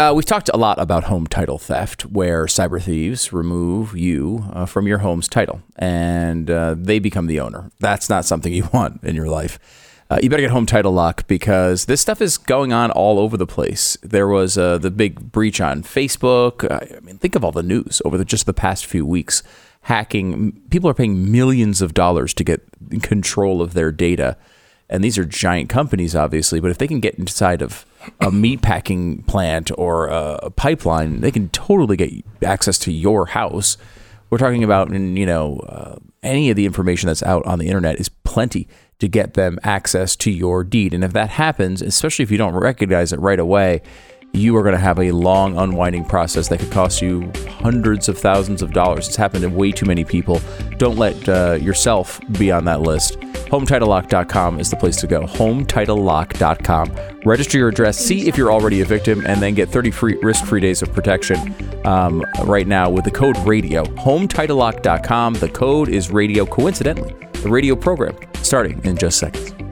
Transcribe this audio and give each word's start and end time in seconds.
uh, 0.00 0.14
we've 0.14 0.24
talked 0.24 0.48
a 0.54 0.56
lot 0.56 0.80
about 0.80 1.04
home 1.04 1.26
title 1.26 1.58
theft, 1.58 2.06
where 2.06 2.46
cyber 2.46 2.82
thieves 2.82 3.34
remove 3.34 3.94
you 3.94 4.46
uh, 4.54 4.64
from 4.64 4.86
your 4.86 4.98
home's 4.98 5.28
title 5.28 5.60
and 5.76 6.50
uh, 6.50 6.74
they 6.78 6.98
become 6.98 7.26
the 7.26 7.38
owner. 7.38 7.70
That's 7.80 8.08
not 8.08 8.24
something 8.24 8.50
you 8.60 8.66
want 8.72 9.04
in 9.04 9.14
your 9.14 9.28
life. 9.28 9.58
Uh, 10.08 10.18
you 10.22 10.30
better 10.30 10.40
get 10.40 10.52
home 10.52 10.64
title 10.64 10.92
lock 10.92 11.26
because 11.28 11.84
this 11.84 12.00
stuff 12.00 12.22
is 12.22 12.38
going 12.38 12.72
on 12.72 12.90
all 12.90 13.18
over 13.18 13.36
the 13.36 13.46
place. 13.46 13.98
There 14.02 14.26
was 14.26 14.56
uh, 14.56 14.78
the 14.78 14.90
big 14.90 15.30
breach 15.30 15.60
on 15.60 15.82
Facebook. 15.82 16.66
I 16.70 16.98
mean, 17.00 17.18
think 17.18 17.34
of 17.34 17.44
all 17.44 17.52
the 17.52 17.62
news 17.62 18.00
over 18.06 18.16
the, 18.16 18.24
just 18.24 18.46
the 18.46 18.54
past 18.54 18.86
few 18.86 19.04
weeks. 19.04 19.42
Hacking, 19.82 20.52
people 20.70 20.88
are 20.88 20.94
paying 20.94 21.30
millions 21.30 21.82
of 21.82 21.92
dollars 21.92 22.32
to 22.34 22.44
get 22.44 22.62
control 23.02 23.60
of 23.60 23.74
their 23.74 23.92
data. 23.92 24.38
And 24.88 25.04
these 25.04 25.18
are 25.18 25.26
giant 25.26 25.68
companies, 25.68 26.16
obviously, 26.16 26.58
but 26.58 26.70
if 26.70 26.78
they 26.78 26.88
can 26.88 27.00
get 27.00 27.16
inside 27.16 27.60
of 27.60 27.84
a 28.20 28.30
meat 28.30 28.62
packing 28.62 29.22
plant 29.24 29.70
or 29.76 30.08
a 30.08 30.50
pipeline, 30.50 31.20
they 31.20 31.30
can 31.30 31.48
totally 31.50 31.96
get 31.96 32.12
access 32.42 32.78
to 32.78 32.92
your 32.92 33.26
house. 33.26 33.76
We're 34.30 34.38
talking 34.38 34.64
about, 34.64 34.92
you 34.92 35.26
know, 35.26 35.58
uh, 35.68 35.96
any 36.22 36.50
of 36.50 36.56
the 36.56 36.66
information 36.66 37.08
that's 37.08 37.22
out 37.22 37.44
on 37.46 37.58
the 37.58 37.66
internet 37.66 37.98
is 37.98 38.08
plenty 38.08 38.68
to 39.00 39.08
get 39.08 39.34
them 39.34 39.58
access 39.62 40.14
to 40.16 40.30
your 40.30 40.62
deed. 40.62 40.94
And 40.94 41.02
if 41.02 41.12
that 41.14 41.30
happens, 41.30 41.82
especially 41.82 42.22
if 42.22 42.30
you 42.30 42.38
don't 42.38 42.54
recognize 42.54 43.12
it 43.12 43.20
right 43.20 43.40
away, 43.40 43.82
you 44.32 44.56
are 44.56 44.62
going 44.62 44.74
to 44.74 44.80
have 44.80 44.98
a 44.98 45.10
long 45.10 45.58
unwinding 45.58 46.04
process 46.04 46.48
that 46.48 46.60
could 46.60 46.70
cost 46.70 47.02
you 47.02 47.32
hundreds 47.48 48.08
of 48.08 48.16
thousands 48.16 48.62
of 48.62 48.72
dollars. 48.72 49.08
It's 49.08 49.16
happened 49.16 49.42
to 49.42 49.48
way 49.48 49.72
too 49.72 49.86
many 49.86 50.04
people. 50.04 50.40
Don't 50.76 50.96
let 50.96 51.28
uh, 51.28 51.58
yourself 51.60 52.20
be 52.38 52.52
on 52.52 52.64
that 52.66 52.82
list. 52.82 53.16
HomeTitleLock.com 53.50 54.60
is 54.60 54.70
the 54.70 54.76
place 54.76 54.96
to 54.96 55.08
go. 55.08 55.22
HomeTitleLock.com. 55.22 57.20
Register 57.24 57.58
your 57.58 57.68
address, 57.68 57.98
see 57.98 58.28
if 58.28 58.38
you're 58.38 58.52
already 58.52 58.80
a 58.80 58.84
victim, 58.84 59.24
and 59.26 59.42
then 59.42 59.54
get 59.54 59.68
30 59.68 59.90
free 59.90 60.16
risk-free 60.22 60.60
days 60.60 60.82
of 60.82 60.92
protection 60.92 61.54
um, 61.84 62.24
right 62.44 62.68
now 62.68 62.88
with 62.88 63.04
the 63.04 63.10
code 63.10 63.36
RADIO. 63.38 63.84
HomeTitleLock.com. 63.84 65.34
The 65.34 65.48
code 65.48 65.88
is 65.88 66.10
RADIO. 66.10 66.46
Coincidentally, 66.46 67.14
the 67.42 67.50
radio 67.50 67.74
program 67.74 68.16
starting 68.42 68.80
in 68.84 68.96
just 68.96 69.18
seconds. 69.18 69.69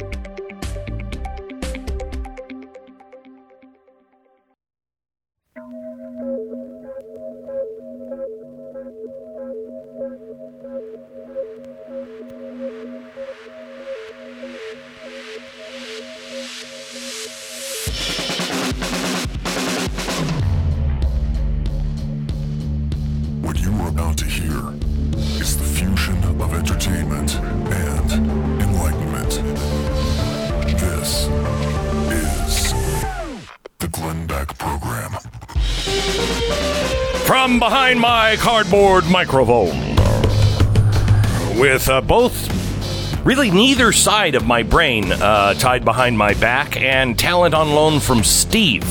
Cardboard 38.69 39.11
microphone, 39.11 39.97
with 41.59 41.89
uh, 41.89 42.03
both, 42.03 43.25
really 43.25 43.51
neither 43.51 43.93
side 43.93 44.35
of 44.35 44.45
my 44.45 44.63
brain 44.63 45.11
uh, 45.11 45.55
tied 45.55 45.87
behind 45.87 46.19
my 46.19 46.35
back, 46.35 46.77
and 46.77 47.19
talent 47.19 47.55
on 47.55 47.71
loan 47.71 47.99
from 47.99 48.23
Steve. 48.23 48.85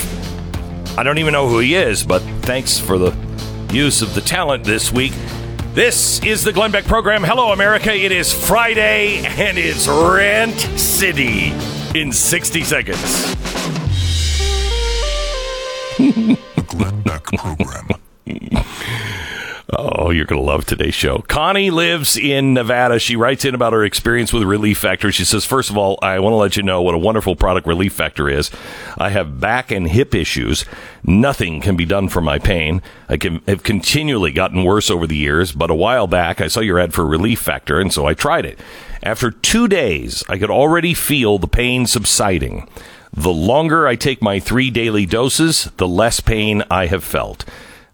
I 0.97 1.03
don't 1.03 1.19
even 1.19 1.31
know 1.31 1.47
who 1.47 1.59
he 1.59 1.75
is, 1.75 2.03
but 2.03 2.23
thanks 2.41 2.79
for 2.79 2.97
the 2.97 3.15
use 3.71 4.01
of 4.01 4.15
the 4.15 4.21
talent 4.21 4.63
this 4.63 4.91
week. 4.91 5.13
This 5.75 6.23
is 6.23 6.43
the 6.43 6.51
Glenn 6.51 6.71
Beck 6.71 6.85
program. 6.85 7.23
Hello, 7.23 7.51
America. 7.51 7.93
It 7.93 8.11
is 8.11 8.33
Friday, 8.33 9.17
and 9.27 9.59
it's 9.59 9.87
Rant 9.87 10.59
City 10.79 11.53
in 11.93 12.11
60 12.11 12.63
seconds. 12.63 13.35
The 16.57 16.65
Glenn 16.67 17.01
Beck 17.03 17.25
Program. 17.25 17.89
Oh, 19.69 20.11
you're 20.11 20.25
going 20.25 20.41
to 20.41 20.47
love 20.47 20.65
today's 20.65 20.93
show. 20.93 21.19
Connie 21.27 21.71
lives 21.71 22.15
in 22.15 22.53
Nevada. 22.53 22.99
She 22.99 23.17
writes 23.17 23.43
in 23.43 23.53
about 23.53 23.73
her 23.73 23.83
experience 23.83 24.31
with 24.31 24.43
Relief 24.43 24.77
Factor. 24.77 25.11
She 25.11 25.25
says, 25.25 25.43
First 25.43 25.69
of 25.69 25.75
all, 25.75 25.99
I 26.01 26.19
want 26.19 26.31
to 26.31 26.37
let 26.37 26.55
you 26.55 26.63
know 26.63 26.81
what 26.81 26.95
a 26.95 26.97
wonderful 26.97 27.35
product 27.35 27.67
Relief 27.67 27.91
Factor 27.91 28.29
is. 28.29 28.49
I 28.97 29.09
have 29.09 29.41
back 29.41 29.69
and 29.69 29.89
hip 29.89 30.15
issues. 30.15 30.63
Nothing 31.03 31.59
can 31.59 31.75
be 31.75 31.83
done 31.83 32.07
for 32.07 32.21
my 32.21 32.39
pain. 32.39 32.81
I 33.09 33.17
can, 33.17 33.41
have 33.45 33.63
continually 33.63 34.31
gotten 34.31 34.63
worse 34.63 34.89
over 34.89 35.05
the 35.05 35.17
years, 35.17 35.51
but 35.51 35.69
a 35.69 35.75
while 35.75 36.07
back 36.07 36.39
I 36.39 36.47
saw 36.47 36.61
your 36.61 36.79
ad 36.79 36.93
for 36.93 37.05
Relief 37.05 37.39
Factor, 37.39 37.77
and 37.77 37.91
so 37.91 38.05
I 38.05 38.13
tried 38.13 38.45
it. 38.45 38.57
After 39.03 39.31
two 39.31 39.67
days, 39.67 40.23
I 40.29 40.37
could 40.37 40.49
already 40.49 40.93
feel 40.93 41.39
the 41.39 41.47
pain 41.47 41.87
subsiding. 41.87 42.69
The 43.11 43.33
longer 43.33 43.85
I 43.85 43.97
take 43.97 44.21
my 44.21 44.39
three 44.39 44.71
daily 44.71 45.05
doses, 45.05 45.71
the 45.75 45.87
less 45.89 46.21
pain 46.21 46.63
I 46.71 46.85
have 46.85 47.03
felt. 47.03 47.43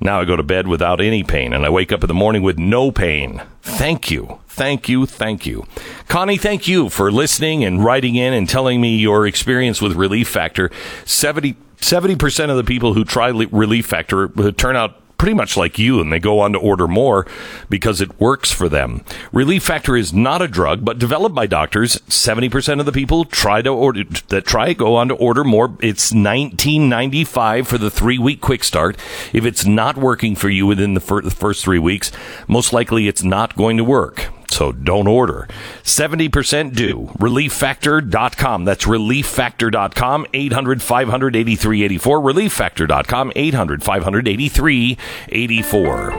Now 0.03 0.19
I 0.19 0.25
go 0.25 0.35
to 0.35 0.43
bed 0.43 0.67
without 0.67 0.99
any 0.99 1.23
pain 1.23 1.53
and 1.53 1.65
I 1.65 1.69
wake 1.69 1.93
up 1.93 2.03
in 2.03 2.09
the 2.09 2.13
morning 2.13 2.43
with 2.43 2.59
no 2.59 2.91
pain. 2.91 3.41
Thank 3.61 4.11
you. 4.11 4.39
Thank 4.49 4.89
you. 4.89 5.05
Thank 5.05 5.45
you. 5.45 5.65
Connie, 6.09 6.37
thank 6.37 6.67
you 6.67 6.89
for 6.89 7.09
listening 7.09 7.63
and 7.63 7.81
writing 7.81 8.17
in 8.17 8.33
and 8.33 8.47
telling 8.47 8.81
me 8.81 8.97
your 8.97 9.25
experience 9.25 9.81
with 9.81 9.93
Relief 9.93 10.27
Factor. 10.27 10.69
70, 11.05 11.55
70% 11.77 12.49
of 12.49 12.57
the 12.57 12.65
people 12.65 12.93
who 12.93 13.05
try 13.05 13.29
Relief 13.29 13.85
Factor 13.85 14.27
turn 14.51 14.75
out 14.75 15.01
pretty 15.23 15.33
much 15.33 15.55
like 15.55 15.79
you 15.79 16.01
and 16.01 16.11
they 16.11 16.19
go 16.19 16.41
on 16.41 16.51
to 16.51 16.59
order 16.59 16.85
more 16.85 17.25
because 17.69 18.01
it 18.01 18.19
works 18.19 18.51
for 18.51 18.67
them. 18.67 19.01
Relief 19.31 19.63
Factor 19.63 19.95
is 19.95 20.11
not 20.11 20.41
a 20.41 20.49
drug, 20.49 20.83
but 20.83 20.99
developed 20.99 21.33
by 21.33 21.47
doctors. 21.47 21.95
70% 22.09 22.81
of 22.81 22.85
the 22.85 22.91
people 22.91 23.23
try 23.23 23.61
to 23.61 23.69
order 23.69 24.03
that 24.27 24.45
try 24.45 24.73
go 24.73 24.97
on 24.97 25.07
to 25.07 25.13
order 25.13 25.45
more. 25.45 25.77
It's 25.79 26.11
1995 26.11 27.69
for 27.69 27.77
the 27.77 27.87
3-week 27.87 28.41
quick 28.41 28.65
start. 28.65 28.97
If 29.31 29.45
it's 29.45 29.65
not 29.65 29.95
working 29.95 30.35
for 30.35 30.49
you 30.49 30.67
within 30.67 30.93
the, 30.93 30.99
fir- 30.99 31.21
the 31.21 31.31
first 31.31 31.63
3 31.63 31.79
weeks, 31.79 32.11
most 32.49 32.73
likely 32.73 33.07
it's 33.07 33.23
not 33.23 33.55
going 33.55 33.77
to 33.77 33.85
work. 33.85 34.29
So 34.53 34.71
don't 34.71 35.07
order. 35.07 35.47
70% 35.81 36.75
do. 36.75 37.09
ReliefFactor.com. 37.17 38.65
That's 38.65 38.85
ReliefFactor.com. 38.85 40.27
800 40.31 40.81
500 40.83 41.35
8384. 41.35 42.21
ReliefFactor.com. 42.21 43.31
800 43.35 43.83
500 43.83 44.27
8384. 44.27 46.13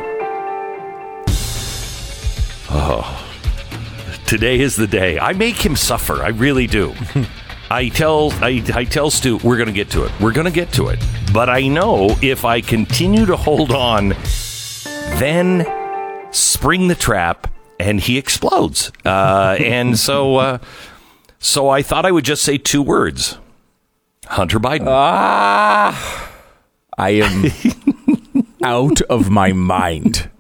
Oh, 2.77 3.37
today 4.27 4.59
is 4.59 4.75
the 4.75 4.89
day. 4.89 5.21
I 5.21 5.33
make 5.33 5.65
him 5.65 5.77
suffer. 5.77 6.21
I 6.21 6.31
really 6.31 6.67
do. 6.67 6.93
I 7.71 7.89
tell 7.89 8.33
I, 8.43 8.65
I 8.75 8.83
tell 8.83 9.11
Stu 9.11 9.39
we're 9.45 9.57
going 9.57 9.69
to 9.69 9.73
get 9.73 9.91
to 9.93 10.05
it. 10.05 10.13
We're 10.21 10.33
going 10.33 10.47
to 10.47 10.53
get 10.53 10.73
to 10.73 10.89
it. 10.89 10.99
But 11.33 11.49
I 11.49 11.69
know 11.69 12.17
if 12.21 12.45
I 12.45 12.61
continue 12.61 13.27
to 13.27 13.37
hold 13.37 13.71
on, 13.71 14.09
then 15.19 15.65
spring 16.33 16.89
the 16.89 16.97
trap 16.97 17.54
and 17.79 18.01
he 18.01 18.19
explodes. 18.19 18.91
Uh, 19.05 19.57
and 19.61 19.99
so, 20.09 20.37
uh, 20.37 20.59
so 21.39 21.69
I 21.69 21.83
thought 21.83 22.07
I 22.07 22.11
would 22.13 22.25
just 22.25 22.43
say 22.43 22.59
two 22.59 22.83
words: 22.83 23.39
Hunter 24.27 24.59
Biden. 24.61 24.87
Ah, 24.89 26.31
I 26.99 27.11
am 27.11 27.45
out 28.65 29.01
of 29.03 29.31
my 29.31 29.53
mind. 29.53 30.31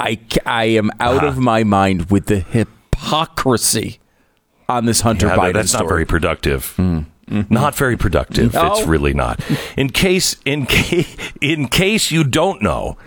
I, 0.00 0.18
I 0.44 0.64
am 0.64 0.90
out 0.98 1.22
of 1.24 1.38
my 1.38 1.62
mind 1.62 2.10
with 2.10 2.26
the 2.26 2.40
hypocrisy 2.40 4.00
on 4.68 4.84
this 4.86 5.02
Hunter 5.02 5.28
Yeah, 5.28 5.36
Biden 5.36 5.52
that's 5.54 5.70
story. 5.70 5.84
not 5.84 5.88
very 5.88 6.04
productive. 6.06 6.74
Mm-hmm. 7.30 7.54
Not 7.54 7.74
very 7.74 7.96
productive. 7.96 8.54
No. 8.54 8.72
It's 8.72 8.86
really 8.86 9.14
not. 9.14 9.40
In 9.76 9.90
case, 9.90 10.36
in 10.44 10.66
case, 10.66 11.16
in 11.40 11.68
case 11.68 12.10
you 12.10 12.24
don't 12.24 12.60
know, 12.60 12.98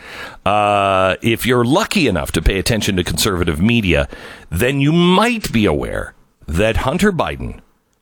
uh, 0.46 1.16
if 1.22 1.46
you're 1.46 1.66
lucky 1.66 2.08
enough 2.08 2.32
to 2.34 2.42
pay 2.42 2.58
attention 2.58 2.96
to 2.96 3.04
conservative 3.04 3.62
media, 3.62 4.08
then 4.50 4.80
you 4.80 4.92
might 4.92 5.52
be 5.52 5.66
aware 5.66 6.14
that 6.48 6.78
Hunter 6.78 7.12
Biden, 7.12 7.60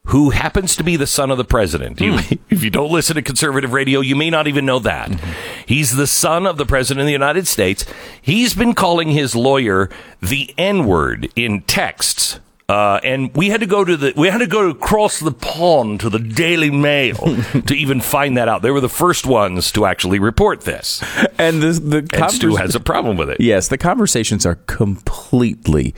who 0.07 0.30
happens 0.30 0.75
to 0.75 0.83
be 0.83 0.98
the 0.98 1.07
son 1.07 1.31
of 1.31 1.38
the 1.38 1.45
president, 1.45 2.00
you, 2.00 2.18
hmm. 2.18 2.33
if 2.50 2.63
you 2.63 2.69
don't 2.69 2.92
listen 2.92 3.15
to 3.15 3.21
conservative 3.21 3.74
radio, 3.74 4.00
you 4.00 4.15
may 4.15 4.30
not 4.30 4.48
even 4.48 4.65
know 4.65 4.80
that. 4.80 5.10
Mm-hmm. 5.10 5.31
He's 5.65 5.95
the 5.95 6.07
son 6.07 6.45
of 6.45 6.57
the 6.57 6.65
president 6.65 7.01
of 7.01 7.07
the 7.07 7.12
United 7.13 7.48
States. 7.48 7.86
He's 8.21 8.54
been 8.54 8.75
calling 8.75 9.10
his 9.10 9.36
lawyer 9.36 9.89
the 10.21 10.54
N 10.57 10.86
word 10.86 11.30
in 11.36 11.62
texts. 11.62 12.39
Uh, 12.69 13.00
and 13.04 13.36
we 13.36 13.50
had 13.50 13.60
to 13.60 13.65
go 13.65 13.83
to 13.83 13.98
the 13.98 14.13
we 14.15 14.30
had 14.30 14.38
to 14.38 14.48
go 14.48 14.69
across 14.69 15.19
the 15.19 15.31
pond 15.31 16.00
to 16.00 16.10
the 16.10 16.19
Daily 16.19 16.71
Mail 16.71 17.15
to 17.65 17.74
even 17.74 18.00
find 18.00 18.38
that 18.38 18.48
out. 18.48 18.62
They 18.62 18.71
were 18.71 18.80
the 18.80 18.89
first 18.89 19.25
ones 19.25 19.71
to 19.74 19.86
actually 19.86 20.19
report 20.19 20.62
this, 20.62 21.04
and 21.38 21.62
the 21.62 21.74
the 21.74 22.10
and 22.13 22.31
Stu 22.31 22.56
has 22.56 22.74
a 22.74 22.80
problem 22.80 23.18
with 23.18 23.30
it. 23.30 23.42
Yes, 23.42 23.68
the 23.68 23.77
conversations 23.77 24.45
are 24.45 24.56
completely 24.65 25.94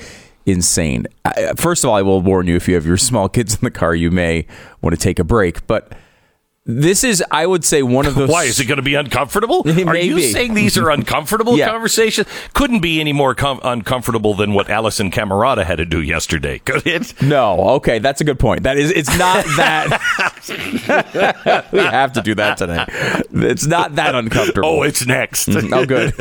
insane. 0.48 1.06
I, 1.24 1.54
first 1.56 1.84
of 1.84 1.92
all, 1.92 1.96
I 1.96 2.02
will 2.02 2.22
warn 2.22 2.48
you 2.48 2.56
if 2.56 2.68
you 2.68 2.74
have 2.76 2.86
your 2.86 2.98
small 2.98 3.30
kids 3.30 3.54
in 3.54 3.62
the 3.62 3.72
car, 3.72 3.94
you 3.94 4.10
may 4.10 4.48
want 4.82 4.96
to 4.96 5.02
take 5.02 5.20
a 5.20 5.24
break. 5.24 5.68
But 5.68 5.92
This 6.68 7.04
is, 7.04 7.24
I 7.30 7.46
would 7.46 7.64
say, 7.64 7.84
one 7.84 8.08
of 8.08 8.16
those. 8.16 8.28
Why 8.28 8.46
is 8.46 8.60
it 8.60 8.66
going 8.66 8.78
to 8.78 8.82
be 8.84 8.96
uncomfortable? 8.96 9.64
Are 9.88 9.96
you 9.96 10.20
saying 10.20 10.56
these 10.56 10.80
are 10.80 10.90
uncomfortable 10.90 11.56
Yeah. 11.58 11.70
conversations? 11.70 12.28
Couldn't 12.54 12.80
be 12.80 13.00
any 13.00 13.14
more 13.14 13.36
com- 13.36 13.60
uncomfortable 13.64 14.34
than 14.34 14.54
what 14.54 14.66
Alisyn 14.68 15.12
Camerota 15.12 15.64
had 15.64 15.76
to 15.78 15.86
do 15.86 16.02
yesterday, 16.02 16.58
could 16.60 16.86
it? 16.88 17.14
No, 17.22 17.60
okay, 17.78 18.00
that's 18.00 18.22
a 18.22 18.24
good 18.24 18.40
point. 18.40 18.64
That 18.64 18.78
is, 18.78 18.92
it's 18.92 19.16
not 19.18 19.46
that. 19.58 20.02
we 21.72 21.80
have 21.80 22.14
to 22.14 22.22
do 22.22 22.34
that 22.36 22.58
today. 22.58 22.86
It's 23.48 23.66
not 23.66 23.96
that 23.96 24.16
uncomfortable. 24.16 24.68
Oh, 24.70 24.84
it's 24.84 25.06
next. 25.06 25.50
Mm-hmm. 25.50 25.74
oh, 25.74 25.86
good. 25.86 26.14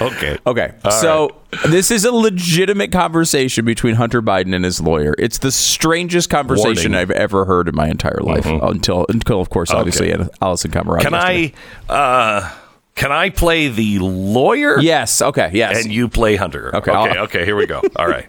okay. 0.00 0.38
Okay, 0.46 0.74
so 1.00 1.39
this 1.68 1.90
is 1.90 2.04
a 2.04 2.12
legitimate 2.12 2.92
conversation 2.92 3.64
between 3.64 3.96
Hunter 3.96 4.22
Biden 4.22 4.54
and 4.54 4.64
his 4.64 4.80
lawyer. 4.80 5.14
It's 5.18 5.38
the 5.38 5.50
strangest 5.52 6.30
conversation 6.30 6.92
Warning. 6.92 6.94
I've 6.94 7.10
ever 7.10 7.44
heard 7.44 7.68
in 7.68 7.74
my 7.74 7.88
entire 7.88 8.20
life, 8.22 8.46
until 8.46 9.06
until 9.08 9.40
of 9.40 9.50
course, 9.50 9.70
obviously, 9.70 10.08
Alisyn 10.10 10.70
Camerota. 10.70 11.00
Can 11.02 11.12
yesterday. 11.12 11.54
I? 11.88 11.92
Uh, 11.92 12.50
can 12.94 13.12
I 13.12 13.30
play 13.30 13.68
the 13.68 13.98
lawyer? 14.00 14.78
Yes. 14.80 15.22
Okay. 15.22 15.50
Yes. 15.54 15.82
And 15.84 15.92
you 15.92 16.08
play 16.08 16.36
Hunter. 16.36 16.68
Okay, 16.76 16.90
Okay. 16.90 17.18
I'll- 17.18 17.24
Okay. 17.24 17.44
Here 17.44 17.56
we 17.56 17.66
go. 17.66 17.80
All 17.96 18.06
right. 18.08 18.26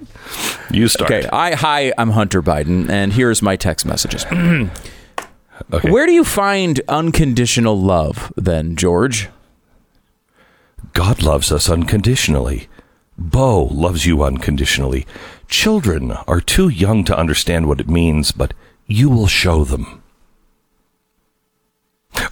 You 0.71 0.87
start. 0.87 1.11
okay. 1.11 1.27
I 1.31 1.55
hi. 1.55 1.93
I'm 1.97 2.11
Hunter 2.11 2.41
Biden, 2.41 2.89
and 2.89 3.11
here's 3.13 3.41
my 3.41 3.55
text 3.55 3.85
messages. 3.85 4.25
Okay. 5.71 5.91
Where 5.91 6.07
do 6.07 6.11
you 6.11 6.23
find 6.23 6.81
unconditional 6.89 7.79
love, 7.79 8.33
then, 8.35 8.75
George? 8.75 9.29
God 10.93 11.21
loves 11.21 11.51
us 11.51 11.69
unconditionally. 11.69 12.67
Beau 13.29 13.65
loves 13.71 14.05
you 14.05 14.23
unconditionally. 14.23 15.05
Children 15.47 16.11
are 16.11 16.41
too 16.41 16.69
young 16.69 17.03
to 17.05 17.17
understand 17.17 17.67
what 17.67 17.79
it 17.79 17.87
means, 17.87 18.31
but 18.31 18.53
you 18.87 19.09
will 19.09 19.27
show 19.27 19.63
them. 19.63 20.01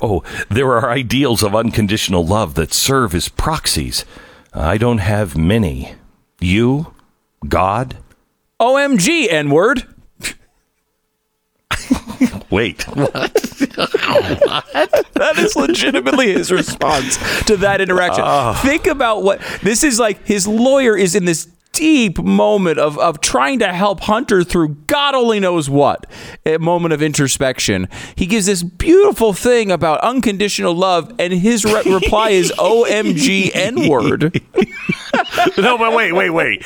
Oh, 0.02 0.24
there 0.50 0.74
are 0.74 0.90
ideals 0.90 1.44
of 1.44 1.56
unconditional 1.56 2.26
love 2.26 2.56
that 2.56 2.74
serve 2.74 3.14
as 3.14 3.30
proxies. 3.30 4.04
I 4.54 4.78
don't 4.78 4.98
have 4.98 5.38
many. 5.38 5.96
You, 6.40 6.94
God, 7.48 7.98
OMG, 8.60 9.28
N 9.30 9.50
word. 9.52 9.86
Wait. 12.50 12.86
What? 12.96 13.14
what? 13.14 15.06
That 15.14 15.36
is 15.38 15.56
legitimately 15.56 16.34
his 16.34 16.52
response 16.52 17.18
to 17.46 17.58
that 17.58 17.82
interaction. 17.82 18.24
Ah. 18.26 18.60
Think 18.64 18.88
about 18.88 19.24
what 19.24 19.42
this 19.62 19.84
is 19.84 20.00
like. 20.00 20.26
His 20.26 20.48
lawyer 20.48 20.98
is 20.98 21.16
in 21.16 21.26
this 21.26 21.48
deep 21.80 22.20
moment 22.20 22.78
of, 22.78 23.00
of 23.00 23.22
trying 23.22 23.60
to 23.60 23.72
help 23.72 24.02
Hunter 24.02 24.44
through 24.44 24.76
God 24.88 25.16
only 25.16 25.40
knows 25.40 25.70
what, 25.70 26.06
a 26.46 26.58
moment 26.58 26.94
of 26.94 27.02
introspection. 27.02 27.88
He 28.16 28.26
gives 28.26 28.48
this 28.48 28.64
beautiful 28.64 29.32
thing 29.32 29.72
about 29.72 30.02
unconditional 30.02 30.74
love, 30.74 31.14
and 31.18 31.32
his 31.32 31.64
re- 31.64 31.84
reply 31.86 32.32
is 32.32 32.52
OMG 32.58 33.52
N 33.56 33.88
word. 33.88 34.42
no, 35.58 35.78
but 35.78 35.96
wait, 35.96 36.12
wait, 36.12 36.32
wait. 36.32 36.66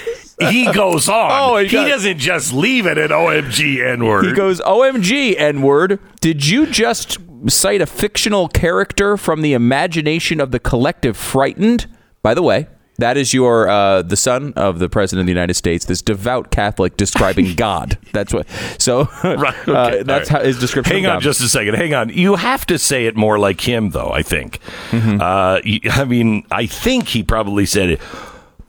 He 0.49 0.71
goes 0.71 1.07
on. 1.07 1.29
Oh, 1.31 1.57
he 1.57 1.67
he 1.67 1.75
doesn't 1.75 2.17
just 2.17 2.51
leave 2.51 2.87
it 2.87 2.97
at 2.97 3.11
OMG 3.11 3.85
N 3.85 4.05
word. 4.05 4.25
He 4.25 4.33
goes, 4.33 4.61
OMG, 4.61 5.35
N 5.37 5.61
word. 5.61 5.99
Did 6.21 6.47
you 6.47 6.65
just 6.65 7.19
cite 7.47 7.81
a 7.81 7.85
fictional 7.85 8.47
character 8.47 9.15
from 9.15 9.43
the 9.43 9.53
imagination 9.53 10.41
of 10.41 10.49
the 10.49 10.59
collective 10.59 11.15
frightened? 11.15 11.85
By 12.23 12.33
the 12.33 12.41
way, 12.41 12.67
that 12.97 13.17
is 13.17 13.33
your 13.33 13.67
uh, 13.69 14.01
the 14.03 14.15
son 14.15 14.53
of 14.55 14.79
the 14.79 14.87
president 14.89 15.21
of 15.21 15.25
the 15.27 15.31
United 15.31 15.55
States, 15.55 15.85
this 15.85 16.01
devout 16.01 16.51
Catholic 16.51 16.95
describing 16.97 17.55
God. 17.57 17.97
That's 18.11 18.33
what. 18.33 18.47
So 18.77 19.07
Right. 19.23 19.67
uh, 19.67 20.03
that's 20.03 20.29
all 20.31 20.39
how 20.39 20.43
his 20.45 20.59
description. 20.59 20.95
Hang 20.95 21.05
on 21.07 21.21
just 21.21 21.41
a 21.41 21.49
second. 21.49 21.75
Hang 21.75 21.93
on. 21.93 22.09
You 22.09 22.35
have 22.35 22.65
to 22.67 22.77
say 22.77 23.05
it 23.07 23.15
more 23.15 23.39
like 23.39 23.61
him, 23.61 23.89
though, 23.91 24.11
I 24.11 24.21
think. 24.21 24.59
Mm-hmm. 24.91 25.19
Uh, 25.21 25.59
I 26.01 26.05
mean, 26.05 26.45
I 26.51 26.65
think 26.67 27.07
he 27.09 27.23
probably 27.23 27.65
said 27.65 27.89
it. 27.89 28.01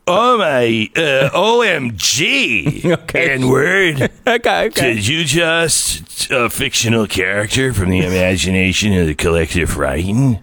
Oh 0.07 0.37
my, 0.37 0.91
uh, 0.97 1.31
OMG. 1.33 2.85
Okay. 3.05 3.31
N 3.33 3.49
word. 3.49 4.03
okay, 4.27 4.67
okay. 4.67 4.95
Did 4.95 5.07
you 5.07 5.25
just 5.25 6.31
a 6.31 6.51
fictional 6.51 7.07
character 7.07 7.73
from 7.73 7.91
the 7.91 8.01
imagination 8.01 8.93
of 8.95 9.07
the 9.07 9.15
collective 9.15 9.77
writing? 9.79 10.41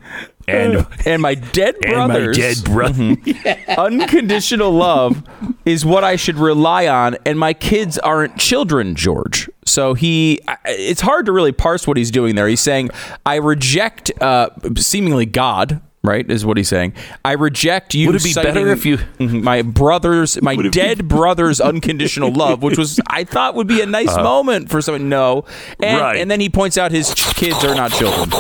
And, 0.52 0.88
And 1.06 1.22
my 1.22 1.36
dead 1.36 1.76
and 1.84 1.98
my 1.98 2.08
brothers. 2.08 2.38
dead 2.38 2.64
brother. 2.64 3.16
unconditional 3.78 4.72
love 4.72 5.24
is 5.66 5.86
what 5.86 6.04
I 6.04 6.16
should 6.16 6.38
rely 6.38 6.88
on, 6.88 7.18
and 7.26 7.38
my 7.40 7.54
kids 7.54 7.98
aren't 8.00 8.38
children, 8.38 8.96
George. 8.96 9.50
So 9.66 9.94
he, 9.94 10.40
it's 10.66 11.02
hard 11.02 11.26
to 11.28 11.32
really 11.32 11.52
parse 11.52 11.88
what 11.88 11.98
he's 11.98 12.12
doing 12.12 12.36
there. 12.36 12.48
He's 12.48 12.60
saying, 12.62 12.90
I 13.26 13.36
reject 13.36 14.12
uh, 14.22 14.50
seemingly 14.76 15.26
God. 15.26 15.82
Right 16.04 16.28
is 16.32 16.44
what 16.44 16.58
he's 16.58 16.68
saying. 16.68 16.94
I 17.24 17.34
reject 17.34 17.94
you. 17.94 18.08
Would 18.08 18.16
it 18.16 18.24
be 18.24 18.34
better 18.34 18.70
if 18.70 18.88
you- 18.88 18.98
my 19.20 19.62
brothers, 19.62 20.42
my 20.42 20.56
dead 20.56 21.08
brothers' 21.08 21.62
unconditional 21.62 22.34
love, 22.34 22.64
which 22.64 22.76
was 22.76 23.00
I 23.06 23.24
thought 23.24 23.54
would 23.54 23.68
be 23.68 23.82
a 23.82 23.86
nice 23.86 24.16
moment 24.16 24.72
for 24.72 24.82
someone. 24.82 25.10
No, 25.10 25.46
and. 25.80 26.02
Right. 26.02 26.18
and 26.20 26.32
then 26.32 26.40
he 26.40 26.50
points 26.50 26.80
out 26.80 26.92
his 26.92 27.14
kids 27.14 27.64
are 27.64 27.76
not 27.76 27.92
children. 27.92 28.32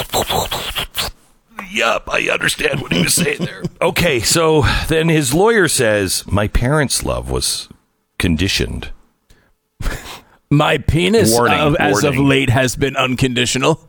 Yup, 1.71 2.09
I 2.11 2.29
understand 2.29 2.81
what 2.81 2.91
he 2.91 3.01
was 3.03 3.13
saying 3.13 3.39
there. 3.39 3.63
okay, 3.81 4.19
so 4.19 4.63
then 4.87 5.09
his 5.09 5.33
lawyer 5.33 5.67
says, 5.67 6.25
My 6.27 6.47
parents' 6.47 7.03
love 7.05 7.29
was 7.31 7.69
conditioned. 8.19 8.91
My 10.49 10.77
penis, 10.77 11.31
Warning, 11.33 11.59
of- 11.59 11.75
as 11.77 12.03
of 12.03 12.15
warning. 12.15 12.27
late, 12.29 12.49
has 12.49 12.75
been 12.75 12.95
unconditional. 12.97 13.87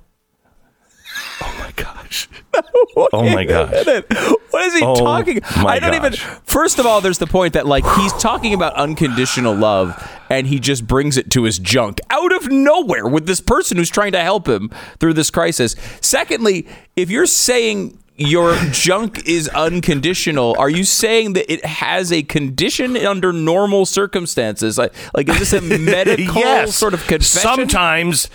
Oh 2.54 3.08
my 3.12 3.44
gosh. 3.44 3.70
Oh 3.72 3.84
my 3.84 4.04
gosh. 4.08 4.34
What 4.50 4.64
is 4.66 4.74
he 4.74 4.84
Oh, 4.84 4.94
talking? 4.94 5.40
I 5.56 5.78
don't 5.78 5.94
even. 5.94 6.12
First 6.44 6.78
of 6.78 6.86
all, 6.86 7.00
there's 7.00 7.18
the 7.18 7.26
point 7.26 7.54
that 7.54 7.66
like 7.66 7.84
he's 7.96 8.12
talking 8.14 8.52
about 8.54 8.74
unconditional 8.74 9.54
love, 9.54 10.10
and 10.28 10.46
he 10.46 10.58
just 10.60 10.86
brings 10.86 11.16
it 11.16 11.30
to 11.30 11.44
his 11.44 11.58
junk 11.58 12.00
out 12.10 12.32
of 12.32 12.50
nowhere 12.50 13.06
with 13.08 13.26
this 13.26 13.40
person 13.40 13.76
who's 13.76 13.90
trying 13.90 14.12
to 14.12 14.20
help 14.20 14.46
him 14.48 14.70
through 15.00 15.14
this 15.14 15.30
crisis. 15.30 15.74
Secondly, 16.00 16.66
if 16.96 17.10
you're 17.10 17.26
saying 17.26 17.98
your 18.16 18.54
junk 18.70 19.26
is 19.26 19.48
unconditional, 19.48 20.54
are 20.58 20.68
you 20.68 20.84
saying 20.84 21.32
that 21.32 21.50
it 21.50 21.64
has 21.64 22.12
a 22.12 22.22
condition 22.22 22.96
under 22.96 23.32
normal 23.32 23.86
circumstances? 23.86 24.76
Like, 24.76 24.92
like 25.14 25.28
is 25.30 25.38
this 25.38 25.52
a 25.54 25.60
medical 25.78 26.34
yes. 26.36 26.76
sort 26.76 26.92
of 26.94 27.00
confession? 27.06 27.40
Sometimes. 27.40 28.28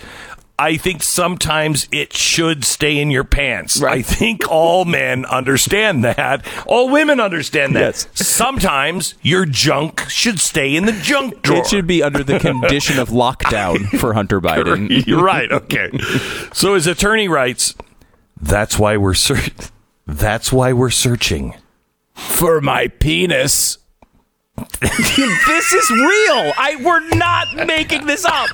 I 0.60 0.76
think 0.76 1.02
sometimes 1.04 1.86
it 1.92 2.12
should 2.12 2.64
stay 2.64 2.98
in 2.98 3.10
your 3.12 3.22
pants. 3.22 3.80
Right. 3.80 3.98
I 3.98 4.02
think 4.02 4.48
all 4.50 4.84
men 4.84 5.24
understand 5.26 6.02
that. 6.04 6.44
All 6.66 6.88
women 6.90 7.20
understand 7.20 7.76
that. 7.76 7.80
Yes. 7.80 8.08
Sometimes 8.14 9.14
your 9.22 9.44
junk 9.46 10.00
should 10.08 10.40
stay 10.40 10.74
in 10.74 10.86
the 10.86 10.92
junk 10.92 11.42
drawer. 11.42 11.58
It 11.60 11.66
should 11.68 11.86
be 11.86 12.02
under 12.02 12.24
the 12.24 12.40
condition 12.40 12.98
of 12.98 13.10
lockdown 13.10 13.86
for 14.00 14.14
Hunter 14.14 14.40
Biden. 14.42 15.06
You're 15.06 15.22
right. 15.22 15.50
Okay. 15.52 15.90
So 16.52 16.74
his 16.74 16.88
attorney 16.88 17.28
writes, 17.28 17.74
"That's 18.40 18.78
why 18.78 18.96
we're 18.96 19.14
ser- 19.14 19.52
That's 20.06 20.52
why 20.52 20.72
we're 20.72 20.90
searching." 20.90 21.54
for 22.14 22.60
my 22.60 22.88
penis. 22.88 23.78
this 24.80 25.72
is 25.72 25.90
real. 25.90 26.52
I 26.58 26.76
we're 26.84 27.08
not 27.16 27.66
making 27.66 28.06
this 28.06 28.24
up. 28.24 28.48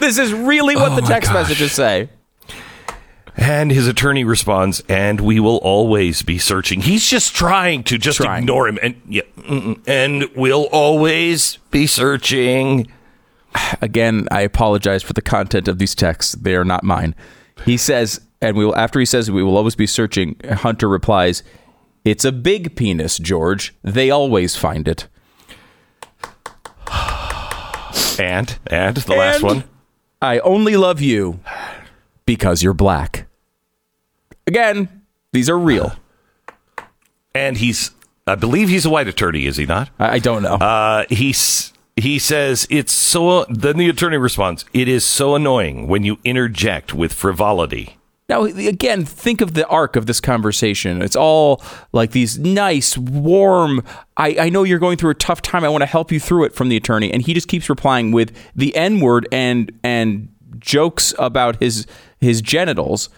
This 0.00 0.18
is 0.18 0.32
really 0.32 0.76
what 0.76 0.92
Oh 0.92 0.96
the 0.96 1.02
text 1.02 1.30
gosh. 1.32 1.48
messages 1.48 1.72
say. 1.72 2.08
And 3.36 3.70
his 3.70 3.86
attorney 3.86 4.24
responds, 4.24 4.82
"And 4.88 5.20
we 5.20 5.38
will 5.38 5.58
always 5.58 6.22
be 6.22 6.38
searching." 6.38 6.80
He's 6.80 7.08
just 7.08 7.36
trying 7.36 7.84
to 7.84 7.96
just 7.96 8.18
Trying. 8.18 8.42
ignore 8.42 8.66
him, 8.66 8.78
and 8.82 8.96
yeah, 9.08 9.22
and 9.86 10.28
we'll 10.34 10.64
always 10.72 11.58
be 11.70 11.86
searching. 11.86 12.88
Again, 13.80 14.26
I 14.32 14.40
apologize 14.40 15.02
for 15.04 15.12
the 15.12 15.22
content 15.22 15.68
of 15.68 15.78
these 15.78 15.94
texts. 15.94 16.32
They 16.40 16.54
are 16.56 16.64
not 16.64 16.82
mine. 16.82 17.14
He 17.64 17.76
says, 17.76 18.20
and 18.42 18.56
we 18.56 18.64
will 18.66 18.76
after 18.76 18.98
he 18.98 19.06
says 19.06 19.30
we 19.30 19.42
will 19.44 19.56
always 19.56 19.76
be 19.76 19.86
searching, 19.86 20.34
Hunter 20.50 20.88
replies, 20.88 21.44
"It's 22.04 22.24
a 22.24 22.32
big 22.32 22.74
penis, 22.74 23.18
George. 23.18 23.72
They 23.84 24.10
always 24.10 24.56
find 24.56 24.88
it." 24.88 25.06
And 28.18 28.58
and 28.66 28.96
the 28.96 29.14
last 29.16 29.42
one. 29.44 29.62
I 30.20 30.40
only 30.40 30.76
love 30.76 31.00
you 31.00 31.40
because 32.26 32.62
you're 32.62 32.74
black. 32.74 33.26
Again, 34.46 35.02
these 35.32 35.48
are 35.48 35.58
real. 35.58 35.94
And 37.34 37.56
he's, 37.56 37.92
I 38.26 38.34
believe 38.34 38.68
he's 38.68 38.86
a 38.86 38.90
white 38.90 39.08
attorney, 39.08 39.46
is 39.46 39.56
he 39.56 39.66
not? 39.66 39.90
I, 39.98 40.14
I 40.14 40.18
don't 40.18 40.42
know. 40.42 40.54
Uh, 40.54 41.04
he's 41.08 41.72
he 41.96 42.18
says 42.18 42.66
it's 42.70 42.92
so. 42.92 43.44
Then 43.46 43.76
the 43.76 43.88
attorney 43.88 44.18
responds, 44.18 44.64
"It 44.72 44.88
is 44.88 45.04
so 45.04 45.34
annoying 45.34 45.88
when 45.88 46.04
you 46.04 46.18
interject 46.24 46.94
with 46.94 47.12
frivolity." 47.12 47.97
Now, 48.28 48.44
again, 48.44 49.06
think 49.06 49.40
of 49.40 49.54
the 49.54 49.66
arc 49.68 49.96
of 49.96 50.04
this 50.04 50.20
conversation. 50.20 51.00
It's 51.00 51.16
all 51.16 51.62
like 51.92 52.10
these 52.10 52.38
nice, 52.38 52.98
warm, 52.98 53.82
I, 54.18 54.36
I 54.38 54.48
know 54.50 54.64
you're 54.64 54.78
going 54.78 54.98
through 54.98 55.10
a 55.12 55.14
tough 55.14 55.40
time. 55.40 55.64
I 55.64 55.70
want 55.70 55.80
to 55.80 55.86
help 55.86 56.12
you 56.12 56.20
through 56.20 56.44
it 56.44 56.54
from 56.54 56.68
the 56.68 56.76
attorney. 56.76 57.10
And 57.10 57.22
he 57.22 57.32
just 57.32 57.48
keeps 57.48 57.70
replying 57.70 58.12
with 58.12 58.36
the 58.54 58.76
N 58.76 59.00
word 59.00 59.26
and, 59.32 59.72
and 59.82 60.28
jokes 60.58 61.14
about 61.18 61.56
his 61.60 61.86
his 62.20 62.42
genitals. 62.42 63.08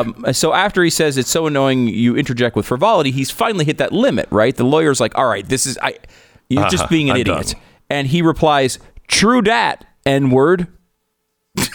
Um, 0.00 0.24
so 0.32 0.54
after 0.54 0.82
he 0.84 0.90
says 0.90 1.18
it's 1.18 1.28
so 1.28 1.46
annoying, 1.46 1.88
you 1.88 2.16
interject 2.16 2.54
with 2.56 2.64
frivolity. 2.64 3.10
He's 3.10 3.30
finally 3.30 3.64
hit 3.64 3.76
that 3.78 3.92
limit, 3.92 4.28
right? 4.30 4.54
The 4.56 4.62
lawyer's 4.64 5.00
like, 5.00 5.18
"All 5.18 5.26
right, 5.26 5.46
this 5.46 5.66
is 5.66 5.76
I, 5.82 5.98
you're 6.48 6.60
Uh-huh, 6.60 6.70
just 6.70 6.88
being 6.88 7.10
an 7.10 7.16
I'm 7.16 7.20
idiot," 7.22 7.46
done. 7.48 7.60
and 7.90 8.06
he 8.06 8.22
replies, 8.22 8.78
"True 9.08 9.42
dat, 9.42 9.84
n 10.06 10.30
word." 10.30 10.68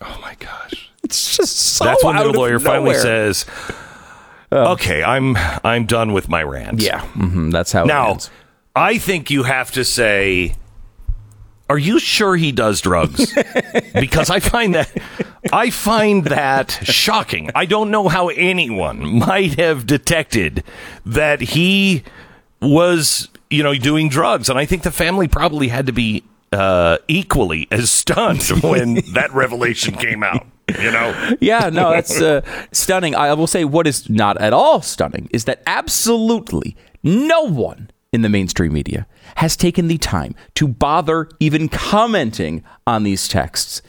Oh 0.00 0.18
my 0.22 0.34
gosh. 0.38 0.87
It's 1.08 1.36
just 1.38 1.56
so 1.56 1.84
That's 1.84 2.04
when 2.04 2.16
out 2.16 2.24
the 2.32 2.38
lawyer 2.38 2.58
finally 2.58 2.94
says, 2.94 3.46
"Okay, 4.52 5.02
I'm 5.02 5.36
I'm 5.64 5.86
done 5.86 6.12
with 6.12 6.28
my 6.28 6.42
rant." 6.42 6.80
"Yeah, 6.82 7.00
hmm 7.00 7.48
that's 7.50 7.72
how 7.72 7.84
Now, 7.84 8.10
ends." 8.10 8.30
I 8.76 8.98
think 8.98 9.30
you 9.30 9.44
have 9.44 9.70
to 9.72 9.84
say, 9.84 10.54
"Are 11.70 11.78
you 11.78 11.98
sure 11.98 12.36
he 12.36 12.52
does 12.52 12.82
drugs?" 12.82 13.34
because 13.94 14.28
I 14.28 14.40
find 14.40 14.74
that 14.74 14.90
I 15.50 15.70
find 15.70 16.24
that 16.26 16.78
shocking. 16.82 17.50
I 17.54 17.64
don't 17.64 17.90
know 17.90 18.08
how 18.08 18.28
anyone 18.28 19.18
might 19.18 19.58
have 19.58 19.86
detected 19.86 20.62
that 21.06 21.40
he 21.40 22.04
was, 22.60 23.28
you 23.48 23.62
know, 23.62 23.74
doing 23.74 24.10
drugs, 24.10 24.50
and 24.50 24.58
I 24.58 24.66
think 24.66 24.82
the 24.82 24.90
family 24.90 25.26
probably 25.26 25.68
had 25.68 25.86
to 25.86 25.92
be 25.92 26.22
uh, 26.52 26.98
equally 27.08 27.66
as 27.70 27.90
stunned 27.90 28.42
when 28.62 28.94
that 29.14 29.32
revelation 29.32 29.94
came 29.94 30.22
out. 30.22 30.46
You 30.68 30.90
know, 30.90 31.36
Yeah, 31.40 31.70
no, 31.70 31.90
that's 31.90 32.20
uh, 32.20 32.42
stunning. 32.72 33.14
I 33.14 33.32
will 33.34 33.46
say 33.46 33.64
what 33.64 33.86
is 33.86 34.08
not 34.10 34.40
at 34.40 34.52
all 34.52 34.82
stunning 34.82 35.28
is 35.32 35.44
that 35.44 35.62
absolutely 35.66 36.76
no 37.02 37.42
one 37.42 37.90
in 38.12 38.22
the 38.22 38.28
mainstream 38.28 38.72
media 38.72 39.06
has 39.36 39.56
taken 39.56 39.88
the 39.88 39.98
time 39.98 40.34
to 40.54 40.66
bother 40.66 41.28
even 41.40 41.68
commenting 41.68 42.64
on 42.86 43.02
these 43.02 43.28
texts. 43.28 43.82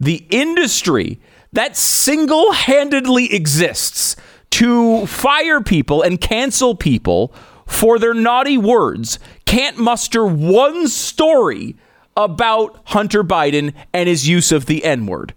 The 0.00 0.26
industry 0.30 1.20
that 1.52 1.76
single 1.76 2.52
handedly 2.52 3.32
exists 3.32 4.16
to 4.50 5.06
fire 5.06 5.60
people 5.60 6.02
and 6.02 6.20
cancel 6.20 6.74
people 6.74 7.34
for 7.66 7.98
their 7.98 8.14
naughty 8.14 8.56
words 8.58 9.18
can't 9.44 9.78
muster 9.78 10.24
one 10.24 10.88
story 10.88 11.76
about 12.16 12.80
Hunter 12.86 13.22
Biden 13.22 13.74
and 13.92 14.08
his 14.08 14.28
use 14.28 14.52
of 14.52 14.66
the 14.66 14.84
N 14.84 15.06
word. 15.06 15.34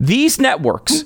These 0.00 0.38
networks 0.40 1.04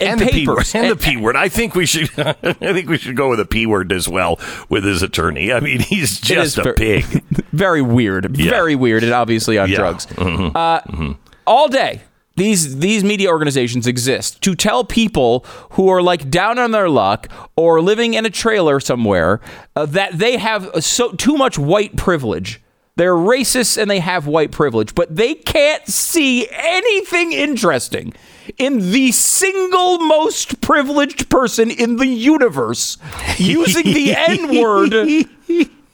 and, 0.00 0.12
and 0.12 0.20
the 0.20 0.26
p 0.26 0.46
word, 0.46 0.56
papers 0.56 0.74
and 0.74 0.90
the 0.90 0.96
p 0.96 1.16
word. 1.16 1.36
I 1.36 1.48
think 1.48 1.74
we 1.74 1.86
should. 1.86 2.10
I 2.18 2.32
think 2.54 2.88
we 2.88 2.98
should 2.98 3.16
go 3.16 3.28
with 3.30 3.38
the 3.38 3.44
p 3.44 3.66
word 3.66 3.92
as 3.92 4.08
well 4.08 4.38
with 4.68 4.84
his 4.84 5.02
attorney. 5.02 5.52
I 5.52 5.60
mean, 5.60 5.80
he's 5.80 6.20
just 6.20 6.58
a 6.58 6.62
ver- 6.64 6.74
pig. 6.74 7.04
very 7.52 7.82
weird, 7.82 8.34
very 8.36 8.74
weird, 8.74 9.02
and 9.04 9.12
obviously 9.12 9.58
on 9.58 9.68
Yeah. 9.70 9.76
drugs. 9.76 10.06
Mhm. 10.06 10.54
Uh, 10.56 11.14
All 11.46 11.68
day, 11.68 12.00
these 12.36 12.78
these 12.78 13.04
media 13.04 13.28
organizations 13.28 13.86
exist 13.86 14.40
to 14.42 14.54
tell 14.54 14.84
people 14.84 15.44
who 15.72 15.88
are 15.88 16.00
like 16.00 16.30
down 16.30 16.58
on 16.58 16.70
their 16.70 16.88
luck 16.88 17.28
or 17.56 17.82
living 17.82 18.14
in 18.14 18.24
a 18.24 18.30
trailer 18.30 18.80
somewhere 18.80 19.40
uh, 19.76 19.84
that 19.86 20.18
they 20.18 20.38
have 20.38 20.70
so 20.82 21.12
too 21.12 21.36
much 21.36 21.58
white 21.58 21.96
privilege. 21.96 22.60
They're 22.96 23.14
racist 23.14 23.80
and 23.80 23.90
they 23.90 24.00
have 24.00 24.26
white 24.26 24.52
privilege, 24.52 24.94
but 24.94 25.14
they 25.14 25.34
can't 25.34 25.86
see 25.88 26.46
anything 26.50 27.32
interesting 27.32 28.12
in 28.58 28.92
the 28.92 29.12
single 29.12 29.98
most 29.98 30.60
privileged 30.60 31.30
person 31.30 31.70
in 31.70 31.96
the 31.96 32.06
universe 32.06 32.98
using 33.38 33.94
the 33.94 34.14
N 34.14 34.60
word 34.60 34.92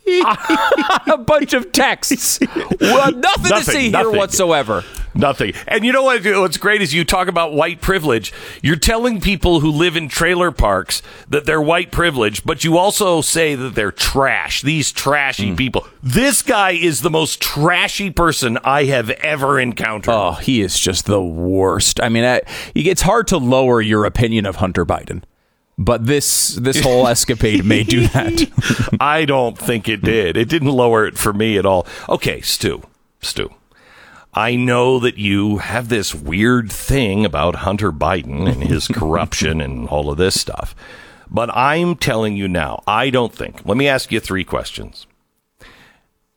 a 1.12 1.18
bunch 1.18 1.52
of 1.52 1.70
texts. 1.72 2.38
Well, 2.80 3.12
nothing, 3.12 3.44
to 3.44 3.50
Nothing, 3.50 3.62
see 3.62 3.90
here 3.90 4.10
whatsoever. 4.10 4.84
Nothing. 5.18 5.52
And 5.66 5.84
you 5.84 5.92
know 5.92 6.04
what? 6.04 6.24
What's 6.24 6.56
great 6.56 6.80
is 6.80 6.94
you 6.94 7.04
talk 7.04 7.26
about 7.26 7.52
white 7.52 7.80
privilege. 7.80 8.32
You're 8.62 8.76
telling 8.76 9.20
people 9.20 9.58
who 9.58 9.70
live 9.70 9.96
in 9.96 10.08
trailer 10.08 10.52
parks 10.52 11.02
that 11.28 11.44
they're 11.44 11.60
white 11.60 11.90
privilege, 11.90 12.44
but 12.44 12.62
you 12.62 12.78
also 12.78 13.20
say 13.20 13.56
that 13.56 13.74
they're 13.74 13.90
trash. 13.90 14.62
These 14.62 14.92
trashy 14.92 15.50
hmm. 15.50 15.56
people. 15.56 15.88
This 16.04 16.40
guy 16.42 16.70
is 16.70 17.00
the 17.00 17.10
most 17.10 17.40
trashy 17.40 18.10
person 18.10 18.58
I 18.62 18.84
have 18.84 19.10
ever 19.10 19.58
encountered. 19.58 20.14
Oh, 20.14 20.32
he 20.34 20.60
is 20.60 20.78
just 20.78 21.06
the 21.06 21.22
worst. 21.22 22.00
I 22.00 22.08
mean, 22.08 22.24
I, 22.24 22.42
it's 22.76 23.02
hard 23.02 23.26
to 23.28 23.38
lower 23.38 23.80
your 23.80 24.04
opinion 24.04 24.46
of 24.46 24.56
Hunter 24.56 24.86
Biden, 24.86 25.24
but 25.76 26.06
this 26.06 26.54
this 26.54 26.80
whole 26.80 27.08
escapade 27.08 27.64
may 27.64 27.82
do 27.82 28.06
that. 28.08 28.96
I 29.00 29.24
don't 29.24 29.58
think 29.58 29.88
it 29.88 30.00
did. 30.00 30.36
It 30.36 30.48
didn't 30.48 30.68
lower 30.68 31.06
it 31.06 31.18
for 31.18 31.32
me 31.32 31.58
at 31.58 31.66
all. 31.66 31.88
Okay, 32.08 32.40
Stu. 32.40 32.82
Stu. 33.20 33.50
I 34.34 34.56
know 34.56 34.98
that 35.00 35.18
you 35.18 35.58
have 35.58 35.88
this 35.88 36.14
weird 36.14 36.70
thing 36.70 37.24
about 37.24 37.56
Hunter 37.56 37.90
Biden 37.90 38.50
and 38.50 38.62
his 38.62 38.86
corruption 38.92 39.60
and 39.60 39.88
all 39.88 40.10
of 40.10 40.18
this 40.18 40.40
stuff. 40.40 40.74
But 41.30 41.50
I'm 41.54 41.96
telling 41.96 42.36
you 42.36 42.48
now, 42.48 42.82
I 42.86 43.10
don't 43.10 43.34
think. 43.34 43.64
Let 43.64 43.76
me 43.76 43.88
ask 43.88 44.12
you 44.12 44.20
three 44.20 44.44
questions. 44.44 45.06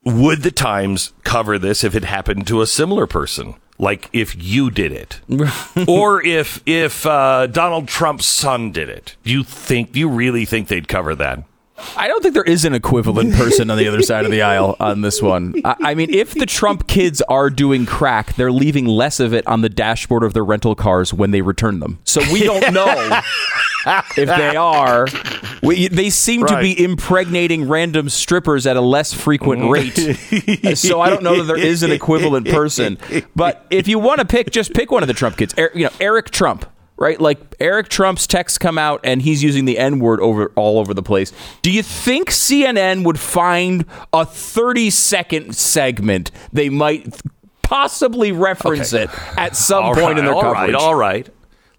Would 0.04 0.42
the 0.42 0.52
Times 0.52 1.14
cover 1.24 1.60
this 1.60 1.84
if 1.84 1.96
it 1.96 2.04
happened 2.04 2.48
to 2.48 2.62
a 2.62 2.68
similar 2.68 3.08
person? 3.08 3.56
Like 3.78 4.10
if 4.14 4.36
you 4.42 4.70
did 4.70 4.92
it, 4.92 5.22
or 5.88 6.24
if 6.24 6.62
if 6.68 7.06
uh, 7.06 7.48
Donald 7.48 7.88
Trump's 7.88 8.28
son 8.28 8.72
did 8.72 8.90
it? 8.90 9.16
Do 9.24 9.32
you 9.32 9.44
think? 9.44 9.92
Do 9.92 10.00
you 10.00 10.08
really 10.08 10.46
think 10.46 10.68
they'd 10.68 10.88
cover 10.88 11.16
that? 11.16 11.44
I 11.98 12.08
don't 12.08 12.22
think 12.22 12.34
there 12.34 12.44
is 12.44 12.66
an 12.66 12.74
equivalent 12.74 13.34
person 13.36 13.70
on 13.70 13.78
the 13.78 13.88
other 13.88 14.02
side 14.02 14.26
of 14.26 14.32
the 14.32 14.42
aisle 14.42 14.76
on 14.80 15.02
this 15.02 15.22
one. 15.22 15.54
I, 15.66 15.76
I 15.82 15.96
mean, 15.96 16.14
if 16.14 16.34
the 16.34 16.46
Trump 16.46 16.88
kids 16.88 17.22
are 17.24 17.50
doing 17.50 17.86
crack, 17.86 18.36
they're 18.36 18.52
leaving 18.52 18.86
less 18.86 19.20
of 19.20 19.34
it 19.34 19.46
on 19.48 19.62
the 19.62 19.70
dashboard 19.70 20.24
of 20.24 20.34
their 20.34 20.46
rental 20.46 20.76
cars 20.76 21.14
when 21.14 21.32
they 21.32 21.42
return 21.42 21.80
them. 21.80 22.00
So 22.04 22.22
we 22.32 22.44
don't 22.44 22.74
know 22.74 23.22
if 24.18 24.28
they 24.28 24.56
are. 24.56 25.08
We, 25.64 25.88
they 25.88 26.10
seem 26.10 26.46
to 26.46 26.60
be 26.60 26.84
impregnating 26.84 27.68
random 27.68 28.10
strippers 28.10 28.66
at 28.66 28.78
a 28.78 28.82
less 28.82 29.14
frequent 29.14 29.70
rate. 29.70 29.96
so 30.78 31.02
I 31.02 31.10
don't 31.10 31.24
know 31.24 31.44
that 31.44 31.54
there 31.54 31.64
is 31.64 31.84
an 31.84 31.92
equivalent 31.92 32.48
person. 32.48 32.98
But 33.36 33.66
if 33.70 33.88
you 33.88 34.00
want 34.00 34.20
to 34.20 34.26
pick, 34.26 34.52
just 34.52 34.74
pick 34.74 34.92
one 34.92 35.04
of 35.04 35.08
the 35.08 35.14
Trump 35.14 35.38
kids. 35.38 35.54
Er, 35.58 35.72
you 35.74 35.86
know, 35.86 35.92
Eric 36.00 36.32
Trump. 36.32 36.66
Right, 37.02 37.20
like 37.20 37.40
Eric 37.60 37.90
Trump's 37.90 38.28
texts 38.28 38.60
come 38.60 38.78
out 38.78 39.02
and 39.04 39.24
he's 39.24 39.42
using 39.42 39.66
the 39.66 39.80
N 39.80 39.98
word 40.00 40.20
over 40.20 40.52
all 40.56 40.78
over 40.78 40.94
the 40.94 41.02
place. 41.02 41.34
Do 41.64 41.72
you 41.72 41.82
think 41.82 42.30
CNN 42.30 43.04
would 43.04 43.20
find 43.20 43.86
a 44.14 44.24
30 44.24 44.92
second 44.92 45.56
segment 45.56 46.30
they 46.54 46.70
might 46.70 47.20
possibly 47.64 48.32
reference 48.32 48.94
Okay. 48.94 49.06
it 49.06 49.10
at 49.36 49.56
some 49.56 49.84
All 49.84 49.94
point 49.96 50.06
right, 50.06 50.18
in 50.20 50.26
their 50.26 50.34
all 50.36 50.42
coverage? 50.44 50.74
right, 50.74 50.76
all 50.76 50.94
right. 50.94 51.28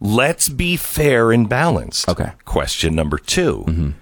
Let's 0.01 0.49
be 0.49 0.77
fair 0.77 1.31
and 1.31 1.49
balanced. 1.49 2.09
Okay. 2.09 2.25
Mm-hmm. 2.25 2.41
Question 2.45 2.95
number 2.97 3.17
2 3.19 3.95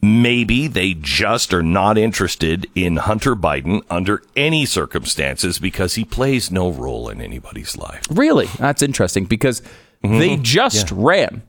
Maybe 0.00 0.68
they 0.68 0.94
just 0.94 1.52
are 1.52 1.62
not 1.62 1.98
interested 1.98 2.66
in 2.76 2.96
Hunter 2.98 3.34
Biden 3.34 3.82
under 3.90 4.22
any 4.36 4.64
circumstances 4.64 5.58
because 5.58 5.94
he 5.96 6.04
plays 6.04 6.50
no 6.52 6.70
role 6.70 7.08
in 7.08 7.20
anybody's 7.20 7.76
life. 7.76 8.02
Really? 8.08 8.46
That's 8.58 8.80
interesting 8.82 9.24
because 9.24 9.60
they 10.02 10.30
mm-hmm. 10.30 10.42
just 10.42 10.90
ran 10.92 11.42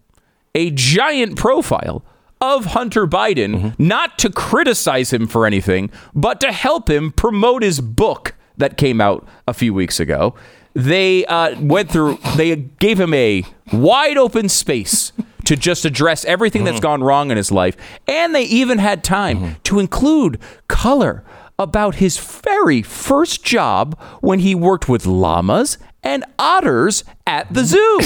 a 0.55 0.71
giant 0.71 1.37
profile 1.37 2.03
of 2.41 2.65
Hunter 2.65 3.05
Biden, 3.05 3.55
mm-hmm. 3.55 3.87
not 3.87 4.17
to 4.19 4.29
criticize 4.29 5.11
him 5.11 5.27
for 5.27 5.45
anything, 5.45 5.91
but 6.13 6.39
to 6.41 6.51
help 6.51 6.89
him 6.89 7.11
promote 7.11 7.63
his 7.63 7.81
book 7.81 8.35
that 8.57 8.77
came 8.77 9.01
out 9.01 9.27
a 9.47 9.53
few 9.53 9.73
weeks 9.73 9.99
ago. 9.99 10.35
They 10.73 11.25
uh, 11.25 11.59
went 11.59 11.91
through, 11.91 12.19
they 12.35 12.55
gave 12.55 12.99
him 12.99 13.13
a 13.13 13.43
wide 13.73 14.17
open 14.17 14.49
space 14.49 15.11
to 15.45 15.55
just 15.55 15.83
address 15.83 16.23
everything 16.25 16.63
that's 16.63 16.77
mm-hmm. 16.77 16.83
gone 16.83 17.03
wrong 17.03 17.31
in 17.31 17.37
his 17.37 17.51
life. 17.51 17.75
And 18.07 18.33
they 18.35 18.43
even 18.43 18.77
had 18.77 19.03
time 19.03 19.57
to 19.63 19.79
include 19.79 20.39
color 20.67 21.23
about 21.57 21.95
his 21.95 22.17
very 22.17 22.81
first 22.81 23.43
job 23.43 23.99
when 24.21 24.39
he 24.39 24.55
worked 24.55 24.87
with 24.87 25.05
llamas 25.05 25.77
and 26.03 26.23
otters 26.37 27.03
at 27.27 27.51
the 27.53 27.63
zoo. 27.63 27.99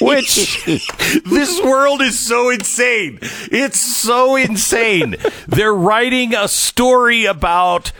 Which 0.04 0.64
this 1.24 1.62
world 1.62 2.02
is 2.02 2.18
so 2.18 2.50
insane. 2.50 3.18
It's 3.22 3.80
so 3.80 4.36
insane. 4.36 5.16
They're 5.46 5.74
writing 5.74 6.34
a 6.34 6.48
story 6.48 7.24
about 7.24 7.92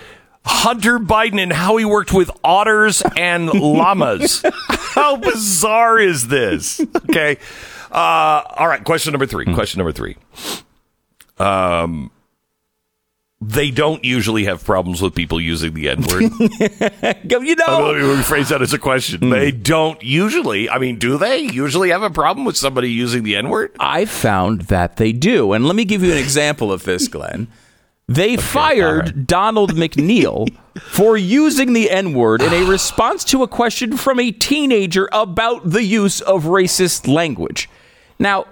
Hunter 0.45 0.99
Biden 0.99 1.41
and 1.41 1.53
how 1.53 1.77
he 1.77 1.85
worked 1.85 2.13
with 2.13 2.31
otters 2.43 3.03
and 3.17 3.49
llamas. 3.49 4.45
how 4.69 5.17
bizarre 5.17 5.99
is 5.99 6.29
this? 6.29 6.81
Okay. 6.81 7.37
Uh, 7.91 8.43
all 8.57 8.69
right. 8.69 8.83
Question 8.83 9.13
number 9.13 9.27
three. 9.27 9.45
Question 9.53 9.79
number 9.79 9.93
three. 9.93 10.17
Um, 11.39 12.11
they 13.41 13.71
don't 13.71 14.05
usually 14.05 14.45
have 14.47 14.65
problems 14.65 15.01
with 15.01 15.15
people 15.15 15.41
using 15.41 15.73
the 15.75 15.89
N 15.89 16.03
word. 16.03 16.23
you 17.47 17.55
know, 17.55 17.93
Let 17.93 17.97
me 17.97 18.03
rephrase 18.03 18.49
that 18.49 18.63
as 18.63 18.73
a 18.73 18.79
question. 18.79 19.21
Hmm. 19.21 19.31
They 19.31 19.53
don't 19.53 20.03
usually. 20.03 20.69
I 20.69 20.79
mean, 20.79 20.99
do 20.99 21.19
they 21.19 21.39
usually 21.39 21.91
have 21.91 22.03
a 22.03 22.11
problem 22.11 22.45
with 22.45 22.57
somebody 22.57 22.91
using 22.91 23.23
the 23.23 23.37
N 23.37 23.49
word? 23.49 23.77
I 23.79 24.07
found 24.07 24.63
that 24.63 24.97
they 24.97 25.13
do. 25.13 25.53
And 25.53 25.67
let 25.67 25.77
me 25.77 25.85
give 25.85 26.03
you 26.03 26.11
an 26.11 26.19
example 26.19 26.73
of 26.73 26.83
this, 26.83 27.07
Glenn. 27.07 27.47
They 28.09 28.37
fired 28.37 29.05
right. 29.05 29.27
Donald 29.27 29.73
McNeil 29.77 30.49
for 30.81 31.17
using 31.17 31.75
the 31.75 31.91
N 31.91 32.15
word 32.15 32.43
in 32.43 32.53
a 32.53 32.65
response 32.69 33.23
to 33.25 33.45
a 33.45 33.49
question 33.49 33.97
from 33.97 34.19
a 34.19 34.33
teenager 34.33 35.09
about 35.13 35.71
the 35.71 35.85
use 35.85 36.21
of 36.23 36.45
racist 36.45 37.07
language. 37.07 37.69
Now, 38.19 38.47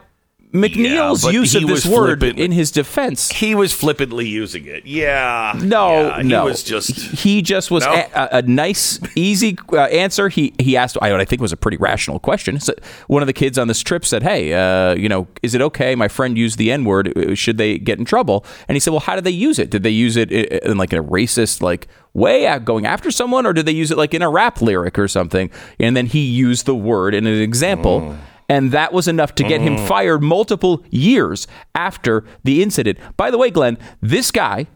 McNeil's 0.52 1.22
but 1.22 1.34
use 1.34 1.54
of 1.54 1.66
this 1.66 1.84
word 1.86 2.20
flippant. 2.20 2.38
in 2.38 2.52
his 2.52 2.70
defense 2.70 3.30
He 3.30 3.54
was 3.54 3.72
flippantly 3.72 4.26
using 4.26 4.64
it. 4.66 4.86
Yeah. 4.86 5.58
no, 5.62 6.08
Yeah, 6.16 6.22
no. 6.22 6.42
He 6.42 6.48
was 6.50 6.62
just. 6.62 6.90
he 7.20 7.42
just 7.42 7.70
was 7.70 7.84
No? 7.84 7.92
a, 7.92 8.10
a, 8.14 8.28
a 8.38 8.42
nice, 8.42 8.98
easy 9.16 9.58
uh, 9.72 9.82
answer. 9.82 10.28
He 10.28 10.54
he 10.58 10.76
asked 10.76 10.96
I, 11.02 11.10
what 11.12 11.20
I 11.20 11.24
think 11.24 11.42
was 11.42 11.52
a 11.52 11.56
pretty 11.56 11.76
rational 11.76 12.18
question. 12.18 12.58
So 12.60 12.74
one 13.06 13.22
of 13.22 13.26
the 13.26 13.32
kids 13.32 13.58
on 13.58 13.68
this 13.68 13.80
trip 13.82 14.04
said, 14.04 14.22
"Hey, 14.22 14.52
uh, 14.54 14.94
you 14.94 15.08
know, 15.08 15.26
is 15.42 15.54
it 15.54 15.60
okay? 15.62 15.94
My 15.94 16.08
friend 16.08 16.36
used 16.38 16.58
the 16.58 16.72
N 16.72 16.84
word. 16.84 17.12
Should 17.38 17.58
they 17.58 17.78
get 17.78 17.98
in 17.98 18.04
trouble?" 18.04 18.44
And 18.68 18.76
he 18.76 18.80
said, 18.80 18.90
"Well, 18.92 19.00
how 19.00 19.14
did 19.14 19.24
they 19.24 19.30
use 19.30 19.58
it? 19.58 19.70
Did 19.70 19.82
they 19.82 19.90
use 19.90 20.16
it 20.16 20.30
in 20.32 20.78
like 20.78 20.92
a 20.92 20.96
racist 20.96 21.60
like 21.62 21.86
way, 22.14 22.46
uh, 22.46 22.58
going 22.58 22.86
after 22.86 23.10
someone, 23.10 23.44
or 23.46 23.52
did 23.52 23.66
they 23.66 23.72
use 23.72 23.90
it 23.90 23.98
like 23.98 24.14
in 24.14 24.22
a 24.22 24.30
rap 24.30 24.60
lyric 24.62 24.98
or 24.98 25.08
something?" 25.08 25.50
And 25.78 25.96
then 25.96 26.06
he 26.06 26.20
used 26.20 26.66
the 26.66 26.74
word 26.74 27.14
in 27.14 27.26
an 27.26 27.40
example. 27.40 28.16
And 28.48 28.70
that 28.72 28.92
was 28.92 29.08
enough 29.08 29.34
to 29.36 29.42
get 29.44 29.60
him 29.60 29.76
fired 29.76 30.22
multiple 30.22 30.84
years 30.90 31.46
after 31.74 32.24
the 32.44 32.62
incident. 32.62 32.98
By 33.16 33.30
the 33.30 33.38
way, 33.38 33.50
Glenn, 33.50 33.76
this 34.00 34.30
guy, 34.30 34.66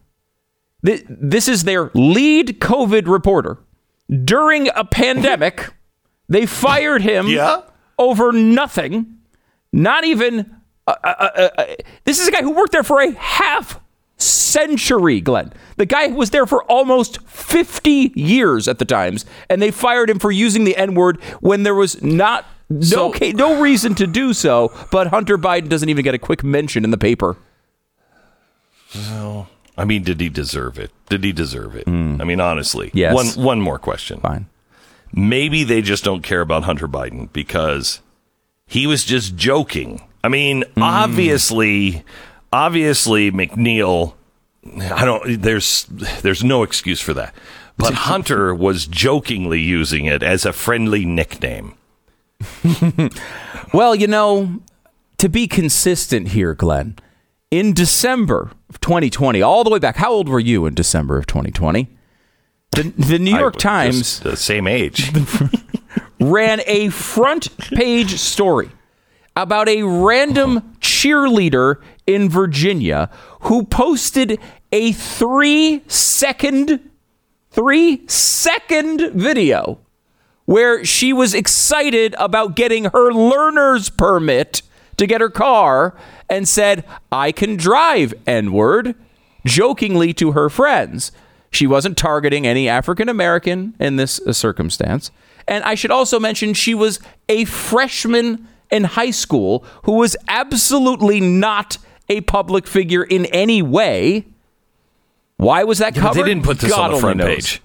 Th- 0.84 1.04
This 1.08 1.46
is 1.46 1.64
their 1.64 1.90
lead 1.94 2.58
COVID 2.60 3.06
reporter. 3.06 3.58
During 4.24 4.68
a 4.74 4.84
pandemic, 4.84 5.72
they 6.28 6.46
fired 6.46 7.02
him 7.02 7.28
Yeah? 7.28 7.62
over 7.98 8.32
nothing. 8.32 9.18
Not 9.72 10.04
even. 10.04 10.56
Uh, 10.86 10.94
uh, 11.04 11.48
uh, 11.58 11.64
this 12.04 12.18
is 12.18 12.26
a 12.26 12.32
guy 12.32 12.40
who 12.42 12.50
worked 12.52 12.72
there 12.72 12.82
for 12.82 13.00
a 13.00 13.12
half 13.12 13.78
century, 14.16 15.20
Glenn. 15.20 15.52
The 15.76 15.86
guy 15.86 16.08
who 16.08 16.14
was 16.16 16.30
there 16.30 16.46
for 16.46 16.64
almost 16.64 17.20
50 17.28 18.12
years 18.16 18.66
at 18.66 18.78
the 18.78 18.84
Times, 18.84 19.24
and 19.48 19.60
they 19.62 19.70
fired 19.70 20.10
him 20.10 20.18
for 20.18 20.30
using 20.32 20.64
the 20.64 20.76
N 20.76 20.94
word 20.94 21.22
when 21.40 21.62
there 21.62 21.74
was 21.74 22.02
not. 22.02 22.46
No, 22.70 22.80
So- 22.80 23.12
ca- 23.12 23.32
no 23.32 23.60
reason 23.60 23.94
to 23.96 24.06
do 24.06 24.32
so, 24.32 24.72
but 24.92 25.08
Hunter 25.08 25.36
Biden 25.36 25.68
doesn't 25.68 25.88
even 25.88 26.04
get 26.04 26.14
a 26.14 26.18
quick 26.18 26.44
mention 26.44 26.84
in 26.84 26.90
the 26.92 26.98
paper. 26.98 27.36
I 29.76 29.84
mean, 29.84 30.02
did 30.02 30.20
he 30.20 30.28
deserve 30.28 30.78
it? 30.78 30.90
Did 31.08 31.24
he 31.24 31.32
deserve 31.32 31.74
it? 31.74 31.84
Hmm. 31.84 32.20
I 32.20 32.24
mean, 32.24 32.40
honestly. 32.40 32.90
Yes. 32.92 33.14
One 33.14 33.44
one 33.44 33.60
more 33.60 33.78
question. 33.78 34.20
Fine. 34.20 34.46
Maybe 35.12 35.64
they 35.64 35.82
just 35.82 36.04
don't 36.04 36.22
care 36.22 36.40
about 36.40 36.64
Hunter 36.64 36.86
Biden 36.86 37.32
because 37.32 38.00
he 38.66 38.86
was 38.86 39.04
just 39.04 39.36
joking. 39.36 40.02
I 40.22 40.28
mean, 40.28 40.64
hmm. 40.74 40.82
obviously, 40.82 42.04
obviously 42.52 43.30
McNeil. 43.32 44.14
I 44.92 45.04
don't. 45.04 45.40
There's 45.40 45.84
there's 46.22 46.44
no 46.44 46.62
excuse 46.62 47.00
for 47.00 47.14
that. 47.14 47.34
But 47.78 47.94
Hunter 47.94 48.54
was 48.54 48.86
jokingly 48.86 49.60
using 49.60 50.04
it 50.04 50.22
as 50.22 50.44
a 50.44 50.52
friendly 50.52 51.06
nickname. 51.06 51.74
Well, 53.72 53.94
you 53.94 54.06
know, 54.08 54.60
to 55.18 55.28
be 55.28 55.46
consistent 55.46 56.28
here, 56.28 56.54
Glenn, 56.54 56.96
in 57.50 57.72
December 57.72 58.50
of 58.68 58.80
2020, 58.80 59.40
all 59.42 59.62
the 59.62 59.70
way 59.70 59.78
back, 59.78 59.96
how 59.96 60.10
old 60.10 60.28
were 60.28 60.40
you 60.40 60.66
in 60.66 60.74
December 60.74 61.16
of 61.18 61.26
2020? 61.26 61.88
The, 62.72 62.82
the 62.96 63.18
New 63.18 63.36
York 63.36 63.54
I- 63.56 63.58
Times 63.58 64.20
the 64.20 64.36
same 64.36 64.66
age. 64.66 65.12
ran 66.20 66.60
a 66.66 66.88
front 66.90 67.56
page 67.58 68.16
story 68.16 68.70
about 69.36 69.68
a 69.68 69.82
random 69.82 70.76
cheerleader 70.80 71.76
in 72.06 72.28
Virginia 72.28 73.08
who 73.42 73.64
posted 73.64 74.38
a 74.72 74.92
three 74.92 75.82
second, 75.86 76.90
three 77.50 78.06
second 78.08 79.12
video 79.12 79.78
where 80.50 80.84
she 80.84 81.12
was 81.12 81.32
excited 81.32 82.12
about 82.18 82.56
getting 82.56 82.86
her 82.86 83.12
learner's 83.12 83.88
permit 83.88 84.62
to 84.96 85.06
get 85.06 85.20
her 85.20 85.30
car 85.30 85.96
and 86.28 86.48
said, 86.48 86.84
I 87.12 87.30
can 87.30 87.54
drive, 87.54 88.12
N 88.26 88.50
word, 88.50 88.96
jokingly 89.46 90.12
to 90.14 90.32
her 90.32 90.50
friends. 90.50 91.12
She 91.52 91.68
wasn't 91.68 91.96
targeting 91.96 92.48
any 92.48 92.68
African 92.68 93.08
American 93.08 93.76
in 93.78 93.94
this 93.94 94.18
uh, 94.26 94.32
circumstance. 94.32 95.12
And 95.46 95.62
I 95.62 95.76
should 95.76 95.92
also 95.92 96.18
mention 96.18 96.52
she 96.54 96.74
was 96.74 96.98
a 97.28 97.44
freshman 97.44 98.48
in 98.72 98.82
high 98.82 99.12
school 99.12 99.64
who 99.84 99.92
was 99.92 100.16
absolutely 100.26 101.20
not 101.20 101.78
a 102.08 102.22
public 102.22 102.66
figure 102.66 103.04
in 103.04 103.26
any 103.26 103.62
way. 103.62 104.26
Why 105.40 105.64
was 105.64 105.78
that 105.78 105.94
But 105.94 106.00
covered? 106.00 106.22
they 106.22 106.28
didn't 106.28 106.44
put 106.44 106.58
this 106.58 106.70
God 106.70 106.90
on 106.90 106.94
the 106.94 107.00
front 107.00 107.20
page. 107.20 107.62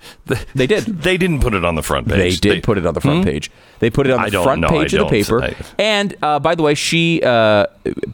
They 0.56 0.66
did. 0.66 0.86
They 0.86 1.18
didn't 1.18 1.42
put 1.42 1.54
it 1.54 1.66
on 1.66 1.76
the 1.76 1.84
front 1.84 2.08
page. 2.08 2.40
They 2.40 2.50
did 2.56 2.64
put 2.64 2.78
it 2.78 2.86
on 2.86 2.94
the 2.94 3.02
front 3.02 3.26
page. 3.26 3.52
They 3.80 3.90
put 3.90 4.08
it 4.08 4.14
on 4.14 4.30
the 4.30 4.42
front 4.42 4.62
know. 4.62 4.70
page 4.70 4.96
I 4.96 5.02
of 5.02 5.10
the 5.10 5.12
paper. 5.12 5.44
I- 5.44 5.56
and 5.78 6.16
uh, 6.22 6.40
by 6.40 6.56
the 6.56 6.64
way, 6.64 6.74
she 6.74 7.22
uh, 7.22 7.66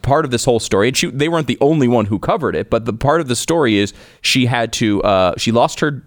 part 0.02 0.24
of 0.24 0.32
this 0.32 0.44
whole 0.44 0.58
story, 0.58 0.88
and 0.88 0.96
she 0.96 1.10
they 1.10 1.28
weren't 1.28 1.46
the 1.46 1.58
only 1.60 1.86
one 1.86 2.06
who 2.06 2.18
covered 2.18 2.56
it, 2.56 2.70
but 2.70 2.86
the 2.86 2.92
part 2.92 3.20
of 3.20 3.28
the 3.28 3.36
story 3.36 3.78
is 3.78 3.94
she 4.20 4.46
had 4.46 4.72
to 4.74 5.00
uh, 5.04 5.34
she 5.36 5.52
lost 5.52 5.78
her 5.78 6.02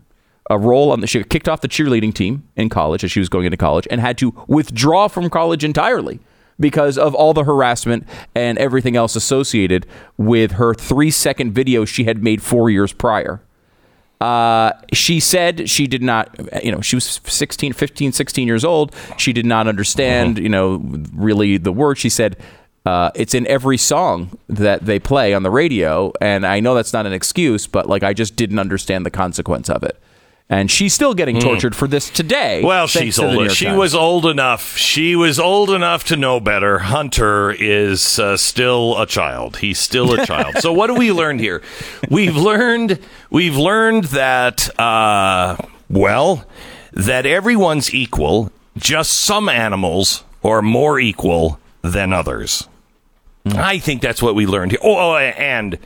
uh, 0.52 0.58
role 0.58 0.91
on 0.91 1.00
the 1.00 1.08
she 1.08 1.24
kicked 1.24 1.48
off 1.48 1.62
the 1.62 1.70
cheerleading 1.70 2.13
team 2.13 2.44
in 2.58 2.68
college 2.68 3.06
as 3.06 3.12
she 3.12 3.20
was 3.20 3.30
going 3.30 3.46
into 3.46 3.58
college, 3.58 3.88
and 3.89 4.02
had 4.02 4.18
to 4.18 4.32
withdraw 4.48 5.08
from 5.08 5.30
college 5.30 5.63
entirely 5.63 6.20
because 6.60 6.98
of 6.98 7.15
all 7.15 7.34
the 7.34 7.44
harassment 7.44 8.06
and 8.34 8.58
everything 8.58 8.96
else 8.96 9.15
associated 9.15 9.86
with 10.18 10.54
her 10.54 10.74
three 10.74 11.12
second 11.12 11.54
video 11.54 11.86
she 11.86 12.04
had 12.04 12.24
made 12.24 12.41
four 12.41 12.70
years 12.70 12.94
prior. 12.94 13.41
Uh, 14.21 14.71
she 14.93 15.19
said 15.19 15.69
she 15.69 15.88
did 15.88 16.01
not, 16.01 16.30
you 16.63 16.71
know, 16.71 16.82
she 16.82 16.95
was 16.95 17.19
16, 17.25 17.73
15, 17.73 18.12
16 18.12 18.47
years 18.47 18.63
old. 18.63 18.95
She 19.17 19.34
did 19.34 19.45
not 19.45 19.67
understand, 19.67 20.38
you 20.39 20.49
know, 20.49 20.82
really 21.13 21.58
the 21.58 21.71
word. 21.71 21.97
She 21.97 22.10
said, 22.10 22.38
uh, 22.86 23.12
it's 23.15 23.34
in 23.34 23.47
every 23.47 23.78
song 23.78 24.38
that 24.47 24.86
they 24.86 24.99
play 24.99 25.34
on 25.34 25.43
the 25.43 25.49
radio. 25.49 26.13
And 26.21 26.45
I 26.45 26.60
know 26.60 26.75
that's 26.75 26.93
not 26.93 27.06
an 27.06 27.13
excuse, 27.13 27.67
but 27.67 27.88
like 27.88 28.04
I 28.04 28.13
just 28.13 28.36
didn't 28.36 28.60
understand 28.60 29.06
the 29.06 29.12
consequence 29.12 29.69
of 29.69 29.84
it. 29.84 29.99
And 30.47 30.69
she's 30.69 30.93
still 30.93 31.15
getting 31.15 31.39
tortured 31.39 31.75
for 31.75 31.88
this 31.88 32.08
today. 32.10 32.63
Well, 32.63 32.86
she's 32.86 33.15
to 33.15 33.25
old. 33.25 33.51
She 33.51 33.65
Times. 33.65 33.77
was 33.79 33.95
old 33.95 34.27
enough. 34.27 34.77
She 34.77 35.15
was 35.15 35.39
old 35.39 35.71
enough 35.71 36.03
to 36.05 36.15
know 36.15 36.39
better. 36.39 36.77
Hunter 36.79 37.49
is 37.51 38.19
uh, 38.19 38.38
still 38.38 38.95
a 39.01 39.08
child. 39.08 39.58
He's 39.58 39.79
still 39.79 40.13
a 40.19 40.23
child. 40.23 40.58
so 40.60 40.71
what 40.71 40.86
do 40.88 40.93
we 40.93 41.12
learned 41.12 41.39
here? 41.39 41.63
We've 42.12 42.36
learned 42.38 42.99
we've 43.31 43.58
learned 43.58 44.05
that 44.05 44.69
uh, 44.79 45.58
well 45.89 46.45
that 46.93 47.25
everyone's 47.25 47.93
equal. 47.93 48.51
Just 48.77 49.13
some 49.13 49.49
animals 49.49 50.23
are 50.43 50.62
more 50.62 50.99
equal 50.99 51.60
than 51.81 52.13
others. 52.13 52.67
I 53.47 53.79
think 53.79 54.01
that's 54.01 54.21
what 54.21 54.36
we 54.36 54.45
learned 54.45 54.71
here. 54.71 54.79
Oh, 54.84 55.13
oh, 55.13 55.17
and 55.17 55.79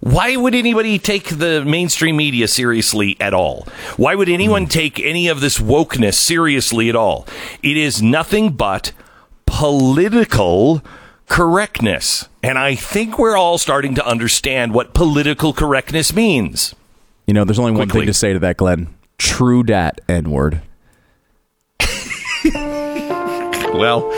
why 0.00 0.36
would 0.36 0.54
anybody 0.54 0.98
take 0.98 1.38
the 1.38 1.64
mainstream 1.64 2.16
media 2.16 2.48
seriously 2.48 3.16
at 3.20 3.34
all? 3.34 3.66
Why 3.96 4.14
would 4.14 4.28
anyone 4.28 4.64
hmm. 4.64 4.68
take 4.68 5.00
any 5.00 5.28
of 5.28 5.40
this 5.40 5.58
wokeness 5.58 6.14
seriously 6.14 6.88
at 6.88 6.96
all? 6.96 7.26
It 7.62 7.76
is 7.76 8.02
nothing 8.02 8.52
but 8.52 8.92
political 9.46 10.82
correctness. 11.26 12.28
And 12.42 12.58
I 12.58 12.74
think 12.74 13.18
we're 13.18 13.36
all 13.36 13.58
starting 13.58 13.94
to 13.96 14.06
understand 14.06 14.72
what 14.72 14.94
political 14.94 15.52
correctness 15.52 16.14
means. 16.14 16.74
You 17.26 17.34
know, 17.34 17.44
there's 17.44 17.58
only 17.58 17.72
one 17.72 17.88
thing 17.88 18.06
to 18.06 18.14
say 18.14 18.32
to 18.32 18.38
that, 18.38 18.56
Glenn. 18.56 18.94
True 19.18 19.62
dat 19.62 20.00
N 20.08 20.30
word. 20.30 20.62
Well, 23.78 24.08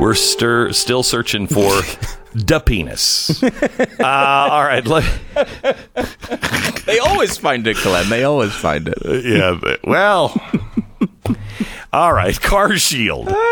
we're 0.00 0.14
stir- 0.14 0.72
still 0.72 1.04
searching 1.04 1.46
for 1.46 1.82
the 2.36 2.60
penis. 2.60 3.42
Uh, 3.98 4.04
all 4.50 4.62
right. 4.64 4.86
Let- 4.86 5.04
They 6.86 6.98
always 7.00 7.36
find 7.36 7.66
it, 7.66 7.76
Glenn. 7.82 8.08
They 8.08 8.22
always 8.24 8.52
find 8.52 8.88
it. 8.88 9.24
yeah. 9.24 9.58
but- 9.60 9.80
Well. 9.84 10.34
All 11.92 12.12
right, 12.12 12.38
car 12.40 12.76
shield. 12.76 13.32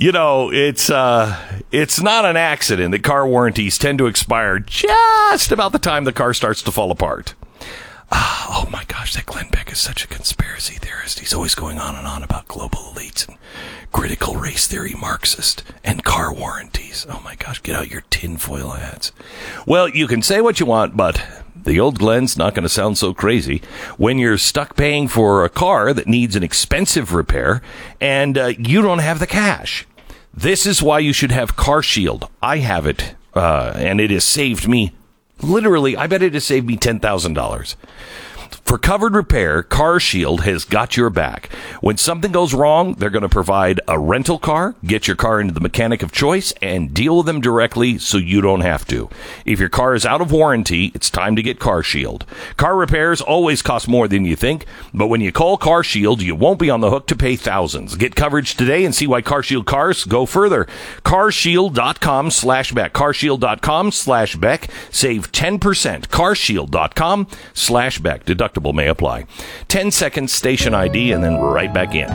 You 0.00 0.12
know, 0.12 0.52
it's 0.52 0.90
uh 0.90 1.36
it's 1.72 2.00
not 2.00 2.24
an 2.24 2.36
accident 2.36 2.92
that 2.92 3.02
car 3.02 3.26
warranties 3.26 3.78
tend 3.78 3.98
to 3.98 4.06
expire 4.06 4.60
just 4.60 5.50
about 5.50 5.72
the 5.72 5.80
time 5.80 6.04
the 6.04 6.12
car 6.12 6.32
starts 6.32 6.62
to 6.62 6.70
fall 6.70 6.92
apart. 6.92 7.34
Ah, 8.10 8.46
oh 8.50 8.70
my 8.70 8.84
gosh, 8.84 9.14
that 9.14 9.26
Glenn 9.26 9.48
Beck 9.50 9.70
is 9.70 9.78
such 9.78 10.04
a 10.04 10.08
conspiracy 10.08 10.76
theorist. 10.76 11.18
He's 11.20 11.34
always 11.34 11.54
going 11.54 11.78
on 11.78 11.94
and 11.94 12.06
on 12.06 12.22
about 12.22 12.48
global 12.48 12.78
elites 12.78 13.28
and 13.28 13.36
critical 13.92 14.36
race 14.36 14.66
theory 14.66 14.94
Marxist 14.98 15.62
and 15.84 16.04
car 16.04 16.32
warranties. 16.32 17.06
Oh 17.08 17.20
my 17.24 17.34
gosh, 17.34 17.62
get 17.62 17.76
out 17.76 17.90
your 17.90 18.02
tinfoil 18.10 18.70
hats. 18.70 19.12
Well, 19.66 19.88
you 19.88 20.06
can 20.06 20.22
say 20.22 20.40
what 20.40 20.58
you 20.60 20.66
want, 20.66 20.96
but 20.96 21.22
the 21.54 21.78
old 21.80 21.98
Glenn's 21.98 22.36
not 22.36 22.54
going 22.54 22.62
to 22.62 22.68
sound 22.68 22.96
so 22.96 23.12
crazy 23.12 23.60
when 23.98 24.18
you're 24.18 24.38
stuck 24.38 24.76
paying 24.76 25.06
for 25.08 25.44
a 25.44 25.50
car 25.50 25.92
that 25.92 26.06
needs 26.06 26.34
an 26.34 26.42
expensive 26.42 27.12
repair 27.12 27.60
and 28.00 28.38
uh, 28.38 28.52
you 28.58 28.80
don't 28.80 29.00
have 29.00 29.18
the 29.18 29.26
cash. 29.26 29.86
This 30.32 30.66
is 30.66 30.82
why 30.82 31.00
you 31.00 31.12
should 31.12 31.32
have 31.32 31.56
Car 31.56 31.82
Shield. 31.82 32.28
I 32.40 32.58
have 32.58 32.86
it, 32.86 33.14
uh, 33.34 33.72
and 33.74 34.00
it 34.00 34.10
has 34.10 34.24
saved 34.24 34.68
me 34.68 34.92
Literally, 35.42 35.96
I 35.96 36.06
bet 36.06 36.22
it 36.22 36.34
has 36.34 36.44
saved 36.44 36.66
me 36.66 36.76
$10,000. 36.76 37.76
For 38.68 38.76
covered 38.76 39.14
repair, 39.14 39.62
Car 39.62 39.98
Shield 39.98 40.42
has 40.42 40.66
got 40.66 40.94
your 40.94 41.08
back. 41.08 41.50
When 41.80 41.96
something 41.96 42.32
goes 42.32 42.52
wrong, 42.52 42.92
they're 42.92 43.08
going 43.08 43.22
to 43.22 43.28
provide 43.30 43.80
a 43.88 43.98
rental 43.98 44.38
car, 44.38 44.74
get 44.84 45.06
your 45.06 45.16
car 45.16 45.40
into 45.40 45.54
the 45.54 45.60
mechanic 45.60 46.02
of 46.02 46.12
choice, 46.12 46.52
and 46.60 46.92
deal 46.92 47.16
with 47.16 47.24
them 47.24 47.40
directly 47.40 47.96
so 47.96 48.18
you 48.18 48.42
don't 48.42 48.60
have 48.60 48.86
to. 48.88 49.08
If 49.46 49.58
your 49.58 49.70
car 49.70 49.94
is 49.94 50.04
out 50.04 50.20
of 50.20 50.30
warranty, 50.30 50.92
it's 50.94 51.08
time 51.08 51.34
to 51.36 51.42
get 51.42 51.58
Car 51.58 51.82
Shield. 51.82 52.26
Car 52.58 52.76
repairs 52.76 53.22
always 53.22 53.62
cost 53.62 53.88
more 53.88 54.06
than 54.06 54.26
you 54.26 54.36
think, 54.36 54.66
but 54.92 55.06
when 55.06 55.22
you 55.22 55.32
call 55.32 55.56
Car 55.56 55.82
Shield, 55.82 56.20
you 56.20 56.34
won't 56.34 56.58
be 56.58 56.68
on 56.68 56.82
the 56.82 56.90
hook 56.90 57.06
to 57.06 57.16
pay 57.16 57.36
thousands. 57.36 57.96
Get 57.96 58.16
coverage 58.16 58.54
today 58.54 58.84
and 58.84 58.94
see 58.94 59.06
why 59.06 59.22
Car 59.22 59.42
Shield 59.42 59.64
cars 59.64 60.04
go 60.04 60.26
further. 60.26 60.66
Carshield.com 61.04 62.30
slash 62.30 62.72
Beck. 62.72 62.92
Carshield.com 62.92 63.92
slash 63.92 64.36
Beck. 64.36 64.68
Save 64.90 65.32
10%. 65.32 65.58
Carshield.com 66.08 67.28
slash 67.54 67.98
Beck. 68.00 68.26
Deductible 68.26 68.57
may 68.60 68.88
apply. 68.88 69.26
10 69.68 69.90
seconds 69.90 70.32
station 70.32 70.74
ID 70.74 71.12
and 71.12 71.22
then 71.22 71.38
right 71.38 71.72
back 71.72 71.94
in. 71.94 72.10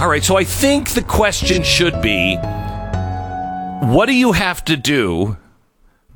All 0.00 0.08
right, 0.08 0.24
so 0.24 0.38
I 0.38 0.44
think 0.44 0.90
the 0.90 1.02
question 1.02 1.62
should 1.62 2.00
be 2.00 2.36
what 3.82 4.06
do 4.06 4.14
you 4.14 4.32
have 4.32 4.64
to 4.64 4.76
do 4.76 5.36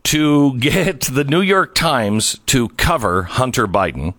to 0.05 0.59
get 0.59 1.03
the 1.03 1.25
New 1.25 1.43
York 1.43 1.75
Times 1.75 2.39
to 2.47 2.69
cover 2.71 3.25
Hunter 3.25 3.67
Biden? 3.67 4.15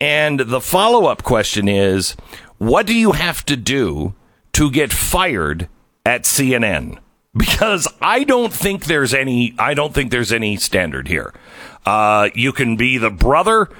And 0.00 0.40
the 0.40 0.60
follow 0.60 1.06
up 1.06 1.22
question 1.22 1.68
is 1.68 2.16
what 2.60 2.86
do 2.86 2.94
you 2.94 3.12
have 3.12 3.42
to 3.46 3.56
do 3.56 4.14
to 4.52 4.70
get 4.70 4.92
fired 4.92 5.66
at 6.04 6.24
CNN? 6.24 6.98
Because 7.34 7.88
I 8.02 8.22
don't 8.24 8.52
think 8.52 8.84
there's 8.84 9.14
any, 9.14 9.54
I 9.58 9.72
don't 9.72 9.94
think 9.94 10.10
there's 10.10 10.30
any 10.30 10.56
standard 10.56 11.08
here. 11.08 11.32
Uh, 11.86 12.28
you 12.34 12.52
can 12.52 12.76
be 12.76 12.98
the 12.98 13.08
brother 13.10 13.70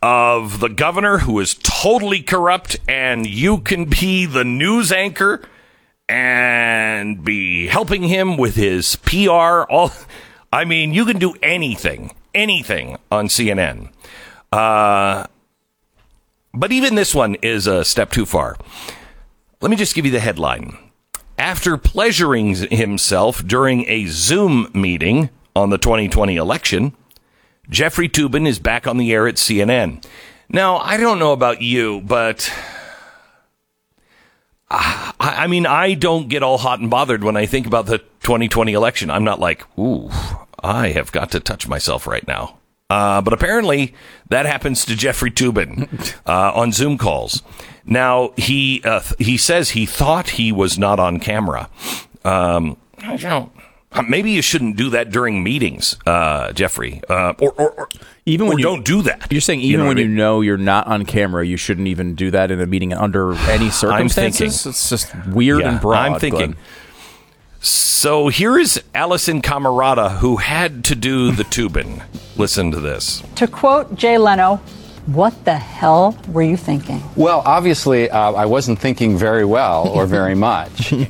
of 0.00 0.60
the 0.60 0.68
governor 0.68 1.18
who 1.18 1.40
is 1.40 1.54
totally 1.54 2.22
corrupt, 2.22 2.78
and 2.86 3.26
you 3.26 3.58
can 3.58 3.86
be 3.86 4.24
the 4.24 4.44
news 4.44 4.92
anchor 4.92 5.42
and 6.08 7.24
be 7.24 7.66
helping 7.66 8.04
him 8.04 8.36
with 8.36 8.54
his 8.54 8.94
PR. 8.96 9.64
All, 9.68 9.90
I 10.52 10.64
mean, 10.64 10.94
you 10.94 11.04
can 11.04 11.18
do 11.18 11.34
anything, 11.42 12.14
anything 12.34 12.98
on 13.10 13.26
CNN. 13.26 13.90
Uh, 14.52 15.26
but 16.58 16.72
even 16.72 16.94
this 16.94 17.14
one 17.14 17.36
is 17.36 17.66
a 17.66 17.84
step 17.84 18.10
too 18.10 18.26
far. 18.26 18.56
Let 19.60 19.70
me 19.70 19.76
just 19.76 19.94
give 19.94 20.04
you 20.04 20.12
the 20.12 20.20
headline. 20.20 20.76
After 21.38 21.76
pleasuring 21.76 22.54
himself 22.54 23.46
during 23.46 23.88
a 23.88 24.06
Zoom 24.06 24.68
meeting 24.74 25.30
on 25.54 25.70
the 25.70 25.78
2020 25.78 26.36
election, 26.36 26.96
Jeffrey 27.70 28.08
Toobin 28.08 28.46
is 28.46 28.58
back 28.58 28.86
on 28.86 28.98
the 28.98 29.12
air 29.12 29.28
at 29.28 29.36
CNN. 29.36 30.04
Now, 30.48 30.78
I 30.78 30.96
don't 30.96 31.18
know 31.18 31.32
about 31.32 31.62
you, 31.62 32.00
but 32.00 32.52
I, 34.70 35.12
I 35.20 35.46
mean, 35.46 35.66
I 35.66 35.94
don't 35.94 36.28
get 36.28 36.42
all 36.42 36.58
hot 36.58 36.80
and 36.80 36.90
bothered 36.90 37.22
when 37.22 37.36
I 37.36 37.46
think 37.46 37.66
about 37.66 37.86
the 37.86 37.98
2020 37.98 38.72
election. 38.72 39.10
I'm 39.10 39.24
not 39.24 39.38
like, 39.38 39.64
ooh, 39.78 40.10
I 40.62 40.88
have 40.88 41.12
got 41.12 41.30
to 41.32 41.40
touch 41.40 41.68
myself 41.68 42.06
right 42.06 42.26
now. 42.26 42.57
Uh, 42.90 43.20
but 43.20 43.34
apparently 43.34 43.94
that 44.30 44.46
happens 44.46 44.86
to 44.86 44.96
Jeffrey 44.96 45.30
Toobin 45.30 46.16
uh, 46.26 46.52
on 46.54 46.72
Zoom 46.72 46.96
calls. 46.96 47.42
Now 47.84 48.32
he 48.36 48.80
uh, 48.82 49.02
he 49.18 49.36
says 49.36 49.70
he 49.70 49.84
thought 49.84 50.30
he 50.30 50.52
was 50.52 50.78
not 50.78 50.98
on 50.98 51.20
camera. 51.20 51.68
Um, 52.24 52.78
know, 53.28 53.52
maybe 54.08 54.30
you 54.30 54.40
shouldn't 54.40 54.76
do 54.76 54.88
that 54.90 55.10
during 55.10 55.42
meetings, 55.42 55.96
uh, 56.06 56.52
Jeffrey, 56.52 57.02
uh, 57.10 57.34
or, 57.38 57.52
or, 57.52 57.70
or, 57.72 57.88
even 58.26 58.46
when 58.46 58.56
or 58.56 58.58
you 58.58 58.64
don't 58.64 58.84
do 58.84 59.02
that. 59.02 59.30
You're 59.30 59.42
saying 59.42 59.60
even 59.60 59.70
You 59.70 59.76
know 59.78 59.88
when 59.88 59.98
I 59.98 60.02
you 60.02 60.08
know 60.08 60.40
you're 60.40 60.56
not 60.56 60.86
on 60.86 61.04
camera, 61.04 61.46
you 61.46 61.58
shouldn't 61.58 61.88
even 61.88 62.14
do 62.14 62.30
that 62.30 62.50
in 62.50 62.60
a 62.60 62.66
meeting 62.66 62.94
under 62.94 63.34
any 63.50 63.68
circumstances. 63.70 64.62
thinking. 64.62 64.70
It's 64.70 64.88
just 64.88 65.14
weird 65.28 65.60
Yeah, 65.60 65.72
and 65.72 65.80
broad. 65.80 66.12
I'm 66.12 66.20
thinking. 66.20 66.52
Glenn. 66.52 66.56
So 67.60 68.28
here 68.28 68.56
is 68.58 68.80
Alisyn 68.94 69.42
Camerota, 69.42 70.18
who 70.18 70.36
had 70.36 70.84
to 70.84 70.94
do 70.94 71.32
the 71.32 71.44
tubing. 71.50 72.02
Listen 72.36 72.70
to 72.70 72.80
this. 72.80 73.22
To 73.36 73.48
quote 73.48 73.94
Jay 73.96 74.16
Leno, 74.16 74.56
what 75.06 75.44
the 75.44 75.56
hell 75.56 76.16
were 76.28 76.42
you 76.42 76.56
thinking? 76.56 77.02
Well, 77.16 77.42
obviously, 77.44 78.10
uh, 78.10 78.32
I 78.32 78.44
wasn't 78.46 78.78
thinking 78.78 79.16
very 79.18 79.44
well 79.44 79.88
or 79.88 80.06
very 80.06 80.34
much. 80.48 80.92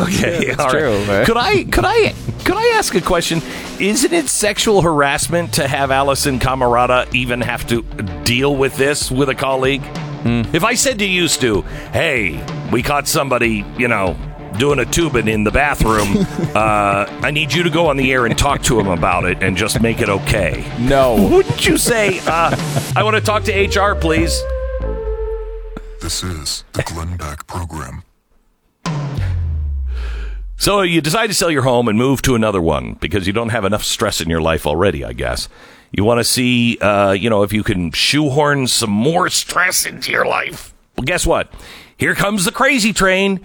Okay, 0.00 0.50
all 0.52 0.56
right. 0.66 0.70
true, 0.70 1.04
right? 1.04 1.26
Could 1.26 1.36
I 1.36 1.64
could 1.64 1.84
I 1.84 2.14
could 2.44 2.56
I 2.56 2.74
ask 2.78 2.94
a 2.94 3.00
question? 3.00 3.42
Isn't 3.78 4.12
it 4.12 4.28
sexual 4.28 4.80
harassment 4.82 5.54
to 5.54 5.66
have 5.68 5.90
Alisyn 5.90 6.38
Camerota 6.38 7.12
even 7.14 7.40
have 7.42 7.66
to 7.68 7.82
deal 8.24 8.56
with 8.56 8.76
this 8.76 9.10
with 9.10 9.28
a 9.28 9.34
colleague? 9.34 9.82
Hmm. 10.22 10.42
If 10.54 10.64
I 10.64 10.74
said 10.74 10.98
to 11.00 11.06
you, 11.06 11.28
Stu, 11.28 11.62
"Hey, 11.92 12.42
we 12.72 12.82
caught 12.82 13.06
somebody, 13.08 13.64
you 13.76 13.88
know." 13.88 14.16
Doing 14.60 14.78
a 14.78 14.84
tubing 14.84 15.26
in 15.26 15.42
the 15.42 15.50
bathroom. 15.50 16.18
uh, 16.54 17.06
I 17.22 17.30
need 17.30 17.50
you 17.50 17.62
to 17.62 17.70
go 17.70 17.86
on 17.86 17.96
the 17.96 18.12
air 18.12 18.26
and 18.26 18.36
talk 18.36 18.62
to 18.64 18.78
him 18.78 18.88
about 18.88 19.24
it 19.24 19.42
and 19.42 19.56
just 19.56 19.80
make 19.80 20.02
it 20.02 20.10
okay. 20.10 20.70
No. 20.78 21.30
Wouldn't 21.30 21.66
you 21.66 21.78
say, 21.78 22.18
uh, 22.26 22.54
I 22.94 23.02
want 23.02 23.16
to 23.16 23.22
talk 23.22 23.44
to 23.44 23.52
HR, 23.52 23.94
please? 23.94 24.38
This 26.02 26.22
is 26.22 26.64
the 26.72 26.82
Glenn 26.82 27.16
Beck 27.16 27.46
Program. 27.46 28.02
So 30.58 30.82
you 30.82 31.00
decide 31.00 31.28
to 31.28 31.34
sell 31.34 31.50
your 31.50 31.62
home 31.62 31.88
and 31.88 31.96
move 31.96 32.20
to 32.22 32.34
another 32.34 32.60
one 32.60 32.98
because 33.00 33.26
you 33.26 33.32
don't 33.32 33.48
have 33.48 33.64
enough 33.64 33.82
stress 33.82 34.20
in 34.20 34.28
your 34.28 34.42
life 34.42 34.66
already, 34.66 35.06
I 35.06 35.14
guess. 35.14 35.48
You 35.90 36.04
want 36.04 36.20
to 36.20 36.24
see, 36.24 36.76
uh, 36.82 37.12
you 37.12 37.30
know, 37.30 37.44
if 37.44 37.54
you 37.54 37.62
can 37.62 37.92
shoehorn 37.92 38.66
some 38.66 38.90
more 38.90 39.30
stress 39.30 39.86
into 39.86 40.12
your 40.12 40.26
life. 40.26 40.74
Well, 40.98 41.06
guess 41.06 41.26
what? 41.26 41.50
Here 41.96 42.14
comes 42.14 42.44
the 42.44 42.52
crazy 42.52 42.92
train. 42.92 43.40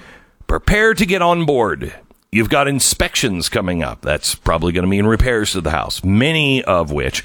Prepare 0.47 0.93
to 0.93 1.05
get 1.05 1.21
on 1.21 1.45
board. 1.45 1.93
You've 2.31 2.49
got 2.49 2.67
inspections 2.67 3.49
coming 3.49 3.81
up. 3.81 4.01
That's 4.01 4.35
probably 4.35 4.73
going 4.73 4.83
to 4.83 4.89
mean 4.89 5.05
repairs 5.05 5.53
to 5.53 5.61
the 5.61 5.71
house, 5.71 6.03
many 6.03 6.63
of 6.63 6.91
which 6.91 7.23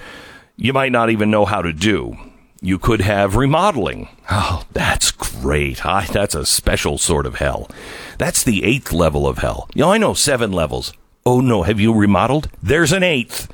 you 0.57 0.73
might 0.73 0.93
not 0.93 1.11
even 1.11 1.31
know 1.31 1.45
how 1.45 1.63
to 1.63 1.73
do. 1.73 2.17
You 2.63 2.79
could 2.79 3.01
have 3.01 3.37
remodeling. 3.37 4.09
Oh, 4.31 4.65
that's 4.73 5.11
great. 5.11 5.85
I, 5.85 6.07
that's 6.07 6.35
a 6.35 6.47
special 6.47 6.99
sort 6.99 7.27
of 7.27 7.37
hell. 7.37 7.71
That's 8.19 8.43
the 8.43 8.65
eighth 8.65 8.93
level 8.93 9.27
of 9.27 9.39
hell. 9.39 9.69
You 9.75 9.83
know, 9.83 9.93
I 9.93 9.99
know 9.99 10.15
seven 10.15 10.53
levels. 10.53 10.93
Oh 11.25 11.41
no, 11.41 11.63
have 11.63 11.81
you 11.81 11.93
remodeled? 11.95 12.51
There's 12.63 12.93
an 12.93 13.03
eighth. 13.03 13.51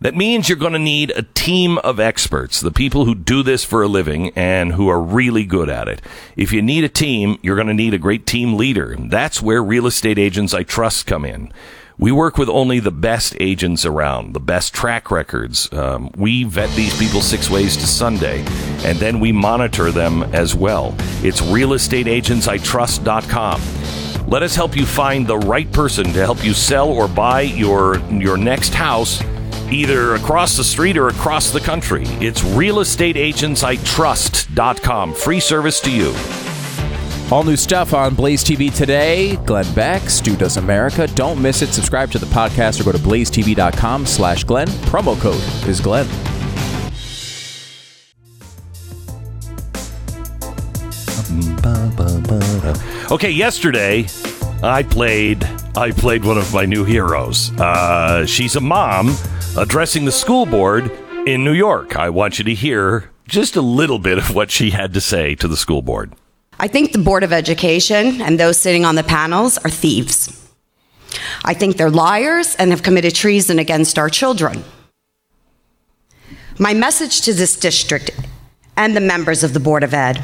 That 0.00 0.14
means 0.14 0.48
you're 0.48 0.58
going 0.58 0.72
to 0.72 0.78
need 0.78 1.10
a 1.10 1.22
team 1.22 1.78
of 1.78 2.00
experts, 2.00 2.60
the 2.60 2.70
people 2.70 3.04
who 3.04 3.14
do 3.14 3.42
this 3.42 3.64
for 3.64 3.82
a 3.82 3.88
living 3.88 4.30
and 4.36 4.72
who 4.72 4.88
are 4.88 5.00
really 5.00 5.44
good 5.44 5.68
at 5.68 5.88
it. 5.88 6.02
If 6.36 6.52
you 6.52 6.62
need 6.62 6.84
a 6.84 6.88
team, 6.88 7.38
you're 7.42 7.56
going 7.56 7.68
to 7.68 7.74
need 7.74 7.94
a 7.94 7.98
great 7.98 8.26
team 8.26 8.56
leader. 8.56 8.96
That's 8.98 9.42
where 9.42 9.62
real 9.62 9.86
estate 9.86 10.18
agents 10.18 10.54
I 10.54 10.62
trust 10.62 11.06
come 11.06 11.24
in. 11.24 11.52
We 11.96 12.10
work 12.10 12.38
with 12.38 12.48
only 12.48 12.80
the 12.80 12.90
best 12.90 13.36
agents 13.38 13.86
around, 13.86 14.32
the 14.32 14.40
best 14.40 14.74
track 14.74 15.12
records. 15.12 15.72
Um, 15.72 16.10
we 16.16 16.42
vet 16.42 16.74
these 16.74 16.98
people 16.98 17.20
six 17.20 17.48
ways 17.48 17.76
to 17.76 17.86
Sunday, 17.86 18.40
and 18.84 18.98
then 18.98 19.20
we 19.20 19.30
monitor 19.30 19.92
them 19.92 20.24
as 20.34 20.56
well. 20.56 20.96
It's 21.22 21.40
realestateagentsitrust.com. 21.40 23.60
Let 24.26 24.42
us 24.42 24.56
help 24.56 24.76
you 24.76 24.86
find 24.86 25.24
the 25.26 25.38
right 25.38 25.70
person 25.70 26.06
to 26.06 26.24
help 26.24 26.44
you 26.44 26.52
sell 26.52 26.88
or 26.88 27.06
buy 27.06 27.42
your 27.42 28.00
your 28.10 28.36
next 28.36 28.74
house 28.74 29.22
either 29.70 30.14
across 30.14 30.56
the 30.56 30.64
street 30.64 30.96
or 30.96 31.08
across 31.08 31.50
the 31.50 31.60
country. 31.60 32.04
It's 32.20 32.40
realestateagentsitrust.com. 32.42 35.14
Free 35.14 35.40
service 35.40 35.80
to 35.80 35.90
you. 35.90 36.14
All 37.30 37.42
new 37.42 37.56
stuff 37.56 37.94
on 37.94 38.14
Blaze 38.14 38.44
TV 38.44 38.74
today. 38.74 39.36
Glenn 39.36 39.72
Beck, 39.74 40.10
Stu 40.10 40.36
Does 40.36 40.58
America. 40.58 41.06
Don't 41.08 41.40
miss 41.40 41.62
it. 41.62 41.72
Subscribe 41.72 42.10
to 42.12 42.18
the 42.18 42.26
podcast 42.26 42.80
or 42.80 42.84
go 42.84 42.92
to 42.92 42.98
blazetv.com 42.98 44.06
slash 44.06 44.44
Glenn. 44.44 44.68
Promo 44.68 45.18
code 45.20 45.42
is 45.68 45.80
Glenn. 45.80 46.06
Okay, 53.10 53.30
yesterday 53.30 54.02
I 54.64 54.82
played 54.82 55.44
I 55.76 55.90
played 55.90 56.24
one 56.24 56.38
of 56.38 56.54
my 56.54 56.64
new 56.64 56.84
heroes. 56.84 57.52
Uh, 57.60 58.24
she's 58.24 58.56
a 58.56 58.60
mom 58.60 59.14
addressing 59.58 60.06
the 60.06 60.12
school 60.12 60.46
board 60.46 60.90
in 61.26 61.44
New 61.44 61.52
York. 61.52 61.96
I 61.96 62.08
want 62.08 62.38
you 62.38 62.44
to 62.46 62.54
hear 62.54 63.10
just 63.28 63.56
a 63.56 63.60
little 63.60 63.98
bit 63.98 64.16
of 64.16 64.34
what 64.34 64.50
she 64.50 64.70
had 64.70 64.94
to 64.94 65.02
say 65.02 65.34
to 65.34 65.48
the 65.48 65.56
school 65.56 65.82
board. 65.82 66.14
I 66.58 66.68
think 66.68 66.92
the 66.92 66.98
Board 66.98 67.24
of 67.24 67.32
Education 67.32 68.22
and 68.22 68.40
those 68.40 68.56
sitting 68.56 68.86
on 68.86 68.94
the 68.94 69.02
panels 69.02 69.58
are 69.58 69.70
thieves. 69.70 70.50
I 71.44 71.52
think 71.52 71.76
they're 71.76 71.90
liars 71.90 72.54
and 72.56 72.70
have 72.70 72.82
committed 72.82 73.14
treason 73.14 73.58
against 73.58 73.98
our 73.98 74.08
children. 74.08 74.64
My 76.58 76.72
message 76.72 77.20
to 77.22 77.34
this 77.34 77.54
district 77.54 78.12
and 78.78 78.96
the 78.96 79.00
members 79.00 79.44
of 79.44 79.52
the 79.52 79.60
Board 79.60 79.82
of 79.82 79.92
Ed. 79.92 80.22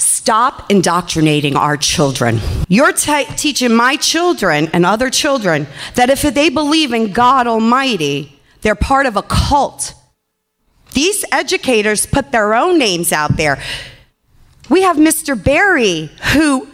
Stop 0.00 0.70
indoctrinating 0.70 1.56
our 1.56 1.76
children. 1.76 2.40
You're 2.68 2.92
t- 2.92 3.26
teaching 3.36 3.74
my 3.74 3.96
children 3.96 4.70
and 4.72 4.86
other 4.86 5.10
children 5.10 5.66
that 5.94 6.08
if 6.08 6.22
they 6.22 6.48
believe 6.48 6.94
in 6.94 7.12
God 7.12 7.46
Almighty, 7.46 8.40
they're 8.62 8.74
part 8.74 9.04
of 9.04 9.16
a 9.16 9.22
cult. 9.22 9.92
These 10.94 11.24
educators 11.30 12.06
put 12.06 12.32
their 12.32 12.54
own 12.54 12.78
names 12.78 13.12
out 13.12 13.36
there. 13.36 13.62
We 14.70 14.82
have 14.82 14.96
Mr. 14.96 15.42
Barry, 15.42 16.10
who 16.32 16.68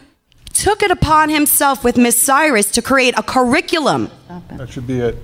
took 0.52 0.84
it 0.84 0.92
upon 0.92 1.28
himself 1.28 1.82
with 1.82 1.96
Miss 1.96 2.16
Cyrus 2.20 2.70
to 2.72 2.82
create 2.82 3.18
a 3.18 3.24
curriculum. 3.24 4.08
That 4.50 4.70
should 4.70 4.86
be 4.86 5.00
it. 5.00 5.18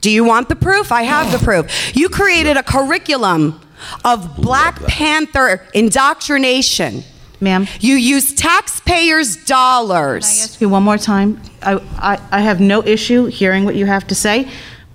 Do 0.00 0.10
you 0.10 0.24
want 0.24 0.48
the 0.48 0.56
proof? 0.56 0.90
I 0.90 1.02
have 1.02 1.32
the 1.32 1.44
proof. 1.44 1.94
You 1.94 2.08
created 2.08 2.56
a 2.56 2.62
curriculum 2.62 3.60
of 4.06 4.36
Black 4.36 4.80
Panther 4.84 5.66
indoctrination. 5.74 7.04
Ma'am, 7.40 7.66
You 7.80 7.96
use 7.96 8.32
taxpayers' 8.34 9.36
can 9.36 9.42
I 9.44 9.46
dollars. 9.48 10.24
ask 10.24 10.60
you 10.60 10.68
one 10.68 10.82
more 10.82 10.98
time? 10.98 11.40
I, 11.62 11.74
I, 11.98 12.20
I 12.30 12.40
have 12.40 12.60
no 12.60 12.82
issue 12.82 13.26
hearing 13.26 13.64
what 13.64 13.74
you 13.74 13.86
have 13.86 14.06
to 14.08 14.14
say, 14.14 14.48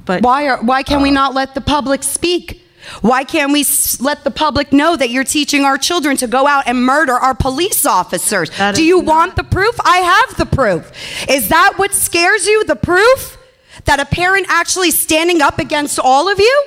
but 0.05 0.23
Why, 0.23 0.47
are, 0.47 0.61
why 0.63 0.83
can 0.83 1.01
we 1.01 1.09
uh. 1.09 1.13
not 1.13 1.33
let 1.35 1.53
the 1.53 1.61
public 1.61 2.03
speak? 2.03 2.57
Why 3.01 3.23
can't 3.23 3.51
we 3.53 3.61
s- 3.61 4.01
let 4.01 4.23
the 4.23 4.31
public 4.31 4.73
know 4.73 4.95
that 4.97 5.11
you're 5.11 5.23
teaching 5.23 5.65
our 5.65 5.77
children 5.77 6.17
to 6.17 6.25
go 6.27 6.47
out 6.47 6.63
and 6.65 6.83
murder 6.83 7.13
our 7.13 7.35
police 7.35 7.85
officers? 7.85 8.49
That 8.57 8.73
Do 8.73 8.81
is 8.81 8.87
you 8.87 8.97
not- 9.03 9.05
want 9.05 9.35
the 9.35 9.43
proof? 9.43 9.75
I 9.85 9.97
have 9.97 10.37
the 10.37 10.47
proof. 10.47 10.91
Is 11.29 11.49
that 11.49 11.73
what 11.77 11.93
scares 11.93 12.47
you? 12.47 12.63
The 12.65 12.75
proof? 12.75 13.37
That 13.85 13.99
a 13.99 14.05
parent 14.05 14.47
actually 14.49 14.89
standing 14.89 15.41
up 15.43 15.59
against 15.59 15.99
all 15.99 16.27
of 16.27 16.39
you? 16.39 16.65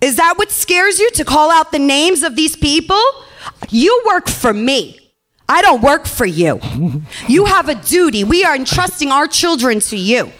Is 0.00 0.16
that 0.16 0.34
what 0.38 0.50
scares 0.50 0.98
you 0.98 1.08
to 1.12 1.24
call 1.24 1.52
out 1.52 1.70
the 1.70 1.78
names 1.78 2.24
of 2.24 2.34
these 2.34 2.56
people? 2.56 3.00
You 3.70 4.02
work 4.06 4.28
for 4.28 4.52
me. 4.52 4.98
I 5.48 5.60
don't 5.62 5.82
work 5.82 6.06
for 6.06 6.26
you. 6.26 6.60
You 7.28 7.44
have 7.46 7.68
a 7.68 7.74
duty. 7.74 8.24
We 8.24 8.44
are 8.44 8.54
entrusting 8.54 9.10
our 9.10 9.26
children 9.26 9.80
to 9.80 9.96
you. 9.96 10.32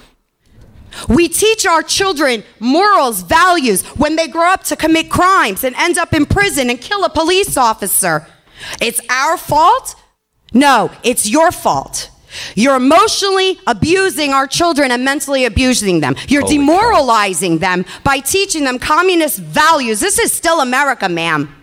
We 1.08 1.28
teach 1.28 1.64
our 1.64 1.82
children 1.82 2.44
morals, 2.60 3.22
values 3.22 3.82
when 3.96 4.16
they 4.16 4.28
grow 4.28 4.48
up 4.52 4.64
to 4.64 4.76
commit 4.76 5.10
crimes 5.10 5.64
and 5.64 5.74
end 5.76 5.96
up 5.96 6.12
in 6.12 6.26
prison 6.26 6.68
and 6.70 6.80
kill 6.80 7.04
a 7.04 7.08
police 7.08 7.56
officer. 7.56 8.26
It's 8.80 9.00
our 9.08 9.36
fault? 9.36 9.94
No, 10.52 10.90
it's 11.02 11.28
your 11.28 11.50
fault. 11.50 12.10
You're 12.54 12.76
emotionally 12.76 13.58
abusing 13.66 14.32
our 14.32 14.46
children 14.46 14.90
and 14.90 15.04
mentally 15.04 15.44
abusing 15.44 16.00
them. 16.00 16.14
You're 16.28 16.42
Holy 16.42 16.58
demoralizing 16.58 17.58
them 17.58 17.84
by 18.04 18.20
teaching 18.20 18.64
them 18.64 18.78
communist 18.78 19.38
values. 19.38 20.00
This 20.00 20.18
is 20.18 20.32
still 20.32 20.60
America, 20.60 21.08
ma'am. 21.08 21.54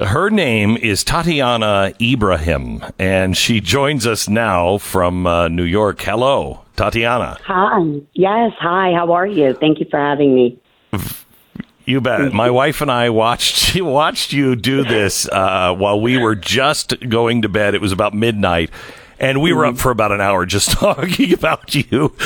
Her 0.00 0.28
name 0.28 0.76
is 0.76 1.04
Tatiana 1.04 1.92
Ibrahim, 2.02 2.82
and 2.98 3.36
she 3.36 3.60
joins 3.60 4.08
us 4.08 4.28
now 4.28 4.78
from 4.78 5.24
uh, 5.24 5.46
New 5.46 5.62
York. 5.62 6.00
Hello, 6.02 6.62
Tatiana. 6.74 7.38
Hi. 7.44 8.00
Yes. 8.12 8.50
Hi. 8.58 8.92
How 8.92 9.12
are 9.12 9.26
you? 9.26 9.54
Thank 9.54 9.78
you 9.78 9.86
for 9.88 10.00
having 10.00 10.34
me. 10.34 10.58
You 11.84 12.00
bet. 12.00 12.32
My 12.32 12.50
wife 12.50 12.80
and 12.80 12.90
I 12.90 13.10
watched 13.10 13.80
watched 13.80 14.32
you 14.32 14.56
do 14.56 14.82
this 14.82 15.28
uh, 15.28 15.72
while 15.76 16.00
we 16.00 16.18
were 16.18 16.34
just 16.34 16.94
going 17.08 17.42
to 17.42 17.48
bed. 17.48 17.76
It 17.76 17.80
was 17.80 17.92
about 17.92 18.14
midnight, 18.14 18.70
and 19.20 19.40
we 19.40 19.52
were 19.52 19.64
up 19.64 19.78
for 19.78 19.92
about 19.92 20.10
an 20.10 20.20
hour 20.20 20.44
just 20.44 20.72
talking 20.72 21.32
about 21.32 21.72
you. 21.72 22.16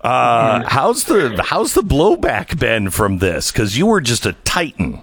Uh, 0.00 0.64
how's 0.66 1.04
the 1.04 1.40
how's 1.44 1.74
the 1.74 1.82
blowback 1.82 2.58
been 2.58 2.90
from 2.90 3.18
this? 3.18 3.52
Because 3.52 3.78
you 3.78 3.86
were 3.86 4.00
just 4.00 4.26
a 4.26 4.32
titan. 4.44 5.02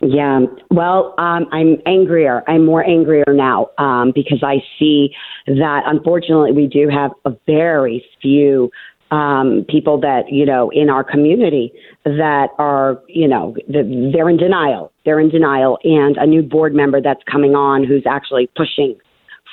Yeah. 0.00 0.40
Well, 0.70 1.14
um, 1.18 1.46
I'm 1.52 1.78
angrier. 1.86 2.42
I'm 2.46 2.66
more 2.66 2.84
angrier 2.84 3.24
now 3.28 3.70
um, 3.78 4.12
because 4.14 4.42
I 4.42 4.56
see 4.78 5.10
that 5.46 5.82
unfortunately 5.86 6.52
we 6.52 6.66
do 6.66 6.88
have 6.88 7.12
a 7.24 7.32
very 7.46 8.04
few 8.20 8.70
um, 9.10 9.64
people 9.68 10.00
that 10.00 10.24
you 10.30 10.44
know 10.44 10.70
in 10.70 10.90
our 10.90 11.04
community 11.04 11.72
that 12.04 12.48
are 12.58 13.00
you 13.08 13.28
know 13.28 13.54
th- 13.72 14.12
they're 14.12 14.28
in 14.28 14.36
denial. 14.36 14.92
They're 15.04 15.20
in 15.20 15.30
denial, 15.30 15.78
and 15.84 16.16
a 16.16 16.26
new 16.26 16.42
board 16.42 16.74
member 16.74 17.00
that's 17.00 17.22
coming 17.30 17.54
on 17.54 17.84
who's 17.84 18.04
actually 18.08 18.50
pushing 18.56 18.96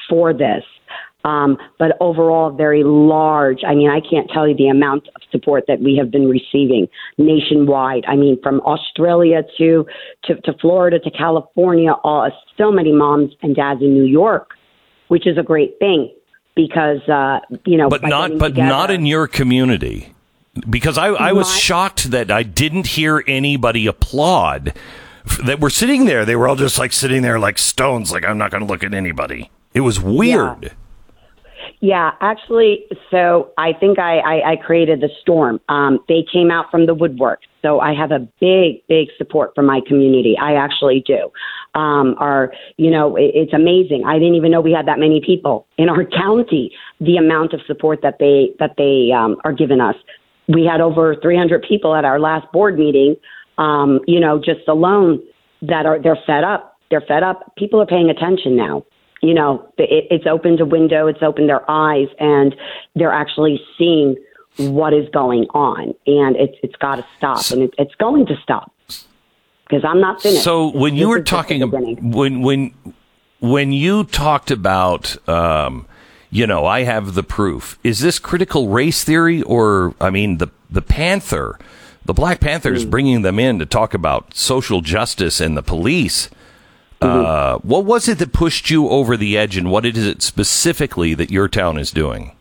for 0.10 0.34
this. 0.34 0.63
Um, 1.25 1.57
but 1.79 1.95
overall, 2.01 2.51
very 2.51 2.83
large. 2.83 3.59
I 3.65 3.75
mean, 3.75 3.89
I 3.89 4.01
can't 4.01 4.29
tell 4.29 4.45
you 4.47 4.55
the 4.55 4.67
amount 4.67 5.07
of 5.15 5.21
support 5.31 5.63
that 5.69 5.79
we 5.79 5.95
have 5.97 6.12
been 6.12 6.27
receiving 6.27 6.88
nationwide. 7.17 8.03
I 8.07 8.15
mean, 8.15 8.41
from 8.41 8.59
Australia 8.62 9.43
to 9.57 9.86
to, 10.25 10.36
to 10.41 10.53
Florida 10.59 10.99
to 10.99 11.12
California, 11.12 11.91
all, 12.03 12.29
so 12.57 12.71
many 12.71 12.91
moms 12.91 13.31
and 13.41 13.55
dads 13.55 13.81
in 13.81 13.93
New 13.93 14.03
York, 14.05 14.49
which 15.07 15.25
is 15.25 15.38
a 15.38 15.43
great 15.43 15.79
thing 15.79 16.13
because 16.55 16.99
uh, 17.07 17.39
you 17.65 17.77
know, 17.77 17.89
but 17.89 18.03
not 18.03 18.38
but 18.38 18.49
together- 18.49 18.67
not 18.67 18.91
in 18.91 19.05
your 19.05 19.27
community. 19.27 20.09
Because 20.69 20.99
I, 20.99 21.07
I 21.07 21.31
was 21.31 21.47
My- 21.47 21.57
shocked 21.57 22.12
that 22.12 22.29
I 22.29 22.43
didn't 22.43 22.86
hear 22.88 23.23
anybody 23.25 23.88
applaud. 23.88 24.73
That 25.45 25.62
were 25.62 25.69
sitting 25.69 26.03
there 26.05 26.25
they 26.25 26.36
were 26.36 26.49
all 26.49 26.57
just 26.57 26.77
like 26.77 26.91
sitting 26.91 27.21
there 27.21 27.39
like 27.39 27.57
stones 27.57 28.12
like 28.12 28.25
I'm 28.25 28.38
not 28.38 28.51
going 28.51 28.59
to 28.62 28.67
look 28.67 28.83
at 28.83 28.93
anybody. 28.93 29.49
It 29.73 29.79
was 29.79 29.97
weird. 29.99 30.63
Yeah, 30.63 30.69
actually, 32.22 32.86
so 33.12 33.52
I 33.58 33.74
think 33.78 34.00
I, 34.00 34.19
I, 34.19 34.52
I 34.52 34.56
created 34.56 35.02
the 35.02 35.10
storm. 35.22 35.60
Um, 35.67 36.00
they 36.08 36.24
came 36.32 36.50
out 36.50 36.72
from 36.72 36.86
the 36.86 36.93
woodwork. 36.93 37.41
So 37.62 37.82
I 37.82 37.93
have 37.93 38.12
a 38.12 38.19
big, 38.39 38.88
big 38.88 39.10
support 39.17 39.52
from 39.54 39.65
my 39.65 39.82
community. 39.86 40.38
I 40.41 40.54
actually 40.54 41.04
do. 41.06 41.30
Um, 41.78 42.15
our, 42.19 42.54
you 42.78 42.89
know, 42.89 43.17
it, 43.17 43.32
it's 43.36 43.52
amazing. 43.52 44.04
I 44.08 44.13
didn't 44.13 44.36
even 44.36 44.50
know 44.50 44.62
we 44.62 44.72
had 44.72 44.88
that 44.88 44.98
many 44.98 45.19
people 45.19 45.67
in 45.78 45.89
our 45.89 46.06
county. 46.17 46.72
The 47.02 47.17
amount 47.17 47.52
of 47.52 47.60
support 47.67 48.00
that 48.02 48.15
they 48.17 48.52
that 48.60 48.76
they 48.78 49.12
um, 49.13 49.36
are 49.43 49.52
giving 49.52 49.82
us. 49.82 49.96
We 50.48 50.65
had 50.65 50.80
over 50.80 51.17
300 51.22 51.65
people 51.67 51.96
at 51.96 52.06
our 52.06 52.17
last 52.17 52.50
board 52.54 52.80
meeting. 52.80 53.17
Um, 53.58 54.00
you 54.08 54.22
know, 54.22 54.39
just 54.39 54.69
alone 54.69 55.22
that 55.62 55.86
are 55.86 56.02
they're 56.02 56.19
fed 56.26 56.46
up. 56.46 56.78
They're 56.89 57.04
fed 57.06 57.24
up. 57.24 57.54
People 57.58 57.82
are 57.82 57.86
paying 57.86 58.10
attention 58.10 58.56
now 58.56 58.86
you 59.23 59.33
know, 59.33 59.67
it, 59.77 60.05
it's 60.12 60.27
opened 60.27 60.59
a 60.59 60.65
window, 60.65 61.07
it's 61.07 61.23
opened 61.23 61.49
their 61.49 61.69
eyes, 61.71 62.07
and 62.19 62.53
they're 62.93 63.13
actually 63.13 63.59
seeing 63.77 64.17
what 64.57 64.93
is 64.93 65.07
going 65.09 65.45
on, 65.53 65.95
and 66.05 66.36
it's 66.36 66.57
it's 66.62 66.75
got 66.75 66.97
to 66.97 67.05
stop, 67.17 67.49
and 67.51 67.63
it, 67.63 67.73
it's 67.77 67.95
going 67.95 68.25
to 68.27 68.36
stop 68.43 68.71
because 69.65 69.83
I'm 69.86 70.01
not 70.01 70.21
finished. 70.21 70.43
So 70.43 70.67
when 70.67 70.95
you 70.95 71.05
This 71.05 71.09
were 71.09 71.19
is 71.19 71.25
talking 71.25 72.12
when 72.12 72.41
when 72.41 72.73
when 73.39 73.71
you 73.71 74.03
talked 74.03 74.51
about 74.51 75.17
um, 75.27 75.88
you 76.29 76.45
know 76.45 76.65
I 76.65 76.83
have 76.83 77.15
the 77.15 77.23
proof. 77.23 77.79
Is 77.83 77.99
this 77.99 78.19
critical 78.19 78.67
race 78.67 79.03
theory 79.03 79.41
or 79.41 79.95
I 80.01 80.09
mean 80.09 80.38
the 80.38 80.49
the 80.69 80.81
Panther, 80.81 81.57
the 82.05 82.13
Black 82.13 82.41
Panther, 82.41 82.71
Panthers 82.71 82.86
bringing 82.86 83.21
them 83.21 83.39
in 83.39 83.57
to 83.59 83.65
talk 83.65 83.93
about 83.93 84.36
social 84.36 84.81
justice 84.81 85.39
and 85.39 85.55
the 85.55 85.63
police. 85.63 86.29
Uh, 87.03 87.57
what 87.59 87.85
was 87.85 88.07
it 88.07 88.19
that 88.19 88.33
pushed 88.33 88.69
you 88.69 88.89
over 88.89 89.17
the 89.17 89.37
edge, 89.37 89.57
and 89.57 89.71
what 89.71 89.85
is 89.85 90.05
it 90.05 90.21
specifically 90.21 91.13
that 91.13 91.31
your 91.31 91.47
town 91.47 91.77
is 91.77 91.91
doing? 91.91 92.35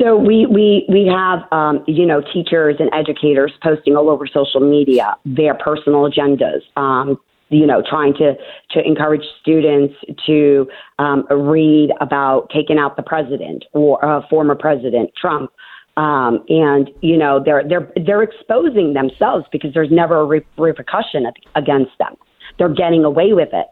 So 0.00 0.16
we 0.16 0.46
we 0.46 0.84
we 0.88 1.06
have 1.06 1.40
um, 1.52 1.84
you 1.86 2.06
know 2.06 2.22
teachers 2.32 2.76
and 2.78 2.90
educators 2.92 3.52
posting 3.62 3.96
all 3.96 4.10
over 4.10 4.26
social 4.26 4.60
media 4.60 5.16
their 5.24 5.54
personal 5.54 6.10
agendas. 6.10 6.60
Um, 6.76 7.20
you 7.50 7.66
know, 7.66 7.82
trying 7.88 8.14
to 8.14 8.34
to 8.70 8.86
encourage 8.86 9.22
students 9.40 9.94
to 10.26 10.66
um, 10.98 11.26
read 11.30 11.90
about 12.00 12.50
taking 12.52 12.78
out 12.78 12.96
the 12.96 13.02
president 13.02 13.64
or 13.72 14.04
uh, 14.04 14.26
former 14.28 14.54
president 14.54 15.10
Trump. 15.20 15.52
Um, 15.96 16.42
and 16.48 16.90
you 17.02 17.18
know 17.18 17.42
they're 17.44 17.62
they're 17.68 17.92
they're 18.06 18.22
exposing 18.22 18.94
themselves 18.94 19.44
because 19.52 19.74
there's 19.74 19.90
never 19.90 20.20
a 20.20 20.24
re- 20.24 20.46
repercussion 20.56 21.26
against 21.54 21.92
them. 21.98 22.16
They're 22.58 22.74
getting 22.74 23.04
away 23.04 23.32
with 23.32 23.50
it. 23.52 23.66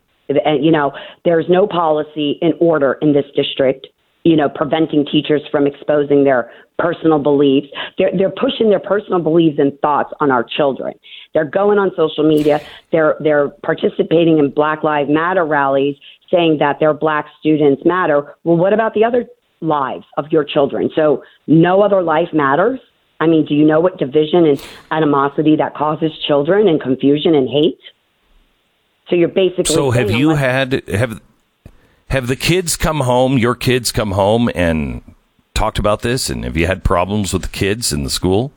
And 0.44 0.64
you 0.64 0.70
know 0.70 0.92
there's 1.24 1.46
no 1.48 1.66
policy 1.66 2.38
in 2.40 2.52
order 2.60 2.98
in 3.02 3.12
this 3.12 3.24
district 3.34 3.88
you 4.24 4.36
know, 4.36 4.48
preventing 4.48 5.06
teachers 5.06 5.40
from 5.50 5.66
exposing 5.66 6.24
their 6.24 6.50
personal 6.78 7.18
beliefs. 7.18 7.68
They're, 7.96 8.10
they're 8.16 8.30
pushing 8.30 8.68
their 8.68 8.80
personal 8.80 9.20
beliefs 9.20 9.58
and 9.58 9.78
thoughts 9.80 10.12
on 10.20 10.30
our 10.30 10.44
children. 10.44 10.94
They're 11.32 11.44
going 11.44 11.78
on 11.78 11.90
social 11.96 12.28
media. 12.28 12.60
They're, 12.92 13.16
they're 13.20 13.48
participating 13.62 14.38
in 14.38 14.50
Black 14.50 14.82
Lives 14.82 15.10
Matter 15.10 15.44
rallies 15.44 15.96
saying 16.30 16.58
that 16.58 16.80
their 16.80 16.94
black 16.94 17.26
students 17.40 17.82
matter. 17.84 18.34
Well, 18.44 18.56
what 18.56 18.72
about 18.72 18.94
the 18.94 19.04
other 19.04 19.24
lives 19.60 20.04
of 20.16 20.26
your 20.30 20.44
children? 20.44 20.90
So 20.94 21.24
no 21.46 21.82
other 21.82 22.02
life 22.02 22.28
matters. 22.32 22.78
I 23.20 23.26
mean, 23.26 23.44
do 23.46 23.54
you 23.54 23.64
know 23.64 23.80
what 23.80 23.98
division 23.98 24.46
and 24.46 24.62
animosity 24.90 25.56
that 25.56 25.74
causes 25.74 26.12
children 26.26 26.68
and 26.68 26.80
confusion 26.80 27.34
and 27.34 27.48
hate? 27.48 27.80
So 29.10 29.16
you're 29.16 29.28
basically 29.28 29.74
So 29.74 29.90
have 29.90 30.10
you 30.10 30.30
had 30.30 30.88
have 30.88 31.20
have 32.08 32.28
the 32.28 32.36
kids 32.36 32.76
come 32.76 33.00
home? 33.00 33.36
Your 33.36 33.54
kids 33.54 33.92
come 33.92 34.12
home 34.12 34.48
and 34.54 35.02
talked 35.52 35.78
about 35.78 36.00
this, 36.02 36.30
and 36.30 36.44
have 36.44 36.56
you 36.56 36.66
had 36.66 36.84
problems 36.84 37.32
with 37.32 37.42
the 37.42 37.48
kids 37.48 37.92
in 37.92 38.04
the 38.04 38.10
school? 38.10 38.52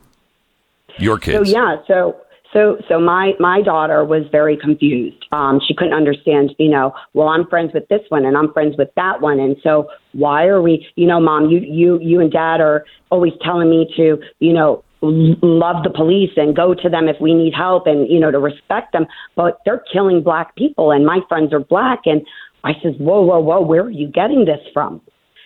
Your 0.98 1.18
kids. 1.18 1.50
So 1.50 1.56
yeah, 1.56 1.76
so 1.86 2.16
So, 2.52 2.78
so 2.88 3.00
my 3.00 3.32
my 3.40 3.62
daughter 3.62 4.04
was 4.04 4.22
very 4.30 4.56
confused. 4.56 5.26
Um, 5.32 5.60
she 5.66 5.74
couldn't 5.74 5.92
understand. 5.92 6.54
You 6.56 6.70
know, 6.70 6.94
well, 7.12 7.26
I'm 7.26 7.48
friends 7.48 7.72
with 7.74 7.88
this 7.88 8.02
one, 8.10 8.24
and 8.24 8.36
I'm 8.36 8.52
friends 8.52 8.76
with 8.78 8.90
that 8.94 9.20
one, 9.20 9.40
and 9.40 9.56
so 9.64 9.88
why 10.12 10.44
are 10.44 10.62
we? 10.62 10.86
You 10.94 11.08
know, 11.08 11.18
mom, 11.18 11.50
you 11.50 11.58
you 11.58 11.98
you 12.00 12.20
and 12.20 12.30
dad 12.30 12.60
are 12.60 12.84
always 13.10 13.32
telling 13.42 13.68
me 13.68 13.92
to, 13.96 14.22
you 14.38 14.52
know, 14.52 14.83
love 15.04 15.84
the 15.84 15.90
police 15.90 16.32
and 16.36 16.56
go 16.56 16.74
to 16.74 16.88
them 16.88 17.08
if 17.08 17.16
we 17.20 17.34
need 17.34 17.54
help, 17.54 17.86
and 17.86 18.10
you 18.10 18.20
know, 18.20 18.30
to 18.30 18.38
respect 18.38 18.92
them. 18.92 19.06
But 19.36 19.60
they're 19.64 19.84
killing 19.92 20.22
black 20.22 20.56
people, 20.56 20.90
and 20.90 21.04
my 21.04 21.20
friends 21.28 21.52
are 21.52 21.60
black, 21.60 22.00
and 22.06 22.22
I 22.64 22.72
says, 22.82 22.94
whoa, 22.98 23.22
whoa, 23.22 23.40
whoa, 23.40 23.60
where 23.60 23.82
are 23.82 23.90
you 23.90 24.08
getting 24.08 24.44
this 24.44 24.60
from? 24.72 25.00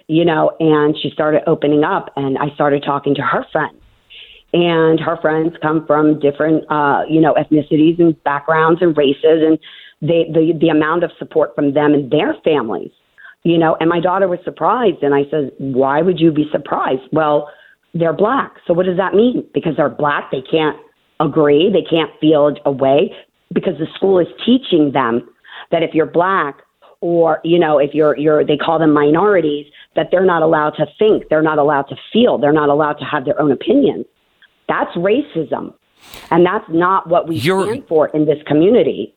You 0.06 0.24
know, 0.24 0.52
and 0.60 0.96
she 1.02 1.10
started 1.10 1.42
opening 1.46 1.84
up, 1.84 2.12
and 2.16 2.38
I 2.38 2.54
started 2.54 2.82
talking 2.84 3.14
to 3.16 3.22
her 3.22 3.44
friends 3.52 3.78
and 4.52 4.98
her 4.98 5.18
friends 5.20 5.54
come 5.60 5.86
from 5.86 6.18
different 6.20 6.64
uh, 6.70 7.02
you 7.08 7.20
know 7.20 7.34
ethnicities 7.34 7.98
and 7.98 8.22
backgrounds 8.24 8.80
and 8.80 8.96
races 8.96 9.42
and 9.46 9.58
they 10.00 10.24
the 10.32 10.52
the 10.58 10.68
amount 10.68 11.04
of 11.04 11.10
support 11.18 11.54
from 11.54 11.74
them 11.74 11.92
and 11.92 12.10
their 12.10 12.34
families 12.44 12.90
you 13.42 13.58
know 13.58 13.76
and 13.80 13.88
my 13.88 14.00
daughter 14.00 14.28
was 14.28 14.38
surprised 14.44 15.02
and 15.02 15.14
i 15.14 15.22
said 15.30 15.50
why 15.58 16.00
would 16.00 16.18
you 16.18 16.30
be 16.32 16.46
surprised 16.50 17.02
well 17.12 17.50
they're 17.94 18.12
black 18.12 18.54
so 18.66 18.74
what 18.74 18.86
does 18.86 18.96
that 18.96 19.14
mean 19.14 19.46
because 19.54 19.76
they're 19.76 19.88
black 19.88 20.30
they 20.30 20.42
can't 20.42 20.76
agree 21.20 21.70
they 21.72 21.82
can't 21.88 22.10
feel 22.20 22.54
a 22.64 22.70
way 22.72 23.12
because 23.52 23.74
the 23.78 23.86
school 23.94 24.18
is 24.18 24.28
teaching 24.44 24.92
them 24.92 25.28
that 25.70 25.82
if 25.82 25.94
you're 25.94 26.06
black 26.06 26.58
or 27.00 27.40
you 27.44 27.58
know 27.58 27.78
if 27.78 27.94
you're 27.94 28.16
you're 28.18 28.44
they 28.44 28.56
call 28.56 28.78
them 28.78 28.92
minorities 28.92 29.66
that 29.96 30.08
they're 30.10 30.24
not 30.24 30.42
allowed 30.42 30.70
to 30.70 30.86
think 30.98 31.24
they're 31.30 31.42
not 31.42 31.58
allowed 31.58 31.82
to 31.82 31.96
feel 32.12 32.38
they're 32.38 32.52
not 32.52 32.68
allowed 32.68 32.94
to 32.94 33.04
have 33.04 33.24
their 33.24 33.40
own 33.40 33.50
opinions 33.50 34.04
that's 34.68 34.94
racism. 34.96 35.74
And 36.30 36.46
that's 36.46 36.66
not 36.68 37.08
what 37.08 37.26
we 37.26 37.36
You're- 37.36 37.68
stand 37.68 37.88
for 37.88 38.08
in 38.08 38.26
this 38.26 38.38
community. 38.46 39.14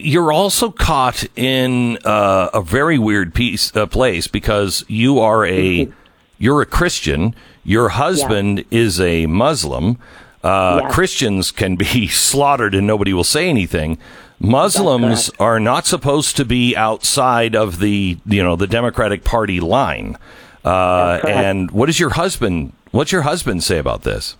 You're 0.00 0.32
also 0.32 0.70
caught 0.70 1.24
in 1.36 1.98
uh, 2.04 2.50
a 2.54 2.62
very 2.62 2.98
weird 2.98 3.34
piece, 3.34 3.74
uh, 3.76 3.86
place 3.86 4.28
because 4.28 4.84
you 4.86 5.18
are 5.18 5.44
a 5.44 5.88
you're 6.38 6.62
a 6.62 6.66
Christian. 6.66 7.34
Your 7.64 7.90
husband 7.90 8.64
is 8.70 9.00
a 9.00 9.26
Muslim. 9.26 9.98
Uh, 10.42 10.80
Yes. 10.82 10.94
Christians 10.94 11.50
can 11.50 11.76
be 11.76 12.06
slaughtered 12.28 12.74
and 12.74 12.86
nobody 12.86 13.12
will 13.12 13.24
say 13.24 13.48
anything. 13.48 13.98
Muslims 14.40 15.30
are 15.40 15.58
not 15.58 15.84
supposed 15.86 16.36
to 16.36 16.44
be 16.44 16.76
outside 16.76 17.56
of 17.56 17.80
the 17.80 18.18
you 18.24 18.42
know 18.42 18.54
the 18.56 18.68
Democratic 18.68 19.24
Party 19.24 19.58
line. 19.60 20.16
Uh, 20.64 21.18
and 21.26 21.70
what 21.72 21.86
does 21.86 21.98
your 21.98 22.10
husband? 22.10 22.72
What's 22.92 23.10
your 23.10 23.22
husband 23.22 23.62
say 23.64 23.78
about 23.78 24.02
this? 24.02 24.36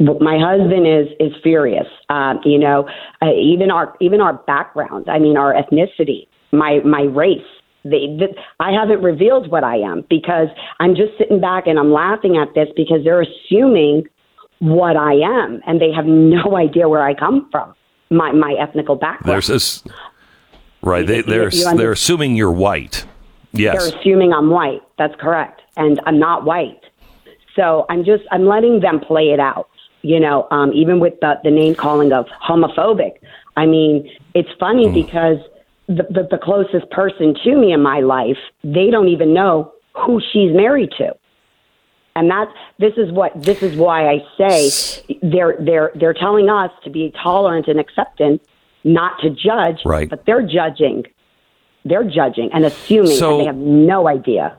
My 0.00 0.38
husband 0.38 0.86
is 0.86 1.08
is 1.20 1.32
furious. 1.42 1.86
Um, 2.08 2.40
you 2.44 2.58
know, 2.58 2.88
uh, 3.20 3.32
even 3.32 3.70
our 3.70 3.96
even 4.00 4.20
our 4.20 4.34
background. 4.34 5.08
I 5.08 5.18
mean, 5.18 5.36
our 5.36 5.54
ethnicity, 5.54 6.26
my 6.52 6.80
my 6.84 7.02
race. 7.02 7.40
They, 7.84 8.16
th- 8.18 8.36
I 8.60 8.70
haven't 8.72 9.02
revealed 9.02 9.50
what 9.50 9.64
I 9.64 9.76
am 9.76 10.04
because 10.08 10.48
I'm 10.78 10.94
just 10.94 11.16
sitting 11.18 11.40
back 11.40 11.66
and 11.66 11.78
I'm 11.78 11.92
laughing 11.92 12.36
at 12.36 12.54
this 12.54 12.68
because 12.76 13.02
they're 13.04 13.22
assuming 13.22 14.06
what 14.60 14.96
I 14.96 15.14
am 15.14 15.60
and 15.66 15.80
they 15.80 15.90
have 15.92 16.06
no 16.06 16.56
idea 16.56 16.88
where 16.88 17.02
I 17.02 17.14
come 17.14 17.48
from. 17.50 17.74
My 18.10 18.30
my 18.30 18.54
ethnical 18.60 18.94
background. 18.94 19.32
There's 19.32 19.46
this, 19.46 19.82
right? 20.82 21.06
They, 21.06 21.22
they're, 21.22 21.48
they're 21.50 21.92
assuming 21.92 22.36
you're 22.36 22.52
white. 22.52 23.06
Yes. 23.52 23.78
They're 23.78 23.98
assuming 23.98 24.32
I'm 24.32 24.50
white. 24.50 24.82
That's 24.98 25.14
correct. 25.18 25.62
And 25.76 26.00
I'm 26.06 26.18
not 26.18 26.44
white. 26.44 26.80
So 27.56 27.86
I'm 27.88 28.04
just, 28.04 28.24
I'm 28.30 28.46
letting 28.46 28.80
them 28.80 29.00
play 29.00 29.30
it 29.30 29.40
out. 29.40 29.68
You 30.02 30.18
know, 30.18 30.48
um, 30.50 30.72
even 30.72 30.98
with 31.00 31.14
the, 31.20 31.34
the 31.44 31.50
name 31.50 31.74
calling 31.74 32.12
of 32.12 32.26
homophobic. 32.26 33.18
I 33.56 33.66
mean, 33.66 34.10
it's 34.34 34.48
funny 34.58 34.90
because 34.90 35.38
the, 35.88 36.04
the, 36.10 36.28
the 36.30 36.38
closest 36.42 36.90
person 36.90 37.34
to 37.44 37.56
me 37.56 37.72
in 37.72 37.82
my 37.82 38.00
life, 38.00 38.38
they 38.62 38.90
don't 38.90 39.08
even 39.08 39.34
know 39.34 39.72
who 39.94 40.20
she's 40.32 40.54
married 40.54 40.90
to. 40.98 41.14
And 42.14 42.30
that's 42.30 42.52
this 42.78 42.92
is 42.98 43.10
what 43.10 43.32
this 43.42 43.62
is 43.62 43.76
why 43.76 44.06
I 44.08 44.18
say 44.36 45.16
they're 45.22 45.56
they're 45.58 45.92
they're 45.94 46.12
telling 46.12 46.50
us 46.50 46.70
to 46.84 46.90
be 46.90 47.10
tolerant 47.22 47.68
and 47.68 47.80
acceptant, 47.80 48.42
not 48.84 49.18
to 49.22 49.30
judge, 49.30 49.80
Right. 49.86 50.10
but 50.10 50.26
they're 50.26 50.46
judging 50.46 51.04
they're 51.84 52.04
judging 52.04 52.50
and 52.52 52.64
assuming 52.64 53.16
So- 53.16 53.32
and 53.32 53.40
they 53.40 53.46
have 53.46 53.56
no 53.56 54.08
idea. 54.08 54.56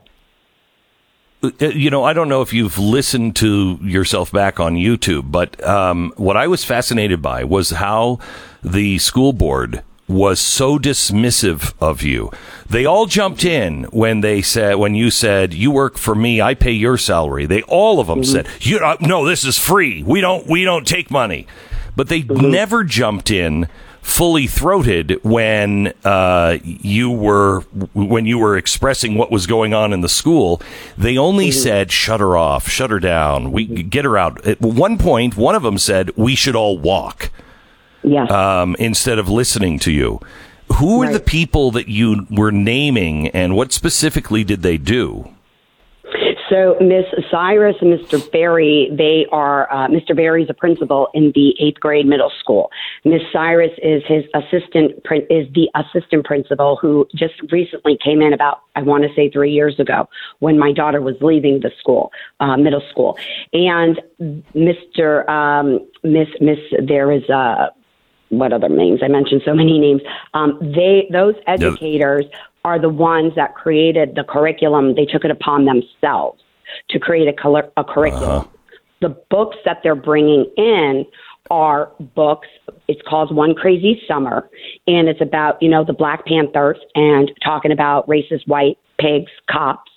Uh, 1.41 1.49
you 1.67 1.89
know, 1.89 2.03
I 2.05 2.13
don't 2.13 2.29
know 2.29 2.41
if 2.41 2.53
you've 2.53 2.79
listened 2.79 3.36
to 3.38 3.77
yourself 3.81 4.31
back 4.31 4.62
on 4.62 4.75
YouTube, 4.75 5.29
but 5.29 5.62
um, 5.67 6.13
what 6.15 6.38
I 6.38 6.47
was 6.47 6.63
fascinated 6.63 7.21
by 7.21 7.43
was 7.43 7.71
how 7.71 8.19
the 8.63 8.97
school 8.99 9.33
board 9.33 9.83
was 10.07 10.39
so 10.39 10.77
dismissive 10.77 11.73
of 11.79 12.03
you. 12.03 12.31
They 12.69 12.85
all 12.85 13.05
jumped 13.05 13.45
in 13.45 13.85
when 13.85 14.21
they 14.21 14.41
said, 14.41 14.75
when 14.75 14.95
you 14.95 15.09
said, 15.09 15.53
"You 15.53 15.71
work 15.71 15.97
for 15.97 16.15
me, 16.15 16.41
I 16.41 16.53
pay 16.53 16.71
your 16.71 16.97
salary." 16.97 17.45
They 17.45 17.61
all 17.63 17.99
of 17.99 18.07
them 18.07 18.23
said, 18.23 18.47
"You 18.59 18.79
uh, 18.79 18.97
no, 18.99 19.25
this 19.25 19.45
is 19.45 19.57
free. 19.57 20.03
We 20.03 20.21
don't 20.21 20.47
we 20.47 20.63
don't 20.63 20.87
take 20.87 21.09
money," 21.09 21.47
but 21.95 22.09
they 22.09 22.23
never 22.23 22.83
jumped 22.83 23.31
in 23.31 23.67
fully 24.03 24.45
throated 24.47 25.17
when 25.23 25.93
uh, 26.03 26.57
you 26.63 27.09
were 27.09 27.61
when 27.93 28.25
you 28.25 28.37
were 28.37 28.57
expressing 28.57 29.15
what 29.15 29.31
was 29.31 29.47
going 29.47 29.73
on 29.73 29.93
in 29.93 30.01
the 30.01 30.09
school. 30.09 30.61
They 30.97 31.17
only 31.17 31.49
said, 31.51 31.91
"Shut 31.91 32.19
her 32.19 32.37
off, 32.37 32.69
shut 32.69 32.91
her 32.91 32.99
down. 32.99 33.51
We 33.51 33.65
get 33.65 34.05
her 34.05 34.17
out." 34.17 34.45
At 34.45 34.61
one 34.61 34.97
point, 34.97 35.37
one 35.37 35.55
of 35.55 35.63
them 35.63 35.77
said, 35.77 36.11
"We 36.15 36.35
should 36.35 36.55
all 36.55 36.77
walk." 36.77 37.31
Yes. 38.03 38.31
um, 38.31 38.75
instead 38.79 39.19
of 39.19 39.29
listening 39.29 39.79
to 39.79 39.91
you. 39.91 40.19
Who 40.77 41.03
are 41.03 41.11
the 41.11 41.19
people 41.19 41.71
that 41.71 41.87
you 41.87 42.25
were 42.31 42.51
naming, 42.51 43.27
and 43.29 43.55
what 43.55 43.71
specifically 43.71 44.43
did 44.43 44.63
they 44.63 44.77
do? 44.77 45.29
So 46.49 46.77
Miss 46.79 47.05
Cyrus 47.31 47.75
and 47.81 47.97
Mr. 47.97 48.31
Barry, 48.31 48.89
they 48.95 49.25
are 49.31 49.71
uh, 49.71 49.87
Mr. 49.87 50.15
Barry 50.15 50.43
is 50.43 50.49
a 50.49 50.53
principal 50.53 51.07
in 51.13 51.31
the 51.33 51.55
eighth 51.59 51.79
grade 51.79 52.05
middle 52.05 52.31
school. 52.39 52.69
Miss 53.05 53.21
Cyrus 53.31 53.71
is 53.81 54.03
his 54.07 54.23
assistant 54.35 54.91
is 55.29 55.47
the 55.55 55.69
assistant 55.73 56.25
principal 56.25 56.77
who 56.79 57.07
just 57.15 57.33
recently 57.51 57.97
came 58.03 58.21
in 58.21 58.33
about 58.33 58.61
I 58.75 58.83
want 58.83 59.03
to 59.03 59.09
say 59.15 59.31
three 59.31 59.51
years 59.51 59.79
ago 59.79 60.07
when 60.39 60.59
my 60.59 60.71
daughter 60.71 61.01
was 61.01 61.15
leaving 61.21 61.61
the 61.61 61.71
school, 61.79 62.11
uh, 62.39 62.57
middle 62.57 62.83
school, 62.91 63.17
and 63.53 63.99
Mr. 64.53 65.27
Um, 65.27 65.79
Miss 66.03 66.27
Miss 66.39 66.59
there 66.85 67.11
is 67.11 67.27
uh, 67.29 67.69
what 68.39 68.53
other 68.53 68.69
names? 68.69 69.01
I 69.03 69.07
mentioned 69.07 69.41
so 69.45 69.53
many 69.53 69.79
names. 69.79 70.01
Um, 70.33 70.57
they 70.61 71.07
those 71.11 71.35
educators 71.47 72.25
are 72.65 72.79
the 72.79 72.89
ones 72.89 73.33
that 73.35 73.55
created 73.55 74.15
the 74.15 74.23
curriculum. 74.23 74.95
They 74.95 75.05
took 75.05 75.25
it 75.25 75.31
upon 75.31 75.65
themselves 75.65 76.41
to 76.89 76.99
create 76.99 77.27
a, 77.27 77.33
color, 77.33 77.69
a 77.77 77.83
curriculum. 77.83 78.47
The 79.01 79.09
books 79.29 79.57
that 79.65 79.79
they're 79.83 79.95
bringing 79.95 80.45
in 80.55 81.05
are 81.51 81.91
books. 82.15 82.47
It's 82.87 83.01
called 83.07 83.35
One 83.35 83.53
Crazy 83.53 84.01
Summer, 84.07 84.49
and 84.87 85.09
it's 85.09 85.21
about 85.21 85.61
you 85.61 85.69
know 85.69 85.83
the 85.83 85.93
Black 85.93 86.25
Panthers 86.25 86.77
and 86.95 87.31
talking 87.43 87.71
about 87.71 88.07
racist 88.07 88.47
white 88.47 88.77
pigs, 88.99 89.31
cops. 89.49 89.91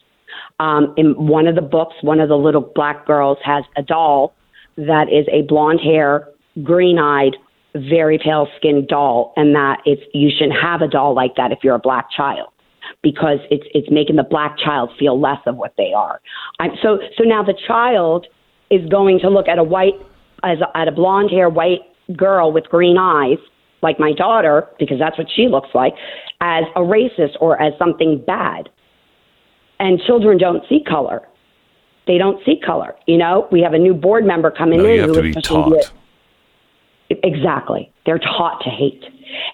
Um, 0.58 0.94
in 0.96 1.14
one 1.26 1.46
of 1.46 1.54
the 1.54 1.62
books, 1.62 1.94
one 2.00 2.18
of 2.18 2.28
the 2.28 2.36
little 2.36 2.72
black 2.74 3.06
girls 3.06 3.38
has 3.44 3.64
a 3.76 3.82
doll 3.82 4.34
that 4.76 5.08
is 5.10 5.26
a 5.30 5.42
blonde 5.42 5.80
hair, 5.80 6.28
green 6.62 6.98
eyed, 6.98 7.36
very 7.78 8.18
pale 8.18 8.48
skinned 8.56 8.88
doll, 8.88 9.32
and 9.36 9.54
that 9.54 9.80
it's 9.84 10.02
you 10.14 10.30
shouldn't 10.30 10.60
have 10.60 10.82
a 10.82 10.88
doll 10.88 11.14
like 11.14 11.36
that 11.36 11.52
if 11.52 11.58
you're 11.62 11.74
a 11.74 11.80
black 11.80 12.10
child 12.10 12.48
because 13.02 13.38
it's 13.50 13.66
it's 13.74 13.90
making 13.90 14.16
the 14.16 14.24
black 14.24 14.56
child 14.58 14.90
feel 14.98 15.20
less 15.20 15.40
of 15.46 15.56
what 15.56 15.74
they 15.76 15.92
are. 15.92 16.20
I'm, 16.58 16.72
so 16.82 16.98
so 17.16 17.24
now 17.24 17.42
the 17.42 17.58
child 17.66 18.26
is 18.70 18.86
going 18.88 19.20
to 19.20 19.28
look 19.28 19.48
at 19.48 19.58
a 19.58 19.64
white 19.64 19.94
as 20.42 20.58
a, 20.60 20.76
at 20.76 20.88
a 20.88 20.92
blonde 20.92 21.30
hair 21.30 21.48
white 21.48 21.80
girl 22.16 22.52
with 22.52 22.64
green 22.64 22.96
eyes 22.98 23.38
like 23.82 23.98
my 23.98 24.12
daughter 24.12 24.68
because 24.78 24.98
that's 24.98 25.18
what 25.18 25.28
she 25.34 25.48
looks 25.48 25.68
like 25.74 25.94
as 26.40 26.64
a 26.74 26.80
racist 26.80 27.36
or 27.40 27.60
as 27.60 27.72
something 27.78 28.22
bad. 28.26 28.68
And 29.78 30.00
children 30.06 30.38
don't 30.38 30.62
see 30.68 30.82
color. 30.82 31.28
They 32.06 32.18
don't 32.18 32.42
see 32.46 32.58
color. 32.64 32.94
You 33.06 33.18
know, 33.18 33.46
we 33.50 33.60
have 33.60 33.74
a 33.74 33.78
new 33.78 33.92
board 33.92 34.24
member 34.24 34.50
coming 34.50 34.78
No, 34.78 34.86
in 34.86 34.94
you 34.94 35.00
have 35.02 35.10
who 35.10 35.22
to 35.22 35.28
is 35.28 35.34
be 35.34 35.42
taught. 35.42 35.92
Exactly. 37.22 37.92
They're 38.04 38.18
taught 38.18 38.60
to 38.64 38.70
hate. 38.70 39.04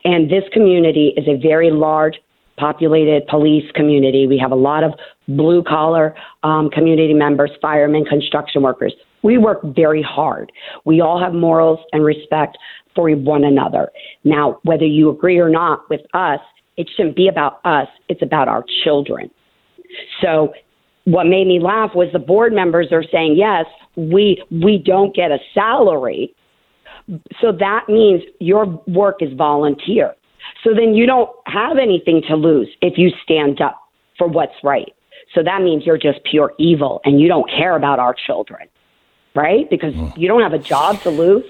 And 0.04 0.30
this 0.30 0.44
community 0.52 1.12
is 1.16 1.26
a 1.28 1.40
very 1.40 1.70
large 1.70 2.16
populated 2.58 3.26
police 3.28 3.64
community. 3.74 4.26
We 4.26 4.38
have 4.38 4.52
a 4.52 4.56
lot 4.56 4.84
of 4.84 4.92
blue 5.28 5.62
collar 5.62 6.14
um, 6.42 6.70
community 6.70 7.14
members, 7.14 7.50
firemen, 7.60 8.04
construction 8.04 8.62
workers. 8.62 8.94
We 9.22 9.38
work 9.38 9.60
very 9.74 10.02
hard. 10.02 10.52
We 10.84 11.00
all 11.00 11.20
have 11.20 11.32
morals 11.32 11.80
and 11.92 12.04
respect 12.04 12.58
for 12.94 13.10
one 13.10 13.44
another. 13.44 13.90
Now, 14.24 14.60
whether 14.64 14.84
you 14.84 15.10
agree 15.10 15.38
or 15.38 15.48
not 15.48 15.88
with 15.88 16.02
us, 16.14 16.40
it 16.76 16.88
shouldn't 16.96 17.16
be 17.16 17.28
about 17.28 17.60
us, 17.64 17.88
it's 18.08 18.22
about 18.22 18.48
our 18.48 18.64
children. 18.84 19.30
So 20.20 20.52
what 21.04 21.24
made 21.24 21.46
me 21.46 21.60
laugh 21.60 21.90
was 21.94 22.08
the 22.12 22.18
board 22.18 22.52
members 22.52 22.88
are 22.92 23.04
saying, 23.12 23.36
yes, 23.36 23.66
we 23.96 24.42
we 24.50 24.82
don't 24.84 25.14
get 25.14 25.30
a 25.30 25.38
salary, 25.54 26.34
So 27.40 27.52
that 27.52 27.88
means 27.88 28.22
your 28.40 28.66
work 28.86 29.22
is 29.22 29.32
volunteer. 29.34 30.14
So 30.64 30.70
then 30.74 30.94
you 30.94 31.06
don't 31.06 31.30
have 31.46 31.78
anything 31.78 32.22
to 32.28 32.36
lose 32.36 32.68
if 32.80 32.98
you 32.98 33.10
stand 33.22 33.60
up 33.60 33.80
for 34.18 34.26
what's 34.26 34.54
right. 34.62 34.92
So 35.34 35.42
that 35.42 35.62
means 35.62 35.84
you're 35.86 35.98
just 35.98 36.22
pure 36.24 36.52
evil 36.58 37.00
and 37.04 37.20
you 37.20 37.28
don't 37.28 37.48
care 37.50 37.76
about 37.76 37.98
our 37.98 38.14
children, 38.14 38.68
right? 39.34 39.68
Because 39.70 39.94
you 40.16 40.28
don't 40.28 40.42
have 40.42 40.52
a 40.52 40.58
job 40.58 41.00
to 41.02 41.10
lose. 41.10 41.44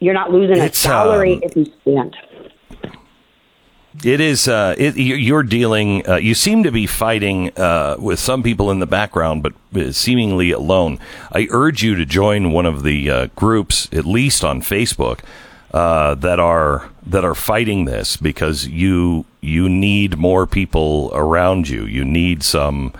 You're 0.00 0.14
not 0.14 0.32
losing 0.32 0.60
a 0.60 0.72
salary 0.72 1.34
um, 1.34 1.40
if 1.44 1.56
you 1.56 1.66
stand. 1.82 2.16
It 4.04 4.20
is. 4.20 4.48
Uh, 4.48 4.74
it, 4.78 4.96
you- 4.96 5.16
you're 5.16 5.42
dealing. 5.42 6.08
Uh, 6.08 6.16
you 6.16 6.34
seem 6.34 6.62
to 6.62 6.72
be 6.72 6.86
fighting 6.86 7.50
uh, 7.58 7.96
with 7.98 8.18
some 8.18 8.42
people 8.42 8.70
in 8.70 8.78
the 8.78 8.86
background, 8.86 9.42
but 9.42 9.52
uh, 9.78 9.92
seemingly 9.92 10.50
alone. 10.50 10.98
I 11.30 11.46
urge 11.50 11.82
you 11.82 11.94
to 11.96 12.06
join 12.06 12.52
one 12.52 12.66
of 12.66 12.82
the 12.84 13.10
uh, 13.10 13.26
groups, 13.36 13.88
at 13.92 14.04
least 14.06 14.44
on 14.44 14.62
Facebook, 14.62 15.20
uh, 15.74 16.14
that 16.16 16.40
are 16.40 16.88
that 17.06 17.24
are 17.24 17.34
fighting 17.34 17.84
this 17.84 18.16
because 18.16 18.66
you 18.66 19.24
you 19.40 19.68
need 19.68 20.16
more 20.16 20.46
people 20.46 21.10
around 21.14 21.68
you. 21.68 21.84
You 21.84 22.04
need 22.04 22.42
some. 22.42 22.92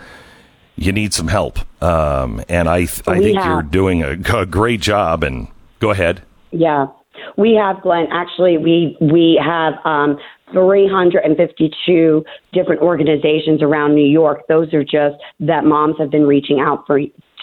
You 0.75 0.91
need 0.91 1.13
some 1.13 1.29
help, 1.29 1.59
um, 1.83 2.43
and 2.49 2.67
I 2.69 2.87
th- 2.87 3.03
I 3.07 3.19
think 3.21 3.37
have- 3.39 3.47
you're 3.47 3.63
doing 3.63 4.03
a, 4.03 4.13
a 4.37 4.47
great 4.47 4.81
job. 4.81 5.23
And 5.23 5.49
go 5.81 5.91
ahead. 5.91 6.23
Yeah, 6.51 6.87
we 7.37 7.55
have 7.55 7.83
Glenn. 7.83 8.07
Actually, 8.11 8.57
we 8.59 8.97
we 9.01 9.39
have 9.45 9.75
um, 9.85 10.19
352 10.53 12.25
different 12.53 12.81
organizations 12.81 13.63
around 13.63 13.95
New 13.95 14.07
York. 14.07 14.47
Those 14.49 14.73
are 14.75 14.85
just 14.85 15.17
that 15.41 15.65
moms 15.65 15.97
have 15.99 16.11
been 16.11 16.27
reaching 16.27 16.61
out 16.61 16.87
for 16.87 17.01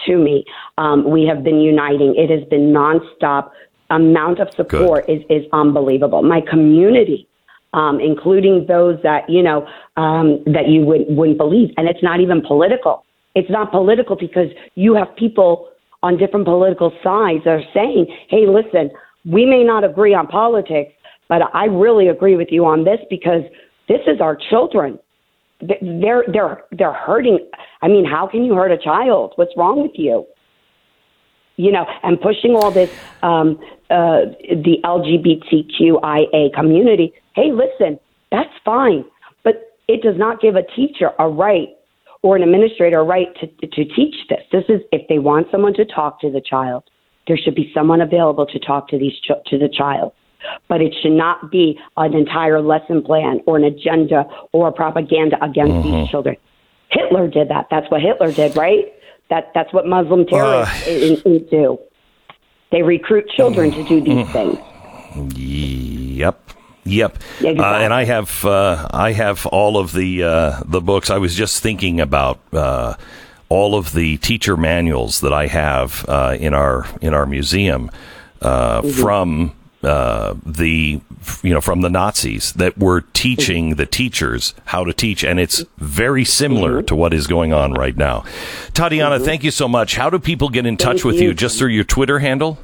to 0.07 0.17
me. 0.17 0.45
Um, 0.77 1.09
we 1.09 1.25
have 1.25 1.43
been 1.43 1.59
uniting. 1.59 2.15
It 2.15 2.29
has 2.29 2.47
been 2.49 2.73
nonstop. 2.73 3.51
Amount 3.89 4.39
of 4.39 4.49
support 4.55 5.09
is 5.09 5.23
is 5.29 5.45
unbelievable. 5.53 6.21
My 6.21 6.41
community. 6.41 7.25
Um, 7.71 7.99
including 7.99 8.65
those 8.67 8.97
that 9.03 9.29
you 9.29 9.43
know 9.43 9.67
um, 9.95 10.43
that 10.47 10.69
you 10.69 10.81
would, 10.85 11.05
wouldn't 11.07 11.37
believe, 11.37 11.69
and 11.77 11.87
it's 11.87 12.01
not 12.01 12.19
even 12.19 12.41
political. 12.41 13.05
It's 13.35 13.49
not 13.51 13.69
political 13.69 14.15
because 14.15 14.47
you 14.73 14.95
have 14.95 15.15
people 15.15 15.69
on 16.01 16.17
different 16.17 16.45
political 16.45 16.91
sides 17.03 17.43
that 17.43 17.51
are 17.51 17.63
saying, 17.73 18.07
hey, 18.29 18.47
listen, 18.47 18.89
we 19.25 19.45
may 19.45 19.63
not 19.63 19.83
agree 19.83 20.13
on 20.13 20.27
politics, 20.27 20.93
but 21.29 21.43
I 21.53 21.65
really 21.65 22.07
agree 22.09 22.35
with 22.35 22.49
you 22.51 22.65
on 22.65 22.83
this 22.83 22.99
because 23.09 23.43
this 23.87 24.01
is 24.07 24.19
our 24.19 24.35
children. 24.49 24.99
Th- 25.59 25.79
They're, 25.81 26.25
they're, 26.27 26.63
they're 26.71 26.93
hurting. 26.93 27.39
I 27.81 27.87
mean, 27.87 28.03
how 28.03 28.27
can 28.27 28.43
you 28.43 28.55
hurt 28.55 28.71
a 28.71 28.77
child? 28.77 29.33
What's 29.35 29.55
wrong 29.55 29.81
with 29.81 29.91
you? 29.95 30.25
You 31.55 31.71
know, 31.71 31.85
and 32.03 32.19
pushing 32.19 32.55
all 32.55 32.71
this, 32.71 32.89
um, 33.21 33.59
uh, 33.89 34.31
the 34.49 34.77
LGBTQIA 34.83 36.53
community. 36.53 37.13
Hey, 37.35 37.51
listen, 37.51 37.99
that's 38.31 38.53
fine, 38.63 39.05
but 39.43 39.77
it 39.87 40.01
does 40.01 40.17
not 40.17 40.41
give 40.41 40.55
a 40.55 40.63
teacher 40.63 41.11
a 41.19 41.27
right 41.27 41.69
or 42.21 42.35
an 42.35 42.43
administrator 42.43 42.99
a 42.99 43.03
right 43.03 43.27
to, 43.39 43.47
to 43.67 43.85
teach 43.93 44.15
this. 44.29 44.41
This 44.51 44.65
is 44.69 44.81
if 44.91 45.07
they 45.09 45.19
want 45.19 45.47
someone 45.51 45.73
to 45.75 45.85
talk 45.85 46.21
to 46.21 46.31
the 46.31 46.41
child, 46.41 46.83
there 47.27 47.37
should 47.37 47.55
be 47.55 47.71
someone 47.73 48.01
available 48.01 48.45
to 48.45 48.59
talk 48.59 48.87
to 48.89 48.97
these 48.97 49.13
to 49.27 49.57
the 49.57 49.69
child. 49.69 50.13
But 50.67 50.81
it 50.81 50.93
should 51.01 51.11
not 51.11 51.51
be 51.51 51.79
an 51.97 52.13
entire 52.13 52.61
lesson 52.61 53.01
plan 53.03 53.41
or 53.45 53.57
an 53.57 53.63
agenda 53.63 54.25
or 54.51 54.71
propaganda 54.71 55.37
against 55.43 55.83
these 55.83 56.09
children. 56.09 56.37
Hitler 56.89 57.27
did 57.27 57.49
that. 57.49 57.67
That's 57.69 57.89
what 57.91 58.01
Hitler 58.01 58.31
did, 58.31 58.55
right? 58.55 58.93
That 59.29 59.51
that's 59.53 59.71
what 59.73 59.85
Muslim 59.85 60.25
terrorists 60.25 60.87
in, 60.87 61.21
in 61.25 61.45
do. 61.47 61.77
They 62.71 62.81
recruit 62.83 63.29
children 63.29 63.71
to 63.71 63.83
do 63.83 64.01
these 64.01 64.27
things. 64.31 64.57
Yep. 65.35 66.39
Yep. 66.85 67.15
Exactly. 67.15 67.59
Uh, 67.59 67.79
and 67.79 67.93
I 67.93 68.05
have 68.05 68.45
uh, 68.45 68.87
I 68.91 69.11
have 69.11 69.45
all 69.47 69.77
of 69.77 69.91
the 69.93 70.23
uh, 70.23 70.61
the 70.65 70.81
books. 70.81 71.09
I 71.09 71.17
was 71.17 71.35
just 71.35 71.61
thinking 71.61 71.99
about 71.99 72.39
uh, 72.53 72.95
all 73.49 73.75
of 73.75 73.93
the 73.93 74.17
teacher 74.17 74.57
manuals 74.57 75.21
that 75.21 75.33
I 75.33 75.47
have 75.47 76.05
uh, 76.07 76.35
in 76.39 76.53
our 76.53 76.85
in 77.01 77.13
our 77.13 77.25
museum 77.25 77.91
uh, 78.41 78.81
Mm-hmm. 78.81 79.01
from 79.01 79.53
uh, 79.83 80.35
the 80.45 80.99
you 81.43 81.53
know 81.53 81.61
from 81.61 81.81
the 81.81 81.89
Nazis 81.89 82.53
that 82.53 82.77
were 82.77 83.01
teaching 83.13 83.75
the 83.75 83.85
teachers 83.85 84.53
how 84.65 84.83
to 84.83 84.93
teach, 84.93 85.23
and 85.23 85.39
it's 85.39 85.63
very 85.77 86.25
similar 86.25 86.77
Mm-hmm. 86.79 86.85
to 86.87 86.95
what 86.95 87.13
is 87.13 87.27
going 87.27 87.53
on 87.53 87.73
right 87.73 87.95
now. 87.95 88.23
Tatiana, 88.73 89.19
thank 89.19 89.43
you 89.43 89.51
so 89.51 89.67
much. 89.67 89.95
How 89.95 90.09
do 90.09 90.19
people 90.19 90.49
get 90.49 90.65
in 90.65 90.75
touch 90.77 90.97
Thank 91.01 91.05
with 91.05 91.15
you? 91.15 91.29
you. 91.29 91.33
Just 91.33 91.57
through 91.57 91.69
your 91.69 91.83
Twitter 91.85 92.19
handle? 92.19 92.57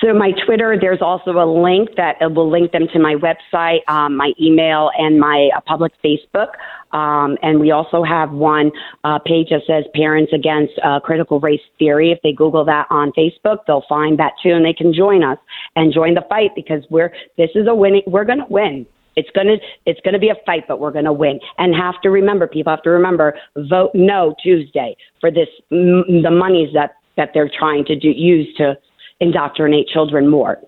So 0.00 0.12
my 0.12 0.32
Twitter, 0.44 0.76
there's 0.78 1.00
also 1.00 1.32
a 1.32 1.46
link 1.46 1.90
that 1.96 2.16
will 2.20 2.50
link 2.50 2.72
them 2.72 2.86
to 2.92 2.98
my 2.98 3.14
website, 3.14 3.80
um, 3.88 4.16
my 4.16 4.32
email, 4.40 4.90
and 4.98 5.18
my 5.18 5.48
uh, 5.56 5.60
public 5.60 5.92
Facebook. 6.04 6.48
Um, 6.92 7.36
and 7.42 7.60
we 7.60 7.70
also 7.70 8.02
have 8.02 8.30
one 8.30 8.70
uh, 9.04 9.18
page 9.18 9.48
that 9.50 9.62
says 9.66 9.84
Parents 9.94 10.32
Against 10.32 10.74
uh, 10.84 11.00
Critical 11.00 11.40
Race 11.40 11.60
Theory. 11.78 12.10
If 12.10 12.20
they 12.22 12.32
Google 12.32 12.64
that 12.66 12.86
on 12.90 13.12
Facebook, 13.12 13.58
they'll 13.66 13.84
find 13.88 14.18
that 14.18 14.32
too, 14.42 14.50
and 14.50 14.64
they 14.64 14.72
can 14.72 14.92
join 14.92 15.24
us 15.24 15.38
and 15.76 15.92
join 15.92 16.14
the 16.14 16.24
fight 16.28 16.50
because 16.54 16.84
we're 16.90 17.12
this 17.36 17.50
is 17.54 17.66
a 17.66 17.74
winning. 17.74 18.02
We're 18.06 18.24
going 18.24 18.38
to 18.38 18.46
win. 18.48 18.86
It's 19.16 19.30
gonna 19.34 19.56
it's 19.86 20.00
gonna 20.04 20.18
be 20.18 20.28
a 20.28 20.34
fight, 20.44 20.64
but 20.68 20.78
we're 20.78 20.92
gonna 20.92 21.12
win. 21.12 21.40
And 21.56 21.74
have 21.74 22.00
to 22.02 22.10
remember, 22.10 22.46
people 22.46 22.70
have 22.70 22.82
to 22.82 22.90
remember, 22.90 23.34
vote 23.56 23.92
no 23.94 24.34
Tuesday 24.42 24.94
for 25.22 25.30
this 25.30 25.48
m- 25.72 26.22
the 26.22 26.30
monies 26.30 26.68
that 26.74 26.96
that 27.16 27.30
they're 27.32 27.50
trying 27.58 27.86
to 27.86 27.96
do 27.96 28.10
use 28.10 28.46
to 28.58 28.76
indoctrinate 29.20 29.88
children 29.88 30.28
more. 30.28 30.58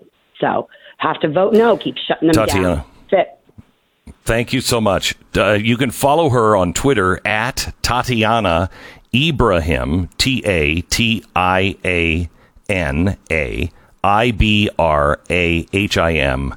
So 0.40 0.68
have 0.99 1.20
to 1.20 1.28
vote 1.28 1.55
no. 1.55 1.76
Keep 1.76 1.96
shutting 2.07 2.28
them 2.28 2.34
Tatiana. 2.34 2.76
down. 2.76 2.84
That's 3.11 3.28
it. 3.28 4.14
Thank 4.24 4.53
you 4.53 4.61
so 4.61 4.80
much. 4.80 5.14
Uh, 5.36 5.53
you 5.53 5.76
can 5.76 5.90
follow 5.90 6.30
her 6.30 6.57
on 6.57 6.72
Twitter 6.72 7.20
at 7.26 7.74
Tatiana 7.82 8.70
Ibrahim, 9.14 10.09
T 10.18 10.42
A 10.44 10.82
T 10.82 11.24
I 11.34 11.76
A 11.84 12.28
N 12.68 13.16
A 13.30 13.70
I 14.05 14.30
B 14.32 14.70
R 14.78 15.20
A 15.30 15.66
H 15.72 15.99
I 15.99 16.12
M 16.14 16.55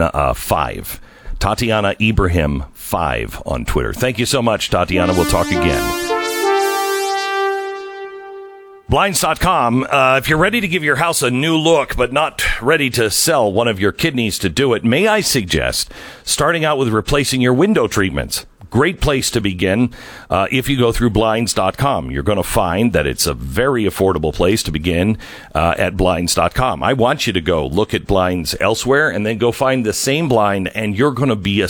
uh, 0.00 0.34
5. 0.34 1.00
Tatiana 1.38 1.94
Ibrahim 2.00 2.64
5 2.72 3.42
on 3.46 3.64
Twitter. 3.64 3.92
Thank 3.92 4.18
you 4.18 4.26
so 4.26 4.42
much, 4.42 4.70
Tatiana. 4.70 5.12
We'll 5.12 5.24
talk 5.24 5.48
again. 5.48 6.11
Blinds.com. 8.92 9.86
Uh, 9.88 10.18
if 10.18 10.28
you're 10.28 10.36
ready 10.36 10.60
to 10.60 10.68
give 10.68 10.84
your 10.84 10.96
house 10.96 11.22
a 11.22 11.30
new 11.30 11.56
look, 11.56 11.96
but 11.96 12.12
not 12.12 12.44
ready 12.60 12.90
to 12.90 13.10
sell 13.10 13.50
one 13.50 13.66
of 13.66 13.80
your 13.80 13.90
kidneys 13.90 14.38
to 14.40 14.50
do 14.50 14.74
it, 14.74 14.84
may 14.84 15.06
I 15.06 15.22
suggest 15.22 15.90
starting 16.24 16.62
out 16.66 16.76
with 16.76 16.90
replacing 16.90 17.40
your 17.40 17.54
window 17.54 17.88
treatments? 17.88 18.44
Great 18.68 19.00
place 19.00 19.30
to 19.30 19.40
begin. 19.40 19.94
Uh, 20.28 20.46
if 20.52 20.68
you 20.68 20.76
go 20.76 20.92
through 20.92 21.08
blinds.com, 21.08 22.10
you're 22.10 22.22
going 22.22 22.36
to 22.36 22.42
find 22.42 22.92
that 22.92 23.06
it's 23.06 23.26
a 23.26 23.32
very 23.32 23.84
affordable 23.84 24.34
place 24.34 24.62
to 24.64 24.70
begin 24.70 25.16
uh, 25.54 25.74
at 25.78 25.96
blinds.com. 25.96 26.82
I 26.82 26.92
want 26.92 27.26
you 27.26 27.32
to 27.32 27.40
go 27.40 27.66
look 27.66 27.94
at 27.94 28.06
blinds 28.06 28.54
elsewhere 28.60 29.08
and 29.08 29.24
then 29.24 29.38
go 29.38 29.52
find 29.52 29.86
the 29.86 29.94
same 29.94 30.28
blind, 30.28 30.68
and 30.76 30.98
you're 30.98 31.12
going 31.12 31.30
to 31.30 31.36
be 31.36 31.62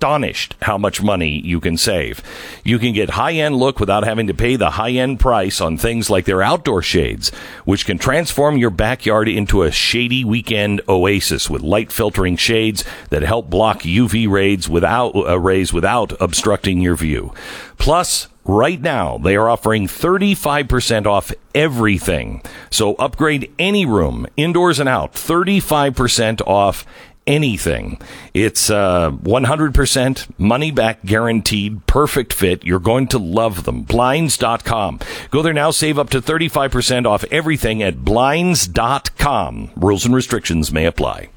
astonished 0.00 0.54
how 0.62 0.78
much 0.78 1.02
money 1.02 1.42
you 1.44 1.60
can 1.60 1.76
save. 1.76 2.22
You 2.64 2.78
can 2.78 2.94
get 2.94 3.10
high 3.10 3.34
end 3.34 3.56
look 3.56 3.78
without 3.78 4.02
having 4.02 4.28
to 4.28 4.34
pay 4.34 4.56
the 4.56 4.70
high 4.70 4.92
end 4.92 5.20
price 5.20 5.60
on 5.60 5.76
things 5.76 6.08
like 6.08 6.24
their 6.24 6.40
outdoor 6.40 6.80
shades, 6.80 7.28
which 7.66 7.84
can 7.84 7.98
transform 7.98 8.56
your 8.56 8.70
backyard 8.70 9.28
into 9.28 9.62
a 9.62 9.70
shady 9.70 10.24
weekend 10.24 10.80
oasis 10.88 11.50
with 11.50 11.60
light 11.60 11.92
filtering 11.92 12.36
shades 12.36 12.82
that 13.10 13.20
help 13.20 13.50
block 13.50 13.80
UV 13.80 14.26
rays 14.26 14.70
without 14.70 15.14
uh, 15.14 15.38
rays 15.38 15.70
without 15.70 16.14
obstructing 16.18 16.80
your 16.80 16.96
view. 16.96 17.34
Plus, 17.76 18.28
Right 18.42 18.80
now, 18.80 19.18
they 19.18 19.36
are 19.36 19.50
offering 19.50 19.86
35% 19.86 21.06
off 21.06 21.30
everything. 21.54 22.42
So 22.70 22.94
upgrade 22.94 23.52
any 23.58 23.84
room, 23.84 24.26
indoors 24.36 24.80
and 24.80 24.88
out, 24.88 25.12
35% 25.12 26.40
off 26.46 26.86
anything. 27.30 28.00
It's 28.34 28.68
uh, 28.68 29.10
100% 29.12 30.38
money 30.38 30.70
back 30.70 31.04
guaranteed, 31.04 31.86
perfect 31.86 32.32
fit. 32.32 32.64
You're 32.64 32.80
going 32.80 33.06
to 33.08 33.18
love 33.18 33.64
them. 33.64 33.82
Blinds.com. 33.82 34.98
Go 35.30 35.42
there 35.42 35.52
now, 35.52 35.70
save 35.70 35.98
up 35.98 36.10
to 36.10 36.20
35% 36.20 37.06
off 37.06 37.24
everything 37.30 37.82
at 37.82 38.04
Blinds.com. 38.04 39.70
Rules 39.76 40.04
and 40.04 40.14
restrictions 40.14 40.72
may 40.72 40.86
apply. 40.86 41.28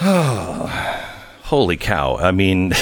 Holy 0.00 1.76
cow. 1.76 2.16
I 2.16 2.30
mean, 2.32 2.72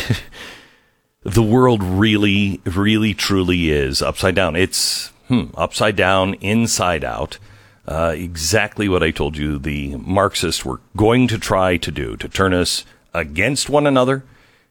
the 1.24 1.42
world 1.42 1.82
really, 1.82 2.60
really, 2.64 3.12
truly 3.12 3.70
is 3.70 4.00
upside 4.00 4.34
down. 4.34 4.54
It's 4.56 5.12
hmm, 5.28 5.44
upside 5.54 5.96
down, 5.96 6.34
inside 6.34 7.04
out. 7.04 7.38
Uh, 7.86 8.12
exactly 8.14 8.88
what 8.88 9.02
I 9.02 9.10
told 9.10 9.38
you 9.38 9.58
the 9.58 9.96
Marxists 9.96 10.64
were 10.64 10.80
going 10.96 11.26
to 11.28 11.38
try 11.38 11.78
to 11.78 11.90
do 11.90 12.16
to 12.16 12.28
turn 12.28 12.52
us 12.52 12.84
against 13.14 13.70
one 13.70 13.86
another 13.86 14.24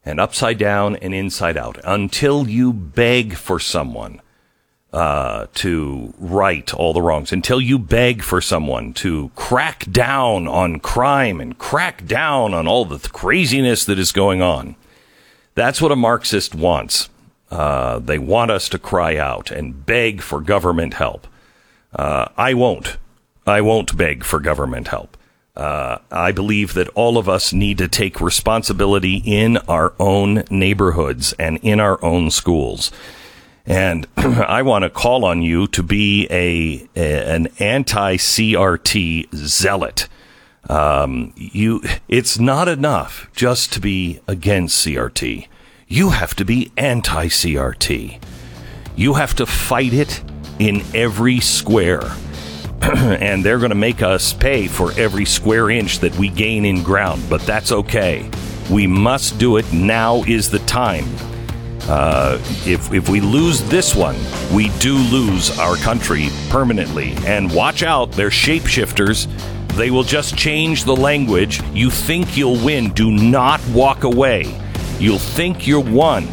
and 0.05 0.20
upside 0.20 0.58
down 0.58 0.95
and 0.97 1.14
inside 1.14 1.58
out 1.58 1.80
until 1.84 2.47
you 2.47 2.72
beg 2.72 3.36
for 3.36 3.60
someone 3.60 4.22
uh, 4.93 5.47
to 5.53 6.14
right 6.18 6.74
all 6.74 6.93
the 6.93 7.01
wrongs, 7.01 7.32
until 7.32 7.60
you 7.60 7.78
beg 7.78 8.22
for 8.24 8.39
someone 8.39 8.93
to 8.93 9.30
crack 9.36 9.91
down 9.91 10.47
on 10.47 10.80
crime 10.80 11.41
and 11.41 11.58
crack 11.58 12.05
down 12.05 12.53
on 12.53 12.68
all 12.68 12.86
the 12.86 12.97
th- 12.97 13.12
craziness 13.12 13.84
that 13.86 13.99
is 13.99 14.12
going 14.12 14.41
on. 14.41 14.76
That's 15.55 15.82
what 15.82 15.91
a 15.91 15.95
Marxist 15.95 16.55
wants. 16.55 17.10
Uh, 17.50 18.00
they 18.00 18.20
want 18.20 18.52
us 18.52 18.68
to 18.70 18.80
cry 18.80 19.18
out 19.18 19.52
and 19.52 19.86
beg 19.86 20.22
for 20.22 20.41
government 20.41 20.95
help. 20.95 21.28
Uh, 21.93 22.28
I 22.38 22.54
won't. 22.54 22.98
I 23.45 23.62
won't 23.62 23.95
beg 23.95 24.24
for 24.24 24.39
government 24.39 24.89
help. 24.89 25.18
Uh, 25.56 25.98
I 26.12 26.32
believe 26.34 26.76
that 26.76 26.89
all 26.89 27.18
of 27.18 27.28
us 27.28 27.52
need 27.52 27.80
to 27.80 27.88
take 27.88 28.22
responsibility 28.22 29.24
in 29.26 29.58
our 29.58 29.93
own 29.98 30.43
neighborhoods 30.52 31.34
and 31.34 31.58
in 31.64 31.80
our 31.80 32.04
own 32.06 32.30
schools. 32.30 32.91
And 33.66 34.08
I 34.18 34.62
want 34.62 34.84
to 34.84 34.89
call 34.89 35.26
on 35.26 35.41
you 35.41 35.68
to 35.68 35.82
be 35.82 36.28
a, 36.30 36.88
a 36.95 37.36
an 37.36 37.48
anti 37.60 38.18
CRT 38.18 39.34
zealot. 39.34 40.08
Um, 40.70 41.34
you, 41.36 41.82
it's 42.08 42.38
not 42.38 42.68
enough 42.68 43.30
just 43.34 43.74
to 43.74 43.80
be 43.80 44.20
against 44.28 44.86
CRT. 44.86 45.48
You 45.89 46.09
have 46.09 46.35
to 46.35 46.43
be 46.43 46.69
anti 46.75 47.27
CRT. 47.27 48.21
You 48.97 49.13
have 49.13 49.33
to 49.35 49.45
fight 49.45 49.93
it 49.93 50.21
in 50.59 50.83
every 50.93 51.39
square. 51.39 52.01
and 52.81 53.41
they're 53.41 53.57
going 53.57 53.69
to 53.69 53.75
make 53.75 54.01
us 54.01 54.33
pay 54.33 54.67
for 54.67 54.91
every 54.99 55.23
square 55.23 55.69
inch 55.69 55.99
that 55.99 56.13
we 56.17 56.27
gain 56.27 56.65
in 56.65 56.83
ground, 56.83 57.23
but 57.29 57.41
that's 57.43 57.71
okay. 57.71 58.29
We 58.69 58.85
must 58.85 59.39
do 59.39 59.55
it. 59.55 59.71
Now 59.71 60.23
is 60.23 60.51
the 60.51 60.59
time. 60.59 61.05
Uh, 61.83 62.38
if, 62.65 62.93
if 62.93 63.07
we 63.07 63.21
lose 63.21 63.61
this 63.69 63.95
one, 63.95 64.17
we 64.53 64.67
do 64.79 64.97
lose 64.97 65.57
our 65.57 65.77
country 65.77 66.27
permanently. 66.49 67.13
And 67.25 67.49
watch 67.53 67.81
out, 67.81 68.11
they're 68.11 68.29
shapeshifters. 68.29 69.27
They 69.77 69.89
will 69.89 70.03
just 70.03 70.38
change 70.38 70.83
the 70.83 70.97
language. 70.97 71.61
You 71.71 71.89
think 71.89 72.35
you'll 72.35 72.61
win. 72.61 72.91
Do 72.91 73.09
not 73.09 73.65
walk 73.69 74.03
away. 74.03 74.66
You'll 75.00 75.20
think 75.20 75.68
you're 75.68 75.80
won. 75.80 76.28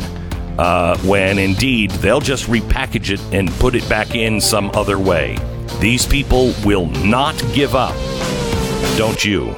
Uh, 0.59 0.97
when 0.99 1.39
indeed 1.39 1.91
they'll 1.93 2.21
just 2.21 2.47
repackage 2.47 3.11
it 3.11 3.21
and 3.35 3.51
put 3.53 3.75
it 3.75 3.89
back 3.89 4.15
in 4.15 4.41
some 4.41 4.71
other 4.75 4.99
way. 4.99 5.37
These 5.81 6.07
people 6.07 6.53
will 6.65 6.87
not 6.87 7.37
give 7.53 7.75
up. 7.75 7.95
Don't 8.97 9.25
you? 9.25 9.57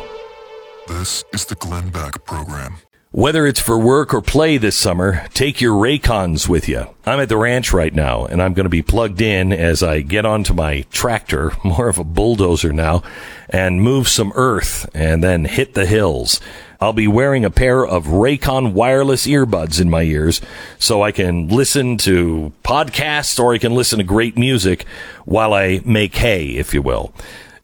This 0.88 1.24
is 1.32 1.44
the 1.44 1.54
Glenn 1.56 1.90
Beck 1.90 2.24
Program. 2.24 2.78
Whether 3.16 3.46
it's 3.46 3.60
for 3.60 3.78
work 3.78 4.12
or 4.12 4.20
play 4.20 4.58
this 4.58 4.76
summer, 4.76 5.26
take 5.32 5.60
your 5.60 5.72
Raycons 5.72 6.48
with 6.48 6.68
you. 6.68 6.86
I'm 7.06 7.18
at 7.18 7.28
the 7.28 7.38
ranch 7.38 7.72
right 7.72 7.94
now, 7.94 8.26
and 8.26 8.42
I'm 8.42 8.52
going 8.52 8.66
to 8.66 8.70
be 8.70 8.82
plugged 8.82 9.22
in 9.22 9.52
as 9.52 9.82
I 9.82 10.02
get 10.02 10.26
onto 10.26 10.52
my 10.52 10.82
tractor, 10.90 11.52
more 11.64 11.88
of 11.88 11.98
a 11.98 12.04
bulldozer 12.04 12.72
now, 12.72 13.02
and 13.48 13.82
move 13.82 14.08
some 14.08 14.32
earth 14.34 14.88
and 14.94 15.24
then 15.24 15.44
hit 15.46 15.74
the 15.74 15.86
hills. 15.86 16.40
I'll 16.86 16.92
be 16.92 17.08
wearing 17.08 17.44
a 17.44 17.50
pair 17.50 17.84
of 17.84 18.04
Raycon 18.04 18.72
wireless 18.72 19.26
earbuds 19.26 19.80
in 19.80 19.90
my 19.90 20.02
ears 20.02 20.40
so 20.78 21.02
I 21.02 21.10
can 21.10 21.48
listen 21.48 21.96
to 21.98 22.52
podcasts 22.62 23.40
or 23.40 23.52
I 23.52 23.58
can 23.58 23.74
listen 23.74 23.98
to 23.98 24.04
great 24.04 24.38
music 24.38 24.86
while 25.24 25.52
I 25.52 25.80
make 25.84 26.14
hay, 26.14 26.50
if 26.50 26.72
you 26.72 26.82
will. 26.82 27.12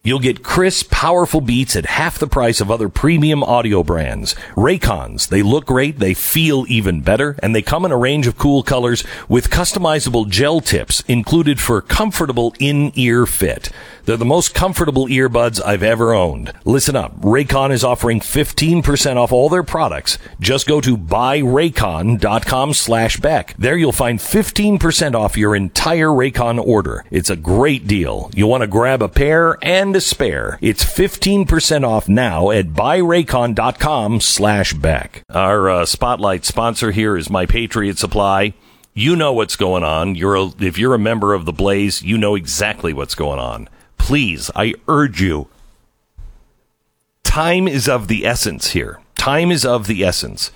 You'll 0.05 0.19
get 0.19 0.43
crisp, 0.43 0.91
powerful 0.91 1.41
beats 1.41 1.77
at 1.77 1.87
half 1.87 2.19
the 2.19 2.27
price 2.27 2.61
of 2.61 2.73
other 2.73 2.89
premium 2.89 3.45
audio 3.45 3.85
brands. 3.85 4.35
Raycons, 4.57 5.29
they 5.29 5.43
look 5.43 5.67
great, 5.67 6.01
they 6.01 6.13
feel 6.13 6.65
even 6.69 7.03
better, 7.03 7.39
and 7.41 7.55
they 7.55 7.63
come 7.63 7.85
in 7.85 7.93
a 7.93 7.97
range 7.97 8.27
of 8.27 8.37
cool 8.37 8.65
colors 8.65 9.05
with 9.29 9.49
customizable 9.49 10.29
gel 10.29 10.61
tips 10.61 11.05
included 11.07 11.61
for 11.61 11.81
comfortable 11.81 12.53
in-ear 12.59 13.27
fit. 13.27 13.71
They're 14.05 14.17
the 14.17 14.25
most 14.25 14.57
comfortable 14.57 15.07
earbuds 15.07 15.65
I've 15.65 15.85
ever 15.85 16.13
owned. 16.13 16.53
Listen 16.65 16.97
up. 16.97 17.21
Raycon 17.21 17.71
is 17.71 17.85
offering 17.85 18.19
15% 18.19 19.15
off 19.15 19.31
all 19.31 19.49
their 19.49 19.63
products. 19.63 20.19
Just 20.41 20.67
go 20.67 20.81
to 20.81 20.97
buyraycon.com 20.97 22.75
slash 22.75 23.19
Beck. 23.19 23.55
There 23.57 23.77
you'll 23.77 23.93
find 23.93 24.19
15% 24.19 25.15
off 25.15 25.37
your 25.37 25.55
entire 25.55 26.09
Raycon 26.09 26.59
order. 26.59 27.05
It's 27.13 27.31
a 27.31 27.37
great 27.37 27.87
deal. 27.87 28.33
You'll 28.35 28.51
want 28.51 28.63
to 28.63 28.67
grab 28.67 29.01
a 29.01 29.09
pair 29.09 29.57
and 29.63 29.92
a 29.97 30.01
spare. 30.01 30.59
It's 30.61 30.85
15% 30.85 31.87
off 31.87 32.09
now 32.09 32.51
at 32.51 32.69
buyraycon.com 32.69 34.21
slash 34.21 34.75
Beck. 34.75 35.23
Our 35.31 35.71
uh, 35.71 35.87
spotlight 35.87 36.45
sponsor 36.45 36.91
here 36.91 37.17
is 37.17 37.31
My 37.31 37.47
Patriot 37.47 37.99
Supply. 37.99 38.55
You 38.95 39.17
know 39.17 39.33
what's 39.33 39.57
going 39.57 39.85
on. 39.85 40.15
You're 40.15 40.37
a, 40.37 40.51
if 40.61 40.77
you're 40.77 40.95
a 40.95 40.99
member 40.99 41.35
of 41.35 41.45
the 41.47 41.53
Blaze, 41.53 42.03
you 42.03 42.19
know 42.19 42.35
exactly 42.35 42.93
what's 42.93 43.15
going 43.15 43.39
on. 43.39 43.69
Please, 43.97 44.51
I 44.55 44.75
urge 44.89 45.23
you. 45.23 45.49
Time 47.23 47.67
is 47.67 47.89
of 47.89 48.09
the 48.09 48.27
essence 48.27 48.73
here. 48.73 49.01
Time 49.17 49.51
is 49.51 49.65
of 49.65 49.87
the 49.87 50.05
essence. 50.05 50.51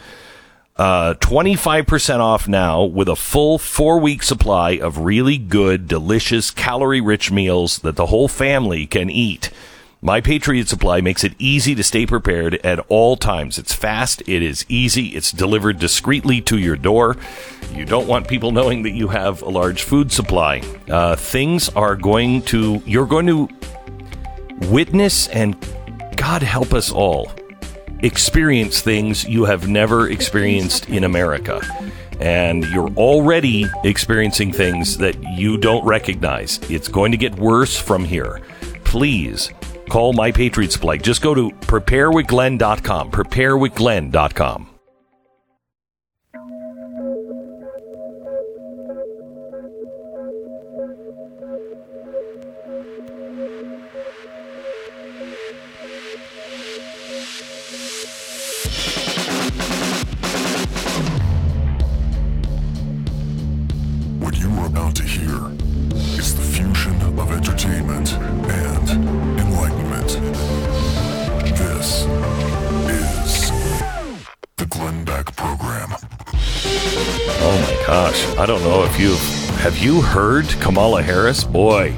Uh, 0.76 1.14
25% 1.14 2.20
off 2.20 2.46
now 2.46 2.84
with 2.84 3.08
a 3.08 3.16
full 3.16 3.58
four 3.58 3.98
week 3.98 4.22
supply 4.22 4.72
of 4.72 4.98
really 4.98 5.38
good, 5.38 5.88
delicious, 5.88 6.50
calorie 6.50 7.00
rich 7.00 7.30
meals 7.30 7.78
that 7.78 7.96
the 7.96 8.06
whole 8.06 8.28
family 8.28 8.86
can 8.86 9.08
eat. 9.08 9.50
My 10.02 10.20
Patriot 10.20 10.68
Supply 10.68 11.00
makes 11.00 11.24
it 11.24 11.32
easy 11.38 11.74
to 11.74 11.82
stay 11.82 12.04
prepared 12.04 12.56
at 12.56 12.78
all 12.88 13.16
times. 13.16 13.56
It's 13.56 13.72
fast, 13.72 14.20
it 14.28 14.42
is 14.42 14.66
easy, 14.68 15.08
it's 15.08 15.32
delivered 15.32 15.78
discreetly 15.78 16.42
to 16.42 16.58
your 16.58 16.76
door. 16.76 17.16
You 17.72 17.86
don't 17.86 18.06
want 18.06 18.28
people 18.28 18.52
knowing 18.52 18.82
that 18.82 18.90
you 18.90 19.08
have 19.08 19.40
a 19.40 19.48
large 19.48 19.82
food 19.82 20.12
supply. 20.12 20.60
Uh, 20.88 21.16
things 21.16 21.70
are 21.70 21.96
going 21.96 22.42
to, 22.42 22.82
you're 22.84 23.06
going 23.06 23.26
to 23.26 23.48
witness 24.68 25.28
and 25.28 25.56
God 26.16 26.42
help 26.42 26.74
us 26.74 26.92
all 26.92 27.32
experience 28.00 28.80
things 28.80 29.24
you 29.24 29.44
have 29.44 29.68
never 29.68 30.08
experienced 30.10 30.88
in 30.88 31.04
America. 31.04 31.60
And 32.20 32.64
you're 32.66 32.90
already 32.90 33.66
experiencing 33.84 34.52
things 34.52 34.96
that 34.98 35.22
you 35.36 35.58
don't 35.58 35.84
recognize. 35.84 36.58
It's 36.70 36.88
going 36.88 37.12
to 37.12 37.18
get 37.18 37.34
worse 37.36 37.78
from 37.78 38.04
here. 38.04 38.40
Please 38.84 39.50
call 39.90 40.12
My 40.12 40.32
Patriot 40.32 40.72
Supply. 40.72 40.96
Just 40.96 41.22
go 41.22 41.34
to 41.34 41.50
preparewithglenn.com. 41.50 43.10
Preparewithglenn.com. 43.10 44.75
heard 80.16 80.48
Kamala 80.62 81.02
Harris? 81.02 81.44
Boy, 81.44 81.94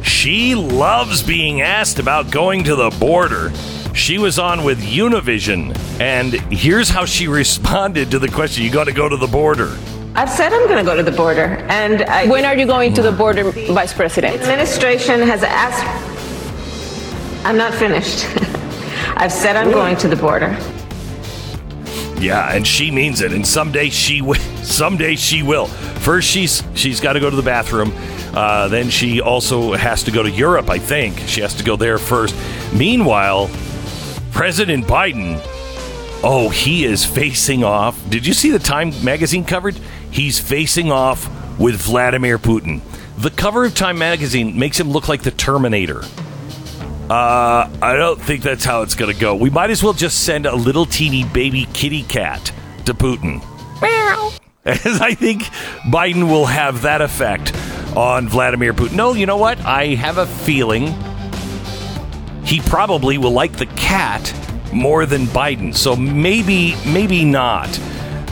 she 0.00 0.54
loves 0.54 1.24
being 1.24 1.60
asked 1.60 1.98
about 1.98 2.30
going 2.30 2.62
to 2.62 2.76
the 2.76 2.90
border. 3.00 3.52
She 3.96 4.16
was 4.16 4.38
on 4.38 4.62
with 4.62 4.80
Univision, 4.80 5.76
and 5.98 6.34
here's 6.52 6.88
how 6.88 7.04
she 7.04 7.26
responded 7.40 8.12
to 8.12 8.20
the 8.20 8.28
question 8.28 8.62
You 8.62 8.70
got 8.70 8.84
to 8.84 8.92
go 8.92 9.08
to 9.08 9.16
the 9.16 9.26
border. 9.26 9.76
I've 10.14 10.30
said 10.30 10.52
I'm 10.52 10.68
going 10.68 10.78
to 10.78 10.84
go 10.84 10.96
to 10.96 11.02
the 11.02 11.10
border, 11.10 11.56
and 11.68 12.02
I, 12.02 12.28
When 12.28 12.44
are 12.44 12.56
you 12.56 12.64
going 12.64 12.94
to 12.94 13.02
the 13.02 13.10
border, 13.10 13.50
Vice 13.50 13.92
President? 13.92 14.36
administration 14.36 15.20
has 15.22 15.42
asked. 15.42 15.84
I'm 17.44 17.56
not 17.56 17.74
finished. 17.74 18.24
I've 19.16 19.32
said 19.32 19.56
I'm 19.56 19.72
going 19.72 19.96
to 19.96 20.06
the 20.06 20.14
border. 20.14 20.56
Yeah, 22.20 22.52
and 22.52 22.66
she 22.66 22.90
means 22.90 23.20
it. 23.20 23.32
And 23.32 23.46
someday 23.46 23.90
she 23.90 24.22
will. 24.22 24.34
Someday 24.62 25.16
she 25.16 25.42
will. 25.42 25.66
First, 25.66 26.28
she's 26.28 26.62
she's 26.74 27.00
got 27.00 27.14
to 27.14 27.20
go 27.20 27.30
to 27.30 27.36
the 27.36 27.42
bathroom. 27.42 27.92
Uh, 28.34 28.68
then 28.68 28.90
she 28.90 29.20
also 29.20 29.72
has 29.72 30.02
to 30.04 30.10
go 30.10 30.22
to 30.22 30.30
Europe. 30.30 30.68
I 30.68 30.78
think 30.78 31.18
she 31.20 31.40
has 31.40 31.54
to 31.54 31.64
go 31.64 31.76
there 31.76 31.98
first. 31.98 32.34
Meanwhile, 32.74 33.50
President 34.32 34.84
Biden. 34.86 35.40
Oh, 36.22 36.48
he 36.48 36.84
is 36.84 37.04
facing 37.04 37.62
off. 37.62 37.98
Did 38.10 38.26
you 38.26 38.34
see 38.34 38.50
the 38.50 38.58
Time 38.58 38.92
magazine 39.04 39.44
covered? 39.44 39.78
He's 40.10 40.40
facing 40.40 40.90
off 40.90 41.28
with 41.58 41.76
Vladimir 41.80 42.38
Putin. 42.38 42.80
The 43.18 43.30
cover 43.30 43.64
of 43.64 43.74
Time 43.74 43.98
magazine 43.98 44.58
makes 44.58 44.78
him 44.78 44.90
look 44.90 45.08
like 45.08 45.22
the 45.22 45.30
Terminator. 45.30 46.02
Uh, 47.10 47.70
I 47.80 47.96
don't 47.96 48.20
think 48.20 48.42
that's 48.42 48.64
how 48.64 48.82
it's 48.82 48.94
going 48.94 49.12
to 49.12 49.18
go. 49.18 49.34
We 49.34 49.48
might 49.48 49.70
as 49.70 49.82
well 49.82 49.94
just 49.94 50.24
send 50.24 50.44
a 50.44 50.54
little 50.54 50.84
teeny 50.84 51.24
baby 51.24 51.66
kitty 51.72 52.02
cat 52.02 52.52
to 52.84 52.92
Putin. 52.92 53.42
Meow. 53.80 54.32
As 54.64 55.00
I 55.00 55.14
think 55.14 55.44
Biden 55.90 56.28
will 56.28 56.44
have 56.44 56.82
that 56.82 57.00
effect 57.00 57.54
on 57.96 58.28
Vladimir 58.28 58.74
Putin. 58.74 58.92
No, 58.92 59.14
you 59.14 59.24
know 59.24 59.38
what? 59.38 59.58
I 59.60 59.94
have 59.94 60.18
a 60.18 60.26
feeling 60.26 60.94
he 62.44 62.60
probably 62.60 63.16
will 63.18 63.32
like 63.32 63.56
the 63.56 63.66
cat 63.66 64.32
more 64.72 65.06
than 65.06 65.22
Biden. 65.26 65.74
So 65.74 65.96
maybe, 65.96 66.76
maybe 66.86 67.24
not. 67.24 67.68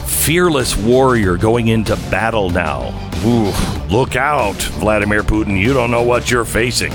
Fearless 0.05 0.77
warrior 0.77 1.37
going 1.37 1.69
into 1.69 1.95
battle 2.11 2.49
now. 2.49 2.89
Ooh, 3.25 3.51
look 3.91 4.15
out, 4.15 4.55
Vladimir 4.55 5.23
Putin. 5.23 5.59
You 5.59 5.73
don't 5.73 5.89
know 5.89 6.03
what 6.03 6.29
you're 6.29 6.45
facing. 6.45 6.93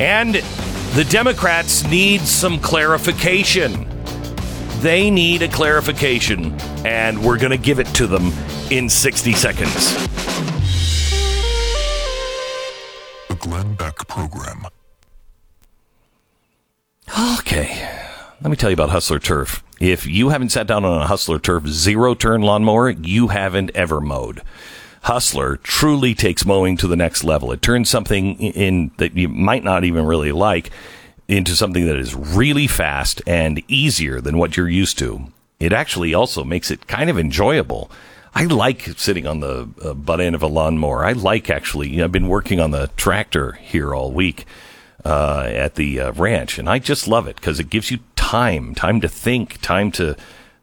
And 0.00 0.36
the 0.94 1.06
Democrats 1.10 1.84
need 1.84 2.20
some 2.20 2.58
clarification. 2.58 3.88
They 4.80 5.10
need 5.10 5.42
a 5.42 5.48
clarification, 5.48 6.52
and 6.84 7.22
we're 7.22 7.38
going 7.38 7.50
to 7.50 7.58
give 7.58 7.78
it 7.78 7.86
to 7.94 8.06
them 8.06 8.32
in 8.70 8.88
60 8.88 9.32
seconds. 9.32 9.92
The 13.28 13.34
Glenn 13.34 13.74
Beck 13.74 13.96
Program. 14.08 14.66
Okay. 17.38 17.88
Let 18.40 18.50
me 18.50 18.56
tell 18.56 18.70
you 18.70 18.74
about 18.74 18.90
Hustler 18.90 19.18
Turf. 19.18 19.64
If 19.80 20.06
you 20.06 20.28
haven't 20.28 20.50
sat 20.50 20.68
down 20.68 20.84
on 20.84 21.02
a 21.02 21.06
Hustler 21.06 21.40
Turf 21.40 21.66
zero 21.66 22.14
turn 22.14 22.42
lawnmower, 22.42 22.90
you 22.90 23.28
haven't 23.28 23.72
ever 23.74 24.00
mowed. 24.00 24.42
Hustler 25.02 25.56
truly 25.56 26.14
takes 26.14 26.44
mowing 26.44 26.76
to 26.78 26.86
the 26.86 26.96
next 26.96 27.24
level. 27.24 27.52
It 27.52 27.62
turns 27.62 27.88
something 27.88 28.36
in 28.40 28.90
that 28.98 29.14
you 29.14 29.28
might 29.28 29.64
not 29.64 29.84
even 29.84 30.06
really 30.06 30.32
like 30.32 30.70
into 31.28 31.54
something 31.54 31.86
that 31.86 31.96
is 31.96 32.14
really 32.14 32.66
fast 32.66 33.22
and 33.26 33.62
easier 33.68 34.20
than 34.20 34.38
what 34.38 34.56
you're 34.56 34.68
used 34.68 34.98
to. 34.98 35.30
It 35.60 35.72
actually 35.72 36.14
also 36.14 36.44
makes 36.44 36.70
it 36.70 36.86
kind 36.86 37.10
of 37.10 37.18
enjoyable. 37.18 37.90
I 38.34 38.44
like 38.44 38.82
sitting 38.98 39.26
on 39.26 39.40
the 39.40 39.68
uh, 39.82 39.94
butt 39.94 40.20
end 40.20 40.34
of 40.34 40.42
a 40.42 40.46
lawnmower. 40.46 41.04
I 41.04 41.12
like 41.12 41.50
actually, 41.50 41.88
you 41.88 41.98
know, 41.98 42.04
I've 42.04 42.12
been 42.12 42.28
working 42.28 42.60
on 42.60 42.70
the 42.70 42.90
tractor 42.96 43.52
here 43.52 43.94
all 43.94 44.12
week 44.12 44.46
uh, 45.04 45.44
at 45.46 45.74
the 45.74 46.00
uh, 46.00 46.12
ranch, 46.12 46.58
and 46.58 46.68
I 46.68 46.78
just 46.78 47.08
love 47.08 47.26
it 47.26 47.36
because 47.36 47.58
it 47.60 47.70
gives 47.70 47.90
you 47.90 47.98
time, 48.16 48.74
time 48.74 49.00
to 49.00 49.08
think, 49.08 49.60
time 49.60 49.90
to 49.92 50.16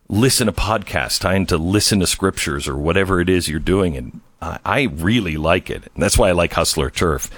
listen 0.07 0.47
to 0.47 0.53
podcasts, 0.53 1.19
time 1.19 1.45
to 1.47 1.57
listen 1.57 1.99
to 1.99 2.07
scriptures 2.07 2.67
or 2.67 2.77
whatever 2.77 3.19
it 3.19 3.29
is 3.29 3.49
you're 3.49 3.59
doing. 3.59 3.97
And 3.97 4.21
I, 4.41 4.59
I 4.65 4.81
really 4.83 5.37
like 5.37 5.69
it. 5.69 5.83
And 5.93 6.03
that's 6.03 6.17
why 6.17 6.29
I 6.29 6.33
like 6.33 6.53
Hustler 6.53 6.89
Turf. 6.89 7.29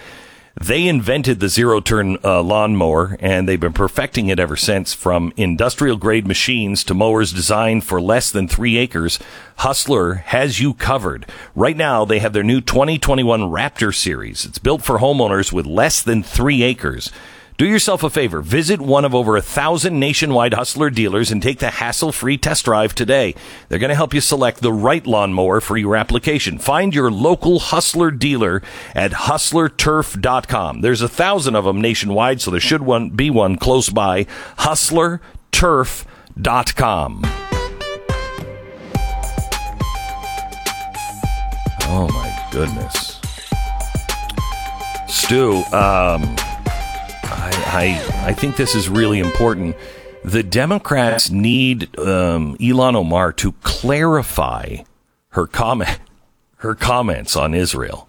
They 0.60 0.88
invented 0.88 1.40
the 1.40 1.50
zero 1.50 1.80
turn 1.80 2.18
uh, 2.24 2.42
lawnmower 2.42 3.16
and 3.20 3.48
they've 3.48 3.60
been 3.60 3.74
perfecting 3.74 4.30
it 4.30 4.40
ever 4.40 4.56
since 4.56 4.92
from 4.92 5.32
industrial 5.38 5.98
grade 5.98 6.26
machines 6.26 6.84
to 6.86 6.96
mowers 6.96 7.32
designed 7.32 7.84
for 7.84 8.02
less 8.02 8.32
than 8.32 8.48
three 8.48 8.76
acres. 8.78 9.20
Hustler 9.58 10.16
has 10.16 10.60
you 10.60 10.74
covered. 10.74 11.28
Right 11.54 11.78
now, 11.78 12.06
they 12.06 12.18
have 12.20 12.34
their 12.34 12.44
new 12.44 12.60
2021 12.60 13.42
Raptor 13.42 13.94
series. 13.94 14.46
It's 14.46 14.58
built 14.58 14.82
for 14.82 14.98
homeowners 14.98 15.54
with 15.54 15.68
less 15.68 16.02
than 16.02 16.24
three 16.24 16.64
acres. 16.64 17.12
Do 17.58 17.66
yourself 17.66 18.04
a 18.04 18.10
favor. 18.12 18.42
Visit 18.42 18.80
one 18.80 19.04
of 19.04 19.16
over 19.16 19.36
a 19.36 19.42
thousand 19.42 20.00
nationwide 20.00 20.54
Hustler 20.54 20.92
dealers 20.92 21.32
and 21.32 21.42
take 21.42 21.58
the 21.58 21.72
hassle-free 21.72 22.38
test 22.38 22.66
drive 22.66 22.94
today. 22.94 23.34
They're 23.68 23.80
going 23.80 23.90
to 23.90 23.96
help 23.96 24.14
you 24.14 24.22
select 24.22 24.62
the 24.62 24.72
right 24.72 25.06
lawnmower 25.08 25.60
for 25.60 25.76
your 25.76 25.96
application. 25.96 26.60
Find 26.60 26.94
your 26.94 27.10
local 27.10 27.58
Hustler 27.58 28.12
dealer 28.12 28.62
at 28.94 29.10
hustlerturf.com. 29.12 30.82
There's 30.82 31.02
a 31.02 31.10
thousand 31.10 31.56
of 31.56 31.66
them 31.66 31.82
nationwide, 31.82 32.42
so 32.42 32.52
there 32.52 32.60
should 32.60 32.84
one 32.84 33.10
be 33.10 33.32
one 33.32 33.58
close 33.58 33.90
by. 33.90 34.26
hustlerturf.com. 34.60 37.22
Oh 41.90 42.08
my 42.10 42.48
goodness. 42.52 43.20
Stu, 45.08 45.64
um, 45.74 46.36
I, 47.30 47.52
I, 48.24 48.28
I 48.30 48.34
think 48.34 48.56
this 48.56 48.76
is 48.76 48.90
really 48.90 49.20
important. 49.20 49.76
The 50.24 50.44
Democrats 50.44 51.30
need 51.30 51.98
um, 52.00 52.58
Ilhan 52.58 52.96
Omar 52.96 53.34
to 53.34 53.52
clarify 53.64 54.78
her 55.30 55.48
comment, 55.48 56.00
her 56.58 56.76
comments 56.76 57.36
on 57.36 57.54
Israel. 57.54 58.08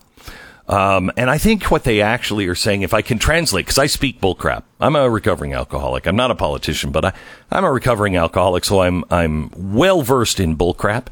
Um, 0.69 1.11
and 1.17 1.31
I 1.31 1.39
think 1.39 1.71
what 1.71 1.85
they 1.85 2.03
actually 2.03 2.47
are 2.47 2.55
saying, 2.55 2.83
if 2.83 2.93
I 2.93 3.01
can 3.01 3.19
translate, 3.19 3.65
because 3.65 3.79
I 3.79 3.87
speak 3.87 4.21
bullcrap. 4.21 4.65
I'm 4.81 4.97
a 4.97 5.09
recovering 5.09 5.55
alcoholic. 5.55 6.07
I'm 6.07 6.17
not 6.17 6.31
a 6.31 6.35
politician, 6.35 6.93
but 6.93 7.07
I, 7.07 7.13
I'm 7.51 7.65
a 7.65 7.73
recovering 7.73 8.17
alcoholic, 8.17 8.65
so 8.65 8.83
I'm 8.83 9.03
I'm 9.11 9.51
well 9.57 10.03
versed 10.03 10.41
in 10.41 10.57
bullcrap. 10.57 11.07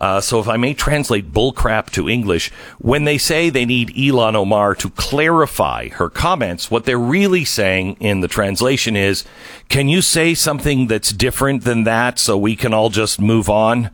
Uh, 0.00 0.20
so 0.20 0.38
if 0.38 0.48
I 0.48 0.56
may 0.56 0.74
translate 0.74 1.32
bullcrap 1.32 1.90
to 1.90 2.08
English, 2.08 2.50
when 2.78 3.04
they 3.04 3.18
say 3.18 3.50
they 3.50 3.64
need 3.64 3.88
Ilhan 3.90 4.34
Omar 4.34 4.74
to 4.76 4.90
clarify 4.90 5.88
her 5.88 6.08
comments, 6.08 6.70
what 6.70 6.84
they're 6.84 6.98
really 6.98 7.44
saying 7.44 7.96
in 8.00 8.20
the 8.20 8.28
translation 8.28 8.96
is, 8.96 9.24
can 9.68 9.88
you 9.88 10.00
say 10.00 10.34
something 10.34 10.86
that's 10.86 11.12
different 11.12 11.64
than 11.64 11.84
that 11.84 12.18
so 12.18 12.38
we 12.38 12.54
can 12.54 12.72
all 12.72 12.90
just 12.90 13.20
move 13.20 13.48
on? 13.48 13.90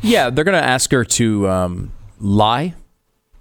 Yeah, 0.00 0.30
they're 0.30 0.44
going 0.44 0.60
to 0.60 0.68
ask 0.68 0.92
her 0.92 1.04
to 1.04 1.48
um, 1.48 1.92
lie 2.20 2.74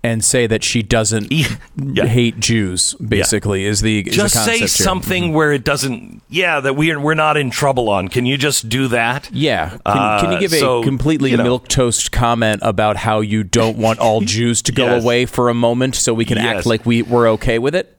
and 0.08 0.24
say 0.24 0.47
that 0.47 0.64
she 0.64 0.82
doesn't 0.82 1.32
Yeah. 1.76 2.05
hate 2.05 2.39
Jews. 2.39 2.93
Basically, 2.95 3.66
is 3.66 3.82
the 3.82 3.99
is 4.08 4.16
Just 4.16 4.34
the 4.36 4.39
say 4.41 4.58
here. 4.60 4.68
something 4.68 5.34
where 5.34 5.51
it 5.51 5.64
doesn't, 5.64 6.22
yeah, 6.30 6.60
that 6.60 6.76
we're, 6.76 6.99
we're 6.99 7.14
not 7.14 7.38
in 7.38 7.49
trouble 7.49 7.89
on. 7.89 8.08
Can 8.08 8.26
you 8.26 8.38
just 8.38 8.70
do 8.70 8.88
that? 8.89 9.30
Yeah. 9.32 9.70
Can, 9.70 9.80
can 9.86 10.32
you 10.32 10.38
Uh, 10.38 10.39
give 10.39 10.53
a 10.53 10.82
completely 10.84 11.32
you 11.32 11.38
know. 11.38 11.43
milk 11.43 11.68
toast 11.68 12.12
comment 12.12 12.62
about 12.64 12.97
how 12.97 13.20
you 13.22 13.43
don't 13.43 13.78
want 13.78 13.99
all 13.99 14.22
Jews 14.36 14.62
to 14.64 14.72
go 14.72 14.86
Yes. 14.86 15.03
away 15.03 15.26
for 15.26 15.49
a 15.49 15.53
moment 15.53 15.95
so 15.95 16.14
we 16.14 16.26
can 16.26 16.38
Yes. 16.38 16.58
act 16.58 16.66
like 16.66 16.86
we, 16.86 17.01
we're 17.01 17.28
okay 17.32 17.60
with 17.60 17.76
it? 17.76 17.93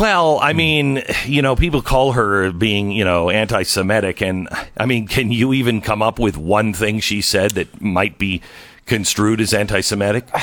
Well, 0.00 0.40
I 0.40 0.54
mean, 0.54 1.02
you 1.24 1.40
know, 1.40 1.54
people 1.54 1.80
call 1.80 2.12
her 2.12 2.50
being, 2.50 2.90
you 2.90 3.04
know, 3.04 3.30
anti 3.30 3.62
Semitic. 3.62 4.20
And 4.22 4.48
I 4.76 4.86
mean, 4.86 5.06
can 5.06 5.30
you 5.30 5.52
even 5.52 5.80
come 5.80 6.02
up 6.02 6.18
with 6.18 6.36
one 6.36 6.72
thing 6.72 6.98
she 6.98 7.20
said 7.20 7.52
that 7.52 7.80
might 7.80 8.18
be 8.18 8.40
construed 8.86 9.40
as 9.40 9.54
anti 9.54 9.80
Semitic? 9.80 10.28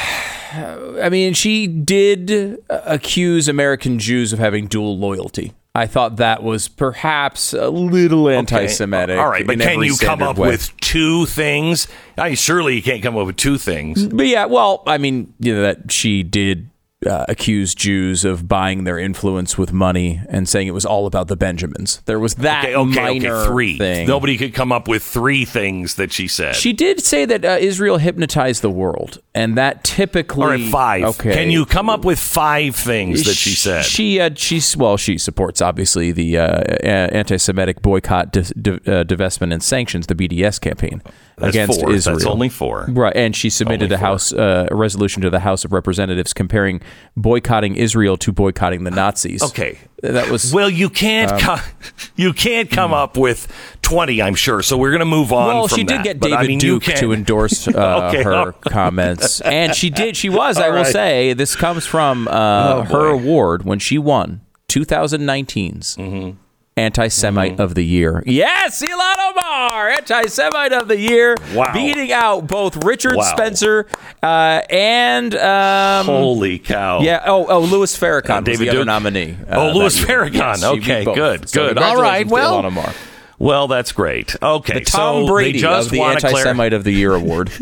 I 0.54 1.10
mean, 1.10 1.34
she 1.34 1.68
did 1.68 2.60
uh, 2.70 2.82
accuse 2.86 3.48
American 3.48 4.00
Jews 4.00 4.34
of 4.34 4.39
having 4.39 4.68
dual 4.68 4.98
loyalty. 4.98 5.54
I 5.74 5.88
thought 5.88 6.18
that 6.18 6.44
was 6.44 6.68
perhaps 6.68 7.54
a 7.54 7.70
little 7.70 8.28
anti-Semitic. 8.28 9.18
All 9.18 9.30
right, 9.30 9.48
but 9.48 9.58
can 9.58 9.82
you 9.82 9.96
come 9.96 10.22
up 10.22 10.38
way. 10.38 10.50
with 10.50 10.76
two 10.82 11.26
things? 11.28 11.88
I 12.18 12.28
mean, 12.28 12.36
surely 12.36 12.76
you 12.76 12.82
can't 12.82 13.02
come 13.02 13.16
up 13.16 13.26
with 13.26 13.38
two 13.38 13.58
things. 13.58 14.06
But 14.06 14.28
yeah, 14.28 14.46
well, 14.46 14.84
I 14.86 14.98
mean, 14.98 15.34
you 15.39 15.56
know 15.56 15.62
that 15.62 15.89
she 15.89 16.24
did 16.24 16.70
uh, 17.08 17.26
accuse 17.28 17.74
Jews 17.74 18.24
of 18.24 18.47
buying 18.47 18.84
their 18.84 18.99
influence 18.99 19.58
with 19.58 19.74
money 19.74 20.22
and 20.30 20.47
saying 20.47 20.68
it 20.68 20.72
was 20.74 20.86
all 20.86 21.08
about 21.08 21.28
the 21.30 21.36
Benjamins. 21.36 22.02
There 22.06 22.20
was 22.20 22.36
that 22.36 22.66
Okay, 22.66 22.76
okay, 22.76 22.95
minor 23.02 23.36
okay, 23.38 23.47
three. 23.47 23.78
thing. 23.78 24.08
Nobody 24.08 24.38
could 24.38 24.54
come 24.54 24.72
up 24.72 24.88
with 24.88 25.02
three 25.04 25.43
things 25.43 25.95
that 25.95 26.12
she 26.12 26.28
said. 26.28 26.56
She 26.56 26.74
did 26.74 26.99
say 27.02 27.26
that 27.26 27.43
uh, 27.43 27.58
Israel 27.60 27.97
hypnotized 27.97 28.62
the 28.62 28.70
world, 28.70 29.20
and 29.34 29.58
that 29.58 29.84
typically. 29.84 30.43
All 30.43 30.49
right, 30.49 30.72
five. 30.72 31.04
Okay. 31.16 31.34
Can 31.34 31.49
you 31.49 31.66
come 31.66 31.89
up 31.89 32.06
with 32.06 32.20
five 32.20 32.76
things 32.76 33.24
that 33.26 33.36
she 33.36 33.52
said? 33.52 33.84
She 33.84 34.20
uh, 34.20 34.30
she's 34.36 34.78
well, 34.78 34.97
she 34.97 35.18
supports 35.18 35.62
obviously 35.62 36.12
the 36.12 36.38
uh, 36.38 36.62
anti-Semitic 36.84 37.82
boycott, 37.82 38.32
dis- 38.32 38.52
di- 38.52 38.74
uh, 38.74 39.04
divestment, 39.06 39.54
and 39.54 39.64
sanctions, 39.64 40.06
the 40.08 40.16
BDS 40.16 40.62
campaign 40.62 41.02
That's 41.38 41.49
against 41.55 41.82
four. 41.82 41.91
Israel. 41.91 42.17
That's 42.17 42.27
only 42.27 42.49
four. 42.49 42.86
Right, 42.89 43.15
and 43.15 43.36
she 43.36 43.49
submitted 43.49 43.86
Only 43.91 43.95
a 43.95 43.97
four. 43.99 44.07
house 44.07 44.34
uh, 44.34 44.67
a 44.69 44.75
resolution 44.75 45.21
to 45.23 45.29
the 45.29 45.39
House 45.39 45.65
of 45.65 45.73
Representatives 45.73 46.34
comparing 46.34 46.82
boycotting 47.17 47.75
Israel 47.75 48.17
to 48.17 48.32
boycotting 48.32 48.84
the 48.84 48.91
Nazis. 48.91 49.41
Okay. 49.41 49.79
that 50.03 50.29
was 50.29 50.53
Well, 50.53 50.69
you 50.69 50.89
can't 50.89 51.32
Um, 51.32 51.39
co- 51.39 51.57
you 52.15 52.34
can't 52.34 52.69
come 52.69 52.93
up 52.93 53.17
with 53.17 53.47
twenty. 53.82 54.21
I'm 54.21 54.36
sure. 54.36 54.61
So 54.61 54.77
we're 54.77 54.91
going 54.91 54.99
to 54.99 55.05
move 55.05 55.32
on. 55.34 55.47
Well, 55.47 55.67
from 55.67 55.77
she 55.77 55.84
did 55.84 55.99
that. 55.99 56.03
get 56.03 56.19
David 56.19 56.38
I 56.38 56.47
mean, 56.47 56.59
Duke 56.59 56.84
to 56.84 57.11
endorse 57.13 57.67
uh, 57.67 58.09
Okay, 58.09 58.23
her 58.23 58.34
all- 58.34 58.51
comments, 58.51 59.41
and 59.41 59.73
she 59.75 59.89
did. 59.89 60.15
She 60.17 60.29
was, 60.41 60.57
I 60.57 60.69
will 60.69 60.77
right. 60.84 60.86
say, 60.93 61.34
this 61.34 61.55
comes 61.55 61.86
from 61.86 62.27
uh, 62.27 62.32
Oh, 62.32 62.82
her 62.84 63.07
award 63.07 63.63
when 63.63 63.79
she 63.79 63.97
won 63.97 64.41
2019's 64.69 65.95
Mm-hmm. 65.97 66.38
Anti-Semite 66.82 67.59
of 67.59 67.75
the 67.75 67.84
Year. 67.84 68.23
Yes, 68.25 68.82
Ilhan 68.82 69.29
Omar, 69.32 69.89
Anti-Semite 69.89 70.73
of 70.73 70.88
the 70.88 70.97
Year, 70.97 71.36
Wow. 71.53 71.73
beating 71.73 72.11
out 72.11 72.47
both 72.47 72.84
Richard 72.84 73.15
Wow. 73.15 73.23
Spencer 73.23 73.86
uh, 74.23 74.61
and 74.69 75.36
um, 75.36 76.05
Holy 76.07 76.57
cow! 76.59 77.01
yeah. 77.01 77.23
Oh, 77.25 77.45
oh, 77.47 77.59
Louis 77.61 77.95
Farrakhan 77.97 78.29
Uh, 78.29 78.36
was 78.41 78.45
David 78.45 78.67
the 78.67 78.69
other 78.77 78.86
nominee. 78.86 79.38
Oh, 79.49 79.69
uh, 79.69 79.73
Louis 79.73 79.99
that. 80.01 80.07
Farrakhan. 80.07 80.34
Yes, 80.34 80.63
Okay, 80.63 81.03
good, 81.05 81.47
So 81.49 81.67
good. 81.67 81.77
All 81.77 82.01
right, 82.01 82.27
well- 82.27 82.61
Ilhan 82.61 82.65
Omar. 82.65 82.93
Well, 83.42 83.68
that's 83.68 83.92
great. 83.92 84.36
Okay, 84.39 84.76
the 84.76 84.86
Tom 84.86 85.26
so 85.26 85.28
Brady 85.28 85.54
they 85.54 85.60
just 85.62 85.88
of 85.88 85.92
the 85.92 85.98
to 85.98 86.04
clar- 86.04 86.14
Anti-Semite 86.14 86.74
of 86.74 86.84
the 86.84 86.92
Year 86.92 87.16
award. 87.16 87.52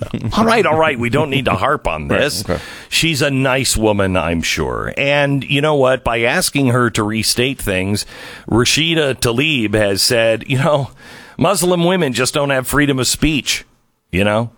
All 0.36 0.44
right, 0.44 0.64
all 0.64 0.78
right. 0.78 0.98
We 0.98 1.08
don't 1.10 1.30
need 1.30 1.46
to 1.46 1.54
harp 1.54 1.88
on 1.88 2.08
this. 2.08 2.48
okay. 2.48 2.62
She's 2.88 3.20
a 3.20 3.30
nice 3.30 3.76
woman, 3.76 4.16
I'm 4.16 4.42
sure. 4.42 4.92
And 4.96 5.42
you 5.42 5.60
know 5.60 5.74
what? 5.74 6.04
By 6.04 6.20
asking 6.20 6.68
her 6.68 6.88
to 6.90 7.02
restate 7.02 7.60
things, 7.60 8.06
Rashida 8.48 9.14
Tlaib 9.14 9.74
has 9.74 10.02
said, 10.02 10.44
you 10.46 10.58
know, 10.58 10.90
Muslim 11.36 11.84
women 11.84 12.12
just 12.12 12.34
don't 12.34 12.50
have 12.50 12.68
freedom 12.68 12.98
of 12.98 13.06
speech. 13.06 13.64
You 14.12 14.24
know, 14.24 14.50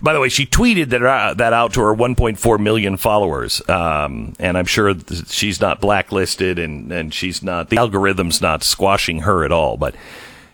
By 0.00 0.12
the 0.12 0.20
way, 0.20 0.28
she 0.28 0.46
tweeted 0.46 0.90
that 0.90 1.02
uh, 1.02 1.34
that 1.34 1.52
out 1.52 1.74
to 1.74 1.80
her 1.80 1.94
1.4 1.94 2.60
million 2.60 2.96
followers, 2.96 3.60
um, 3.68 4.34
and 4.38 4.56
I'm 4.56 4.66
sure 4.66 4.94
she's 5.26 5.60
not 5.60 5.80
blacklisted, 5.80 6.58
and 6.58 6.90
and 6.92 7.12
she's 7.12 7.42
not 7.42 7.70
the 7.70 7.76
algorithm's 7.78 8.40
not 8.40 8.62
squashing 8.62 9.20
her 9.20 9.44
at 9.44 9.52
all. 9.52 9.76
But 9.76 9.94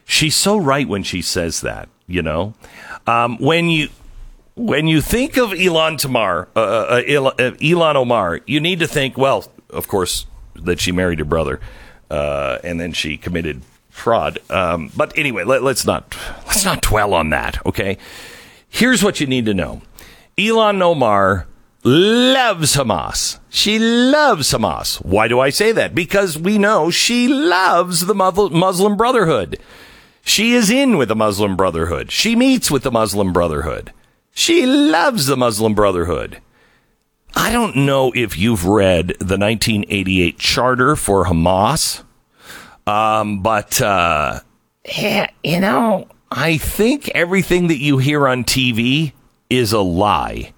she's 0.04 0.34
so 0.34 0.56
right 0.56 0.88
when 0.88 1.02
she 1.02 1.22
says 1.22 1.60
that. 1.60 1.88
You 2.06 2.22
know, 2.22 2.54
um, 3.06 3.36
when 3.38 3.68
you 3.68 3.88
when 4.56 4.86
you 4.88 5.00
think 5.00 5.36
of 5.36 5.50
Ilhan 5.50 5.98
Tamar, 5.98 6.48
uh, 6.56 6.60
uh, 6.60 7.02
Ilhan, 7.02 7.94
uh, 7.94 7.98
Omar, 7.98 8.40
you 8.46 8.58
need 8.58 8.80
to 8.80 8.88
think. 8.88 9.16
Well, 9.16 9.50
of 9.68 9.86
course, 9.86 10.26
that 10.56 10.80
she 10.80 10.92
married 10.92 11.18
her 11.20 11.24
brother, 11.24 11.60
uh, 12.10 12.58
and 12.64 12.80
then 12.80 12.92
she 12.92 13.16
committed 13.16 13.62
fraud. 13.90 14.38
Um, 14.50 14.90
but 14.96 15.16
anyway, 15.16 15.44
let, 15.44 15.62
let's 15.62 15.84
not 15.84 16.16
let's 16.46 16.64
not 16.64 16.82
dwell 16.82 17.14
on 17.14 17.30
that. 17.30 17.64
Okay. 17.66 17.98
Here's 18.70 19.04
what 19.04 19.20
you 19.20 19.26
need 19.26 19.44
to 19.46 19.54
know 19.54 19.82
Ilhan 20.38 20.80
Omar 20.80 21.46
loves 21.84 22.76
Hamas. 22.76 23.38
She 23.50 23.78
loves 23.78 24.50
Hamas. 24.52 25.04
Why 25.04 25.28
do 25.28 25.40
I 25.40 25.50
say 25.50 25.72
that? 25.72 25.94
Because 25.94 26.38
we 26.38 26.56
know 26.56 26.90
she 26.90 27.28
loves 27.28 28.06
the 28.06 28.14
Muslim 28.14 28.96
Brotherhood. 28.96 29.58
She 30.22 30.52
is 30.52 30.70
in 30.70 30.96
with 30.96 31.08
the 31.08 31.16
Muslim 31.16 31.56
Brotherhood. 31.56 32.10
She 32.10 32.36
meets 32.36 32.70
with 32.70 32.82
the 32.82 32.90
Muslim 32.90 33.32
Brotherhood. 33.32 33.92
She 34.32 34.64
loves 34.66 35.26
the 35.26 35.36
Muslim 35.36 35.74
Brotherhood. 35.74 36.40
I 37.34 37.52
don't 37.52 37.76
know 37.76 38.12
if 38.14 38.36
you've 38.36 38.66
read 38.66 39.08
the 39.18 39.38
1988 39.38 40.38
charter 40.38 40.96
for 40.96 41.26
Hamas, 41.26 42.02
um, 42.86 43.42
but 43.42 43.80
uh, 43.80 44.40
yeah, 44.96 45.30
you 45.42 45.60
know, 45.60 46.08
I 46.30 46.58
think 46.58 47.08
everything 47.08 47.66
that 47.68 47.78
you 47.78 47.98
hear 47.98 48.28
on 48.28 48.44
TV 48.44 49.12
is 49.48 49.72
a 49.72 49.80
lie. 49.80 50.52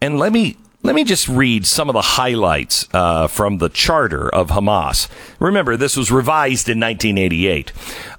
And 0.00 0.18
let 0.18 0.30
me 0.30 0.58
let 0.82 0.94
me 0.94 1.04
just 1.04 1.26
read 1.26 1.66
some 1.66 1.88
of 1.88 1.94
the 1.94 2.02
highlights 2.02 2.86
uh, 2.92 3.26
from 3.26 3.58
the 3.58 3.70
charter 3.70 4.32
of 4.32 4.50
Hamas. 4.50 5.08
Remember, 5.40 5.76
this 5.76 5.96
was 5.96 6.12
revised 6.12 6.68
in 6.68 6.78
1988. 6.78 7.72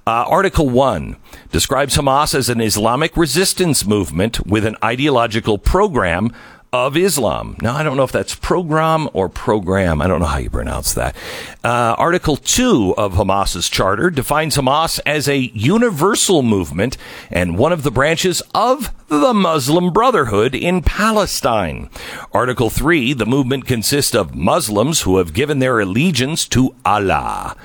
Uh, 0.06 0.10
Article 0.28 0.68
1 0.68 1.16
describes 1.50 1.96
Hamas 1.96 2.34
as 2.34 2.50
an 2.50 2.60
Islamic 2.60 3.16
resistance 3.16 3.86
movement 3.86 4.44
with 4.46 4.66
an 4.66 4.76
ideological 4.82 5.56
program 5.56 6.32
of 6.72 6.96
Islam. 6.96 7.56
Now, 7.62 7.76
I 7.76 7.82
don't 7.82 7.96
know 7.96 8.04
if 8.04 8.12
that's 8.12 8.34
program 8.34 9.08
or 9.12 9.28
program. 9.28 10.02
I 10.02 10.06
don't 10.06 10.20
know 10.20 10.26
how 10.26 10.38
you 10.38 10.50
pronounce 10.50 10.92
that. 10.94 11.16
Uh, 11.64 11.94
Article 11.98 12.36
2 12.36 12.94
of 12.96 13.14
Hamas's 13.14 13.68
charter 13.68 14.10
defines 14.10 14.56
Hamas 14.56 15.00
as 15.06 15.28
a 15.28 15.36
universal 15.54 16.42
movement 16.42 16.96
and 17.30 17.56
one 17.56 17.72
of 17.72 17.82
the 17.84 17.90
branches 17.90 18.42
of 18.54 18.92
the 19.08 19.32
Muslim 19.32 19.92
Brotherhood 19.92 20.54
in 20.54 20.82
Palestine. 20.82 21.88
Article 22.32 22.68
3, 22.68 23.14
the 23.14 23.26
movement 23.26 23.64
consists 23.66 24.14
of 24.14 24.34
Muslims 24.34 25.02
who 25.02 25.16
have 25.16 25.32
given 25.32 25.60
their 25.60 25.80
allegiance 25.80 26.46
to 26.48 26.74
Allah. 26.84 27.56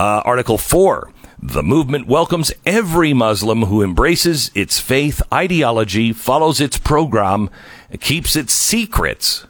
Uh, 0.00 0.22
Article 0.24 0.58
4, 0.58 1.12
the 1.42 1.62
movement 1.62 2.06
welcomes 2.06 2.52
every 2.66 3.14
Muslim 3.14 3.62
who 3.62 3.82
embraces 3.82 4.50
its 4.54 4.78
faith 4.78 5.22
ideology, 5.32 6.12
follows 6.12 6.60
its 6.60 6.76
program, 6.76 7.48
keeps 7.98 8.36
its 8.36 8.52
secrets, 8.52 9.46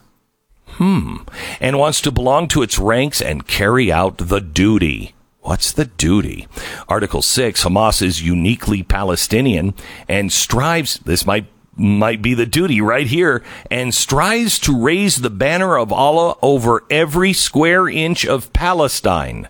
hmm, 0.67 1.17
and 1.61 1.79
wants 1.79 2.01
to 2.03 2.11
belong 2.11 2.49
to 2.49 2.63
its 2.63 2.79
ranks 2.79 3.21
and 3.21 3.47
carry 3.47 3.93
out 3.93 4.17
the 4.19 4.41
duty. 4.41 5.15
What's 5.43 5.73
the 5.73 5.87
duty? 5.87 6.49
Article 6.89 7.23
6 7.23 7.65
Hamas 7.65 8.03
is 8.03 8.23
uniquely 8.23 8.83
Palestinian 8.83 9.75
and 10.09 10.33
strives, 10.33 10.99
this 10.99 11.27
might 11.27 11.47
might 11.77 12.21
be 12.21 12.35
the 12.35 12.47
duty 12.47 12.81
right 12.81 13.07
here, 13.07 13.43
and 13.71 13.95
strives 13.95 14.59
to 14.61 14.79
raise 14.79 15.17
the 15.17 15.31
banner 15.31 15.79
of 15.79 15.93
Allah 15.93 16.37
over 16.43 16.85
every 16.91 17.33
square 17.33 17.89
inch 17.89 18.27
of 18.27 18.53
Palestine. 18.53 19.49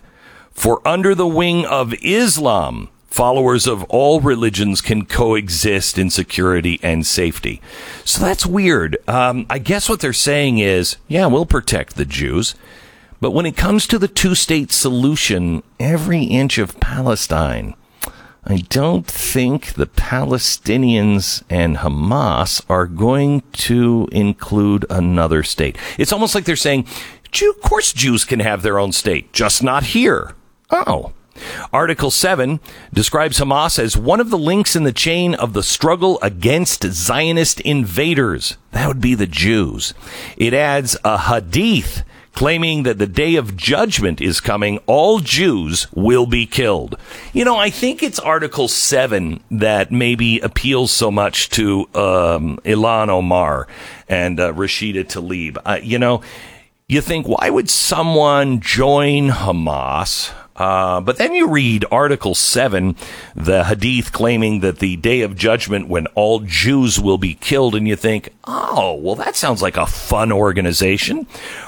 For 0.51 0.85
under 0.87 1.13
the 1.13 1.27
wing 1.27 1.65
of 1.65 1.93
Islam, 2.01 2.89
followers 3.11 3.67
of 3.67 3.83
all 3.83 4.21
religions 4.21 4.81
can 4.81 5.05
coexist 5.05 5.97
in 5.97 6.09
security 6.09 6.79
and 6.81 7.05
safety. 7.05 7.61
So 8.05 8.21
that's 8.21 8.45
weird. 8.45 8.97
Um, 9.07 9.45
I 9.49 9.59
guess 9.59 9.89
what 9.89 9.99
they're 9.99 10.13
saying 10.13 10.57
is, 10.57 10.97
yeah, 11.07 11.27
we'll 11.27 11.45
protect 11.45 11.97
the 11.97 12.05
Jews. 12.05 12.55
But 13.19 13.31
when 13.31 13.45
it 13.45 13.57
comes 13.57 13.85
to 13.87 13.99
the 13.99 14.07
two 14.07 14.33
state 14.33 14.71
solution, 14.71 15.61
every 15.79 16.23
inch 16.23 16.57
of 16.57 16.79
Palestine, 16.79 17.75
I 18.45 18.63
don't 18.69 19.05
think 19.05 19.73
the 19.73 19.85
Palestinians 19.85 21.43
and 21.49 21.77
Hamas 21.77 22.63
are 22.67 22.87
going 22.87 23.43
to 23.53 24.07
include 24.11 24.85
another 24.89 25.43
state. 25.43 25.77
It's 25.99 26.11
almost 26.13 26.33
like 26.33 26.45
they're 26.45 26.55
saying, 26.55 26.87
of 26.87 27.61
course 27.61 27.93
Jews 27.93 28.25
can 28.25 28.39
have 28.39 28.63
their 28.63 28.79
own 28.79 28.93
state, 28.93 29.31
just 29.33 29.61
not 29.61 29.83
here. 29.83 30.33
Oh, 30.71 31.13
Article 31.73 32.11
7 32.11 32.59
describes 32.93 33.39
Hamas 33.39 33.79
as 33.79 33.97
one 33.97 34.19
of 34.19 34.29
the 34.29 34.37
links 34.37 34.75
in 34.75 34.83
the 34.83 34.91
chain 34.91 35.33
of 35.35 35.53
the 35.53 35.63
struggle 35.63 36.19
against 36.21 36.83
Zionist 36.83 37.59
invaders. 37.61 38.57
That 38.71 38.87
would 38.87 39.01
be 39.01 39.15
the 39.15 39.27
Jews. 39.27 39.93
It 40.37 40.53
adds 40.53 40.97
a 41.03 41.17
hadith 41.17 42.03
claiming 42.33 42.83
that 42.83 42.97
the 42.97 43.07
day 43.07 43.35
of 43.35 43.57
judgment 43.57 44.21
is 44.21 44.39
coming, 44.39 44.79
all 44.85 45.19
Jews 45.19 45.87
will 45.93 46.25
be 46.25 46.45
killed. 46.45 46.97
You 47.33 47.45
know, 47.45 47.57
I 47.57 47.69
think 47.69 48.01
it's 48.01 48.19
Article 48.19 48.67
7 48.67 49.41
that 49.51 49.91
maybe 49.91 50.39
appeals 50.39 50.91
so 50.91 51.11
much 51.11 51.49
to 51.51 51.81
um, 51.93 52.59
Ilhan 52.63 53.09
Omar 53.09 53.67
and 54.07 54.39
uh, 54.39 54.53
Rashida 54.53 55.03
Tlaib. 55.05 55.57
Uh, 55.65 55.79
you 55.81 55.99
know, 55.99 56.21
you 56.87 57.01
think, 57.01 57.27
why 57.27 57.49
would 57.49 57.69
someone 57.69 58.59
join 58.59 59.29
Hamas? 59.29 60.33
Uh, 60.61 61.01
but 61.01 61.17
then 61.17 61.33
you 61.33 61.47
read 61.47 61.83
Article 61.89 62.35
7, 62.35 62.95
the 63.35 63.63
Hadith 63.63 64.11
claiming 64.11 64.59
that 64.59 64.77
the 64.77 64.95
day 64.97 65.21
of 65.21 65.35
judgment 65.35 65.87
when 65.87 66.05
all 66.13 66.41
Jews 66.41 66.99
will 66.99 67.17
be 67.17 67.33
killed, 67.33 67.73
and 67.73 67.87
you 67.87 67.95
think, 67.95 68.29
oh, 68.43 68.93
well, 68.93 69.15
that 69.15 69.35
sounds 69.35 69.63
like 69.63 69.75
a 69.75 69.87
fun 69.87 70.31
organization. 70.31 71.25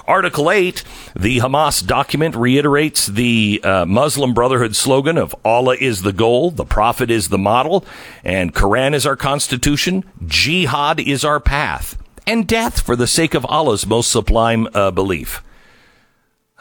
Article 0.08 0.52
8, 0.52 0.84
the 1.16 1.40
Hamas 1.40 1.84
document 1.84 2.36
reiterates 2.36 3.08
the 3.08 3.60
uh, 3.64 3.86
Muslim 3.88 4.36
Brotherhood 4.36 4.76
slogan 4.76 5.18
of 5.18 5.34
Allah 5.44 5.76
is 5.80 6.04
the 6.04 6.14
goal, 6.14 6.52
the 6.52 6.64
Prophet 6.64 7.10
is 7.10 7.30
the 7.30 7.40
model, 7.40 7.84
and 8.24 8.54
Quran 8.54 8.94
is 8.94 9.08
our 9.08 9.16
constitution, 9.16 10.04
Jihad 10.24 11.00
is 11.00 11.26
our 11.26 11.40
path, 11.40 11.98
and 12.28 12.48
death 12.48 12.82
for 12.82 12.96
the 12.96 13.08
sake 13.08 13.34
of 13.34 13.44
Allah's 13.48 13.88
most 13.88 14.12
sublime 14.12 14.68
uh, 14.76 14.92
belief. 14.92 15.42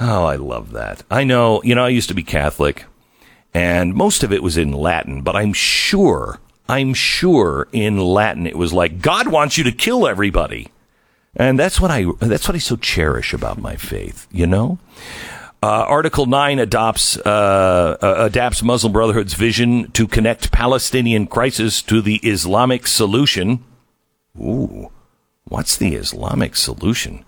Oh, 0.01 0.25
I 0.25 0.37
love 0.37 0.73
that. 0.73 1.03
I 1.11 1.25
know, 1.25 1.63
you 1.63 1.75
know, 1.75 1.85
I 1.85 1.89
used 1.89 2.09
to 2.09 2.15
be 2.15 2.23
Catholic 2.23 2.87
and 3.55 3.95
most 3.95 4.23
of 4.23 4.33
it 4.33 4.43
was 4.43 4.57
in 4.57 4.73
Latin, 4.73 5.23
but 5.23 5.37
I'm 5.37 5.53
sure, 5.53 6.41
I'm 6.69 6.95
sure 6.95 7.69
in 7.73 7.99
Latin 7.99 8.47
it 8.47 8.57
was 8.57 8.73
like, 8.73 9.03
God 9.03 9.29
wants 9.29 9.59
you 9.59 9.65
to 9.65 9.73
kill 9.73 10.07
everybody. 10.07 10.69
And 11.37 11.59
that's 11.59 11.81
what 11.81 11.91
I, 11.91 12.07
that's 12.21 12.49
what 12.49 12.55
I 12.55 12.59
so 12.59 12.77
cherish 12.77 13.33
about 13.33 13.59
my 13.59 13.77
faith, 13.77 14.27
you 14.31 14.47
know? 14.47 14.79
Uh, 15.63 15.85
Article 15.87 16.27
9 16.27 16.59
adopts, 16.59 17.17
uh, 17.19 17.97
uh, 18.03 18.15
adapts 18.19 18.63
Muslim 18.63 18.93
Brotherhood's 18.93 19.35
vision 19.35 19.91
to 19.93 20.09
connect 20.09 20.51
Palestinian 20.51 21.27
crisis 21.27 21.83
to 21.83 22.01
the 22.01 22.17
Islamic 22.17 22.87
solution. 22.87 23.63
Ooh, 24.37 24.91
what's 25.45 25.77
the 25.77 25.95
Islamic 25.95 26.57
solution? 26.57 27.25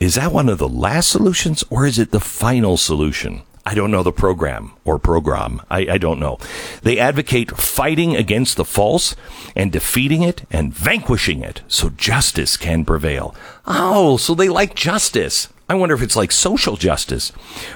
Is 0.00 0.14
that 0.14 0.30
one 0.30 0.48
of 0.48 0.58
the 0.58 0.68
last 0.68 1.10
solutions 1.10 1.64
or 1.70 1.84
is 1.84 1.98
it 1.98 2.12
the 2.12 2.20
final 2.20 2.76
solution? 2.76 3.42
I 3.66 3.74
don't 3.74 3.90
know 3.90 4.04
the 4.04 4.12
program 4.12 4.72
or 4.84 4.96
program. 5.00 5.60
I, 5.68 5.88
I, 5.90 5.98
don't 5.98 6.20
know. 6.20 6.38
They 6.82 7.00
advocate 7.00 7.56
fighting 7.56 8.14
against 8.14 8.56
the 8.56 8.64
false 8.64 9.16
and 9.56 9.72
defeating 9.72 10.22
it 10.22 10.46
and 10.52 10.72
vanquishing 10.72 11.42
it 11.42 11.62
so 11.66 11.90
justice 11.90 12.56
can 12.56 12.84
prevail. 12.84 13.34
Oh, 13.66 14.16
so 14.18 14.36
they 14.36 14.48
like 14.48 14.76
justice. 14.76 15.48
I 15.68 15.74
wonder 15.74 15.96
if 15.96 16.02
it's 16.02 16.16
like 16.16 16.30
social 16.30 16.76
justice. 16.76 17.32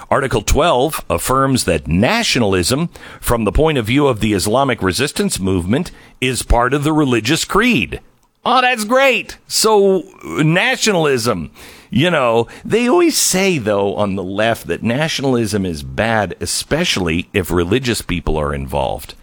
Article 0.08 0.42
12 0.42 1.04
affirms 1.10 1.64
that 1.64 1.88
nationalism, 1.88 2.86
from 3.20 3.42
the 3.44 3.52
point 3.52 3.78
of 3.78 3.86
view 3.86 4.06
of 4.06 4.20
the 4.20 4.32
Islamic 4.32 4.80
resistance 4.80 5.40
movement, 5.40 5.90
is 6.20 6.44
part 6.44 6.72
of 6.72 6.84
the 6.84 6.92
religious 6.92 7.44
creed. 7.44 8.00
Oh, 8.44 8.60
that's 8.60 8.84
great. 8.84 9.38
So 9.46 10.02
nationalism 10.22 11.50
you 11.94 12.10
know, 12.10 12.48
they 12.64 12.88
always 12.88 13.18
say, 13.18 13.58
though, 13.58 13.94
on 13.96 14.16
the 14.16 14.24
left 14.24 14.66
that 14.68 14.82
nationalism 14.82 15.66
is 15.66 15.82
bad, 15.82 16.34
especially 16.40 17.28
if 17.34 17.50
religious 17.50 18.00
people 18.00 18.38
are 18.38 18.54
involved. 18.54 19.14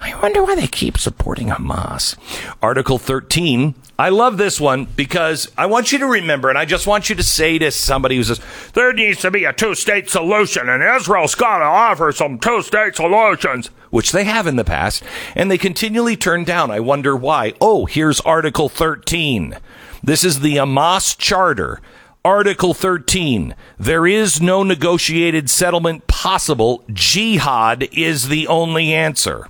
I 0.00 0.14
wonder 0.22 0.44
why 0.44 0.54
they 0.54 0.68
keep 0.68 0.96
supporting 0.96 1.48
Hamas. 1.48 2.16
Article 2.62 2.98
13. 2.98 3.74
I 3.98 4.10
love 4.10 4.36
this 4.36 4.60
one 4.60 4.84
because 4.84 5.50
I 5.58 5.66
want 5.66 5.90
you 5.90 5.98
to 5.98 6.06
remember, 6.06 6.48
and 6.48 6.56
I 6.56 6.64
just 6.66 6.86
want 6.86 7.10
you 7.10 7.16
to 7.16 7.22
say 7.24 7.58
to 7.58 7.72
somebody 7.72 8.16
who 8.16 8.22
says, 8.22 8.40
there 8.74 8.92
needs 8.92 9.20
to 9.22 9.30
be 9.32 9.44
a 9.44 9.52
two 9.52 9.74
state 9.74 10.08
solution, 10.08 10.68
and 10.68 10.84
Israel's 10.84 11.34
got 11.34 11.58
to 11.58 11.64
offer 11.64 12.12
some 12.12 12.38
two 12.38 12.62
state 12.62 12.94
solutions, 12.94 13.70
which 13.90 14.12
they 14.12 14.22
have 14.22 14.46
in 14.46 14.54
the 14.54 14.64
past, 14.64 15.02
and 15.34 15.50
they 15.50 15.58
continually 15.58 16.16
turn 16.16 16.44
down. 16.44 16.70
I 16.70 16.78
wonder 16.78 17.16
why. 17.16 17.54
Oh, 17.60 17.86
here's 17.86 18.20
Article 18.20 18.68
13. 18.68 19.56
This 20.04 20.22
is 20.22 20.40
the 20.40 20.56
Hamas 20.56 21.18
Charter. 21.18 21.80
Article 22.24 22.72
13. 22.72 23.54
There 23.78 24.06
is 24.06 24.40
no 24.40 24.62
negotiated 24.62 25.50
settlement 25.50 26.06
possible. 26.06 26.84
Jihad 26.92 27.88
is 27.90 28.28
the 28.28 28.46
only 28.46 28.94
answer. 28.94 29.48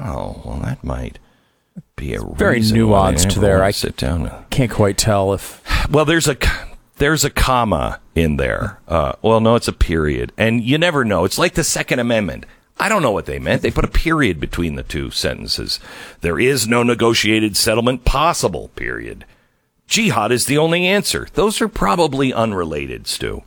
Oh, 0.00 0.42
well, 0.44 0.60
that 0.62 0.84
might 0.84 1.18
be 1.96 2.14
a 2.14 2.20
Very 2.22 2.56
reason 2.56 2.88
why 2.88 3.12
they 3.12 3.16
nuanced 3.16 3.40
there. 3.40 3.62
I 3.62 3.70
sit 3.70 3.96
down. 3.96 4.30
Can't 4.50 4.70
quite 4.70 4.98
tell 4.98 5.32
if 5.32 5.62
Well, 5.90 6.04
there's 6.04 6.28
a 6.28 6.36
there's 6.98 7.24
a 7.24 7.30
comma 7.30 8.00
in 8.14 8.36
there. 8.36 8.78
Uh, 8.86 9.12
well, 9.22 9.40
no, 9.40 9.54
it's 9.54 9.68
a 9.68 9.72
period, 9.72 10.32
and 10.36 10.62
you 10.62 10.76
never 10.76 11.04
know. 11.04 11.24
It's 11.24 11.38
like 11.38 11.54
the 11.54 11.64
Second 11.64 11.98
Amendment. 11.98 12.44
I 12.78 12.88
don't 12.88 13.02
know 13.02 13.10
what 13.10 13.26
they 13.26 13.38
meant. 13.38 13.62
They 13.62 13.70
put 13.70 13.84
a 13.84 13.88
period 13.88 14.40
between 14.40 14.74
the 14.74 14.82
two 14.82 15.10
sentences. 15.10 15.80
There 16.22 16.38
is 16.38 16.66
no 16.66 16.82
negotiated 16.82 17.56
settlement 17.56 18.04
possible. 18.04 18.68
Period. 18.74 19.24
Jihad 19.90 20.30
is 20.30 20.46
the 20.46 20.56
only 20.56 20.86
answer. 20.86 21.26
Those 21.34 21.60
are 21.60 21.68
probably 21.68 22.32
unrelated, 22.32 23.08
Stu. 23.08 23.42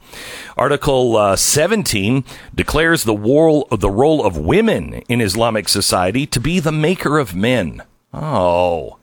Article 0.57 1.15
uh, 1.15 1.35
17 1.37 2.25
declares 2.53 3.05
the, 3.05 3.13
war, 3.13 3.65
the 3.71 3.89
role 3.89 4.23
of 4.25 4.37
women 4.37 4.95
in 5.07 5.21
Islamic 5.21 5.69
society 5.69 6.25
to 6.27 6.41
be 6.41 6.59
the 6.59 6.73
maker 6.73 7.17
of 7.17 7.33
men. 7.33 7.81
Oh. 8.13 8.99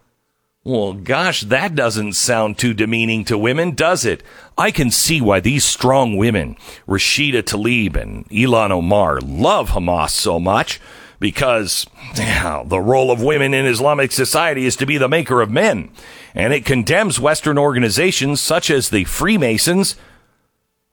Well, 0.64 0.93
gosh, 0.93 1.41
that 1.41 1.74
doesn't 1.74 2.12
sound 2.12 2.59
too 2.59 2.74
demeaning 2.74 3.24
to 3.24 3.38
women, 3.38 3.74
does 3.74 4.05
it? 4.05 4.22
I 4.59 4.70
can 4.70 4.91
see 4.91 5.22
why 5.22 5.41
these 5.41 5.64
strong 5.64 6.18
women, 6.18 6.59
Rashida 6.86 7.43
Tlaib 7.43 7.97
and 7.97 8.28
Ilhan 8.28 8.70
Omar, 8.70 9.18
love 9.22 9.70
Hamas 9.70 10.11
so 10.11 10.38
much 10.38 10.78
because 11.18 11.86
yeah, 12.16 12.62
the 12.66 12.80
role 12.80 13.11
of 13.11 13.22
women 13.22 13.55
in 13.55 13.64
Islamic 13.64 14.12
society 14.12 14.66
is 14.66 14.76
to 14.76 14.84
be 14.84 14.99
the 14.99 15.09
maker 15.09 15.41
of 15.41 15.51
men. 15.51 15.91
And 16.35 16.53
it 16.53 16.64
condemns 16.64 17.20
Western 17.20 17.59
organizations 17.59 18.41
such 18.41 18.70
as 18.70 18.91
the 18.91 19.05
Freemasons. 19.05 19.97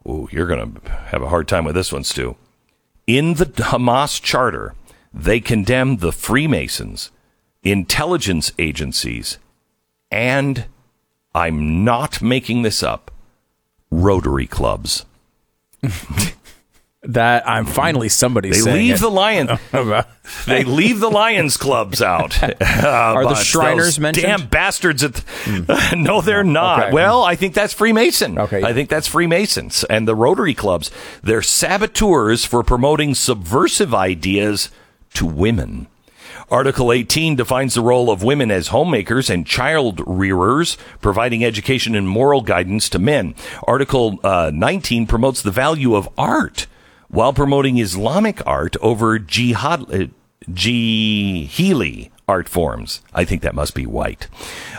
Ooh, 0.08 0.28
you're 0.32 0.48
going 0.48 0.74
to 0.74 0.92
have 1.08 1.22
a 1.22 1.30
hard 1.30 1.48
time 1.48 1.66
with 1.66 1.76
this 1.76 1.92
one, 1.92 2.04
Stu. 2.04 2.36
In 3.06 3.36
the 3.36 3.46
Hamas 3.46 4.22
charter, 4.22 4.74
they 5.14 5.40
condemn 5.40 5.98
the 5.98 6.12
Freemasons, 6.12 7.12
intelligence 7.64 8.52
agencies, 8.58 9.38
and 10.12 10.66
I'm 11.34 11.84
not 11.84 12.22
making 12.22 12.62
this 12.64 12.84
up, 12.84 13.12
Rotary 13.90 14.48
clubs. 14.48 15.06
that 17.08 17.48
I'm 17.48 17.66
finally 17.66 18.10
somebody 18.10 18.52
They 18.52 18.62
leave 18.62 18.96
it. 18.96 19.02
the 19.02 19.10
lion. 19.10 19.48
they 20.46 20.64
leave 20.64 21.00
the 21.00 21.10
Lions 21.10 21.56
clubs 21.56 22.02
out. 22.02 22.42
Uh, 22.44 22.54
Are 22.86 23.24
the 23.24 23.36
Shriners 23.36 24.00
mentioned? 24.00 24.26
Hmm. 24.26 24.38
Damn 24.38 24.48
bastards! 24.48 25.04
At 25.04 25.24
no, 25.98 26.22
they're 26.22 26.44
not. 26.44 26.84
Okay. 26.84 26.94
Well, 26.94 27.24
I 27.24 27.36
think 27.36 27.54
that's 27.54 27.74
Freemason. 27.74 28.38
Okay. 28.38 28.62
I 28.62 28.74
think 28.74 28.90
that's 28.90 29.08
Freemasons 29.08 29.86
and 29.86 30.08
the 30.08 30.16
Rotary 30.16 30.54
clubs. 30.54 30.92
They're 31.24 31.42
saboteurs 31.42 32.46
for 32.46 32.62
promoting 32.62 33.16
subversive 33.16 33.94
ideas 33.94 34.70
to 35.14 35.26
women. 35.26 35.88
Article 36.50 36.94
18 36.94 37.36
defines 37.36 37.74
the 37.74 37.82
role 37.82 38.10
of 38.10 38.24
women 38.24 38.52
as 38.52 38.70
homemakers 38.70 39.30
and 39.30 39.46
child 39.46 40.02
rearers, 40.06 40.78
providing 41.02 41.44
education 41.44 41.94
and 41.94 42.08
moral 42.08 42.42
guidance 42.42 42.88
to 42.90 43.00
men. 43.00 43.36
Article 43.68 44.20
uh, 44.24 44.52
19 44.54 45.08
promotes 45.08 45.42
the 45.42 45.52
value 45.52 45.94
of 45.96 46.08
art 46.18 46.68
while 47.10 47.34
promoting 47.34 47.78
Islamic 47.78 48.46
art 48.46 48.76
over 48.82 49.20
jihad, 49.20 49.82
uh, 49.94 50.08
jihili 50.50 52.12
art 52.28 52.50
forms. 52.50 53.02
I 53.14 53.24
think 53.24 53.42
that 53.42 53.56
must 53.56 53.74
be 53.74 53.86
white. 53.86 54.28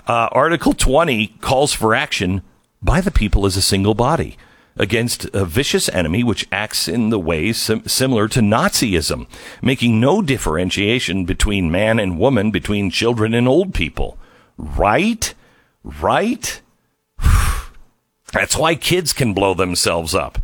Uh, 0.07 0.29
Article 0.33 0.75
20 0.75 1.29
calls 1.41 1.73
for 1.73 1.95
action 1.95 2.43
by 2.83 3.01
the 3.01 3.11
people 3.11 3.47
as 3.47 3.57
a 3.57 3.63
single 3.63 3.95
body 3.95 4.37
against 4.77 5.25
a 5.35 5.45
vicious 5.45 5.89
enemy 5.89 6.23
which 6.23 6.47
acts 6.53 6.87
in 6.87 7.11
the 7.11 7.19
ways 7.19 7.57
sim- 7.57 7.87
similar 7.89 8.29
to 8.29 8.41
Nazism, 8.41 9.27
making 9.61 9.99
no 9.99 10.23
differentiation 10.23 11.25
between 11.25 11.71
man 11.71 11.99
and 11.99 12.19
woman, 12.19 12.51
between 12.51 12.91
children 12.91 13.35
and 13.35 13.49
old 13.49 13.75
people. 13.75 14.19
Right? 14.57 15.35
Right? 15.83 16.61
That's 18.33 18.57
why 18.57 18.75
kids 18.75 19.13
can 19.13 19.33
blow 19.35 19.55
themselves 19.55 20.15
up 20.15 20.39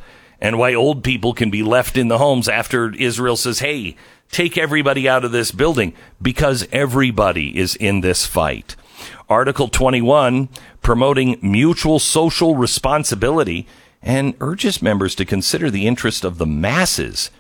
and 0.45 0.59
why 0.59 0.75
old 0.75 1.03
people 1.03 1.33
can 1.33 1.49
be 1.49 1.63
left 1.63 1.97
in 1.97 2.09
the 2.09 2.19
homes 2.19 2.51
after 2.51 2.95
Israel 2.97 3.35
says, 3.35 3.61
hey, 3.61 3.97
take 4.31 4.59
everybody 4.59 5.09
out 5.09 5.25
of 5.25 5.33
this 5.33 5.51
building 5.51 5.95
because 6.21 6.69
everybody 6.71 7.59
is 7.59 7.75
in 7.77 8.03
this 8.03 8.27
fight. 8.27 8.77
Article 9.27 9.69
21 9.69 10.51
promoting 10.83 11.39
mutual 11.41 11.99
social 11.99 12.57
responsibility 12.57 13.67
and 14.03 14.35
urges 14.39 14.83
members 14.83 15.15
to 15.15 15.25
consider 15.25 15.71
the 15.71 15.87
interest 15.87 16.25
of 16.25 16.37
the 16.37 16.45
masses 16.45 17.31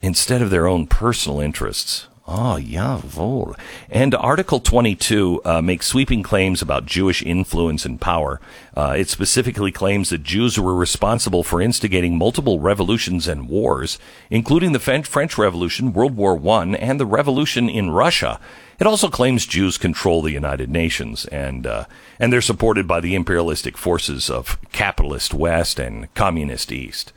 instead 0.00 0.40
of 0.40 0.48
their 0.48 0.66
own 0.66 0.86
personal 0.86 1.40
interests. 1.40 2.08
Oh, 2.26 2.58
jawohl. 2.58 3.54
And 3.90 4.14
Article 4.14 4.58
22 4.58 5.42
uh, 5.44 5.60
makes 5.60 5.86
sweeping 5.86 6.22
claims 6.22 6.62
about 6.62 6.86
Jewish 6.86 7.22
influence 7.22 7.84
and 7.84 8.00
power. 8.00 8.40
Uh, 8.74 8.94
it 8.96 9.10
specifically 9.10 9.70
claims 9.70 10.08
that 10.08 10.22
Jews 10.22 10.58
were 10.58 10.74
responsible 10.74 11.42
for 11.42 11.60
instigating 11.60 12.16
multiple 12.16 12.60
revolutions 12.60 13.28
and 13.28 13.46
wars, 13.46 13.98
including 14.30 14.72
the 14.72 14.78
French 14.78 15.06
French 15.06 15.36
Revolution, 15.36 15.92
World 15.92 16.16
War 16.16 16.40
I, 16.48 16.64
and 16.76 16.98
the 16.98 17.04
revolution 17.04 17.68
in 17.68 17.90
Russia. 17.90 18.40
It 18.78 18.86
also 18.86 19.10
claims 19.10 19.44
Jews 19.44 19.76
control 19.76 20.22
the 20.22 20.32
United 20.32 20.70
Nations, 20.70 21.26
and 21.26 21.66
uh, 21.66 21.84
and 22.18 22.32
they're 22.32 22.40
supported 22.40 22.88
by 22.88 23.00
the 23.00 23.14
imperialistic 23.14 23.76
forces 23.76 24.30
of 24.30 24.58
capitalist 24.72 25.34
West 25.34 25.78
and 25.78 26.12
communist 26.14 26.72
East. 26.72 27.12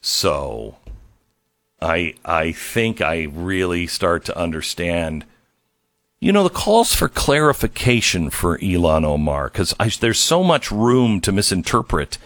So 0.00 0.76
I 1.80 2.14
I 2.24 2.52
think 2.52 3.00
I 3.00 3.24
really 3.24 3.86
start 3.86 4.24
to 4.26 4.38
understand. 4.38 5.24
You 6.20 6.32
know 6.32 6.42
the 6.42 6.50
calls 6.50 6.94
for 6.94 7.08
clarification 7.08 8.30
for 8.30 8.58
Ilhan 8.58 9.04
Omar 9.04 9.50
because 9.50 9.74
there's 10.00 10.18
so 10.18 10.42
much 10.42 10.72
room 10.72 11.20
to 11.20 11.30
misinterpret 11.30 12.18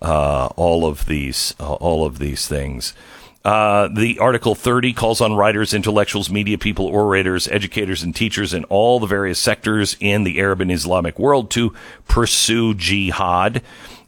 uh, 0.00 0.46
all 0.56 0.86
of 0.86 1.06
these 1.06 1.54
uh, 1.58 1.74
all 1.74 2.06
of 2.06 2.18
these 2.18 2.46
things. 2.46 2.94
Uh, 3.42 3.88
the 3.88 4.18
Article 4.18 4.54
30 4.54 4.92
calls 4.92 5.22
on 5.22 5.34
writers, 5.34 5.72
intellectuals, 5.72 6.28
media 6.28 6.58
people, 6.58 6.84
orators, 6.84 7.48
educators, 7.48 8.02
and 8.02 8.14
teachers 8.14 8.52
in 8.52 8.64
all 8.64 9.00
the 9.00 9.06
various 9.06 9.38
sectors 9.38 9.96
in 9.98 10.24
the 10.24 10.38
Arab 10.38 10.60
and 10.60 10.70
Islamic 10.70 11.18
world 11.18 11.50
to 11.50 11.74
pursue 12.06 12.74
jihad. 12.74 13.62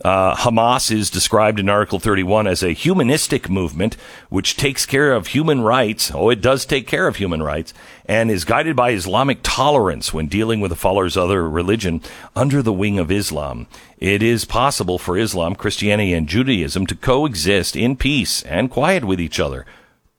Uh, 0.04 0.34
Hamas 0.34 0.90
is 0.90 1.10
described 1.10 1.60
in 1.60 1.68
Article 1.68 2.00
31 2.00 2.48
as 2.48 2.62
a 2.62 2.72
humanistic 2.72 3.48
movement 3.48 3.96
which 4.30 4.56
takes 4.56 4.84
care 4.84 5.12
of 5.12 5.28
human 5.28 5.60
rights. 5.60 6.10
Oh, 6.12 6.28
it 6.28 6.40
does 6.40 6.66
take 6.66 6.88
care 6.88 7.06
of 7.06 7.16
human 7.16 7.42
rights 7.42 7.72
and 8.06 8.28
is 8.28 8.44
guided 8.44 8.74
by 8.74 8.90
Islamic 8.90 9.38
tolerance 9.42 10.12
when 10.12 10.26
dealing 10.26 10.60
with 10.60 10.70
the 10.70 10.76
followers 10.76 11.16
other 11.16 11.48
religion 11.48 12.02
under 12.34 12.62
the 12.62 12.72
wing 12.72 12.98
of 12.98 13.12
Islam. 13.12 13.68
It 13.98 14.24
is 14.24 14.44
possible 14.44 14.98
for 14.98 15.16
Islam, 15.16 15.54
Christianity, 15.54 16.12
and 16.12 16.28
Judaism 16.28 16.84
to 16.88 16.96
coexist 16.96 17.76
in 17.76 17.96
peace 17.96 18.42
and 18.42 18.70
quiet 18.70 19.04
with 19.04 19.20
each 19.20 19.38
other, 19.38 19.64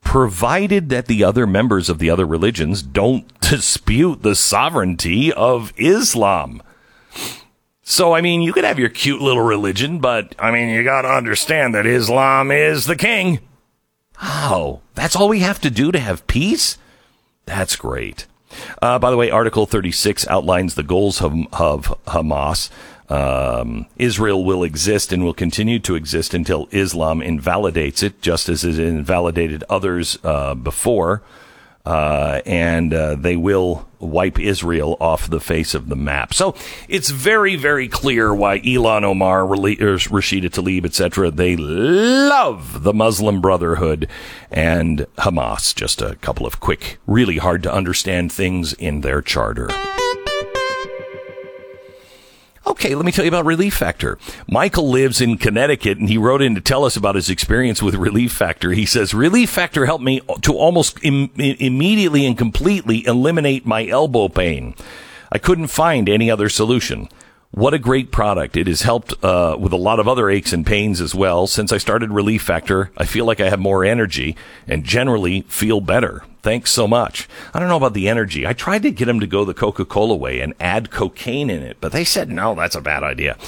provided 0.02 0.88
that 0.88 1.06
the 1.06 1.22
other 1.22 1.46
members 1.46 1.90
of 1.90 1.98
the 1.98 2.08
other 2.08 2.26
religions 2.26 2.82
don't 2.82 3.38
dispute 3.40 4.22
the 4.22 4.34
sovereignty 4.34 5.30
of 5.30 5.74
Islam. 5.76 6.62
So, 7.86 8.14
I 8.14 8.22
mean, 8.22 8.40
you 8.40 8.54
could 8.54 8.64
have 8.64 8.78
your 8.78 8.88
cute 8.88 9.20
little 9.20 9.42
religion, 9.42 9.98
but 9.98 10.34
I 10.38 10.50
mean, 10.50 10.70
you 10.70 10.82
got 10.82 11.02
to 11.02 11.08
understand 11.08 11.74
that 11.74 11.84
Islam 11.84 12.50
is 12.50 12.86
the 12.86 12.96
king. 12.96 13.40
Oh, 14.22 14.80
that's 14.94 15.14
all 15.14 15.28
we 15.28 15.40
have 15.40 15.60
to 15.60 15.70
do 15.70 15.92
to 15.92 15.98
have 15.98 16.26
peace? 16.26 16.78
That's 17.44 17.76
great. 17.76 18.26
Uh, 18.80 18.98
by 18.98 19.10
the 19.10 19.18
way, 19.18 19.30
Article 19.30 19.66
36 19.66 20.26
outlines 20.28 20.74
the 20.74 20.82
goals 20.82 21.20
of, 21.20 21.34
of 21.52 21.94
Hamas. 22.06 22.70
Um, 23.10 23.84
Israel 23.98 24.44
will 24.44 24.62
exist 24.62 25.12
and 25.12 25.22
will 25.22 25.34
continue 25.34 25.78
to 25.80 25.94
exist 25.94 26.32
until 26.32 26.68
Islam 26.70 27.20
invalidates 27.20 28.02
it, 28.02 28.22
just 28.22 28.48
as 28.48 28.64
it 28.64 28.78
invalidated 28.78 29.62
others 29.68 30.18
uh, 30.24 30.54
before. 30.54 31.20
Uh, 31.84 32.40
and 32.46 32.94
uh, 32.94 33.14
they 33.14 33.36
will 33.36 33.86
wipe 34.00 34.38
Israel 34.38 34.96
off 35.00 35.28
the 35.28 35.40
face 35.40 35.74
of 35.74 35.88
the 35.88 35.96
map. 35.96 36.32
So 36.32 36.54
it's 36.88 37.10
very, 37.10 37.56
very 37.56 37.88
clear 37.88 38.34
why 38.34 38.60
Ilhan 38.60 39.02
Omar, 39.02 39.42
Rashida 39.42 40.50
Tlaib, 40.50 40.84
etc., 40.84 41.30
they 41.30 41.56
love 41.56 42.82
the 42.84 42.94
Muslim 42.94 43.40
Brotherhood 43.40 44.08
and 44.50 45.06
Hamas. 45.18 45.74
Just 45.74 46.00
a 46.00 46.16
couple 46.16 46.46
of 46.46 46.60
quick, 46.60 46.98
really 47.06 47.38
hard 47.38 47.62
to 47.64 47.72
understand 47.72 48.32
things 48.32 48.72
in 48.74 49.02
their 49.02 49.20
charter. 49.20 49.68
Okay, 52.66 52.94
let 52.94 53.04
me 53.04 53.12
tell 53.12 53.24
you 53.24 53.30
about 53.30 53.44
Relief 53.44 53.74
Factor. 53.74 54.18
Michael 54.48 54.88
lives 54.88 55.20
in 55.20 55.36
Connecticut 55.36 55.98
and 55.98 56.08
he 56.08 56.16
wrote 56.16 56.40
in 56.40 56.54
to 56.54 56.60
tell 56.62 56.84
us 56.84 56.96
about 56.96 57.14
his 57.14 57.28
experience 57.28 57.82
with 57.82 57.94
Relief 57.94 58.32
Factor. 58.32 58.72
He 58.72 58.86
says, 58.86 59.12
Relief 59.12 59.50
Factor 59.50 59.84
helped 59.84 60.04
me 60.04 60.22
to 60.42 60.54
almost 60.54 60.98
Im- 61.02 61.30
immediately 61.36 62.24
and 62.24 62.38
completely 62.38 63.04
eliminate 63.06 63.66
my 63.66 63.86
elbow 63.86 64.28
pain. 64.28 64.74
I 65.30 65.38
couldn't 65.38 65.66
find 65.66 66.08
any 66.08 66.30
other 66.30 66.48
solution. 66.48 67.08
What 67.54 67.72
a 67.72 67.78
great 67.78 68.10
product. 68.10 68.56
It 68.56 68.66
has 68.66 68.82
helped 68.82 69.14
uh, 69.22 69.56
with 69.56 69.72
a 69.72 69.76
lot 69.76 70.00
of 70.00 70.08
other 70.08 70.28
aches 70.28 70.52
and 70.52 70.66
pains 70.66 71.00
as 71.00 71.14
well. 71.14 71.46
Since 71.46 71.70
I 71.70 71.78
started 71.78 72.10
Relief 72.10 72.42
Factor, 72.42 72.90
I 72.96 73.04
feel 73.04 73.26
like 73.26 73.40
I 73.40 73.48
have 73.48 73.60
more 73.60 73.84
energy 73.84 74.36
and 74.66 74.82
generally 74.82 75.42
feel 75.42 75.80
better. 75.80 76.24
Thanks 76.42 76.72
so 76.72 76.88
much. 76.88 77.28
I 77.54 77.60
don't 77.60 77.68
know 77.68 77.76
about 77.76 77.94
the 77.94 78.08
energy. 78.08 78.44
I 78.44 78.54
tried 78.54 78.82
to 78.82 78.90
get 78.90 79.04
them 79.04 79.20
to 79.20 79.28
go 79.28 79.44
the 79.44 79.54
Coca 79.54 79.84
Cola 79.84 80.16
way 80.16 80.40
and 80.40 80.52
add 80.58 80.90
cocaine 80.90 81.48
in 81.48 81.62
it, 81.62 81.76
but 81.80 81.92
they 81.92 82.02
said, 82.02 82.28
no, 82.28 82.56
that's 82.56 82.74
a 82.74 82.80
bad 82.80 83.04
idea. 83.04 83.38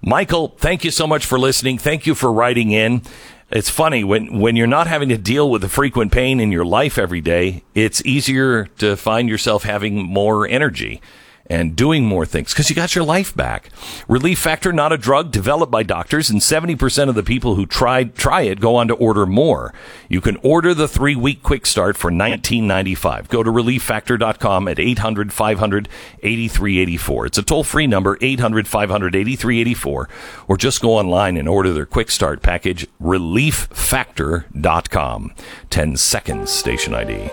Michael, 0.00 0.54
thank 0.58 0.84
you 0.84 0.92
so 0.92 1.08
much 1.08 1.26
for 1.26 1.36
listening. 1.36 1.76
Thank 1.76 2.06
you 2.06 2.14
for 2.14 2.32
writing 2.32 2.70
in. 2.70 3.02
It's 3.50 3.68
funny 3.68 4.04
when, 4.04 4.38
when 4.38 4.54
you're 4.54 4.68
not 4.68 4.86
having 4.86 5.08
to 5.08 5.18
deal 5.18 5.50
with 5.50 5.62
the 5.62 5.68
frequent 5.68 6.12
pain 6.12 6.38
in 6.38 6.52
your 6.52 6.64
life 6.64 6.98
every 6.98 7.20
day, 7.20 7.64
it's 7.74 8.00
easier 8.06 8.66
to 8.78 8.94
find 8.94 9.28
yourself 9.28 9.64
having 9.64 9.96
more 9.96 10.46
energy 10.46 11.02
and 11.48 11.76
doing 11.76 12.04
more 12.04 12.26
things 12.26 12.52
because 12.52 12.70
you 12.70 12.76
got 12.76 12.94
your 12.94 13.04
life 13.04 13.34
back. 13.34 13.70
Relief 14.08 14.38
Factor, 14.38 14.72
not 14.72 14.92
a 14.92 14.98
drug 14.98 15.30
developed 15.30 15.72
by 15.72 15.82
doctors, 15.82 16.30
and 16.30 16.40
70% 16.40 17.08
of 17.08 17.14
the 17.14 17.22
people 17.22 17.54
who 17.54 17.66
tried 17.66 18.14
try 18.14 18.42
it 18.42 18.60
go 18.60 18.76
on 18.76 18.88
to 18.88 18.94
order 18.94 19.26
more. 19.26 19.72
You 20.08 20.20
can 20.20 20.36
order 20.42 20.74
the 20.74 20.88
three 20.88 21.16
week 21.16 21.42
quick 21.42 21.66
start 21.66 21.96
for 21.96 22.10
$19.95. 22.10 23.28
Go 23.28 23.42
to 23.42 23.50
relieffactor.com 23.50 24.68
at 24.68 24.78
800 24.78 25.32
500 25.32 25.88
8384. 26.22 27.26
It's 27.26 27.38
a 27.38 27.42
toll 27.42 27.64
free 27.64 27.86
number, 27.86 28.18
800 28.20 28.68
500 28.68 29.14
8384, 29.14 30.08
or 30.48 30.56
just 30.56 30.82
go 30.82 30.92
online 30.92 31.36
and 31.36 31.48
order 31.48 31.72
their 31.72 31.86
quick 31.86 32.10
start 32.10 32.42
package, 32.42 32.86
relieffactor.com. 33.00 35.34
10 35.70 35.96
seconds, 35.96 36.50
station 36.50 36.94
ID. 36.94 37.30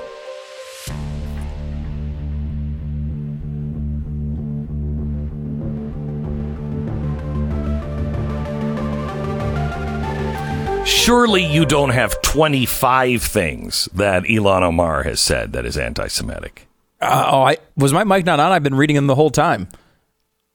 Surely 10.86 11.46
you 11.46 11.66
don't 11.66 11.92
have 11.92 12.22
25 12.22 13.24
things 13.24 13.88
that 13.94 14.24
Ilhan 14.24 14.64
Omar 14.64 15.04
has 15.04 15.22
said 15.22 15.54
that 15.54 15.66
is 15.66 15.78
anti 15.78 16.08
Semitic. 16.08 16.68
Uh, 17.02 17.30
oh, 17.32 17.42
I 17.44 17.58
was 17.76 17.94
my 17.94 18.04
mic 18.04 18.26
not 18.26 18.40
on? 18.40 18.52
I've 18.52 18.64
been 18.64 18.76
reading 18.76 18.96
them 18.96 19.08
the 19.08 19.16
whole 19.16 19.32
time. 19.32 19.68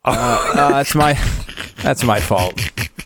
Uh, 0.04 0.52
uh, 0.54 0.68
that's 0.70 0.94
my 0.94 1.12
that's 1.82 2.02
my 2.02 2.18
fault. 2.18 2.54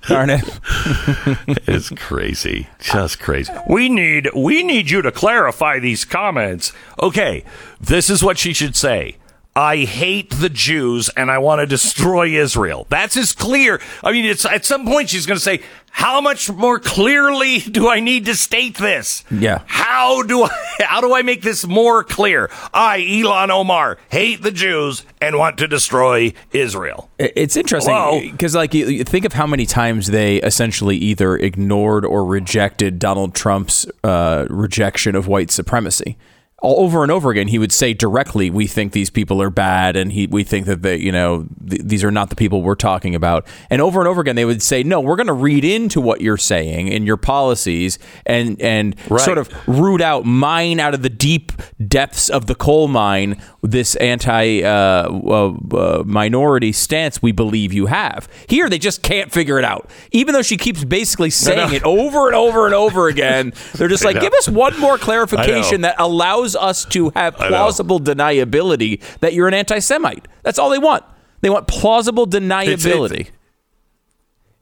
Darn 0.06 0.30
it. 0.30 0.44
it's 1.66 1.88
crazy. 1.90 2.68
Just 2.78 3.18
crazy. 3.18 3.52
We 3.68 3.88
need 3.88 4.28
we 4.36 4.62
need 4.62 4.90
you 4.90 5.02
to 5.02 5.10
clarify 5.10 5.80
these 5.80 6.04
comments. 6.04 6.72
Okay, 7.02 7.44
this 7.80 8.08
is 8.08 8.22
what 8.22 8.38
she 8.38 8.52
should 8.52 8.76
say. 8.76 9.16
I 9.54 9.78
hate 9.78 10.30
the 10.30 10.48
Jews 10.48 11.10
and 11.10 11.30
I 11.30 11.36
want 11.36 11.60
to 11.60 11.66
destroy 11.66 12.28
Israel. 12.28 12.86
That's 12.88 13.18
as 13.18 13.34
clear. 13.34 13.80
I 14.02 14.12
mean, 14.12 14.24
it's 14.24 14.46
at 14.46 14.64
some 14.64 14.86
point 14.86 15.10
she's 15.10 15.26
going 15.26 15.36
to 15.36 15.44
say, 15.44 15.60
how 15.90 16.22
much 16.22 16.50
more 16.50 16.80
clearly 16.80 17.58
do 17.58 17.86
I 17.86 18.00
need 18.00 18.24
to 18.24 18.34
state 18.34 18.78
this? 18.78 19.24
Yeah. 19.30 19.60
How 19.66 20.22
do 20.22 20.44
I, 20.44 20.50
how 20.80 21.02
do 21.02 21.14
I 21.14 21.20
make 21.20 21.42
this 21.42 21.66
more 21.66 22.02
clear? 22.02 22.50
I, 22.72 23.00
Ilhan 23.00 23.50
Omar, 23.50 23.98
hate 24.08 24.42
the 24.42 24.50
Jews 24.50 25.04
and 25.20 25.36
want 25.36 25.58
to 25.58 25.68
destroy 25.68 26.32
Israel. 26.52 27.10
It's 27.18 27.56
interesting 27.56 28.30
because, 28.32 28.54
like, 28.54 28.72
you 28.72 29.04
think 29.04 29.26
of 29.26 29.34
how 29.34 29.46
many 29.46 29.66
times 29.66 30.06
they 30.06 30.36
essentially 30.36 30.96
either 30.96 31.36
ignored 31.36 32.06
or 32.06 32.24
rejected 32.24 32.98
Donald 32.98 33.34
Trump's 33.34 33.86
uh, 34.02 34.46
rejection 34.48 35.14
of 35.14 35.26
white 35.26 35.50
supremacy 35.50 36.16
over 36.62 37.02
and 37.02 37.10
over 37.10 37.30
again, 37.30 37.48
he 37.48 37.58
would 37.58 37.72
say 37.72 37.92
directly, 37.92 38.48
"We 38.48 38.66
think 38.66 38.92
these 38.92 39.10
people 39.10 39.42
are 39.42 39.50
bad, 39.50 39.96
and 39.96 40.12
he, 40.12 40.26
we 40.28 40.44
think 40.44 40.66
that 40.66 40.82
they, 40.82 40.96
you 40.96 41.10
know, 41.10 41.46
th- 41.68 41.82
these 41.84 42.04
are 42.04 42.10
not 42.10 42.30
the 42.30 42.36
people 42.36 42.62
we're 42.62 42.76
talking 42.76 43.14
about." 43.14 43.46
And 43.68 43.82
over 43.82 43.98
and 44.00 44.08
over 44.08 44.20
again, 44.20 44.36
they 44.36 44.44
would 44.44 44.62
say, 44.62 44.84
"No, 44.84 45.00
we're 45.00 45.16
going 45.16 45.26
to 45.26 45.32
read 45.32 45.64
into 45.64 46.00
what 46.00 46.20
you're 46.20 46.36
saying 46.36 46.88
in 46.88 47.04
your 47.04 47.16
policies, 47.16 47.98
and 48.26 48.60
and 48.60 48.94
right. 49.10 49.20
sort 49.20 49.38
of 49.38 49.50
root 49.66 50.00
out, 50.00 50.24
mine 50.24 50.78
out 50.78 50.94
of 50.94 51.02
the 51.02 51.10
deep 51.10 51.50
depths 51.88 52.28
of 52.28 52.46
the 52.46 52.54
coal 52.54 52.86
mine 52.86 53.42
this 53.62 53.96
anti 53.96 54.62
uh, 54.62 54.68
uh, 54.68 55.52
uh, 55.76 56.02
minority 56.06 56.70
stance 56.70 57.20
we 57.20 57.32
believe 57.32 57.72
you 57.72 57.86
have." 57.86 58.28
Here, 58.48 58.68
they 58.68 58.78
just 58.78 59.02
can't 59.02 59.32
figure 59.32 59.58
it 59.58 59.64
out, 59.64 59.90
even 60.12 60.32
though 60.32 60.42
she 60.42 60.56
keeps 60.56 60.84
basically 60.84 61.30
saying 61.30 61.72
it 61.72 61.82
over 61.82 62.28
and 62.28 62.36
over 62.36 62.66
and 62.66 62.74
over 62.74 63.08
again. 63.08 63.52
They're 63.74 63.88
just 63.88 64.04
like, 64.04 64.20
"Give 64.20 64.32
us 64.34 64.48
one 64.48 64.78
more 64.78 64.96
clarification 64.96 65.80
that 65.80 65.96
allows." 65.98 66.51
Us 66.56 66.84
to 66.86 67.10
have 67.10 67.36
plausible 67.36 68.00
deniability 68.00 69.00
that 69.20 69.34
you're 69.34 69.48
an 69.48 69.54
anti 69.54 69.78
Semite. 69.78 70.26
That's 70.42 70.58
all 70.58 70.70
they 70.70 70.78
want. 70.78 71.04
They 71.40 71.50
want 71.50 71.66
plausible 71.66 72.26
deniability. 72.26 73.20
It's, 73.20 73.30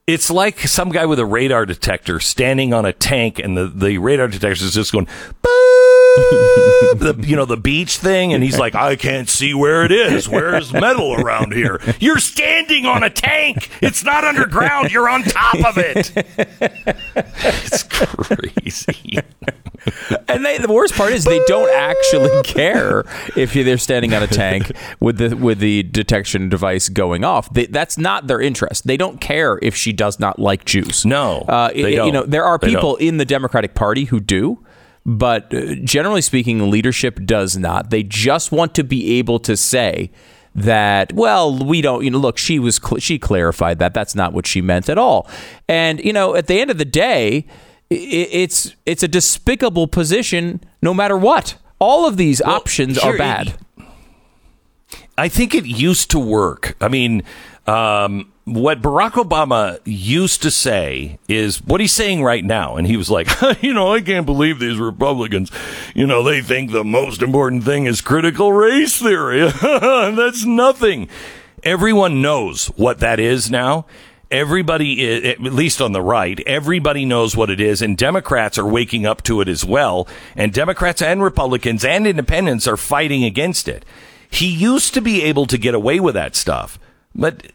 it's, 0.07 0.31
like 0.31 0.59
some 0.61 0.91
guy 0.91 1.07
with 1.07 1.19
a 1.19 1.27
radar 1.27 1.67
detector 1.67 2.19
standing 2.21 2.73
on 2.73 2.85
a 2.85 2.93
tank, 2.93 3.39
and 3.39 3.57
the, 3.57 3.69
the 3.69 3.99
radar 3.99 4.29
detector 4.29 4.65
is 4.65 4.75
just 4.75 4.93
going, 4.93 5.07
the, 6.15 7.25
you 7.27 7.37
know, 7.37 7.45
the 7.45 7.57
beach 7.57 7.97
thing, 7.99 8.33
and 8.33 8.43
he's 8.43 8.59
like, 8.59 8.75
I 8.75 8.97
can't 8.97 9.29
see 9.29 9.55
where 9.55 9.85
it 9.85 9.93
is. 9.93 10.29
Where's 10.29 10.73
metal 10.73 11.15
around 11.15 11.53
here? 11.53 11.81
You're 12.01 12.19
standing 12.19 12.87
on 12.87 13.03
a 13.03 13.11
tank. 13.11 13.71
It's 13.81 14.05
not 14.05 14.25
underground. 14.25 14.91
You're 14.91 15.09
on 15.09 15.23
top 15.23 15.65
of 15.65 15.79
it. 15.79 16.13
It's 17.53 17.83
crazy. 17.85 19.19
and 20.29 20.45
they, 20.45 20.59
the 20.59 20.71
worst 20.73 20.95
part 20.95 21.13
is 21.13 21.25
they 21.25 21.43
don't 21.47 21.71
actually 21.71 22.43
care 22.43 23.05
if 23.37 23.55
they're 23.55 23.79
standing 23.79 24.13
on 24.13 24.23
a 24.23 24.27
tank 24.27 24.73
with 25.01 25.19
the 25.19 25.35
with 25.37 25.59
the 25.59 25.83
detection 25.85 26.49
device 26.49 26.89
going 26.89 27.25
off. 27.25 27.53
They, 27.53 27.67
that's 27.67 27.97
not 27.97 28.27
their 28.27 28.41
interest. 28.41 28.87
They 28.87 28.97
don't 28.97 29.21
care 29.21 29.59
if 29.63 29.75
she 29.75 29.93
does 29.93 30.21
not 30.21 30.39
like 30.39 30.65
Jews. 30.65 31.05
No, 31.07 31.41
uh, 31.49 31.71
you 31.75 32.13
know 32.13 32.25
there 32.25 32.45
are 32.45 32.59
people 32.59 32.97
in 32.97 33.17
the 33.17 33.25
Democratic 33.25 33.75
Party 33.75 34.05
who 34.05 34.21
do 34.21 34.59
but 35.05 35.53
uh, 35.55 35.75
generally 35.77 36.23
speaking, 36.23 36.71
leadership 36.71 37.21
does 37.25 37.57
not. 37.57 37.91
They 37.91 38.03
just 38.03 38.53
want 38.53 38.75
to 38.75 38.85
be 38.85 39.19
able 39.19 39.39
to 39.41 39.57
say 39.57 40.11
that 40.53 41.13
well 41.13 41.65
we 41.65 41.81
don't 41.81 42.03
you 42.03 42.11
know 42.11 42.19
look 42.19 42.37
she 42.37 42.59
was 42.59 42.81
cl- 42.85 42.99
she 42.99 43.21
clarified 43.21 43.79
that 43.79 43.95
that's 43.95 44.17
not 44.17 44.33
what 44.33 44.49
she 44.49 44.61
meant 44.61 44.89
at 44.89 44.99
all 44.99 45.31
and 45.69 46.05
you 46.05 46.13
know 46.13 46.35
at 46.35 46.49
the 46.49 46.61
end 46.61 46.73
of 46.73 46.77
the 46.77 46.85
day 46.85 47.47
it, 47.89 47.95
it's 48.33 48.75
it's 48.85 49.05
a 49.05 49.07
despicable 49.07 49.87
position 49.87 50.61
no 50.83 50.93
matter 50.93 51.17
what 51.17 51.55
all 51.79 52.05
of 52.05 52.17
these 52.17 52.43
well, 52.45 52.57
options 52.57 52.99
are 52.99 53.17
bad 53.17 53.57
I 55.21 55.29
think 55.29 55.55
it 55.55 55.67
used 55.67 56.11
to 56.13 56.19
work. 56.19 56.77
I 56.81 56.89
mean, 56.89 57.23
um, 57.67 58.33
what 58.51 58.83
Barack 58.83 59.13
Obama 59.13 59.79
used 59.85 60.43
to 60.43 60.51
say 60.51 61.19
is 61.29 61.63
what 61.63 61.81
he's 61.81 61.93
saying 61.93 62.25
right 62.25 62.45
now. 62.45 62.77
And 62.77 62.87
he 62.87 62.97
was 62.97 63.09
like, 63.09 63.29
you 63.63 63.73
know, 63.73 63.95
I 63.95 64.01
can't 64.01 64.27
believe 64.27 64.59
these 64.59 64.79
Republicans, 64.79 65.51
you 65.95 66.07
know, 66.07 66.23
they 66.23 66.41
think 66.41 66.71
the 66.71 66.85
most 66.85 67.23
important 67.23 67.65
thing 67.65 67.87
is 67.87 68.01
critical 68.01 68.53
race 68.53 69.01
theory. 69.01 69.51
That's 69.63 70.45
nothing. 70.45 71.09
Everyone 71.63 72.23
knows 72.23 72.67
what 72.69 72.99
that 73.01 73.21
is 73.21 73.51
now. 73.51 73.87
Everybody, 74.31 75.29
at 75.29 75.41
least 75.41 75.81
on 75.81 75.93
the 75.93 76.03
right, 76.03 76.39
everybody 76.47 77.05
knows 77.05 77.37
what 77.37 77.51
it 77.51 77.61
is, 77.61 77.83
and 77.83 77.97
Democrats 77.99 78.59
are 78.59 78.67
waking 78.67 79.05
up 79.05 79.25
to 79.25 79.41
it 79.41 79.49
as 79.49 79.65
well. 79.65 80.07
And 80.37 80.53
Democrats 80.53 81.03
and 81.03 81.21
Republicans 81.21 81.85
and 81.85 82.07
independents 82.07 82.69
are 82.69 82.77
fighting 82.77 83.25
against 83.25 83.67
it. 83.67 83.85
He 84.31 84.47
used 84.47 84.95
to 84.95 85.01
be 85.01 85.23
able 85.23 85.47
to 85.47 85.59
get 85.59 85.75
away 85.75 85.99
with 85.99 86.15
that 86.15 86.37
stuff, 86.37 86.79
but 87.13 87.51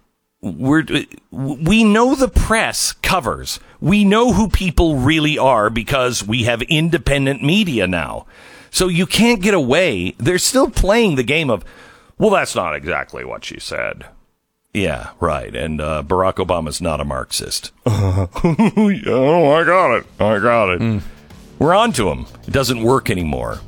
we're 0.46 0.86
we 1.32 1.84
know 1.84 2.14
the 2.14 2.28
press 2.28 2.92
covers. 2.92 3.60
We 3.82 4.06
know 4.06 4.34
who 4.34 4.48
people 4.48 4.98
really 4.98 5.38
are 5.38 5.70
because 5.70 6.24
we 6.24 6.44
have 6.44 6.62
independent 6.64 7.44
media 7.44 7.88
now. 7.88 8.28
So 8.70 8.88
you 8.88 9.06
can't 9.06 9.42
get 9.42 9.54
away. 9.54 10.16
They're 10.18 10.38
still 10.38 10.70
playing 10.70 11.16
the 11.16 11.24
game 11.24 11.50
of, 11.50 11.64
well, 12.18 12.30
that's 12.30 12.56
not 12.56 12.76
exactly 12.76 13.26
what 13.26 13.44
she 13.46 13.60
said. 13.60 14.06
Yeah, 14.74 15.12
right. 15.20 15.56
And 15.56 15.80
uh, 15.80 16.04
Barack 16.06 16.46
Obama's 16.46 16.82
not 16.82 17.00
a 17.00 17.06
Marxist. 17.06 17.72
oh, 17.86 18.30
I 19.54 19.64
got 19.64 19.96
it. 19.96 20.06
I 20.20 20.40
got 20.40 20.74
it. 20.74 20.82
Mm. 20.82 21.02
We're 21.58 21.74
on 21.74 21.94
to 21.94 22.10
him. 22.10 22.26
It 22.46 22.52
doesn't 22.52 22.84
work 22.84 23.10
anymore. 23.10 23.60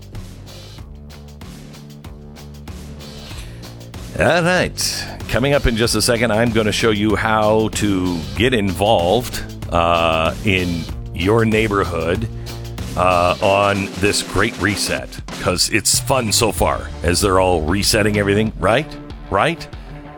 All 4.19 4.41
right. 4.41 5.05
Coming 5.29 5.53
up 5.53 5.67
in 5.67 5.75
just 5.75 5.93
a 5.93 6.01
second, 6.01 6.31
I'm 6.31 6.51
going 6.51 6.65
to 6.65 6.71
show 6.71 6.89
you 6.89 7.15
how 7.15 7.67
to 7.73 8.19
get 8.35 8.51
involved 8.51 9.43
uh, 9.71 10.33
in 10.43 10.81
your 11.13 11.45
neighborhood 11.45 12.27
uh, 12.95 13.37
on 13.43 13.85
this 13.99 14.23
great 14.23 14.59
reset 14.59 15.07
because 15.27 15.69
it's 15.69 15.99
fun 15.99 16.31
so 16.31 16.51
far 16.51 16.89
as 17.03 17.21
they're 17.21 17.39
all 17.39 17.61
resetting 17.61 18.17
everything, 18.17 18.51
right? 18.57 18.87
Right? 19.29 19.67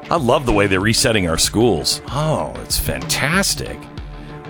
I 0.10 0.16
love 0.16 0.46
the 0.46 0.54
way 0.54 0.68
they're 0.68 0.80
resetting 0.80 1.28
our 1.28 1.38
schools. 1.38 2.02
Oh, 2.08 2.54
it's 2.64 2.80
fantastic. 2.80 3.78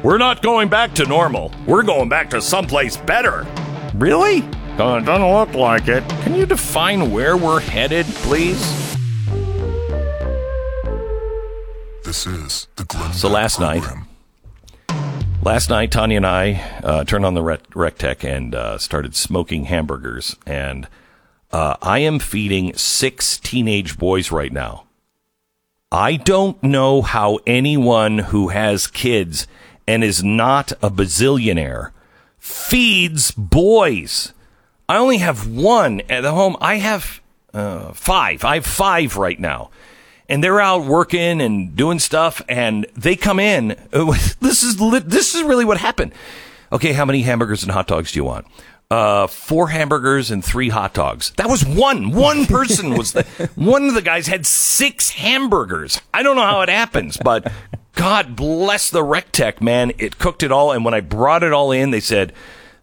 We're 0.04 0.20
not 0.20 0.43
going 0.43 0.70
back 0.70 0.93
to 0.93 1.08
normal. 1.08 1.52
We're 1.66 1.82
going 1.82 2.08
back 2.08 2.30
to 2.30 2.41
someplace 2.41 2.97
better. 2.97 3.47
Really? 3.95 4.43
Uh, 4.78 4.97
it 4.97 5.06
doesn't 5.06 5.28
look 5.28 5.56
like 5.56 5.88
it. 5.88 6.08
Can 6.22 6.36
you 6.36 6.45
define 6.45 7.10
where 7.10 7.36
we're 7.36 7.60
headed, 7.60 8.06
please? 8.06 8.99
This 12.10 12.26
is 12.26 12.68
the 12.76 12.86
Glenn 12.86 13.14
So 13.14 13.30
last 13.30 13.60
night, 13.60 13.84
last 15.43 15.70
night, 15.70 15.91
Tania 15.91 16.18
and 16.18 16.26
I 16.26 16.53
uh, 16.84 17.03
turned 17.03 17.24
on 17.24 17.36
the 17.36 17.43
Rec- 17.43 17.70
Recteq 17.70 18.24
and 18.24 18.55
uh, 18.55 18.80
started 18.80 19.16
smoking 19.16 19.66
hamburgers. 19.66 20.36
And 20.43 20.88
uh, 21.51 21.76
I 21.84 21.99
am 21.99 22.18
feeding 22.18 22.74
six 22.74 23.38
teenage 23.38 23.99
boys 23.99 24.32
right 24.32 24.51
now. 24.51 24.86
I 25.91 26.16
don't 26.16 26.64
know 26.64 27.03
how 27.03 27.41
anyone 27.45 28.18
who 28.18 28.47
has 28.47 28.88
kids 28.88 29.45
and 29.86 30.03
is 30.03 30.24
not 30.24 30.72
a 30.82 30.89
bazillionaire 30.89 31.91
feeds 32.39 33.30
boys. 33.30 34.34
I 34.89 34.97
only 34.97 35.20
have 35.20 35.47
one 35.47 36.01
at 36.10 36.22
the 36.22 36.32
home. 36.32 36.57
I 36.60 36.78
have 36.78 37.22
uh, 37.53 37.93
five. 37.93 38.43
I 38.43 38.55
have 38.55 38.66
five 38.66 39.16
right 39.16 39.39
now. 39.39 39.70
And 40.30 40.44
they're 40.44 40.62
out 40.62 40.86
working 40.86 41.42
and 41.42 41.76
doing 41.76 42.00
stuff, 42.00 42.42
and 42.48 42.86
they 42.96 43.16
come 43.16 43.40
in. 43.40 43.76
This 44.40 44.64
is 44.64 44.80
li- 44.80 45.00
this 45.00 45.36
is 45.36 45.44
really 45.44 45.66
what 45.66 45.78
happened. 45.78 46.14
Okay, 46.72 46.94
how 46.94 47.04
many 47.04 47.24
hamburgers 47.24 47.64
and 47.64 47.72
hot 47.72 47.88
dogs 47.88 48.12
do 48.12 48.20
you 48.20 48.24
want? 48.24 48.46
Uh, 48.92 49.28
four 49.28 49.68
hamburgers 49.70 50.32
and 50.32 50.44
three 50.44 50.70
hot 50.70 50.94
dogs. 50.94 51.32
That 51.38 51.50
was 51.50 51.66
one. 51.66 52.12
One 52.12 52.46
person 52.46 52.96
was 52.98 53.14
the 53.14 53.24
one 53.56 53.88
of 53.88 53.94
the 53.96 54.02
guys 54.02 54.28
had 54.28 54.46
six 54.46 55.10
hamburgers. 55.12 56.02
I 56.14 56.24
don't 56.24 56.36
know 56.36 56.46
how 56.46 56.62
it 56.62 56.70
happens, 56.70 57.18
but 57.18 57.52
God 57.94 58.36
bless 58.36 58.90
the 58.90 59.04
Recteq, 59.04 59.62
man. 59.62 59.92
It 59.98 60.18
cooked 60.20 60.42
it 60.44 60.52
all, 60.52 60.72
and 60.72 60.86
when 60.86 60.94
I 60.94 61.02
brought 61.02 61.44
it 61.44 61.54
all 61.54 61.72
in, 61.72 61.92
they 61.92 62.00
said 62.00 62.34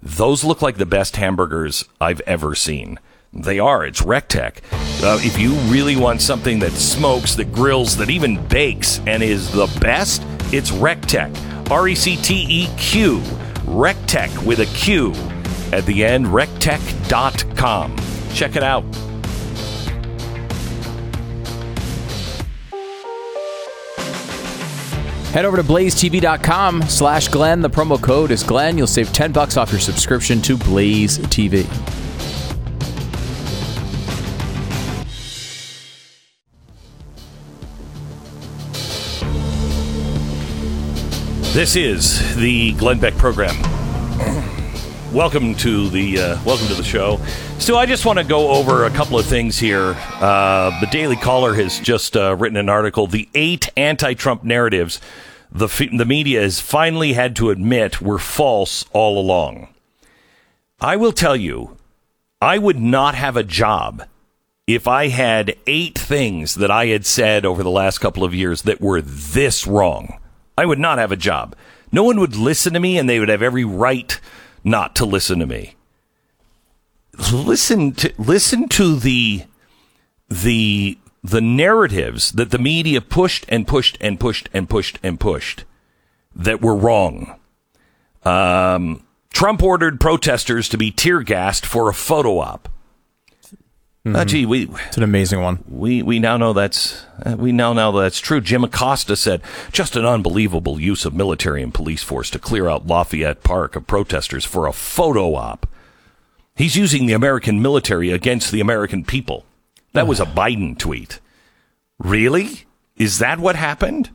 those 0.02 0.44
look 0.44 0.62
like 0.62 0.76
the 0.76 0.86
best 0.86 1.16
hamburgers 1.16 1.84
I've 2.00 2.20
ever 2.20 2.54
seen. 2.54 2.98
They 3.32 3.58
are. 3.58 3.84
It's 3.84 4.02
Recteq. 4.02 4.58
Uh, 5.02 5.18
if 5.20 5.38
you 5.38 5.52
really 5.70 5.96
want 5.96 6.22
something 6.22 6.58
that 6.58 6.72
smokes, 6.72 7.34
that 7.34 7.52
grills, 7.52 7.96
that 7.96 8.08
even 8.08 8.44
bakes, 8.48 9.00
and 9.06 9.22
is 9.22 9.50
the 9.52 9.66
best, 9.80 10.22
it's 10.52 10.70
Recteq. 10.70 11.70
R 11.70 11.88
E 11.88 11.94
C 11.94 12.16
T 12.16 12.46
E 12.48 12.68
Q. 12.76 13.18
Recteq 13.66 14.44
with 14.46 14.60
a 14.60 14.66
Q 14.66 15.12
at 15.72 15.84
the 15.84 16.04
end. 16.04 16.26
Recteq.com. 16.26 17.96
Check 18.32 18.56
it 18.56 18.62
out. 18.62 18.84
Head 25.32 25.44
over 25.44 25.58
to 25.58 25.64
blazetv.com 25.64 26.82
slash 26.84 27.28
Glenn. 27.28 27.60
The 27.60 27.68
promo 27.68 28.02
code 28.02 28.30
is 28.30 28.42
Glenn. 28.42 28.78
You'll 28.78 28.86
save 28.86 29.12
10 29.12 29.32
bucks 29.32 29.58
off 29.58 29.70
your 29.70 29.80
subscription 29.80 30.40
to 30.40 30.56
Blaze 30.56 31.18
TV. 31.18 31.66
This 41.56 41.74
is 41.74 42.36
the 42.36 42.72
Glenn 42.72 43.00
Beck 43.00 43.14
program. 43.14 43.56
welcome 45.10 45.54
to 45.54 45.88
the 45.88 46.18
uh, 46.18 46.44
welcome 46.44 46.66
to 46.66 46.74
the 46.74 46.84
show. 46.84 47.18
So 47.58 47.78
I 47.78 47.86
just 47.86 48.04
want 48.04 48.18
to 48.18 48.26
go 48.26 48.50
over 48.50 48.84
a 48.84 48.90
couple 48.90 49.18
of 49.18 49.24
things 49.24 49.56
here. 49.56 49.96
Uh, 50.20 50.78
the 50.80 50.86
Daily 50.88 51.16
Caller 51.16 51.54
has 51.54 51.80
just 51.80 52.14
uh, 52.14 52.36
written 52.36 52.58
an 52.58 52.68
article: 52.68 53.06
the 53.06 53.26
eight 53.34 53.70
anti-Trump 53.74 54.44
narratives 54.44 55.00
the 55.50 55.64
f- 55.64 55.78
the 55.78 56.04
media 56.04 56.42
has 56.42 56.60
finally 56.60 57.14
had 57.14 57.34
to 57.36 57.48
admit 57.48 58.02
were 58.02 58.18
false 58.18 58.84
all 58.92 59.18
along. 59.18 59.68
I 60.78 60.96
will 60.96 61.12
tell 61.12 61.36
you, 61.36 61.78
I 62.38 62.58
would 62.58 62.78
not 62.78 63.14
have 63.14 63.38
a 63.38 63.42
job 63.42 64.06
if 64.66 64.86
I 64.86 65.08
had 65.08 65.56
eight 65.66 65.98
things 65.98 66.56
that 66.56 66.70
I 66.70 66.88
had 66.88 67.06
said 67.06 67.46
over 67.46 67.62
the 67.62 67.70
last 67.70 67.96
couple 67.96 68.24
of 68.24 68.34
years 68.34 68.60
that 68.60 68.82
were 68.82 69.00
this 69.00 69.66
wrong. 69.66 70.18
I 70.56 70.66
would 70.66 70.78
not 70.78 70.98
have 70.98 71.12
a 71.12 71.16
job. 71.16 71.54
No 71.92 72.02
one 72.02 72.18
would 72.18 72.36
listen 72.36 72.72
to 72.72 72.80
me, 72.80 72.98
and 72.98 73.08
they 73.08 73.18
would 73.18 73.28
have 73.28 73.42
every 73.42 73.64
right 73.64 74.18
not 74.64 74.96
to 74.96 75.04
listen 75.04 75.38
to 75.38 75.46
me. 75.46 75.74
Listen 77.32 77.92
to 77.92 78.12
listen 78.18 78.68
to 78.68 78.96
the 78.96 79.44
the 80.28 80.98
the 81.22 81.40
narratives 81.40 82.32
that 82.32 82.50
the 82.50 82.58
media 82.58 83.00
pushed 83.00 83.46
and 83.48 83.66
pushed 83.66 83.96
and 84.00 84.20
pushed 84.20 84.48
and 84.52 84.68
pushed 84.68 84.98
and 85.02 85.18
pushed 85.18 85.64
that 86.34 86.60
were 86.60 86.74
wrong. 86.74 87.36
Um, 88.24 89.04
Trump 89.32 89.62
ordered 89.62 90.00
protesters 90.00 90.68
to 90.68 90.78
be 90.78 90.90
tear 90.90 91.22
gassed 91.22 91.64
for 91.64 91.88
a 91.88 91.94
photo 91.94 92.38
op. 92.38 92.68
Uh, 94.14 94.24
gee, 94.24 94.46
we 94.46 94.68
It's 94.86 94.96
an 94.96 95.02
amazing 95.02 95.40
one. 95.40 95.64
we 95.68 96.02
we 96.02 96.18
now 96.20 96.36
know 96.36 96.52
that's 96.52 97.04
uh, 97.24 97.34
we 97.36 97.50
now 97.50 97.72
know 97.72 97.90
that's 97.92 98.20
true. 98.20 98.40
Jim 98.40 98.62
Acosta 98.62 99.16
said 99.16 99.42
just 99.72 99.96
an 99.96 100.04
unbelievable 100.04 100.80
use 100.80 101.04
of 101.04 101.12
military 101.14 101.62
and 101.62 101.74
police 101.74 102.04
force 102.04 102.30
to 102.30 102.38
clear 102.38 102.68
out 102.68 102.86
Lafayette 102.86 103.42
Park 103.42 103.74
of 103.74 103.86
protesters 103.86 104.44
for 104.44 104.66
a 104.66 104.72
photo 104.72 105.34
op. 105.34 105.66
He's 106.54 106.76
using 106.76 107.06
the 107.06 107.14
American 107.14 107.60
military 107.60 108.10
against 108.10 108.52
the 108.52 108.60
American 108.60 109.04
people. 109.04 109.44
That 109.92 110.06
was 110.06 110.20
a 110.20 110.26
Biden 110.40 110.78
tweet. 110.78 111.18
Really? 111.98 112.64
Is 112.96 113.18
that 113.18 113.40
what 113.40 113.56
happened? 113.56 114.10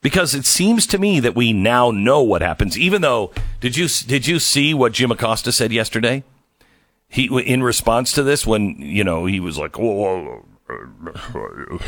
Because 0.00 0.34
it 0.34 0.44
seems 0.44 0.86
to 0.88 0.98
me 0.98 1.20
that 1.20 1.34
we 1.34 1.52
now 1.52 1.90
know 1.90 2.22
what 2.22 2.42
happens. 2.42 2.78
Even 2.78 3.00
though, 3.00 3.32
did 3.60 3.76
you 3.76 3.88
did 3.88 4.26
you 4.26 4.38
see 4.38 4.74
what 4.74 4.92
Jim 4.92 5.10
Acosta 5.12 5.52
said 5.52 5.72
yesterday? 5.72 6.24
He 7.16 7.30
in 7.46 7.62
response 7.62 8.12
to 8.12 8.22
this, 8.22 8.46
when 8.46 8.76
you 8.78 9.02
know 9.02 9.24
he 9.24 9.40
was 9.40 9.56
like, 9.56 9.78
"Well, 9.78 10.44
uh, 10.68 11.78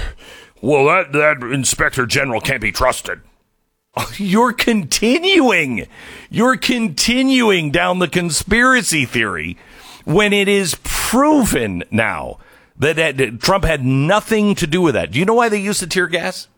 well, 0.62 0.86
that 0.86 1.12
that 1.12 1.42
inspector 1.42 2.06
general 2.06 2.40
can't 2.40 2.62
be 2.62 2.72
trusted." 2.72 3.20
You're 4.16 4.54
continuing. 4.54 5.86
You're 6.30 6.56
continuing 6.56 7.70
down 7.70 7.98
the 7.98 8.08
conspiracy 8.08 9.04
theory 9.04 9.58
when 10.06 10.32
it 10.32 10.48
is 10.48 10.78
proven 10.82 11.84
now 11.90 12.38
that, 12.78 12.96
that 12.96 13.40
Trump 13.40 13.64
had 13.64 13.84
nothing 13.84 14.54
to 14.54 14.66
do 14.66 14.80
with 14.80 14.94
that. 14.94 15.10
Do 15.10 15.18
you 15.18 15.26
know 15.26 15.34
why 15.34 15.50
they 15.50 15.60
used 15.60 15.82
the 15.82 15.86
tear 15.86 16.06
gas? 16.06 16.48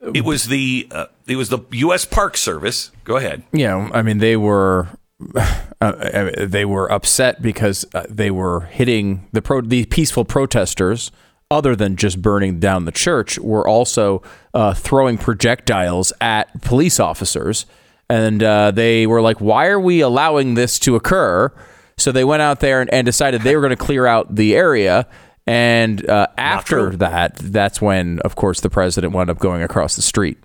It 0.00 0.24
was 0.24 0.46
the 0.46 0.88
uh, 0.90 1.06
it 1.28 1.36
was 1.36 1.50
the 1.50 1.60
U.S. 1.70 2.04
Park 2.06 2.36
Service. 2.36 2.90
Go 3.04 3.18
ahead. 3.18 3.44
Yeah, 3.52 3.88
I 3.94 4.02
mean 4.02 4.18
they 4.18 4.36
were 4.36 4.88
uh, 5.80 6.30
they 6.38 6.64
were 6.64 6.90
upset 6.90 7.42
because 7.42 7.84
uh, 7.94 8.06
they 8.08 8.30
were 8.30 8.60
hitting 8.60 9.28
the 9.32 9.42
pro 9.42 9.60
the 9.60 9.86
peaceful 9.86 10.24
protesters. 10.24 11.10
Other 11.52 11.74
than 11.74 11.96
just 11.96 12.22
burning 12.22 12.60
down 12.60 12.84
the 12.84 12.92
church, 12.92 13.36
were 13.40 13.66
also 13.66 14.22
uh, 14.54 14.72
throwing 14.72 15.18
projectiles 15.18 16.12
at 16.20 16.62
police 16.62 17.00
officers, 17.00 17.66
and 18.08 18.40
uh, 18.40 18.70
they 18.70 19.04
were 19.04 19.20
like, 19.20 19.40
"Why 19.40 19.66
are 19.66 19.80
we 19.80 20.00
allowing 20.00 20.54
this 20.54 20.78
to 20.80 20.94
occur?" 20.94 21.52
So 21.98 22.12
they 22.12 22.24
went 22.24 22.40
out 22.42 22.60
there 22.60 22.80
and, 22.80 22.92
and 22.92 23.04
decided 23.04 23.42
they 23.42 23.56
were 23.56 23.62
going 23.62 23.70
to 23.70 23.76
clear 23.76 24.06
out 24.06 24.34
the 24.34 24.54
area. 24.54 25.06
And 25.46 26.08
uh, 26.08 26.28
after 26.38 26.90
that, 26.96 27.36
that's 27.36 27.80
when, 27.80 28.20
of 28.20 28.36
course, 28.36 28.60
the 28.60 28.70
president 28.70 29.12
wound 29.12 29.30
up 29.30 29.38
going 29.38 29.62
across 29.62 29.96
the 29.96 30.02
street 30.02 30.38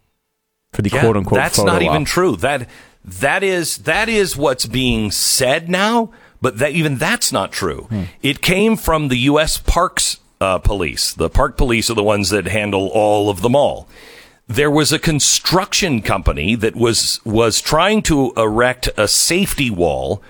for 0.73 0.81
the 0.81 0.89
Yeah, 0.89 1.01
quote 1.01 1.17
unquote. 1.17 1.37
That's 1.37 1.63
not 1.63 1.81
even 1.81 2.05
true. 2.05 2.35
That 2.37 2.67
that 3.05 3.43
is 3.43 3.77
that 3.79 4.09
is 4.09 4.35
what's 4.35 4.65
being 4.65 5.11
said 5.11 5.69
now, 5.69 6.11
but 6.41 6.57
that 6.57 6.71
even 6.71 6.97
that's 6.97 7.31
not 7.31 7.51
true. 7.51 7.83
Hmm. 7.89 8.03
It 8.21 8.41
came 8.41 8.75
from 8.75 9.09
the 9.09 9.17
U.S. 9.17 9.57
Parks 9.57 10.17
uh, 10.41 10.57
Police. 10.59 11.13
The 11.13 11.29
park 11.29 11.57
police 11.57 11.89
are 11.89 11.95
the 11.95 12.03
ones 12.03 12.29
that 12.31 12.47
handle 12.47 12.87
all 12.87 13.29
of 13.29 13.41
the 13.41 13.49
mall. 13.49 13.87
There 14.47 14.71
was 14.71 14.91
a 14.91 14.99
construction 14.99 16.01
company 16.01 16.55
that 16.55 16.75
was 16.75 17.19
was 17.25 17.61
trying 17.61 18.01
to 18.03 18.33
erect 18.37 18.89
a 18.97 19.07
safety 19.07 19.69
wall 19.69 20.21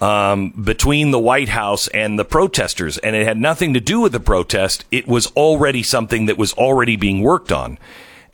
um, 0.00 0.50
between 0.50 1.10
the 1.10 1.18
White 1.18 1.48
House 1.48 1.88
and 1.88 2.18
the 2.18 2.24
protesters, 2.24 2.98
and 2.98 3.16
it 3.16 3.26
had 3.26 3.38
nothing 3.38 3.74
to 3.74 3.80
do 3.80 4.00
with 4.00 4.12
the 4.12 4.20
protest. 4.20 4.84
It 4.90 5.06
was 5.06 5.28
already 5.28 5.82
something 5.82 6.26
that 6.26 6.38
was 6.38 6.52
already 6.54 6.96
being 6.96 7.22
worked 7.22 7.50
on, 7.52 7.78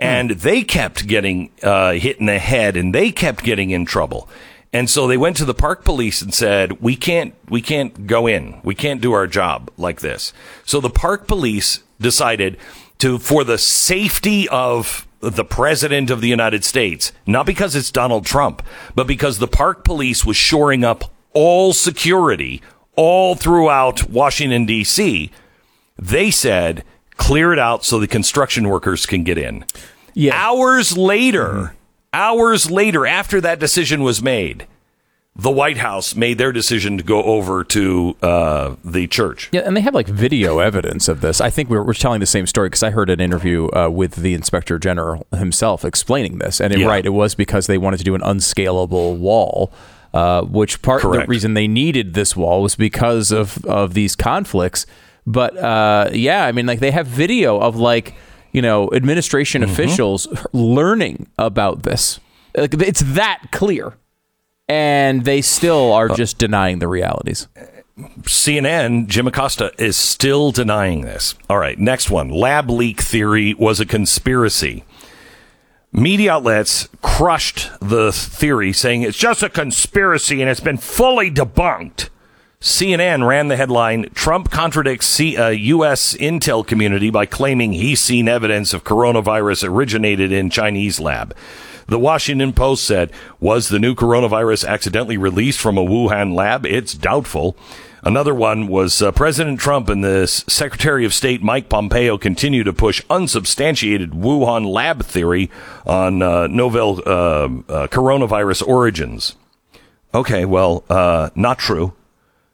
and 0.00 0.30
they 0.30 0.62
kept 0.62 1.06
getting 1.06 1.50
uh, 1.62 1.92
hit 1.92 2.18
in 2.18 2.26
the 2.26 2.38
head, 2.38 2.76
and 2.76 2.94
they 2.94 3.12
kept 3.12 3.44
getting 3.44 3.70
in 3.70 3.84
trouble. 3.84 4.28
And 4.72 4.88
so 4.88 5.06
they 5.06 5.16
went 5.16 5.36
to 5.36 5.44
the 5.44 5.54
park 5.54 5.84
police 5.84 6.22
and 6.22 6.32
said, 6.32 6.80
"We 6.80 6.96
can't, 6.96 7.34
we 7.48 7.60
can't 7.60 8.06
go 8.06 8.26
in. 8.26 8.60
We 8.64 8.74
can't 8.74 9.00
do 9.00 9.12
our 9.12 9.26
job 9.26 9.70
like 9.76 10.00
this." 10.00 10.32
So 10.64 10.80
the 10.80 10.90
park 10.90 11.28
police 11.28 11.82
decided 12.00 12.56
to, 12.98 13.18
for 13.18 13.44
the 13.44 13.58
safety 13.58 14.48
of 14.48 15.06
the 15.20 15.44
president 15.44 16.10
of 16.10 16.22
the 16.22 16.28
United 16.28 16.64
States, 16.64 17.12
not 17.26 17.44
because 17.44 17.76
it's 17.76 17.90
Donald 17.90 18.24
Trump, 18.24 18.62
but 18.94 19.06
because 19.06 19.38
the 19.38 19.48
park 19.48 19.84
police 19.84 20.24
was 20.24 20.36
shoring 20.36 20.82
up 20.82 21.04
all 21.32 21.72
security 21.72 22.62
all 22.96 23.34
throughout 23.34 24.08
Washington, 24.08 24.64
D.C., 24.64 25.30
they 25.98 26.30
said, 26.30 26.84
clear 27.20 27.52
it 27.52 27.58
out 27.58 27.84
so 27.84 28.00
the 28.00 28.08
construction 28.08 28.68
workers 28.68 29.06
can 29.06 29.22
get 29.22 29.38
in. 29.38 29.64
Yeah. 30.14 30.32
Hours 30.34 30.96
later, 30.96 31.74
hours 32.12 32.70
later, 32.70 33.06
after 33.06 33.40
that 33.42 33.60
decision 33.60 34.02
was 34.02 34.20
made, 34.22 34.66
the 35.36 35.50
White 35.50 35.76
House 35.76 36.16
made 36.16 36.38
their 36.38 36.50
decision 36.50 36.98
to 36.98 37.04
go 37.04 37.22
over 37.22 37.62
to 37.62 38.16
uh, 38.20 38.74
the 38.84 39.06
church. 39.06 39.48
Yeah, 39.52 39.60
and 39.64 39.76
they 39.76 39.80
have 39.82 39.94
like 39.94 40.08
video 40.08 40.58
evidence 40.58 41.06
of 41.08 41.20
this. 41.20 41.40
I 41.40 41.50
think 41.50 41.70
we're, 41.70 41.84
we're 41.84 41.94
telling 41.94 42.18
the 42.20 42.26
same 42.26 42.46
story 42.46 42.68
because 42.68 42.82
I 42.82 42.90
heard 42.90 43.08
an 43.10 43.20
interview 43.20 43.68
uh, 43.68 43.88
with 43.88 44.16
the 44.16 44.34
inspector 44.34 44.78
general 44.78 45.26
himself 45.34 45.84
explaining 45.84 46.38
this. 46.38 46.60
And 46.60 46.72
it, 46.72 46.80
Yeah. 46.80 46.88
right, 46.88 47.06
it 47.06 47.10
was 47.10 47.34
because 47.36 47.68
they 47.68 47.78
wanted 47.78 47.98
to 47.98 48.04
do 48.04 48.16
an 48.16 48.22
unscalable 48.24 49.16
wall, 49.16 49.72
uh, 50.12 50.42
which 50.42 50.82
part 50.82 51.02
Correct. 51.02 51.26
the 51.26 51.30
reason 51.30 51.54
they 51.54 51.68
needed 51.68 52.14
this 52.14 52.34
wall 52.34 52.60
was 52.62 52.74
because 52.74 53.30
of 53.30 53.64
of 53.66 53.94
these 53.94 54.16
conflicts. 54.16 54.84
But 55.32 55.56
uh, 55.56 56.10
yeah, 56.12 56.44
I 56.46 56.52
mean, 56.52 56.66
like 56.66 56.80
they 56.80 56.90
have 56.90 57.06
video 57.06 57.58
of 57.60 57.76
like 57.76 58.14
you 58.52 58.62
know 58.62 58.90
administration 58.92 59.62
Mm-hmm. 59.62 59.72
officials 59.72 60.26
learning 60.52 61.26
about 61.38 61.82
this. 61.84 62.18
Like, 62.56 62.74
it's 62.74 63.00
that 63.14 63.42
clear, 63.52 63.96
and 64.68 65.24
they 65.24 65.40
still 65.42 65.92
Uh, 65.92 65.96
are 65.96 66.08
just 66.08 66.38
denying 66.38 66.78
the 66.80 66.88
realities. 66.88 67.46
CNN, 68.22 69.06
Jim 69.08 69.26
Acosta 69.26 69.72
is 69.78 69.96
still 69.96 70.50
denying 70.52 71.02
this. 71.02 71.34
All 71.48 71.58
right, 71.58 71.78
next 71.78 72.10
one. 72.10 72.28
Lab 72.30 72.70
leak 72.70 73.00
theory 73.00 73.54
was 73.54 73.78
a 73.78 73.86
conspiracy. 73.86 74.84
Media 75.92 76.32
outlets 76.32 76.88
crushed 77.02 77.68
the 77.80 78.10
theory, 78.12 78.72
saying 78.72 79.02
it's 79.02 79.18
just 79.18 79.42
a 79.42 79.48
conspiracy 79.50 80.40
and 80.40 80.48
it's 80.50 80.60
been 80.60 80.76
fully 80.78 81.30
debunked. 81.30 82.08
CNN 82.62 83.26
ran 83.26 83.48
the 83.48 83.56
headline 83.56 84.10
Trump 84.12 84.50
contradicts 84.50 85.06
C- 85.06 85.34
uh, 85.34 85.48
U.S. 85.48 86.14
intel 86.16 86.66
community 86.66 87.08
by 87.08 87.24
claiming 87.24 87.72
he's 87.72 88.02
seen 88.02 88.28
evidence 88.28 88.74
of 88.74 88.84
coronavirus 88.84 89.66
originated 89.66 90.30
in 90.30 90.50
Chinese 90.50 91.00
lab. 91.00 91.34
The 91.86 91.98
Washington 91.98 92.52
Post 92.52 92.84
said, 92.84 93.12
Was 93.40 93.70
the 93.70 93.78
new 93.78 93.94
coronavirus 93.94 94.68
accidentally 94.68 95.16
released 95.16 95.58
from 95.58 95.78
a 95.78 95.82
Wuhan 95.82 96.34
lab? 96.34 96.66
It's 96.66 96.92
doubtful. 96.92 97.56
Another 98.02 98.34
one 98.34 98.68
was 98.68 99.00
uh, 99.00 99.10
President 99.10 99.58
Trump 99.58 99.88
and 99.88 100.04
the 100.04 100.26
Secretary 100.26 101.06
of 101.06 101.14
State 101.14 101.42
Mike 101.42 101.70
Pompeo 101.70 102.18
continue 102.18 102.62
to 102.64 102.74
push 102.74 103.02
unsubstantiated 103.08 104.10
Wuhan 104.10 104.70
lab 104.70 105.02
theory 105.02 105.50
on 105.86 106.20
uh, 106.20 106.46
novel 106.46 107.00
uh, 107.06 107.10
uh, 107.10 107.48
coronavirus 107.86 108.68
origins. 108.68 109.34
Okay, 110.12 110.44
well, 110.44 110.84
uh, 110.90 111.30
not 111.34 111.58
true. 111.58 111.94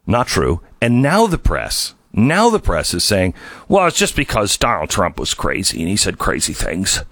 Not 0.07 0.29
true. 0.29 0.61
And 0.81 1.03
now 1.03 1.27
the 1.27 1.39
press, 1.39 1.95
now 2.13 2.49
the 2.51 2.61
press 2.61 2.95
is 2.95 3.05
saying, 3.05 3.35
well, 3.69 3.87
it's 3.87 3.99
just 3.99 4.17
because 4.17 4.57
Donald 4.57 4.91
Trump 4.91 5.19
was 5.19 5.35
crazy 5.35 5.81
and 5.81 5.89
he 5.89 5.97
said 5.97 6.19
crazy 6.19 6.53
things. 6.53 7.03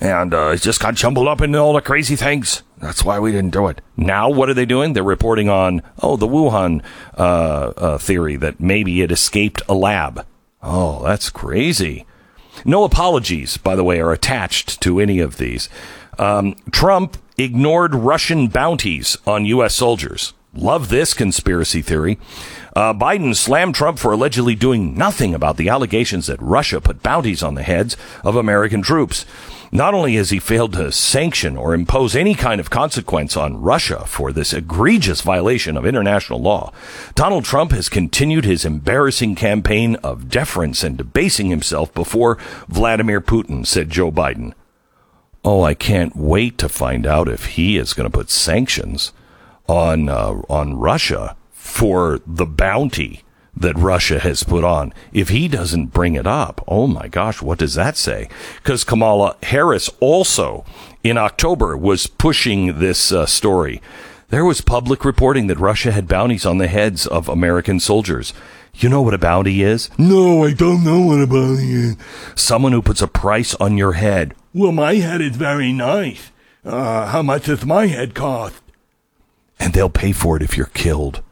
And 0.00 0.32
uh, 0.32 0.52
he 0.52 0.58
just 0.58 0.80
got 0.80 0.94
jumbled 0.94 1.26
up 1.26 1.40
into 1.40 1.58
all 1.58 1.72
the 1.72 1.80
crazy 1.80 2.14
things. 2.14 2.62
That's 2.78 3.04
why 3.04 3.18
we 3.18 3.32
didn't 3.32 3.52
do 3.52 3.66
it. 3.66 3.80
Now, 3.96 4.30
what 4.30 4.48
are 4.48 4.54
they 4.54 4.64
doing? 4.64 4.92
They're 4.92 5.02
reporting 5.02 5.48
on, 5.48 5.82
oh, 6.00 6.16
the 6.16 6.28
Wuhan 6.28 6.84
uh, 7.16 7.72
uh, 7.76 7.98
theory 7.98 8.36
that 8.36 8.60
maybe 8.60 9.02
it 9.02 9.10
escaped 9.10 9.60
a 9.68 9.74
lab. 9.74 10.24
Oh, 10.62 11.02
that's 11.02 11.30
crazy. 11.30 12.06
No 12.64 12.84
apologies, 12.84 13.56
by 13.56 13.74
the 13.74 13.84
way, 13.84 14.00
are 14.00 14.12
attached 14.12 14.80
to 14.82 15.00
any 15.00 15.18
of 15.18 15.38
these. 15.38 15.68
Um, 16.18 16.54
Trump 16.70 17.16
ignored 17.36 17.94
Russian 17.94 18.48
bounties 18.48 19.16
on 19.26 19.46
U.S. 19.46 19.74
soldiers. 19.74 20.32
Love 20.58 20.88
this 20.88 21.14
conspiracy 21.14 21.80
theory. 21.82 22.18
Uh, 22.74 22.92
Biden 22.92 23.36
slammed 23.36 23.76
Trump 23.76 23.96
for 23.96 24.10
allegedly 24.10 24.56
doing 24.56 24.98
nothing 24.98 25.32
about 25.32 25.56
the 25.56 25.68
allegations 25.68 26.26
that 26.26 26.42
Russia 26.42 26.80
put 26.80 27.00
bounties 27.00 27.44
on 27.44 27.54
the 27.54 27.62
heads 27.62 27.96
of 28.24 28.34
American 28.34 28.82
troops. 28.82 29.24
Not 29.70 29.94
only 29.94 30.16
has 30.16 30.30
he 30.30 30.40
failed 30.40 30.72
to 30.72 30.90
sanction 30.90 31.56
or 31.56 31.74
impose 31.74 32.16
any 32.16 32.34
kind 32.34 32.60
of 32.60 32.70
consequence 32.70 33.36
on 33.36 33.62
Russia 33.62 34.04
for 34.04 34.32
this 34.32 34.52
egregious 34.52 35.20
violation 35.20 35.76
of 35.76 35.86
international 35.86 36.40
law, 36.40 36.72
Donald 37.14 37.44
Trump 37.44 37.70
has 37.70 37.88
continued 37.88 38.44
his 38.44 38.64
embarrassing 38.64 39.36
campaign 39.36 39.94
of 39.96 40.28
deference 40.28 40.82
and 40.82 40.96
debasing 40.98 41.50
himself 41.50 41.94
before 41.94 42.36
Vladimir 42.66 43.20
Putin, 43.20 43.64
said 43.64 43.90
Joe 43.90 44.10
Biden. 44.10 44.54
Oh, 45.44 45.62
I 45.62 45.74
can't 45.74 46.16
wait 46.16 46.58
to 46.58 46.68
find 46.68 47.06
out 47.06 47.28
if 47.28 47.44
he 47.46 47.76
is 47.76 47.92
going 47.92 48.10
to 48.10 48.18
put 48.18 48.28
sanctions 48.28 49.12
on 49.68 50.08
uh, 50.08 50.40
on 50.48 50.78
Russia 50.78 51.36
for 51.52 52.20
the 52.26 52.46
bounty 52.46 53.22
that 53.56 53.76
Russia 53.76 54.20
has 54.20 54.42
put 54.42 54.64
on. 54.64 54.92
If 55.12 55.28
he 55.28 55.48
doesn't 55.48 55.86
bring 55.86 56.14
it 56.14 56.26
up, 56.26 56.64
oh 56.68 56.86
my 56.86 57.08
gosh, 57.08 57.42
what 57.42 57.58
does 57.58 57.74
that 57.74 57.96
say? 57.96 58.28
Because 58.62 58.84
Kamala 58.84 59.36
Harris 59.42 59.90
also 60.00 60.64
in 61.02 61.18
October 61.18 61.76
was 61.76 62.06
pushing 62.06 62.78
this 62.78 63.12
uh, 63.12 63.26
story. 63.26 63.82
There 64.28 64.44
was 64.44 64.60
public 64.60 65.04
reporting 65.04 65.46
that 65.46 65.58
Russia 65.58 65.90
had 65.90 66.06
bounties 66.06 66.44
on 66.44 66.58
the 66.58 66.68
heads 66.68 67.06
of 67.06 67.28
American 67.28 67.80
soldiers. 67.80 68.32
You 68.74 68.88
know 68.88 69.02
what 69.02 69.14
a 69.14 69.18
bounty 69.18 69.62
is? 69.62 69.90
No, 69.98 70.44
I 70.44 70.52
don't 70.52 70.84
know 70.84 71.00
what 71.00 71.20
a 71.20 71.26
bounty 71.26 71.72
is. 71.72 71.96
Someone 72.36 72.72
who 72.72 72.82
puts 72.82 73.02
a 73.02 73.08
price 73.08 73.54
on 73.54 73.76
your 73.76 73.94
head. 73.94 74.34
Well, 74.52 74.72
my 74.72 74.96
head 74.96 75.20
is 75.20 75.34
very 75.36 75.72
nice. 75.72 76.30
Uh, 76.64 77.06
how 77.06 77.22
much 77.22 77.46
does 77.46 77.64
my 77.64 77.86
head 77.86 78.14
cost? 78.14 78.60
And 79.58 79.72
they'll 79.72 79.90
pay 79.90 80.12
for 80.12 80.36
it 80.36 80.42
if 80.42 80.56
you're 80.56 80.66
killed. 80.66 81.22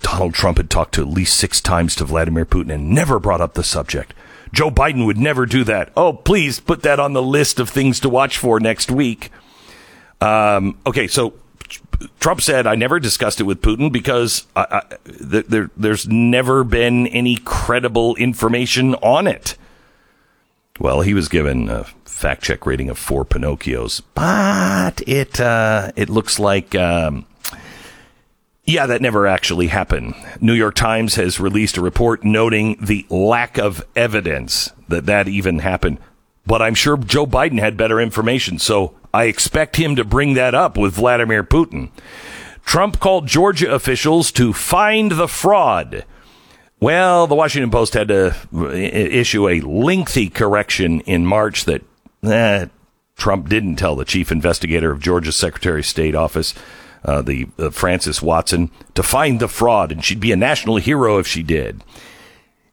Donald 0.00 0.34
Trump 0.34 0.58
had 0.58 0.68
talked 0.68 0.94
to 0.94 1.00
at 1.00 1.08
least 1.08 1.36
six 1.36 1.60
times 1.60 1.94
to 1.96 2.04
Vladimir 2.04 2.44
Putin 2.44 2.74
and 2.74 2.90
never 2.90 3.18
brought 3.18 3.40
up 3.40 3.54
the 3.54 3.64
subject. 3.64 4.12
Joe 4.52 4.70
Biden 4.70 5.06
would 5.06 5.16
never 5.18 5.46
do 5.46 5.64
that. 5.64 5.90
Oh, 5.96 6.12
please 6.12 6.60
put 6.60 6.82
that 6.82 7.00
on 7.00 7.12
the 7.14 7.22
list 7.22 7.58
of 7.58 7.70
things 7.70 8.00
to 8.00 8.08
watch 8.08 8.38
for 8.38 8.60
next 8.60 8.90
week. 8.90 9.30
Um, 10.20 10.78
okay, 10.86 11.06
so 11.08 11.34
Trump 12.20 12.40
said, 12.40 12.66
I 12.66 12.74
never 12.74 13.00
discussed 13.00 13.40
it 13.40 13.44
with 13.44 13.62
Putin 13.62 13.90
because 13.90 14.46
I, 14.54 14.66
I, 14.70 14.96
th- 15.30 15.46
there, 15.46 15.70
there's 15.76 16.06
never 16.06 16.64
been 16.64 17.06
any 17.08 17.36
credible 17.36 18.14
information 18.16 18.94
on 18.96 19.26
it. 19.26 19.56
Well, 20.80 21.02
he 21.02 21.14
was 21.14 21.28
given 21.28 21.68
a 21.68 21.84
fact 22.04 22.42
check 22.42 22.66
rating 22.66 22.90
of 22.90 22.98
four 22.98 23.24
Pinocchios, 23.24 24.02
but 24.14 25.02
it 25.06 25.40
uh, 25.40 25.92
it 25.94 26.08
looks 26.08 26.40
like 26.40 26.74
um, 26.74 27.26
yeah, 28.64 28.86
that 28.86 29.02
never 29.02 29.26
actually 29.26 29.66
happened. 29.66 30.14
New 30.40 30.54
York 30.54 30.74
Times 30.74 31.16
has 31.16 31.38
released 31.38 31.76
a 31.76 31.82
report 31.82 32.24
noting 32.24 32.76
the 32.80 33.06
lack 33.10 33.58
of 33.58 33.84
evidence 33.94 34.72
that 34.88 35.06
that 35.06 35.28
even 35.28 35.58
happened. 35.58 35.98
But 36.46 36.62
I'm 36.62 36.74
sure 36.74 36.96
Joe 36.96 37.26
Biden 37.26 37.58
had 37.58 37.76
better 37.76 38.00
information, 38.00 38.58
so 38.58 38.94
I 39.12 39.24
expect 39.24 39.76
him 39.76 39.96
to 39.96 40.04
bring 40.04 40.34
that 40.34 40.54
up 40.54 40.76
with 40.76 40.94
Vladimir 40.94 41.44
Putin. 41.44 41.90
Trump 42.64 43.00
called 43.00 43.26
Georgia 43.26 43.72
officials 43.72 44.32
to 44.32 44.52
find 44.52 45.12
the 45.12 45.28
fraud. 45.28 46.04
Well, 46.80 47.26
the 47.26 47.34
Washington 47.34 47.70
Post 47.70 47.94
had 47.94 48.08
to 48.08 48.34
issue 48.52 49.48
a 49.48 49.60
lengthy 49.60 50.28
correction 50.28 51.00
in 51.02 51.24
March 51.24 51.64
that 51.64 51.82
eh, 52.22 52.66
Trump 53.16 53.48
didn't 53.48 53.76
tell 53.76 53.96
the 53.96 54.04
chief 54.04 54.32
investigator 54.32 54.90
of 54.90 55.00
Georgia's 55.00 55.36
Secretary 55.36 55.80
of 55.80 55.86
State 55.86 56.14
office, 56.14 56.54
uh, 57.04 57.22
the 57.22 57.48
uh, 57.58 57.70
Frances 57.70 58.22
Watson, 58.22 58.70
to 58.94 59.02
find 59.02 59.40
the 59.40 59.48
fraud, 59.48 59.92
and 59.92 60.04
she'd 60.04 60.20
be 60.20 60.32
a 60.32 60.36
national 60.36 60.76
hero 60.76 61.18
if 61.18 61.26
she 61.26 61.42
did. 61.42 61.82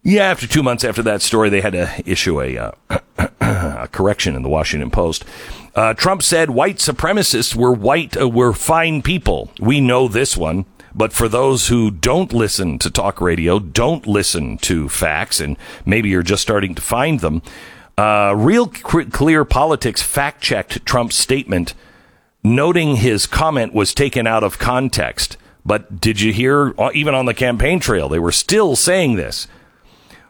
Yeah, 0.04 0.32
after 0.32 0.48
two 0.48 0.64
months 0.64 0.84
after 0.84 1.04
that 1.04 1.22
story, 1.22 1.50
they 1.50 1.62
had 1.62 1.74
to 1.74 2.02
issue 2.06 2.42
a, 2.42 2.58
uh, 2.58 2.72
a 3.40 3.88
correction 3.92 4.36
in 4.36 4.42
the 4.42 4.50
Washington 4.50 4.90
Post. 4.90 5.26
Uh, 5.76 5.94
Trump 5.94 6.24
said 6.24 6.50
white 6.50 6.78
supremacists 6.78 7.56
were 7.56 7.72
white 7.72 8.20
uh, 8.20 8.28
were 8.28 8.54
fine 8.54 9.02
people. 9.02 9.52
We 9.60 9.80
know 9.80 10.08
this 10.08 10.36
one. 10.36 10.66
But 10.94 11.14
for 11.14 11.30
those 11.30 11.70
who 11.70 11.90
don't 11.90 12.34
listen 12.34 12.78
to 12.80 12.90
talk 12.90 13.22
radio, 13.22 13.60
don't 13.60 14.06
listen 14.06 14.58
to 14.58 14.90
facts, 14.90 15.40
and 15.40 15.56
maybe 15.86 16.10
you're 16.10 16.22
just 16.22 16.42
starting 16.42 16.76
to 16.76 16.82
find 16.82 17.22
them, 17.22 17.42
uh, 17.98 18.34
Real 18.36 18.68
Clear 18.68 19.46
Politics 19.46 20.02
fact 20.02 20.42
checked 20.42 20.86
Trump's 20.86 21.16
statement, 21.16 21.74
noting 22.44 22.98
his 22.98 23.28
comment 23.28 23.74
was 23.74 23.94
taken 23.94 24.28
out 24.28 24.44
of 24.44 24.60
context. 24.60 25.38
But 25.66 26.02
did 26.02 26.22
you 26.22 26.34
hear, 26.34 26.74
uh, 26.80 26.92
even 26.94 27.14
on 27.14 27.26
the 27.26 27.34
campaign 27.34 27.80
trail, 27.80 28.10
they 28.10 28.20
were 28.20 28.32
still 28.32 28.76
saying 28.76 29.16
this? 29.16 29.48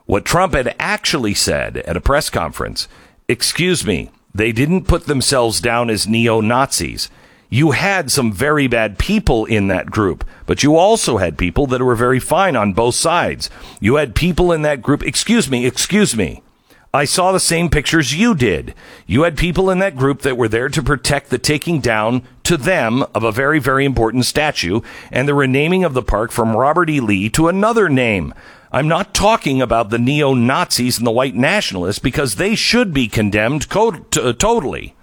What 0.05 0.25
Trump 0.25 0.53
had 0.53 0.75
actually 0.77 1.33
said 1.33 1.77
at 1.77 1.97
a 1.97 2.01
press 2.01 2.29
conference 2.29 2.87
excuse 3.27 3.85
me, 3.85 4.11
they 4.35 4.51
didn't 4.51 4.87
put 4.87 5.05
themselves 5.05 5.61
down 5.61 5.89
as 5.89 6.07
neo 6.07 6.41
Nazis. 6.41 7.09
You 7.49 7.71
had 7.71 8.11
some 8.11 8.31
very 8.31 8.67
bad 8.67 8.97
people 8.97 9.45
in 9.45 9.67
that 9.67 9.91
group, 9.91 10.25
but 10.45 10.63
you 10.63 10.75
also 10.75 11.17
had 11.17 11.37
people 11.37 11.67
that 11.67 11.81
were 11.81 11.95
very 11.95 12.19
fine 12.19 12.55
on 12.55 12.73
both 12.73 12.95
sides. 12.95 13.49
You 13.79 13.95
had 13.95 14.15
people 14.15 14.51
in 14.51 14.61
that 14.61 14.81
group, 14.81 15.03
excuse 15.03 15.49
me, 15.49 15.65
excuse 15.65 16.15
me. 16.15 16.43
I 16.93 17.05
saw 17.05 17.31
the 17.31 17.39
same 17.39 17.69
pictures 17.69 18.13
you 18.13 18.35
did. 18.35 18.75
You 19.07 19.23
had 19.23 19.37
people 19.37 19.69
in 19.69 19.79
that 19.79 19.95
group 19.95 20.23
that 20.23 20.35
were 20.35 20.49
there 20.49 20.67
to 20.67 20.83
protect 20.83 21.29
the 21.29 21.37
taking 21.37 21.79
down 21.79 22.23
to 22.43 22.57
them 22.57 23.05
of 23.15 23.23
a 23.23 23.31
very, 23.31 23.59
very 23.59 23.85
important 23.85 24.25
statue 24.25 24.81
and 25.09 25.25
the 25.25 25.33
renaming 25.33 25.85
of 25.85 25.93
the 25.93 26.03
park 26.03 26.31
from 26.31 26.55
Robert 26.55 26.89
E. 26.89 26.99
Lee 26.99 27.29
to 27.29 27.47
another 27.47 27.87
name. 27.87 28.33
I'm 28.73 28.89
not 28.89 29.13
talking 29.13 29.61
about 29.61 29.89
the 29.89 29.99
neo 29.99 30.33
Nazis 30.33 30.97
and 30.97 31.07
the 31.07 31.11
white 31.11 31.35
nationalists 31.35 31.99
because 31.99 32.35
they 32.35 32.55
should 32.55 32.93
be 32.93 33.07
condemned 33.07 33.69
co- 33.69 33.91
t- 33.91 34.33
totally. 34.33 34.93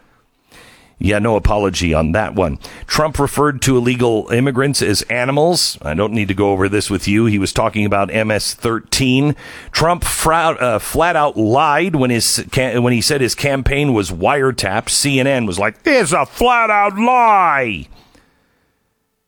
Yeah, 1.00 1.20
no 1.20 1.36
apology 1.36 1.94
on 1.94 2.10
that 2.12 2.34
one. 2.34 2.58
Trump 2.88 3.20
referred 3.20 3.62
to 3.62 3.76
illegal 3.76 4.28
immigrants 4.30 4.82
as 4.82 5.02
animals. 5.02 5.78
I 5.80 5.94
don't 5.94 6.12
need 6.12 6.26
to 6.28 6.34
go 6.34 6.50
over 6.50 6.68
this 6.68 6.90
with 6.90 7.06
you. 7.06 7.26
He 7.26 7.38
was 7.38 7.52
talking 7.52 7.84
about 7.84 8.08
MS-13. 8.08 9.36
Trump 9.70 10.02
frout, 10.02 10.60
uh, 10.60 10.80
flat 10.80 11.14
out 11.14 11.36
lied 11.36 11.94
when 11.94 12.10
his 12.10 12.44
when 12.56 12.92
he 12.92 13.00
said 13.00 13.20
his 13.20 13.36
campaign 13.36 13.94
was 13.94 14.10
wiretapped. 14.10 14.88
CNN 14.88 15.46
was 15.46 15.58
like, 15.58 15.76
"It's 15.84 16.12
a 16.12 16.26
flat 16.26 16.68
out 16.68 16.98
lie." 16.98 17.86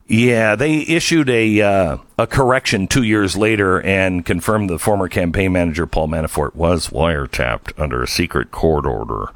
Yeah, 0.09 0.57
they 0.57 0.79
issued 0.79 1.31
a 1.31 1.61
uh, 1.61 1.99
a 2.19 2.27
correction 2.27 2.89
two 2.89 3.05
years 3.05 3.37
later 3.37 3.81
and 3.81 4.27
confirmed 4.27 4.69
the 4.69 4.81
former 4.81 5.07
campaign 5.07 5.53
manager 5.53 5.87
Paul 5.87 6.09
Manafort 6.09 6.57
was 6.57 6.89
wiretapped 6.89 7.79
under 7.79 8.03
a 8.03 8.09
secret 8.09 8.51
court 8.51 8.87
order. 8.87 9.29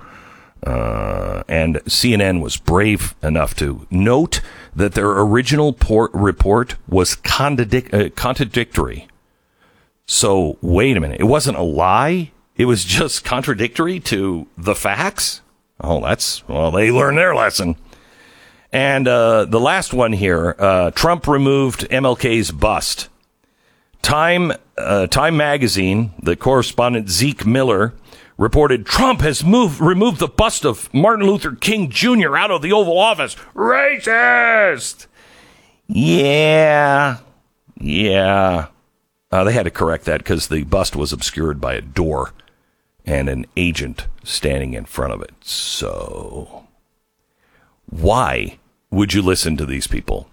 Uh, 0.65 1.43
and 1.47 1.77
CNN 1.85 2.41
was 2.41 2.57
brave 2.57 3.15
enough 3.23 3.55
to 3.57 3.87
note 3.91 4.41
that 4.75 4.95
their 4.95 5.11
original 5.11 5.73
port 5.73 6.11
report 6.15 6.77
was 6.89 7.17
contradic- 7.17 7.93
uh, 7.93 8.09
contradictory. 8.11 9.07
So 10.07 10.59
wait 10.63 10.97
a 10.97 11.01
minute, 11.01 11.21
it 11.21 11.25
wasn't 11.25 11.59
a 11.59 11.63
lie. 11.63 12.31
It 12.57 12.65
was 12.65 12.85
just 12.85 13.25
contradictory 13.25 14.01
to 14.01 14.47
the 14.57 14.75
facts. 14.75 15.43
Oh, 15.81 16.01
that's 16.01 16.47
well, 16.49 16.71
they 16.71 16.91
learned 16.91 17.19
their 17.19 17.35
lesson. 17.35 17.77
And 18.73 19.07
uh, 19.07 19.45
the 19.45 19.61
last 19.61 19.93
one 19.93 20.13
here, 20.13 20.57
uh, 20.59 20.91
Trump 20.93 21.29
removed 21.29 21.89
MLK's 21.91 22.51
bust. 22.51 23.09
Time 24.03 24.53
uh, 24.77 25.07
Time 25.07 25.37
magazine, 25.37 26.13
the 26.23 26.37
correspondent 26.37 27.09
Zeke 27.09 27.47
Miller 27.47 27.95
reported 28.37 28.87
Trump 28.87 29.21
has 29.21 29.45
moved 29.45 29.81
removed 29.81 30.19
the 30.19 30.29
bust 30.29 30.65
of 30.65 30.93
Martin 30.93 31.27
Luther 31.27 31.53
King 31.53 31.91
Jr. 31.91 32.37
out 32.37 32.51
of 32.51 32.63
the 32.63 32.73
Oval 32.73 32.99
Office. 32.99 33.35
Racist. 33.55 35.07
Yeah, 35.87 37.19
yeah. 37.79 38.69
Uh, 39.31 39.45
they 39.45 39.53
had 39.53 39.65
to 39.65 39.71
correct 39.71 40.05
that 40.05 40.19
because 40.19 40.49
the 40.49 40.65
bust 40.65 40.95
was 40.95 41.13
obscured 41.13 41.61
by 41.61 41.75
a 41.75 41.81
door 41.81 42.33
and 43.05 43.29
an 43.29 43.45
agent 43.57 44.07
standing 44.23 44.75
in 44.75 44.85
front 44.85 45.13
of 45.13 45.21
it. 45.21 45.33
So, 45.43 46.67
why 47.87 48.59
would 48.91 49.13
you 49.13 49.23
listen 49.23 49.57
to 49.57 49.67
these 49.67 49.87
people? 49.87 50.29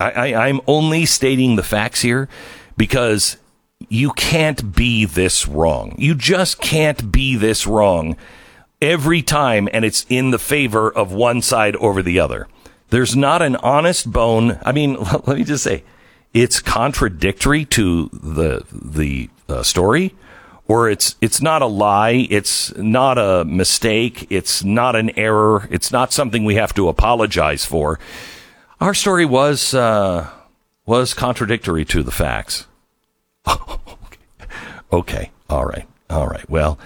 I, 0.00 0.10
I, 0.10 0.48
I'm 0.48 0.60
only 0.66 1.06
stating 1.06 1.56
the 1.56 1.62
facts 1.62 2.02
here 2.02 2.28
because 2.76 3.36
you 3.88 4.12
can't 4.12 4.74
be 4.74 5.04
this 5.04 5.46
wrong. 5.46 5.94
You 5.98 6.14
just 6.14 6.60
can't 6.60 7.12
be 7.12 7.36
this 7.36 7.66
wrong 7.66 8.16
every 8.80 9.22
time, 9.22 9.68
and 9.72 9.84
it's 9.84 10.04
in 10.08 10.30
the 10.30 10.38
favor 10.38 10.90
of 10.90 11.12
one 11.12 11.42
side 11.42 11.76
over 11.76 12.02
the 12.02 12.18
other. 12.20 12.48
There's 12.90 13.16
not 13.16 13.42
an 13.42 13.56
honest 13.56 14.10
bone. 14.10 14.58
I 14.64 14.72
mean, 14.72 14.94
let 15.26 15.38
me 15.38 15.44
just 15.44 15.64
say, 15.64 15.84
it's 16.34 16.60
contradictory 16.60 17.64
to 17.66 18.10
the 18.12 18.64
the 18.70 19.30
uh, 19.48 19.62
story, 19.62 20.14
or 20.68 20.90
it's 20.90 21.16
it's 21.20 21.40
not 21.40 21.62
a 21.62 21.66
lie. 21.66 22.26
It's 22.30 22.76
not 22.76 23.18
a 23.18 23.44
mistake. 23.44 24.26
It's 24.30 24.62
not 24.62 24.96
an 24.96 25.16
error. 25.18 25.68
It's 25.70 25.90
not 25.90 26.12
something 26.12 26.44
we 26.44 26.56
have 26.56 26.74
to 26.74 26.88
apologize 26.88 27.64
for. 27.64 27.98
Our 28.80 28.92
story 28.92 29.24
was 29.24 29.72
uh, 29.72 30.28
was 30.84 31.14
contradictory 31.14 31.84
to 31.86 32.02
the 32.02 32.12
facts. 32.12 32.66
okay. 34.92 35.30
All 35.48 35.64
right. 35.64 35.86
All 36.10 36.26
right. 36.26 36.48
Well, 36.48 36.78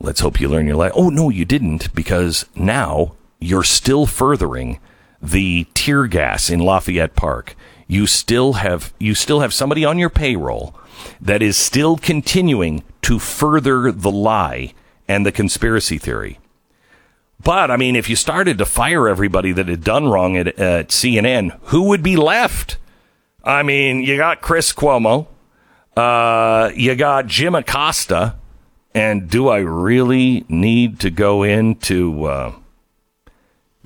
let's 0.00 0.20
hope 0.20 0.40
you 0.40 0.48
learn 0.48 0.66
your 0.66 0.76
lesson. 0.76 0.98
Oh, 0.98 1.10
no, 1.10 1.30
you 1.30 1.44
didn't, 1.44 1.94
because 1.94 2.46
now 2.54 3.14
you're 3.40 3.64
still 3.64 4.06
furthering 4.06 4.80
the 5.22 5.66
tear 5.74 6.06
gas 6.06 6.50
in 6.50 6.60
Lafayette 6.60 7.14
Park. 7.14 7.56
You 7.86 8.06
still 8.06 8.54
have 8.54 8.92
you 8.98 9.14
still 9.14 9.40
have 9.40 9.54
somebody 9.54 9.84
on 9.84 9.98
your 9.98 10.10
payroll 10.10 10.78
that 11.20 11.42
is 11.42 11.56
still 11.56 11.96
continuing 11.96 12.82
to 13.02 13.18
further 13.18 13.90
the 13.90 14.10
lie 14.10 14.74
and 15.06 15.24
the 15.24 15.32
conspiracy 15.32 15.96
theory. 15.96 16.38
But 17.42 17.70
I 17.70 17.76
mean, 17.76 17.96
if 17.96 18.10
you 18.10 18.16
started 18.16 18.58
to 18.58 18.66
fire 18.66 19.08
everybody 19.08 19.52
that 19.52 19.68
had 19.68 19.84
done 19.84 20.08
wrong 20.08 20.36
at, 20.36 20.48
at 20.58 20.88
CNN, 20.88 21.58
who 21.64 21.84
would 21.84 22.02
be 22.02 22.16
left? 22.16 22.76
I 23.44 23.62
mean, 23.62 24.02
you 24.02 24.16
got 24.16 24.42
Chris 24.42 24.72
Cuomo, 24.72 25.28
uh, 25.98 26.70
you 26.76 26.94
got 26.94 27.26
Jim 27.26 27.56
Acosta, 27.56 28.36
and 28.94 29.28
do 29.28 29.48
I 29.48 29.58
really 29.58 30.44
need 30.48 31.00
to 31.00 31.10
go 31.10 31.42
into, 31.42 32.24
uh, 32.24 32.52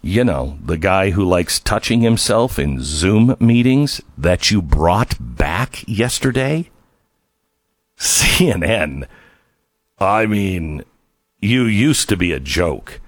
you 0.03 0.23
know, 0.23 0.59
the 0.63 0.77
guy 0.77 1.11
who 1.11 1.25
likes 1.25 1.59
touching 1.59 2.03
himself 2.03 2.59
in 2.59 2.83
Zoom 2.83 3.35
meetings 3.41 4.03
that 4.19 4.51
you 4.51 4.61
brought 4.61 5.17
back 5.19 5.89
yesterday? 5.89 6.69
CNN. 7.97 9.07
I 9.99 10.27
mean, 10.27 10.85
you 11.41 11.65
used 11.65 12.11
to 12.11 12.17
be 12.19 12.33
a 12.33 12.41
joke. 12.41 13.01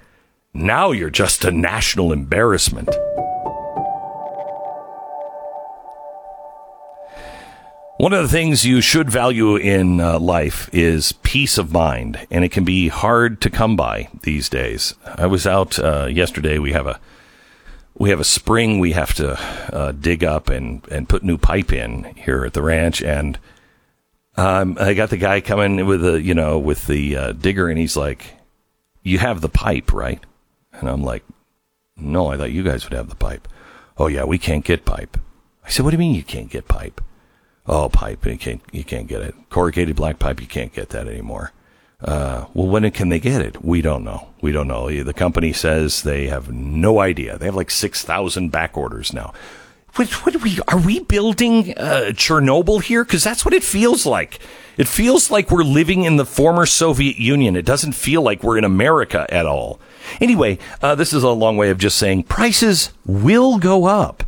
Now 0.55 0.93
you're 0.93 1.11
just 1.11 1.45
a 1.45 1.51
national 1.51 2.11
embarrassment. 2.11 2.89
One 8.05 8.13
of 8.13 8.21
the 8.21 8.29
things 8.29 8.67
you 8.67 8.83
should 8.83 9.09
value 9.09 9.57
in 9.57 9.99
uh, 9.99 10.19
life 10.19 10.69
is 10.75 11.13
peace 11.23 11.57
of 11.57 11.73
mind, 11.73 12.27
and 12.31 12.45
it 12.45 12.53
can 12.53 12.63
be 12.63 12.89
hard 12.89 13.41
to 13.41 13.49
come 13.49 13.77
by 13.77 14.11
these 14.25 14.51
days. 14.51 14.93
I 15.07 15.25
was 15.25 15.47
out 15.47 15.79
uh, 15.79 16.09
yesterday. 16.13 16.59
We 16.59 16.73
have 16.73 16.87
a 16.87 17.01
we 17.97 18.11
have 18.11 18.21
a 18.21 18.25
spring 18.25 18.79
we 18.79 18.93
have 18.93 19.15
to 19.15 19.41
uh, 19.73 19.93
dig 19.93 20.23
up 20.23 20.51
and 20.51 20.87
and 20.91 21.09
put 21.09 21.23
new 21.23 21.39
pipe 21.39 21.73
in 21.73 22.05
here 22.15 22.45
at 22.45 22.53
the 22.53 22.61
ranch, 22.61 23.01
and 23.01 23.39
um, 24.37 24.77
I 24.79 24.93
got 24.93 25.09
the 25.09 25.17
guy 25.17 25.41
coming 25.41 25.87
with 25.87 26.05
a 26.05 26.21
you 26.21 26.35
know 26.35 26.59
with 26.59 26.87
the 26.87 27.17
uh, 27.17 27.33
digger, 27.33 27.71
and 27.71 27.79
he's 27.79 27.97
like, 27.97 28.35
"You 29.03 29.17
have 29.17 29.41
the 29.41 29.49
pipe, 29.49 29.95
right?" 29.95 30.23
And 30.75 30.91
I'm 30.91 31.03
like, 31.03 31.25
"No, 31.97 32.27
I 32.27 32.37
thought 32.37 32.53
you 32.53 32.65
guys 32.65 32.85
would 32.85 32.93
have 32.93 33.09
the 33.09 33.17
pipe." 33.17 33.49
Oh 33.97 34.09
yeah, 34.09 34.25
we 34.25 34.37
can't 34.37 34.63
get 34.63 34.85
pipe. 34.85 35.17
I 35.65 35.71
said, 35.71 35.87
"What 35.87 35.93
do 35.93 35.95
you 35.95 36.01
mean 36.01 36.15
you 36.15 36.23
can't 36.23 36.51
get 36.51 36.69
pipe?" 36.69 37.01
Oh, 37.67 37.89
pipe, 37.89 38.27
you 38.27 38.37
can't 38.37 38.61
you 38.73 38.85
can't 38.85 39.07
get 39.07 39.23
it. 39.23 39.35
Corrugated 39.49 39.97
black 39.97 40.19
pipe, 40.19 40.41
you 40.41 40.47
can't 40.47 40.73
get 40.73 40.91
that 40.91 41.09
anymore. 41.09 41.53
Uh, 42.03 42.45
well, 42.53 42.69
when 42.69 42.91
can 42.91 43.09
they 43.09 43.21
get 43.21 43.41
it? 43.41 43.65
We 43.65 43.81
don't 43.81 44.05
know. 44.05 44.29
We 44.43 44.53
don't 44.53 44.69
know. 44.69 44.91
The 45.03 45.15
company 45.15 45.55
says 45.55 46.03
they 46.03 46.27
have 46.27 46.53
no 46.53 47.01
idea. 47.01 47.39
They 47.39 47.47
have 47.47 47.55
like 47.55 47.71
six 47.71 48.05
thousand 48.05 48.51
back 48.51 48.77
orders 48.77 49.13
now. 49.15 49.33
What, 49.95 50.11
what 50.27 50.35
are 50.35 50.41
we? 50.41 50.59
Are 50.69 50.79
we 50.79 51.01
building 51.01 51.73
uh, 51.79 52.11
Chernobyl 52.11 52.83
here? 52.83 53.05
Because 53.05 53.25
that's 53.25 53.45
what 53.45 53.55
it 53.55 53.65
feels 53.65 54.05
like. 54.05 54.41
It 54.77 54.89
feels 54.89 55.31
like 55.31 55.51
we're 55.51 55.63
living 55.63 56.03
in 56.03 56.17
the 56.17 56.27
former 56.27 56.67
Soviet 56.67 57.17
Union. 57.17 57.55
It 57.55 57.65
doesn't 57.65 57.93
feel 57.93 58.21
like 58.21 58.43
we're 58.43 58.59
in 58.59 58.65
America 58.65 59.25
at 59.33 59.47
all. 59.47 59.81
Anyway, 60.21 60.59
uh, 60.83 60.97
this 60.97 61.13
is 61.13 61.23
a 61.23 61.31
long 61.31 61.57
way 61.57 61.71
of 61.71 61.79
just 61.79 61.97
saying 61.97 62.25
prices 62.25 62.93
will 63.07 63.59
go 63.59 63.85
up. 63.85 64.25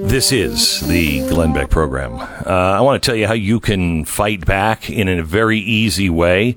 This 0.07 0.31
is 0.31 0.79
the 0.87 1.27
Glenn 1.27 1.53
Beck 1.53 1.69
program. 1.69 2.13
Uh, 2.19 2.45
I 2.45 2.81
want 2.81 3.01
to 3.01 3.05
tell 3.05 3.15
you 3.15 3.27
how 3.27 3.33
you 3.33 3.59
can 3.59 4.05
fight 4.05 4.45
back 4.45 4.89
in 4.89 5.07
a 5.07 5.23
very 5.23 5.59
easy 5.59 6.09
way. 6.09 6.55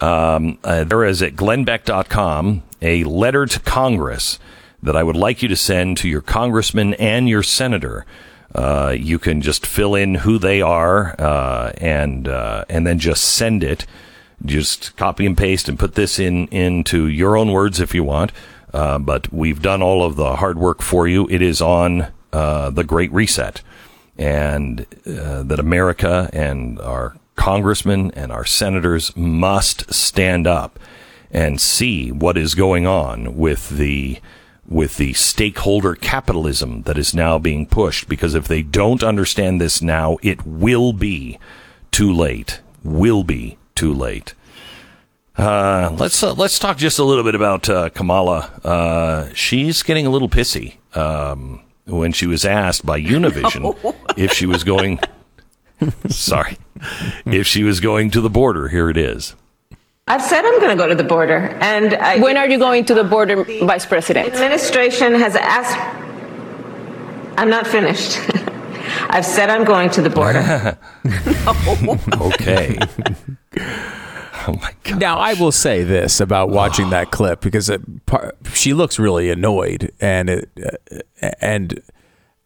Um, 0.00 0.58
uh, 0.64 0.84
there 0.84 1.04
is 1.04 1.22
at 1.22 1.34
glennbeck.com 1.34 2.62
a 2.80 3.04
letter 3.04 3.46
to 3.46 3.60
Congress 3.60 4.38
that 4.82 4.96
I 4.96 5.02
would 5.02 5.16
like 5.16 5.42
you 5.42 5.48
to 5.48 5.56
send 5.56 5.96
to 5.98 6.08
your 6.08 6.20
congressman 6.20 6.94
and 6.94 7.28
your 7.28 7.42
senator. 7.42 8.06
Uh, 8.54 8.94
you 8.98 9.18
can 9.18 9.42
just 9.42 9.66
fill 9.66 9.94
in 9.94 10.16
who 10.16 10.38
they 10.38 10.62
are 10.62 11.14
uh, 11.20 11.72
and 11.78 12.26
uh, 12.26 12.64
and 12.68 12.86
then 12.86 12.98
just 12.98 13.22
send 13.24 13.62
it. 13.62 13.86
Just 14.44 14.96
copy 14.96 15.26
and 15.26 15.36
paste 15.36 15.68
and 15.68 15.78
put 15.78 15.94
this 15.94 16.18
in 16.18 16.46
into 16.48 17.06
your 17.06 17.36
own 17.36 17.52
words 17.52 17.80
if 17.80 17.94
you 17.94 18.04
want. 18.04 18.32
Uh, 18.72 18.98
but 18.98 19.32
we've 19.32 19.62
done 19.62 19.82
all 19.82 20.04
of 20.04 20.16
the 20.16 20.36
hard 20.36 20.58
work 20.58 20.80
for 20.80 21.08
you. 21.08 21.28
It 21.28 21.42
is 21.42 21.60
on 21.60 22.08
uh, 22.38 22.70
the 22.70 22.84
Great 22.84 23.12
Reset, 23.12 23.62
and 24.16 24.86
uh, 25.04 25.42
that 25.42 25.58
America 25.58 26.30
and 26.32 26.78
our 26.78 27.16
congressmen 27.34 28.12
and 28.12 28.30
our 28.30 28.44
senators 28.44 29.16
must 29.16 29.92
stand 29.92 30.46
up 30.46 30.78
and 31.32 31.60
see 31.60 32.12
what 32.12 32.38
is 32.38 32.54
going 32.54 32.86
on 32.86 33.36
with 33.36 33.70
the 33.70 34.20
with 34.68 34.98
the 34.98 35.14
stakeholder 35.14 35.94
capitalism 35.94 36.82
that 36.82 36.96
is 36.98 37.12
now 37.12 37.38
being 37.38 37.66
pushed 37.66 38.08
because 38.08 38.34
if 38.34 38.46
they 38.46 38.62
don't 38.62 39.02
understand 39.02 39.60
this 39.60 39.82
now 39.82 40.16
it 40.22 40.46
will 40.46 40.92
be 40.92 41.38
too 41.90 42.12
late 42.12 42.60
will 42.84 43.24
be 43.24 43.58
too 43.74 43.92
late 43.92 44.34
uh, 45.36 45.94
let's 45.98 46.22
uh, 46.22 46.34
let's 46.34 46.58
talk 46.58 46.76
just 46.76 46.98
a 46.98 47.04
little 47.04 47.22
bit 47.22 47.36
about 47.36 47.68
uh, 47.70 47.88
Kamala. 47.90 48.50
Uh, 48.64 49.28
she's 49.34 49.84
getting 49.84 50.04
a 50.04 50.10
little 50.10 50.28
pissy 50.28 50.78
um, 50.96 51.60
when 51.88 52.12
she 52.12 52.26
was 52.26 52.44
asked 52.44 52.84
by 52.86 53.00
Univision 53.00 53.74
if 54.16 54.32
she 54.32 54.46
was 54.46 54.62
going. 54.64 54.98
sorry, 56.08 56.56
if 57.26 57.46
she 57.46 57.62
was 57.64 57.80
going 57.80 58.10
to 58.12 58.20
the 58.20 58.30
border. 58.30 58.68
Here 58.68 58.90
it 58.90 58.96
is. 58.96 59.34
I've 60.06 60.22
said 60.22 60.44
I'm 60.44 60.58
going 60.58 60.70
to 60.70 60.76
go 60.76 60.88
to 60.88 60.94
the 60.94 61.04
border, 61.04 61.48
and 61.60 61.94
I, 61.94 62.18
When 62.18 62.36
are 62.38 62.48
you 62.48 62.58
going 62.58 62.84
to 62.86 62.94
the 62.94 63.04
border, 63.04 63.44
Vice 63.44 63.84
President? 63.84 64.28
administration 64.32 65.14
has 65.14 65.36
asked. 65.36 65.76
I'm 67.38 67.50
not 67.50 67.66
finished. 67.66 68.18
I've 69.10 69.26
said 69.26 69.50
I'm 69.50 69.64
going 69.64 69.90
to 69.90 70.02
the 70.02 70.10
border. 70.10 70.78
Okay. 72.20 72.78
Oh 74.48 74.54
my 74.60 74.72
god. 74.84 75.00
Now, 75.00 75.18
I 75.18 75.34
will 75.34 75.52
say 75.52 75.84
this 75.84 76.20
about 76.20 76.50
watching 76.50 76.90
that 76.90 77.10
clip 77.12 77.40
because 77.40 77.68
it, 77.68 78.06
par- 78.06 78.34
she 78.52 78.74
looks 78.74 78.98
really 78.98 79.30
annoyed, 79.30 79.92
and 80.00 80.30
it, 80.30 80.48
uh, 81.22 81.30
and 81.40 81.82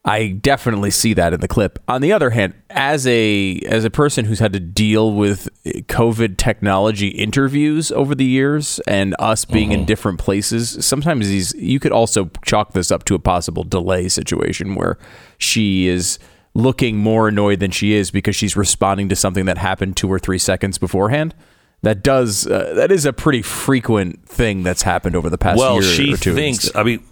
I 0.05 0.29
definitely 0.29 0.91
see 0.91 1.15
that 1.15 1.33
in 1.33 1.41
the 1.41 1.49
clip. 1.49 1.79
On 1.87 2.01
the 2.01 2.13
other 2.13 2.31
hand, 2.31 2.55
as 2.71 3.07
a 3.07 3.61
as 3.67 3.85
a 3.85 3.91
person 3.91 4.25
who's 4.25 4.41
had 4.41 4.53
to 4.53 4.61
deal 4.61 5.13
with 5.13 5.49
COVID 5.65 6.37
technology 6.39 7.09
interviews 7.09 7.93
over 7.93 8.15
the 8.15 8.25
years, 8.25 8.81
and 8.89 9.15
us 9.21 9.45
being 9.45 9.71
in 9.71 9.85
different 9.85 10.19
places, 10.19 10.85
sometimes 10.85 11.29
these 11.29 11.55
you 11.55 11.79
could 11.79 11.93
also 11.93 12.31
chalk 12.45 12.73
this 12.73 12.91
up 12.91 13.05
to 13.05 13.15
a 13.15 13.21
possible 13.21 13.63
delay 13.63 14.09
situation 14.09 14.75
where 14.75 14.99
she 15.39 15.87
is 15.87 16.19
looking 16.55 16.97
more 16.97 17.29
annoyed 17.29 17.61
than 17.61 17.71
she 17.71 17.95
is 17.95 18.11
because 18.11 18.37
she's 18.37 18.57
responding 18.57 19.09
to 19.09 19.17
something 19.17 19.47
that 19.47 19.57
happened 19.57 19.97
two 19.97 20.13
or 20.13 20.19
three 20.19 20.39
seconds 20.39 20.79
beforehand. 20.79 21.35
That 21.83 22.03
does 22.03 22.47
uh, 22.47 22.75
that 22.75 22.93
is 22.93 23.07
a 23.07 23.13
pretty 23.13 23.43
frequent 23.43 24.27
thing 24.29 24.63
that's 24.63 24.83
happened 24.83 25.17
over 25.17 25.29
the 25.29 25.39
past 25.39 25.59
well, 25.59 25.75
year 25.75 25.83
she 25.83 26.15
or 26.15 26.17
two. 26.17 26.35
thinks. 26.35 26.71
I 26.77 26.85
mean, 26.85 27.05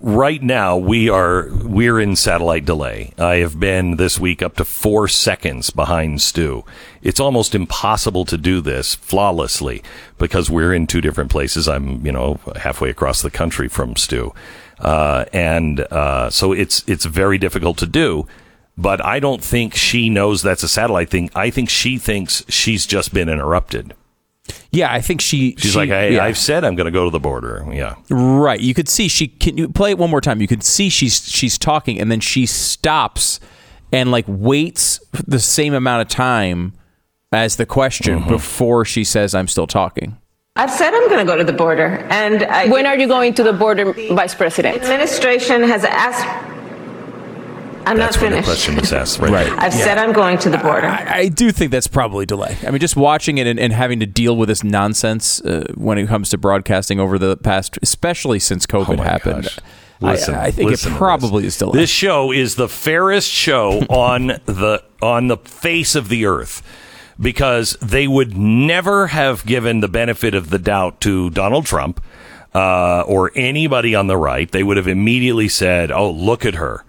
right 0.00 0.42
now 0.42 0.76
we 0.76 1.08
are 1.08 1.48
we're 1.62 2.00
in 2.00 2.16
satellite 2.16 2.64
delay. 2.64 3.12
I 3.18 3.36
have 3.36 3.60
been 3.60 3.96
this 3.96 4.18
week 4.18 4.42
up 4.42 4.56
to 4.56 4.64
four 4.64 5.08
seconds 5.08 5.70
behind 5.70 6.20
Stu. 6.20 6.64
It's 7.02 7.20
almost 7.20 7.54
impossible 7.54 8.24
to 8.26 8.36
do 8.36 8.60
this 8.60 8.94
flawlessly 8.96 9.82
because 10.18 10.50
we're 10.50 10.74
in 10.74 10.86
two 10.86 11.00
different 11.00 11.30
places. 11.30 11.68
I'm 11.68 12.04
you 12.04 12.12
know 12.12 12.40
halfway 12.56 12.90
across 12.90 13.22
the 13.22 13.30
country 13.30 13.68
from 13.68 13.96
Stu, 13.96 14.32
uh, 14.80 15.26
and 15.32 15.80
uh, 15.92 16.30
so 16.30 16.52
it's 16.52 16.82
it's 16.88 17.04
very 17.04 17.38
difficult 17.38 17.78
to 17.78 17.86
do. 17.86 18.26
But 18.80 19.04
I 19.04 19.20
don't 19.20 19.44
think 19.44 19.74
she 19.74 20.08
knows 20.08 20.40
that's 20.40 20.62
a 20.62 20.68
satellite 20.68 21.10
thing. 21.10 21.30
I 21.34 21.50
think 21.50 21.68
she 21.68 21.98
thinks 21.98 22.44
she's 22.48 22.86
just 22.86 23.12
been 23.12 23.28
interrupted. 23.28 23.94
Yeah, 24.70 24.90
I 24.90 25.02
think 25.02 25.20
she. 25.20 25.54
She's 25.58 25.72
she- 25.72 25.78
like, 25.78 25.90
I, 25.90 26.08
yeah. 26.08 26.24
I've 26.24 26.38
said 26.38 26.64
I'm 26.64 26.76
going 26.76 26.86
to 26.86 26.90
go 26.90 27.04
to 27.04 27.10
the 27.10 27.20
border. 27.20 27.66
Yeah. 27.70 27.96
Right. 28.08 28.58
You 28.58 28.72
could 28.72 28.88
see 28.88 29.08
she 29.08 29.28
can 29.28 29.58
you 29.58 29.68
play 29.68 29.90
it 29.90 29.98
one 29.98 30.08
more 30.08 30.22
time. 30.22 30.40
You 30.40 30.48
could 30.48 30.64
see 30.64 30.88
she's 30.88 31.28
she's 31.28 31.58
talking 31.58 32.00
and 32.00 32.10
then 32.10 32.20
she 32.20 32.46
stops 32.46 33.38
and 33.92 34.10
like 34.10 34.24
waits 34.26 34.98
the 35.26 35.40
same 35.40 35.74
amount 35.74 36.02
of 36.02 36.08
time 36.08 36.72
as 37.32 37.56
the 37.56 37.66
question 37.66 38.20
mm-hmm. 38.20 38.28
before 38.30 38.84
she 38.86 39.04
says 39.04 39.34
I'm 39.34 39.48
still 39.48 39.66
talking. 39.66 40.16
I've 40.56 40.70
said 40.70 40.94
I'm 40.94 41.08
going 41.08 41.24
to 41.24 41.30
go 41.30 41.36
to 41.36 41.44
the 41.44 41.52
border, 41.52 41.98
and 42.10 42.42
I, 42.42 42.66
When 42.66 42.84
are 42.84 42.98
you 42.98 43.06
going 43.06 43.34
to 43.34 43.42
the 43.42 43.52
border, 43.52 43.92
Vice 43.92 44.34
President? 44.34 44.82
administration 44.82 45.62
has 45.62 45.84
asked. 45.84 46.59
I'm 47.86 47.96
That's 47.96 48.16
not 48.16 48.22
when 48.22 48.32
the 48.32 48.42
finished. 48.42 48.48
question 48.48 48.78
is 48.78 48.92
asked. 48.92 49.18
Right. 49.20 49.30
Right. 49.32 49.52
I've 49.58 49.72
said 49.74 49.98
I'm 49.98 50.12
going 50.12 50.38
to 50.38 50.50
the 50.50 50.58
border. 50.58 50.86
I, 50.86 51.18
I 51.20 51.28
do 51.28 51.50
think 51.50 51.70
that's 51.72 51.86
probably 51.88 52.26
delay. 52.26 52.56
I 52.66 52.70
mean, 52.70 52.78
just 52.80 52.96
watching 52.96 53.38
it 53.38 53.46
and, 53.46 53.58
and 53.58 53.72
having 53.72 54.00
to 54.00 54.06
deal 54.06 54.36
with 54.36 54.48
this 54.48 54.62
nonsense 54.62 55.40
uh, 55.42 55.72
when 55.76 55.98
it 55.98 56.06
comes 56.06 56.30
to 56.30 56.38
broadcasting 56.38 57.00
over 57.00 57.18
the 57.18 57.36
past, 57.36 57.78
especially 57.82 58.38
since 58.38 58.66
COVID 58.66 58.98
Oh 58.98 59.02
happened. 59.02 59.44
gosh. 59.44 59.58
I- 59.58 60.12
Listen, 60.12 60.34
I, 60.34 60.50
think 60.50 60.70
listen 60.70 60.94
it 60.94 60.96
probably 60.96 61.44
is 61.44 61.58
delay. 61.58 61.78
This 61.78 61.90
show 61.90 62.32
is 62.32 62.54
the 62.54 62.70
fairest 62.70 63.30
show 63.30 63.80
on 63.90 64.28
the 64.46 64.82
on 65.02 65.28
the 65.28 65.36
face 65.36 65.94
of 65.94 66.08
the 66.08 66.24
earth 66.24 66.62
because 67.20 67.76
they 67.82 68.08
would 68.08 68.34
never 68.34 69.08
have 69.08 69.44
given 69.44 69.80
the 69.80 69.88
benefit 69.88 70.32
of 70.34 70.48
the 70.48 70.58
doubt 70.58 71.02
to 71.02 71.28
Donald 71.28 71.66
Trump 71.66 72.02
uh, 72.54 73.02
or 73.02 73.30
anybody 73.34 73.94
on 73.94 74.06
the 74.06 74.16
right. 74.16 74.50
They 74.50 74.62
would 74.62 74.78
have 74.78 74.88
immediately 74.88 75.48
said, 75.48 75.90
"Oh, 75.92 76.10
look 76.10 76.46
at 76.46 76.54
her," 76.54 76.82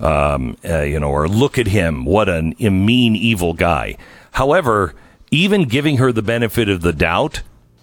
um, 0.00 0.56
uh, 0.64 0.82
you 0.82 1.00
know, 1.00 1.10
or 1.10 1.28
"Look 1.28 1.58
at 1.58 1.68
him, 1.68 2.04
what 2.04 2.28
a 2.28 2.42
mean, 2.58 3.16
evil 3.16 3.54
guy." 3.54 3.96
However, 4.32 4.94
even 5.30 5.64
giving 5.64 5.98
her 5.98 6.12
the 6.12 6.22
benefit 6.22 6.68
of 6.68 6.80
the 6.82 6.92
doubt, 6.92 7.42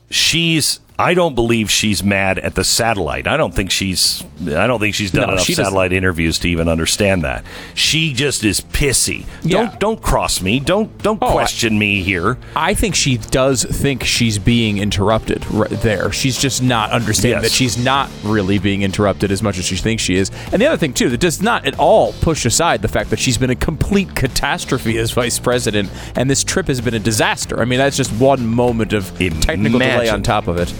she's 0.09 0.79
I 0.97 1.13
don't 1.13 1.35
believe 1.35 1.69
she's 1.69 2.03
mad 2.03 2.39
at 2.39 2.55
the 2.55 2.63
satellite. 2.63 3.27
I 3.27 3.35
don't 3.35 3.53
think 3.53 3.69
she's 3.69 4.23
I 4.47 4.65
don't 4.65 4.79
think 4.79 4.95
she's 4.95 5.11
done 5.11 5.27
No, 5.27 5.33
enough 5.33 5.45
she 5.45 5.51
doesn't- 5.53 5.65
satellite 5.65 5.91
interviews 5.91 6.39
to 6.39 6.49
even 6.49 6.69
understand 6.69 7.23
that. 7.23 7.43
She 7.73 8.13
just 8.13 8.45
is 8.45 8.61
pissy. 8.61 9.25
Yeah. 9.43 9.65
Don't 9.65 9.79
don't 9.79 10.01
cross 10.01 10.41
me. 10.41 10.59
Don't 10.61 10.97
don't 11.03 11.19
Oh, 11.21 11.27
I- 11.27 11.31
question 11.31 11.77
me 11.77 12.01
here. 12.01 12.37
I 12.55 12.73
think 12.73 12.95
she 12.95 13.17
does 13.17 13.63
think 13.65 14.03
she's 14.05 14.37
being 14.39 14.77
interrupted 14.77 15.45
right 15.51 15.69
there. 15.81 16.13
She's 16.13 16.37
just 16.37 16.63
not 16.63 16.91
understanding 16.91 17.41
Yes. 17.41 17.51
that 17.51 17.55
she's 17.55 17.77
not 17.77 18.09
really 18.23 18.57
being 18.57 18.81
interrupted 18.81 19.31
as 19.31 19.43
much 19.43 19.57
as 19.57 19.65
she 19.65 19.75
thinks 19.75 20.01
she 20.01 20.15
is. 20.15 20.31
And 20.53 20.61
the 20.61 20.65
other 20.67 20.77
thing 20.77 20.93
too, 20.93 21.09
that 21.09 21.19
does 21.19 21.41
not 21.41 21.65
at 21.65 21.77
all 21.77 22.13
push 22.21 22.45
aside 22.45 22.81
the 22.81 22.87
fact 22.87 23.09
that 23.09 23.19
she's 23.19 23.37
been 23.37 23.49
a 23.49 23.55
complete 23.55 24.15
catastrophe 24.15 24.97
as 24.97 25.11
vice 25.11 25.39
president, 25.39 25.89
and 26.15 26.29
this 26.29 26.43
trip 26.43 26.67
has 26.67 26.79
been 26.79 26.93
a 26.93 26.99
disaster. 26.99 27.59
I 27.59 27.65
mean, 27.65 27.79
that's 27.79 27.97
just 27.97 28.13
one 28.13 28.47
moment 28.47 28.93
of 28.93 29.09
technical 29.41 29.79
delay 29.79 30.07
on 30.09 30.23
top 30.23 30.47
of 30.47 30.57
it. 30.57 30.73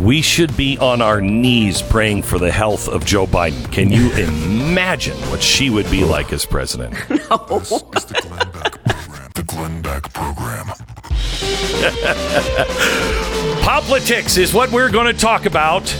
We 0.00 0.22
should 0.22 0.56
be 0.56 0.78
on 0.78 1.02
our 1.02 1.20
knees 1.20 1.82
praying 1.82 2.22
for 2.22 2.38
the 2.38 2.50
health 2.50 2.88
of 2.88 3.04
Joe 3.04 3.26
Biden. 3.26 3.70
Can 3.70 3.90
you 3.90 4.10
imagine 4.14 5.14
what 5.30 5.42
she 5.42 5.68
would 5.68 5.90
be 5.90 6.04
like 6.04 6.32
as 6.32 6.46
president? 6.46 6.94
This 7.10 7.70
is 7.70 7.82
the 8.06 8.18
Glenn 8.22 8.50
Beck 8.50 8.82
program. 8.82 9.30
The 9.34 9.42
Glenn 9.42 9.82
Beck 9.82 10.10
program. 10.14 10.66
POPlitics 13.62 14.38
is 14.38 14.54
what 14.54 14.72
we're 14.72 14.90
going 14.90 15.06
to 15.06 15.12
talk 15.20 15.44
about 15.44 15.94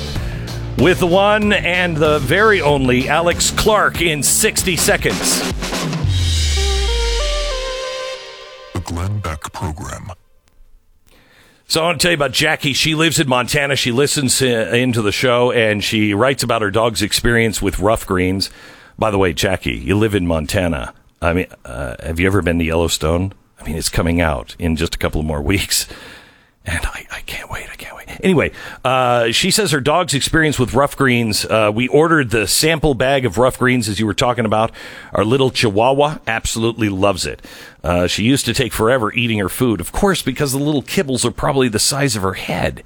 with 0.79 0.99
the 0.99 1.07
one 1.07 1.53
and 1.53 1.95
the 1.95 2.21
very 2.21 2.63
only 2.63 3.07
Alex 3.07 3.51
Clark 3.51 4.01
in 4.01 4.23
60 4.23 4.77
seconds. 4.77 5.41
The 8.73 8.81
Glenn 8.83 9.21
Beck 9.21 9.53
program. 9.53 10.11
So 11.71 11.83
I 11.83 11.85
want 11.85 12.01
to 12.01 12.03
tell 12.05 12.11
you 12.11 12.17
about 12.17 12.33
Jackie. 12.33 12.73
She 12.73 12.97
lives 12.97 13.21
in 13.21 13.29
Montana. 13.29 13.77
She 13.77 13.93
listens 13.93 14.43
uh, 14.43 14.73
into 14.75 15.03
the 15.03 15.13
show 15.13 15.53
and 15.53 15.85
she 15.85 16.15
writes 16.15 16.43
about 16.43 16.63
her 16.63 16.71
dog's 16.73 17.01
experience 17.01 17.63
with 17.63 17.79
Ruff 17.79 18.05
Greens. 18.05 18.51
By 18.99 19.13
the 19.13 19.19
way, 19.19 19.33
Jackie, 19.33 19.77
you 19.77 19.97
live 19.97 20.17
in 20.17 20.27
Montana. 20.27 20.93
I 21.23 21.33
mean, 21.33 21.47
uh, 21.65 21.95
have 22.03 22.19
you 22.19 22.27
ever 22.27 22.43
been 22.43 22.59
to 22.59 22.65
Yellowstone? 22.65 23.35
I 23.61 23.65
mean, 23.65 23.77
it's 23.77 23.89
coming 23.89 24.21
out 24.21 24.57
in 24.59 24.75
just 24.75 24.97
a 24.97 24.99
couple 24.99 25.21
of 25.21 25.29
more 25.29 25.41
weeks. 25.53 25.87
And 26.67 26.85
I, 26.85 27.07
I 27.11 27.21
can't 27.23 27.51
wait. 27.51 27.69
I 27.71 27.77
can't 27.77 27.97
wait. 27.97 28.09
Anyway, 28.23 28.53
uh, 28.85 29.31
she 29.31 29.51
says 29.51 29.71
her 29.71 29.81
dog's 29.81 30.13
experience 30.13 30.59
with 30.59 30.75
Ruff 30.75 30.95
Greens. 30.95 31.45
Uh, 31.47 31.71
we 31.75 31.89
ordered 31.89 32.31
the 32.31 32.47
sample 32.47 32.95
bag 32.95 33.25
of 33.25 33.39
Ruff 33.39 33.59
Greens, 33.59 33.89
as 33.89 33.99
you 33.99 34.07
were 34.07 34.15
talking 34.15 34.45
about. 34.45 34.71
Our 35.15 35.25
little 35.25 35.51
Chihuahua 35.51 36.19
absolutely 36.27 36.91
loves 36.91 37.25
it. 37.25 37.41
Uh, 37.83 38.07
she 38.07 38.25
used 38.25 38.45
to 38.45 38.53
take 38.53 38.75
forever 38.75 39.13
eating 39.15 39.39
her 39.39 39.49
food, 39.49 39.81
of 39.81 39.91
course, 39.91 40.21
because 40.21 40.53
the 40.53 40.59
little 40.59 40.83
kibbles 40.83 41.25
are 41.25 41.31
probably 41.31 41.69
the 41.69 41.79
size 41.79 42.15
of 42.15 42.23
her 42.23 42.35
head. 42.35 42.83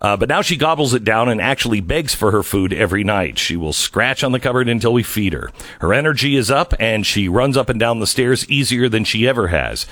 Uh, 0.00 0.16
but 0.16 0.30
now 0.30 0.40
she 0.40 0.56
gobbles 0.56 0.94
it 0.94 1.04
down 1.04 1.28
and 1.28 1.42
actually 1.42 1.80
begs 1.80 2.14
for 2.14 2.30
her 2.30 2.42
food 2.42 2.72
every 2.72 3.04
night. 3.04 3.38
She 3.38 3.56
will 3.56 3.74
scratch 3.74 4.24
on 4.24 4.32
the 4.32 4.40
cupboard 4.40 4.66
until 4.66 4.94
we 4.94 5.02
feed 5.02 5.34
her. 5.34 5.50
Her 5.80 5.92
energy 5.92 6.36
is 6.36 6.50
up 6.50 6.72
and 6.80 7.06
she 7.06 7.28
runs 7.28 7.56
up 7.56 7.68
and 7.68 7.78
down 7.78 8.00
the 8.00 8.06
stairs 8.06 8.48
easier 8.48 8.88
than 8.88 9.04
she 9.04 9.28
ever 9.28 9.48
has. 9.48 9.86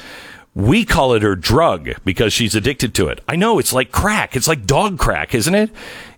We 0.55 0.85
call 0.85 1.15
it 1.15 1.23
her 1.23 1.37
drug 1.37 1.91
because 2.05 2.33
she's 2.33 2.55
addicted 2.55 2.95
to 2.95 3.09
it. 3.09 3.21
I 3.29 3.37
know 3.37 3.59
it's 3.59 3.73
like 3.73 3.93
crack. 3.93 4.35
It's 4.35 4.49
like 4.49 4.67
dog 4.67 4.99
crack, 4.99 5.35
isn't 5.35 5.55
it? 5.55 5.71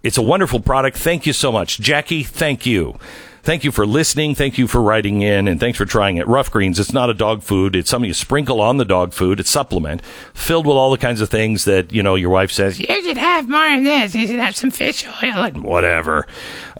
It's 0.02 0.16
a 0.16 0.23
wonderful 0.23 0.61
product. 0.61 0.97
Thank 0.97 1.27
you 1.27 1.32
so 1.32 1.52
much. 1.52 1.78
Jackie, 1.78 2.23
thank 2.23 2.65
you. 2.65 2.98
Thank 3.43 3.65
you 3.65 3.73
for 3.73 3.87
listening. 3.87 4.35
Thank 4.35 4.59
you 4.59 4.67
for 4.67 4.83
writing 4.83 5.23
in 5.23 5.49
and 5.49 5.59
thanks 5.59 5.79
for 5.79 5.87
trying 5.87 6.19
it. 6.19 6.27
Ruff 6.27 6.51
Greens, 6.51 6.79
it's 6.79 6.93
not 6.93 7.09
a 7.09 7.15
dog 7.15 7.43
food. 7.43 7.75
It's 7.75 7.89
something 7.89 8.09
you 8.09 8.15
sprinkle 8.15 8.61
on 8.61 8.77
the 8.77 8.85
dog 8.85 9.15
food. 9.15 9.41
It's 9.41 9.51
supplement 9.51 10.05
filled 10.35 10.67
with 10.67 10.77
all 10.77 10.91
the 10.91 10.99
kinds 10.99 11.21
of 11.21 11.31
things 11.31 11.65
that, 11.65 11.91
you 11.93 12.03
know, 12.03 12.17
your 12.17 12.31
wife 12.31 12.51
says, 12.51 12.79
you 12.79 12.87
should 13.03 13.17
have 13.17 13.49
more 13.49 13.75
of 13.75 13.83
this. 13.83 14.15
You 14.15 14.27
should 14.27 14.41
have 14.41 14.57
some 14.57 14.71
fish 14.71 15.07
oil 15.07 15.45
and 15.45 15.65
whatever. 15.65 16.27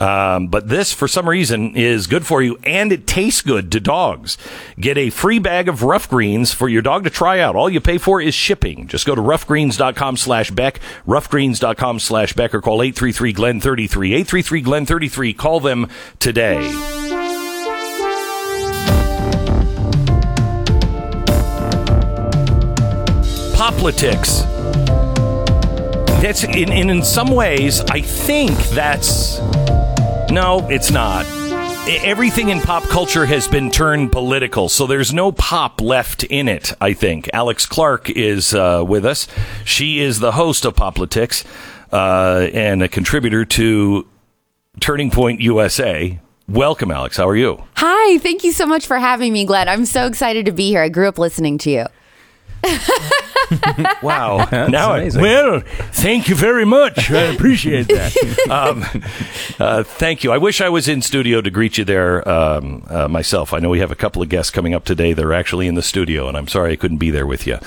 Um, 0.01 0.49
but 0.49 0.69
this, 0.69 0.93
for 0.93 1.09
some 1.09 1.29
reason, 1.29 1.75
is 1.77 2.07
good 2.07 2.27
for 2.27 2.43
you 2.43 2.59
and 2.65 2.93
it 2.93 3.07
tastes 3.07 3.41
good 3.41 3.73
to 3.73 3.81
dogs. 3.81 4.37
Get 4.79 4.99
a 4.99 5.09
free 5.11 5.39
bag 5.39 5.69
of 5.69 5.83
Ruff 5.83 6.11
Greens 6.11 6.53
for 6.53 6.69
your 6.69 6.83
dog 6.83 7.05
to 7.05 7.11
try 7.11 7.41
out. 7.41 7.57
All 7.57 7.71
you 7.71 7.81
pay 7.81 7.97
for 7.99 8.21
is 8.21 8.35
shipping. 8.35 8.87
Just 8.87 9.07
go 9.07 9.15
to 9.15 9.23
ruffgreens.com 9.23 10.17
slash 10.19 10.51
Beck, 10.51 10.81
ruffgreens.com 11.07 12.01
slash 12.01 12.35
Beck, 12.35 12.55
or 12.55 12.61
call 12.61 12.83
833 12.83 13.33
Glen 13.33 13.61
33. 13.61 14.13
833 14.13 14.61
Glen 14.61 14.87
33. 14.87 15.33
Call 15.33 15.61
them 15.61 15.89
today. 16.19 16.50
POPlitics. 23.55 24.43
That's 26.23 26.45
in, 26.45 26.73
in 26.73 26.91
in 26.91 27.03
some 27.03 27.31
ways. 27.31 27.81
I 27.83 28.01
think 28.01 28.57
that's 28.71 29.39
no, 30.31 30.67
it's 30.71 30.91
not. 30.91 31.27
Everything 31.89 32.51
in 32.51 32.61
pop 32.61 32.85
culture 32.85 33.27
has 33.27 33.49
been 33.49 33.71
turned 33.71 34.13
political, 34.13 34.69
so 34.69 34.87
there's 34.87 35.13
no 35.13 35.33
pop 35.33 35.81
left 35.81 36.23
in 36.23 36.47
it. 36.47 36.73
I 36.81 36.93
think 36.93 37.29
Alex 37.33 37.67
Clark 37.67 38.11
is 38.11 38.55
uh, 38.55 38.85
with 38.87 39.05
us. 39.05 39.27
She 39.65 39.99
is 39.99 40.21
the 40.21 40.33
host 40.33 40.65
of 40.65 40.77
POPlitics 40.77 41.45
uh, 41.93 42.49
and 42.53 42.83
a 42.83 42.89
contributor 42.89 43.45
to 43.45 44.07
Turning 44.79 45.11
Point 45.11 45.41
USA. 45.41 46.21
Welcome, 46.51 46.91
Alex. 46.91 47.17
How 47.17 47.29
are 47.29 47.37
you? 47.37 47.63
Hi, 47.77 48.19
thank 48.19 48.43
you 48.43 48.51
so 48.51 48.67
much 48.67 48.85
for 48.89 48.99
having 48.99 49.33
me, 49.33 49.45
Glenn. 49.45 49.69
I'm 49.69 49.87
so 49.87 50.07
excited 50.07 50.47
to 50.47 50.53
be 50.53 50.67
here. 50.67 50.83
I 50.83 50.89
grew 50.89 51.07
up 51.07 51.17
listening 51.17 51.59
to 51.59 51.71
you. 51.71 51.87
Wow. 54.03 54.47
That's 54.51 54.71
now, 54.71 54.93
I, 54.93 55.11
well, 55.15 55.61
thank 55.61 56.29
you 56.29 56.37
very 56.37 56.65
much. 56.65 57.11
I 57.11 57.23
appreciate 57.23 57.89
that. 57.89 58.49
um, 58.51 58.85
uh, 59.59 59.83
thank 59.83 60.23
you. 60.23 60.31
I 60.31 60.39
wish 60.39 60.61
I 60.61 60.69
was 60.69 60.89
in 60.89 61.03
studio 61.03 61.41
to 61.41 61.51
greet 61.51 61.77
you 61.77 61.85
there 61.85 62.27
um, 62.29 62.85
uh, 62.89 63.09
myself. 63.09 63.53
I 63.53 63.59
know 63.59 63.69
we 63.69 63.81
have 63.81 63.91
a 63.91 63.97
couple 63.97 64.23
of 64.23 64.29
guests 64.29 64.53
coming 64.53 64.73
up 64.73 64.85
today 64.85 65.13
that 65.13 65.25
are 65.25 65.33
actually 65.33 65.67
in 65.67 65.75
the 65.75 65.83
studio, 65.83 66.29
and 66.29 66.37
I'm 66.37 66.47
sorry 66.47 66.73
I 66.73 66.77
couldn't 66.77 66.99
be 66.99 67.11
there 67.11 67.27
with 67.27 67.45
you. 67.45 67.59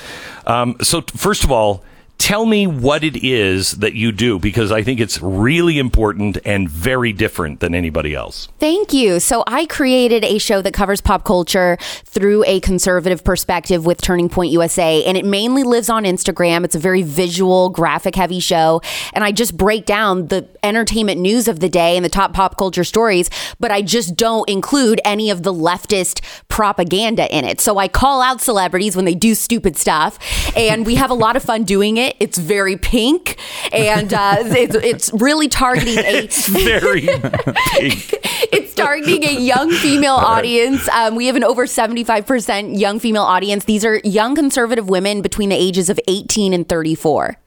Um, 0.46 0.78
so, 0.82 1.02
t- 1.02 1.18
first 1.18 1.44
of 1.44 1.52
all, 1.52 1.84
tell 2.24 2.46
me 2.46 2.66
what 2.66 3.04
it 3.04 3.22
is 3.22 3.74
that 3.74 3.96
you 3.96 4.10
do 4.10 4.40
because 4.40 4.72
I 4.72 4.82
think 4.82 5.02
it's 5.02 5.22
really 5.22 5.78
important 5.78 6.38
and 6.46 6.70
very 6.70 7.12
different 7.12 7.60
than 7.60 7.76
anybody 7.76 8.16
else. 8.16 8.48
Thank 8.60 8.94
you. 8.94 9.20
So, 9.20 9.44
I 9.46 9.66
created 9.66 10.24
a 10.24 10.38
show 10.38 10.62
that 10.62 10.74
covers 10.74 11.02
pop 11.02 11.26
culture 11.26 11.78
through 12.06 12.46
a 12.48 12.62
conservative 12.62 13.26
perspective 13.26 13.86
with 13.86 14.00
Turning 14.02 14.30
Point 14.30 14.54
USA, 14.54 15.04
and 15.04 15.18
it 15.18 15.26
mainly 15.26 15.64
lives 15.64 15.90
on 15.90 16.06
Instagram. 16.06 16.64
It's 16.64 16.76
a 16.76 16.80
very 16.80 17.02
visual, 17.02 17.70
graphic 17.70 18.16
heavy 18.16 18.40
show, 18.40 18.82
and 19.12 19.26
I 19.26 19.34
just 19.34 19.58
break 19.58 19.86
down 19.86 20.28
the 20.28 20.48
entertainment 20.64 21.20
news 21.20 21.50
of 21.50 21.60
the 21.60 21.68
day 21.68 21.98
and 21.98 22.06
the 22.06 22.10
top 22.10 22.32
pop 22.32 22.56
culture 22.58 22.86
stories, 22.86 23.30
but 23.60 23.70
I 23.70 23.82
just 23.82 24.16
don't 24.16 24.50
include 24.50 25.02
any 25.04 25.30
of 25.30 25.44
the 25.44 25.54
leftist 25.54 26.22
propaganda 26.48 27.30
in 27.36 27.44
it. 27.44 27.60
So, 27.60 27.80
I 27.80 27.90
call 27.90 28.22
out 28.22 28.40
celebrities 28.40 28.96
when 28.96 29.04
they 29.04 29.16
do 29.16 29.36
stupid 29.36 29.76
stuff, 29.76 30.18
and 30.56 30.86
we 30.86 30.96
have 30.96 31.12
a 31.12 31.16
lot 31.16 31.36
of 31.36 31.44
fun 31.44 31.66
doing 31.66 31.98
it. 31.98 32.13
It's 32.20 32.38
very 32.38 32.78
pink, 32.78 33.38
and 33.72 34.14
uh, 34.14 34.38
it's, 34.42 34.76
it's 34.76 35.14
really 35.14 35.48
targeting 35.48 35.98
a 35.98 36.24
It's 36.24 36.48
very 36.48 37.02
pink. 37.08 38.14
it's 38.52 38.74
targeting 38.74 39.24
a 39.24 39.40
young 39.40 39.72
female 39.72 40.16
audience. 40.16 40.88
Um, 40.90 41.16
we 41.16 41.28
have 41.28 41.36
an 41.36 41.44
over 41.44 41.66
75% 41.66 42.80
young 42.80 43.00
female 43.00 43.24
audience. 43.24 43.66
These 43.66 43.86
are 43.86 43.98
young 44.04 44.36
conservative 44.36 44.90
women 44.90 45.22
between 45.22 45.50
the 45.50 45.56
ages 45.56 45.90
of 45.90 46.00
18 46.08 46.54
and 46.54 46.68
34. 46.68 47.38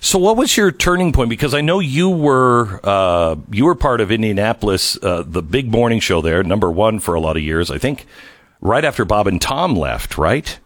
So, 0.00 0.18
what 0.18 0.36
was 0.36 0.56
your 0.56 0.70
turning 0.70 1.12
point? 1.12 1.30
Because 1.30 1.54
I 1.54 1.60
know 1.60 1.80
you 1.80 2.10
were 2.10 2.80
uh, 2.84 3.36
you 3.50 3.64
were 3.64 3.74
part 3.74 4.00
of 4.00 4.12
Indianapolis, 4.12 5.02
uh, 5.02 5.24
the 5.26 5.42
big 5.42 5.70
morning 5.70 5.98
show 5.98 6.20
there, 6.20 6.42
number 6.42 6.70
one 6.70 7.00
for 7.00 7.14
a 7.14 7.20
lot 7.20 7.36
of 7.36 7.42
years. 7.42 7.70
I 7.70 7.78
think 7.78 8.06
right 8.60 8.84
after 8.84 9.04
Bob 9.04 9.26
and 9.26 9.40
Tom 9.40 9.74
left, 9.74 10.18
right? 10.18 10.58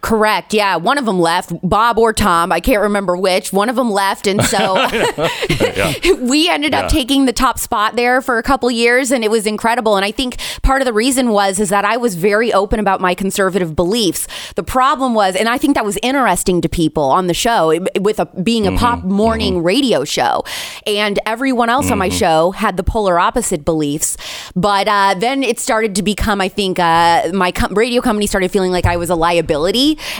Correct. 0.00 0.54
Yeah. 0.54 0.76
One 0.76 0.96
of 0.98 1.04
them 1.06 1.18
left, 1.18 1.52
Bob 1.68 1.98
or 1.98 2.12
Tom. 2.12 2.52
I 2.52 2.60
can't 2.60 2.82
remember 2.82 3.16
which. 3.16 3.52
One 3.52 3.68
of 3.68 3.74
them 3.76 3.90
left. 3.90 4.26
And 4.26 4.42
so 4.44 4.74
we 6.20 6.48
ended 6.48 6.72
up 6.74 6.88
taking 6.88 7.24
the 7.26 7.32
top 7.32 7.58
spot 7.58 7.96
there 7.96 8.22
for 8.22 8.38
a 8.38 8.42
couple 8.42 8.70
years 8.70 9.10
and 9.10 9.24
it 9.24 9.30
was 9.30 9.46
incredible. 9.46 9.96
And 9.96 10.04
I 10.04 10.12
think 10.12 10.36
part 10.62 10.80
of 10.80 10.86
the 10.86 10.92
reason 10.92 11.30
was 11.30 11.58
is 11.58 11.70
that 11.70 11.84
I 11.84 11.96
was 11.96 12.14
very 12.14 12.52
open 12.52 12.78
about 12.78 13.00
my 13.00 13.14
conservative 13.14 13.74
beliefs. 13.74 14.28
The 14.54 14.62
problem 14.62 15.14
was, 15.14 15.34
and 15.34 15.48
I 15.48 15.58
think 15.58 15.74
that 15.74 15.84
was 15.84 15.98
interesting 16.02 16.60
to 16.62 16.68
people 16.68 17.04
on 17.04 17.26
the 17.26 17.34
show 17.34 17.78
with 18.00 18.20
a, 18.20 18.26
being 18.42 18.66
a 18.66 18.72
pop 18.76 19.02
morning 19.02 19.62
radio 19.62 20.04
show. 20.04 20.44
And 20.86 21.18
everyone 21.26 21.68
else 21.70 21.90
on 21.90 21.98
my 21.98 22.08
Mhm. 22.08 22.18
show 22.18 22.50
had 22.52 22.76
the 22.76 22.84
polar 22.84 23.18
opposite 23.18 23.64
beliefs. 23.64 24.16
But 24.54 24.86
uh, 24.86 25.14
then 25.18 25.42
it 25.42 25.58
started 25.58 25.96
to 25.96 26.02
become, 26.02 26.40
I 26.40 26.48
think, 26.48 26.78
uh, 26.78 27.30
my 27.34 27.50
com- 27.50 27.74
radio 27.74 28.00
company 28.00 28.26
started 28.28 28.50
feeling 28.52 28.70
like 28.70 28.86
I 28.86 28.96
was 28.96 29.10
a 29.10 29.16
liability. 29.16 29.65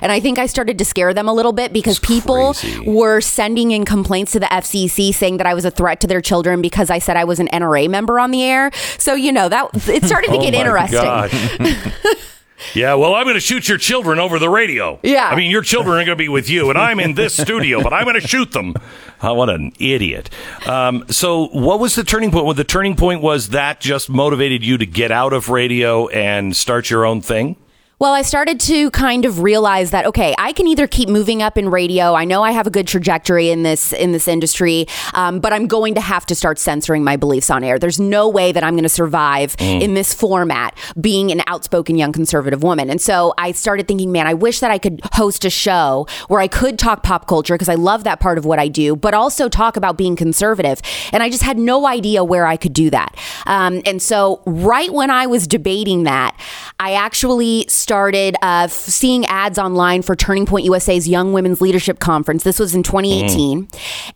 And 0.03 0.13
I 0.13 0.21
think 0.21 0.39
I 0.39 0.47
started 0.47 0.79
to 0.79 0.85
scare 0.85 1.15
them 1.15 1.29
a 1.29 1.33
little 1.33 1.53
bit 1.53 1.73
because 1.73 1.99
people 1.99 2.55
were 2.85 3.21
sending 3.21 3.71
in 3.71 3.85
complaints 3.85 4.33
to 4.33 4.41
the 4.41 4.47
FCC 4.47 5.15
saying 5.15 5.37
that 5.39 5.47
I 5.47 5.55
was 5.55 5.65
a 5.65 5.71
threat 5.71 6.01
to 6.01 6.07
their 6.07 6.21
children 6.21 6.63
because 6.63 6.91
I 6.91 6.99
said 6.99 7.17
I 7.17 7.25
was 7.25 7.41
an 7.41 7.49
NRA 7.49 7.89
member 7.89 8.19
on 8.19 8.31
the 8.31 8.43
air. 8.43 8.71
So, 8.99 9.15
you 9.15 9.33
know, 9.33 9.49
that 9.49 9.71
it 9.89 10.05
started 10.05 10.31
to 10.31 10.37
Oh 10.37 10.43
get 10.43 10.55
interesting. 10.55 12.17
Yeah, 12.75 12.95
well, 12.95 13.15
I'm 13.15 13.25
going 13.25 13.35
to 13.35 13.41
shoot 13.41 13.69
your 13.69 13.79
children 13.79 14.19
over 14.19 14.39
the 14.39 14.49
radio. 14.49 14.99
Yeah. 15.03 15.29
I 15.29 15.37
mean, 15.37 15.51
your 15.51 15.63
children 15.63 15.95
are 15.97 16.05
going 16.05 16.17
to 16.17 16.23
be 16.23 16.29
with 16.29 16.49
you, 16.49 16.71
and 16.71 16.79
I'm 16.79 17.01
in 17.01 17.15
this 17.15 17.37
studio, 17.37 17.83
but 17.83 17.93
I'm 17.93 18.05
going 18.05 18.21
to 18.21 18.27
shoot 18.27 18.53
them. 18.53 18.75
Oh, 19.23 19.35
what 19.35 19.51
an 19.51 19.73
idiot. 19.79 20.31
Um, 20.67 21.05
so, 21.09 21.49
what 21.49 21.81
was 21.81 21.95
the 21.95 22.05
turning 22.05 22.31
point? 22.31 22.45
Well, 22.45 22.55
the 22.55 22.65
turning 22.65 22.97
point 22.97 23.21
was 23.23 23.51
that 23.51 23.81
just 23.81 24.09
motivated 24.09 24.65
you 24.65 24.79
to 24.79 24.87
get 24.87 25.11
out 25.11 25.33
of 25.33 25.49
radio 25.49 26.09
and 26.09 26.57
start 26.57 26.91
your 26.91 27.05
own 27.05 27.21
thing? 27.21 27.57
Well, 27.99 28.13
I 28.13 28.21
started 28.21 28.61
to 28.61 28.91
kind 28.91 29.25
of 29.25 29.41
realize 29.41 29.91
that 29.93 30.05
okay, 30.05 30.35
I 30.37 30.53
can 30.53 30.67
either 30.67 30.87
keep 30.87 31.09
moving 31.09 31.41
up 31.41 31.57
in 31.57 31.71
radio. 31.71 32.13
I 32.13 32.27
know 32.27 32.43
I 32.43 32.51
have 32.51 32.67
a 32.67 32.71
good 32.71 32.87
trajectory 32.87 33.49
in 33.49 33.63
this 33.63 33.95
in 33.95 34.13
this 34.13 34.29
industry, 34.29 34.87
um, 35.15 35.41
but 35.41 35.55
I'm 35.55 35.67
going 35.67 35.95
to 35.95 36.03
have 36.03 36.27
to 36.27 36.35
start 36.35 36.59
censoring 36.59 37.03
my 37.05 37.17
beliefs 37.17 37.49
on 37.49 37.65
air. 37.65 37.79
There's 37.79 37.99
no 37.99 38.29
way 38.29 38.53
that 38.53 38.63
I'm 38.63 38.75
going 38.75 38.83
to 38.83 38.89
survive 38.91 39.57
Mm. 39.57 39.81
in 39.81 39.95
this 39.95 40.13
format, 40.13 40.77
being 41.01 41.31
an 41.33 41.41
outspoken 41.47 41.97
young 41.97 42.13
conservative 42.13 42.63
woman. 42.63 42.91
And 42.91 43.01
so 43.01 43.33
I 43.39 43.53
started 43.53 43.89
thinking, 43.89 44.13
man, 44.13 44.27
I 44.27 44.35
wish 44.35 44.61
that 44.61 44.71
I 44.71 44.77
could 44.77 45.01
host 45.15 45.47
a 45.47 45.51
show 45.51 46.07
where 46.29 46.41
I 46.41 46.49
could 46.49 46.79
talk 46.79 47.03
pop 47.03 47.27
culture 47.27 47.55
because 47.55 47.71
I 47.71 47.77
love 47.77 48.05
that 48.05 48.21
part 48.21 48.37
of 48.37 48.45
what 48.45 48.59
I 48.59 48.69
do, 48.69 48.95
but 48.95 49.15
also 49.15 49.49
talk 49.49 49.77
about 49.77 49.97
being 49.97 50.17
conservative. 50.17 50.83
And 51.13 51.23
I 51.23 51.31
just 51.31 51.43
had 51.43 51.59
no 51.59 51.87
idea 51.87 52.23
where 52.23 52.47
I 52.47 52.59
could 52.59 52.75
do 52.75 52.91
that. 52.91 53.17
Um, 53.47 53.81
and 53.87 54.03
so 54.03 54.43
right 54.45 54.93
when 54.93 55.11
I 55.11 55.27
was 55.27 55.47
debating 55.47 56.03
that, 56.03 56.39
I 56.79 56.93
actually 56.93 57.65
started 57.87 58.35
uh, 58.43 58.67
seeing 58.67 59.25
ads 59.27 59.61
online 59.61 60.03
for 60.03 60.17
Turning 60.17 60.45
Point 60.45 60.65
USA's 60.65 61.07
Young 61.07 61.33
Women's 61.33 61.61
Leadership 61.61 62.01
Conference. 62.01 62.43
This 62.43 62.59
was 62.59 62.75
in 62.75 62.83
2018. 62.83 63.69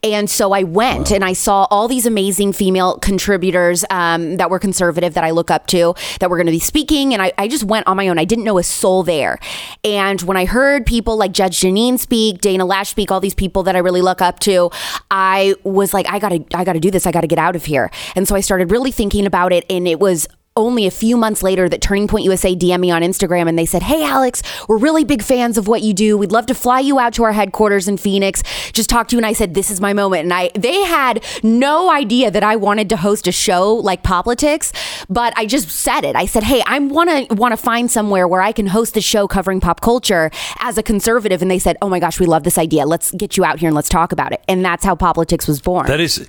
And 0.03 0.29
so 0.29 0.51
I 0.51 0.65
went 0.65 1.13
and 1.13 1.25
I 1.25 1.35
saw 1.35 1.69
all 1.71 1.87
these 1.87 2.05
amazing 2.05 2.53
female 2.53 2.99
contributors 2.99 3.85
um, 3.89 4.39
that 4.39 4.51
were 4.51 4.59
conservative 4.59 5.15
that 5.15 5.23
I 5.23 5.31
look 5.31 5.53
up 5.53 5.69
to 5.69 5.95
that 6.19 6.29
were 6.29 6.37
going 6.37 6.49
to 6.49 6.53
be 6.53 6.59
speaking. 6.59 7.13
And 7.13 7.23
I, 7.23 7.33
I 7.39 7.47
just 7.47 7.63
went 7.63 7.87
on 7.87 7.97
my 7.97 8.09
own. 8.09 8.19
I 8.19 8.25
didn't 8.25 8.43
know 8.43 8.59
a 8.59 8.65
soul 8.65 9.05
there. 9.05 9.39
And 9.85 10.21
when 10.23 10.37
I 10.37 10.47
heard 10.47 10.85
people 10.85 11.17
like 11.17 11.31
Judge 11.31 11.61
Jeanine 11.61 11.97
speak, 11.97 12.41
Dana 12.41 12.67
Loesch 12.67 12.89
speak, 12.89 13.13
all 13.13 13.21
these 13.21 13.37
people 13.37 13.63
that 13.63 13.77
I 13.77 13.79
really 13.79 14.03
look 14.03 14.21
up 14.21 14.41
to, 14.41 14.71
I 15.13 15.55
was 15.63 15.95
like, 15.95 16.09
I 16.09 16.19
gotta, 16.19 16.45
I 16.55 16.65
gotta 16.65 16.81
do 16.81 16.91
this. 16.91 17.07
I 17.07 17.13
gotta 17.13 17.29
get 17.29 17.39
out 17.39 17.55
of 17.55 17.67
here. 17.67 17.93
And 18.17 18.27
so 18.27 18.35
I 18.35 18.41
started 18.41 18.73
really 18.73 18.91
thinking 18.91 19.27
about 19.27 19.53
it. 19.53 19.65
And 19.71 19.87
it 19.87 20.01
was 20.01 20.27
only 20.61 20.87
a 20.87 20.91
few 20.91 21.17
months 21.17 21.43
later 21.43 21.69
that 21.69 21.81
Turning 21.81 22.09
Point 22.09 22.25
USA 22.25 22.55
DM 22.55 22.81
me 22.81 22.91
on 22.91 23.03
Instagram 23.03 23.49
and 23.49 23.59
they 23.59 23.67
said, 23.67 23.83
Hey, 23.83 24.05
Alex, 24.05 24.43
we're 24.69 24.79
really 24.79 25.05
big 25.05 25.23
fans 25.23 25.59
of 25.59 25.69
what 25.69 25.83
you 25.83 25.93
do. 25.93 26.17
We'd 26.17 26.33
love 26.33 26.47
to 26.47 26.55
fly 26.55 26.81
you 26.81 26.99
out 26.99 27.15
to 27.15 27.25
our 27.25 27.33
headquarters 27.33 27.89
in 27.89 27.97
Phoenix, 27.97 28.43
just 28.73 28.91
talk 28.91 29.09
to 29.09 29.17
you. 29.17 29.19
And 29.19 29.27
I 29.27 29.33
said, 29.33 29.55
This 29.55 29.71
is 29.71 29.81
my 29.81 29.93
moment. 29.93 30.25
And 30.25 30.33
I, 30.33 30.51
they 30.55 30.83
had 30.83 31.25
no 31.43 31.91
idea 31.91 32.31
that 32.31 32.43
I 32.43 32.57
wanted 32.57 32.89
to 32.91 32.97
host 32.97 33.27
a 33.27 33.33
show 33.33 33.75
like 33.75 34.03
POPlitics, 34.03 34.73
but 35.09 35.33
I 35.37 35.47
just 35.47 35.69
said 35.69 36.05
it. 36.05 36.17
I 36.17 36.27
said, 36.27 36.43
Hey, 36.43 36.63
I 36.67 36.79
want 36.79 37.11
to, 37.11 37.35
want 37.35 37.53
to 37.53 37.57
find 37.57 37.91
somewhere 37.91 38.29
where 38.29 38.43
I 38.43 38.53
can 38.53 38.67
host 38.69 38.95
the 38.95 39.01
show 39.01 39.27
covering 39.27 39.61
pop 39.61 39.81
culture 39.81 40.31
as 40.61 40.79
a 40.79 40.83
conservative. 40.83 41.43
And 41.43 41.51
they 41.51 41.59
said, 41.59 41.77
Oh 41.83 41.89
my 41.89 42.01
gosh, 42.01 42.21
we 42.21 42.27
love 42.27 42.45
this 42.45 42.59
idea. 42.59 42.87
Let's 42.87 43.11
get 43.13 43.37
you 43.37 43.45
out 43.45 43.59
here 43.59 43.69
and 43.69 43.77
let's 43.77 43.89
talk 43.89 44.13
about 44.13 44.33
it. 44.33 44.43
And 44.49 44.65
that's 44.65 44.85
how 44.85 44.95
POPlitics 44.95 45.49
was 45.49 45.61
born. 45.61 45.87
That 45.87 46.01
is, 46.01 46.29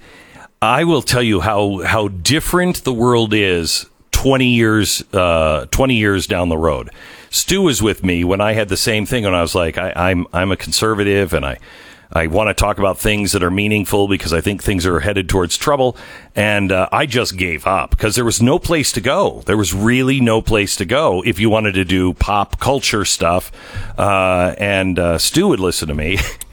I 0.61 0.83
will 0.83 1.01
tell 1.01 1.23
you 1.23 1.41
how 1.41 1.81
how 1.83 2.07
different 2.09 2.83
the 2.83 2.93
world 2.93 3.33
is 3.33 3.87
twenty 4.22 4.49
years 4.49 5.03
uh, 5.14 5.65
twenty 5.72 5.95
years 5.95 6.27
down 6.27 6.49
the 6.49 6.57
road. 6.57 6.91
Stu 7.31 7.64
was 7.64 7.81
with 7.81 8.03
me 8.03 8.23
when 8.23 8.39
I 8.39 8.53
had 8.53 8.69
the 8.69 8.77
same 8.77 9.07
thing, 9.07 9.26
and 9.26 9.35
I 9.35 9.41
was 9.41 9.56
like, 9.56 9.80
I, 9.80 9.93
I'm 9.95 10.27
I'm 10.31 10.52
a 10.52 10.57
conservative, 10.57 11.34
and 11.34 11.43
I 11.43 11.57
I 12.14 12.27
want 12.27 12.49
to 12.49 12.53
talk 12.53 12.77
about 12.77 12.99
things 12.99 13.31
that 13.31 13.41
are 13.41 13.49
meaningful 13.49 14.07
because 14.07 14.31
I 14.31 14.41
think 14.41 14.61
things 14.61 14.85
are 14.85 14.99
headed 14.99 15.27
towards 15.27 15.57
trouble. 15.57 15.98
And 16.35 16.72
uh, 16.72 16.88
I 16.91 17.07
just 17.07 17.35
gave 17.35 17.65
up 17.65 17.91
because 17.91 18.15
there 18.15 18.26
was 18.26 18.41
no 18.41 18.60
place 18.60 18.91
to 18.91 19.02
go. 19.02 19.41
There 19.48 19.57
was 19.57 19.73
really 19.73 20.19
no 20.19 20.41
place 20.41 20.76
to 20.76 20.85
go 20.85 21.23
if 21.26 21.39
you 21.39 21.49
wanted 21.49 21.73
to 21.73 21.85
do 21.85 22.14
pop 22.14 22.60
culture 22.60 23.06
stuff. 23.06 23.52
Uh, 23.98 24.53
and 24.60 24.99
uh, 24.99 25.18
Stu 25.18 25.48
would 25.48 25.60
listen 25.60 25.88
to 25.88 25.95
me. 25.95 26.19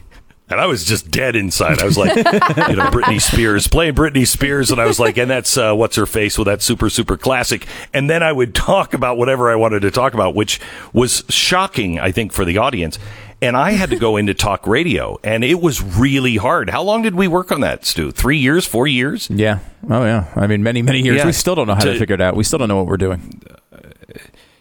And 0.51 0.61
I 0.61 0.67
was 0.67 0.85
just 0.85 1.11
dead 1.11 1.37
inside. 1.37 1.79
I 1.81 1.85
was 1.85 1.99
like, 1.99 2.17
you 2.17 2.23
know, 2.25 2.87
Britney 2.91 3.21
Spears, 3.21 3.69
playing 3.69 3.95
Britney 3.95 4.27
Spears. 4.27 4.71
And 4.71 4.81
I 4.81 4.87
was 4.87 4.99
like, 4.99 5.19
and 5.19 5.31
that's, 5.31 5.57
uh, 5.59 5.75
what's 5.75 5.97
her 5.97 6.07
face 6.07 6.39
with 6.39 6.47
that 6.47 6.63
super, 6.63 6.89
super 6.89 7.17
classic. 7.19 7.67
And 7.93 8.09
then 8.09 8.23
I 8.23 8.33
would 8.33 8.55
talk 8.55 8.95
about 8.95 9.19
whatever 9.19 9.51
I 9.51 9.57
wanted 9.57 9.81
to 9.83 9.91
talk 9.91 10.15
about, 10.15 10.35
which 10.35 10.59
was 10.93 11.23
shocking, 11.29 11.99
I 12.01 12.13
think, 12.13 12.33
for 12.33 12.45
the 12.47 12.57
audience. 12.59 12.99
And 13.41 13.57
I 13.57 13.73
had 13.73 13.91
to 13.91 13.97
go 13.97 14.17
into 14.17 14.35
talk 14.35 14.67
radio 14.67 15.19
and 15.23 15.45
it 15.45 15.61
was 15.61 15.81
really 15.81 16.37
hard. 16.37 16.71
How 16.71 16.83
long 16.83 17.03
did 17.03 17.15
we 17.15 17.29
work 17.29 17.53
on 17.53 17.61
that, 17.61 17.85
Stu? 17.85 18.11
Three 18.11 18.39
years, 18.39 18.67
four 18.67 18.87
years? 18.89 19.29
Yeah. 19.31 19.61
Oh, 19.89 20.05
yeah. 20.05 20.33
I 20.35 20.47
mean, 20.49 20.63
many, 20.65 20.83
many 20.83 21.03
years. 21.03 21.19
Yeah. 21.19 21.27
We 21.27 21.33
still 21.33 21.55
don't 21.55 21.69
know 21.69 21.75
how 21.75 21.81
to, 21.85 21.93
To- 21.93 21.99
figure 21.99 22.15
it 22.15 22.21
out. 22.21 22.35
We 22.35 22.43
still 22.43 22.59
don't 22.59 22.69
know 22.69 22.77
what 22.79 22.87
we're 22.87 22.97
doing. 22.97 23.41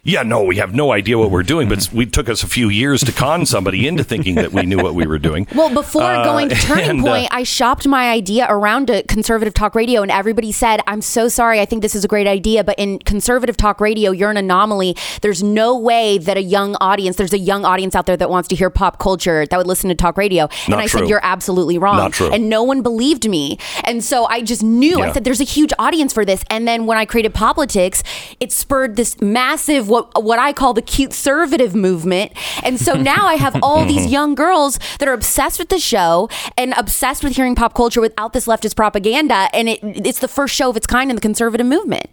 Yeah, 0.08 0.24
no, 0.24 0.42
we 0.44 0.56
have 0.56 0.74
no 0.74 0.94
idea 0.94 1.18
what 1.18 1.32
we're 1.32 1.44
doing, 1.44 1.68
but 1.68 1.90
we 1.92 2.06
took 2.06 2.30
us 2.30 2.42
a 2.42 2.48
few 2.48 2.70
years 2.70 3.04
to 3.04 3.12
con 3.12 3.46
somebody 3.46 3.86
into 3.90 4.06
thinking 4.06 4.36
that 4.36 4.54
we 4.54 4.62
knew 4.66 4.78
what 4.78 4.96
we 4.96 5.06
were 5.06 5.20
doing. 5.20 5.46
Well, 5.54 5.70
before 5.70 6.02
Uh, 6.04 6.24
going 6.24 6.48
to 6.48 6.56
Turning 6.56 6.90
and, 6.90 7.00
uh, 7.02 7.12
Point, 7.12 7.28
I 7.30 7.44
shopped 7.44 7.86
my 7.86 8.10
idea 8.10 8.48
around 8.50 8.88
to 8.88 9.04
conservative 9.04 9.54
talk 9.54 9.76
radio, 9.76 10.02
and 10.02 10.10
everybody 10.10 10.54
said, 10.54 10.80
I'm 10.88 11.02
so 11.02 11.28
sorry. 11.28 11.60
I 11.60 11.66
think 11.66 11.82
this 11.82 11.94
is 11.94 12.06
a 12.06 12.08
great 12.08 12.26
idea, 12.26 12.64
but 12.64 12.80
in 12.80 13.00
conservative 13.00 13.58
talk 13.58 13.82
radio, 13.82 14.12
you're 14.12 14.30
an 14.32 14.38
anomaly. 14.38 14.96
There's 15.22 15.44
no 15.44 15.78
way 15.78 16.18
that 16.20 16.38
a 16.38 16.42
young 16.42 16.78
audience, 16.80 17.18
there's 17.18 17.34
a 17.34 17.38
young 17.38 17.66
audience 17.66 17.94
out 17.94 18.06
there 18.06 18.16
that 18.16 18.30
wants 18.30 18.48
to 18.48 18.56
hear 18.56 18.70
pop 18.70 19.00
culture 19.00 19.46
that 19.46 19.58
would 19.58 19.68
listen 19.68 19.90
to 19.90 19.96
talk 19.96 20.16
radio. 20.16 20.48
and 20.68 20.76
I 20.76 20.88
true. 20.88 21.02
said, 21.02 21.10
You're 21.10 21.20
absolutely 21.22 21.78
wrong. 21.78 21.98
Not 21.98 22.14
true. 22.14 22.32
And 22.32 22.48
no 22.48 22.64
one 22.64 22.82
believed 22.82 23.28
me. 23.30 23.58
And 23.84 24.02
so 24.02 24.24
I 24.28 24.42
just 24.42 24.64
knew. 24.64 25.00
yeah. 25.00 25.10
I 25.10 25.12
said, 25.12 25.26
There's 25.26 25.42
a 25.42 25.44
huge 25.58 25.74
audience 25.78 26.14
for 26.14 26.24
this. 26.24 26.46
And 26.50 26.66
then 26.66 26.86
when 26.86 26.98
I 26.98 27.04
created 27.04 27.34
POPlitics, 27.34 28.04
it 28.40 28.54
spurred 28.54 28.96
this 28.96 29.20
massive, 29.20 29.90
what, 29.98 30.24
what 30.24 30.40
I 30.40 30.53
call 30.53 30.74
the 30.74 30.82
cute 30.82 31.07
conservative 31.07 31.74
movement. 31.76 32.32
And 32.64 32.80
so 32.80 32.94
now 33.14 33.26
I 33.26 33.36
have 33.36 33.57
all 33.64 33.86
these 33.86 34.07
young 34.07 34.36
girls 34.36 34.80
that 34.99 35.07
are 35.07 35.14
obsessed 35.14 35.60
with 35.60 35.69
the 35.69 35.80
show 35.80 36.30
and 36.57 36.74
obsessed 36.78 37.24
with 37.24 37.36
hearing 37.36 37.56
pop 37.56 37.74
culture 37.74 38.02
without 38.02 38.34
this 38.34 38.48
leftist 38.48 38.76
propaganda. 38.76 39.49
And 39.53 39.69
it, 39.69 39.80
it's 39.84 40.19
the 40.19 40.28
first 40.28 40.53
show 40.56 40.69
of 40.69 40.78
its 40.78 40.88
kind 40.88 41.10
in 41.10 41.15
the 41.15 41.22
conservative 41.22 41.65
movement. 41.65 42.07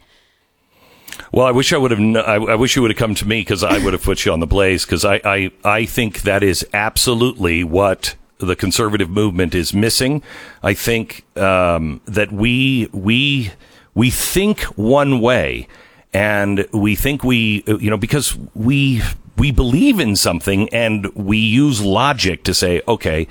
Well, 1.33 1.47
I 1.47 1.51
wish 1.51 1.73
I 1.73 1.77
would 1.77 1.91
have. 1.91 1.99
kn- 1.99 2.17
I, 2.17 2.35
I 2.35 2.55
wish 2.55 2.77
you 2.77 2.83
would 2.83 2.91
have 2.91 2.99
come 2.99 3.15
to 3.17 3.27
me 3.27 3.41
because 3.41 3.63
I 3.63 3.79
would 3.79 3.93
have 3.93 4.03
put 4.03 4.25
you 4.25 4.33
on 4.33 4.41
the 4.41 4.47
blaze. 4.47 4.85
Because 4.85 5.05
I, 5.05 5.21
I, 5.25 5.51
I 5.65 5.85
think 5.85 6.23
that 6.23 6.43
is 6.43 6.67
absolutely 6.73 7.63
what 7.63 8.15
the 8.39 8.57
conservative 8.57 9.11
movement 9.11 9.55
is 9.55 9.73
missing. 9.75 10.23
I 10.63 10.75
think 10.75 11.25
um, 11.37 12.01
that 12.07 12.33
we 12.33 12.89
we 12.93 13.53
we 13.95 14.11
think 14.11 14.63
one 14.77 15.21
way, 15.21 15.69
and 16.15 16.67
we 16.73 16.95
think 16.95 17.23
we 17.23 17.63
you 17.67 17.91
know 17.91 17.99
because 17.99 18.39
we 18.55 19.03
we 19.37 19.51
believe 19.51 19.99
in 20.01 20.17
something 20.17 20.69
and 20.71 21.07
we 21.15 21.37
use 21.37 21.83
logic 21.83 22.45
to 22.45 22.55
say 22.55 22.81
okay 22.89 23.27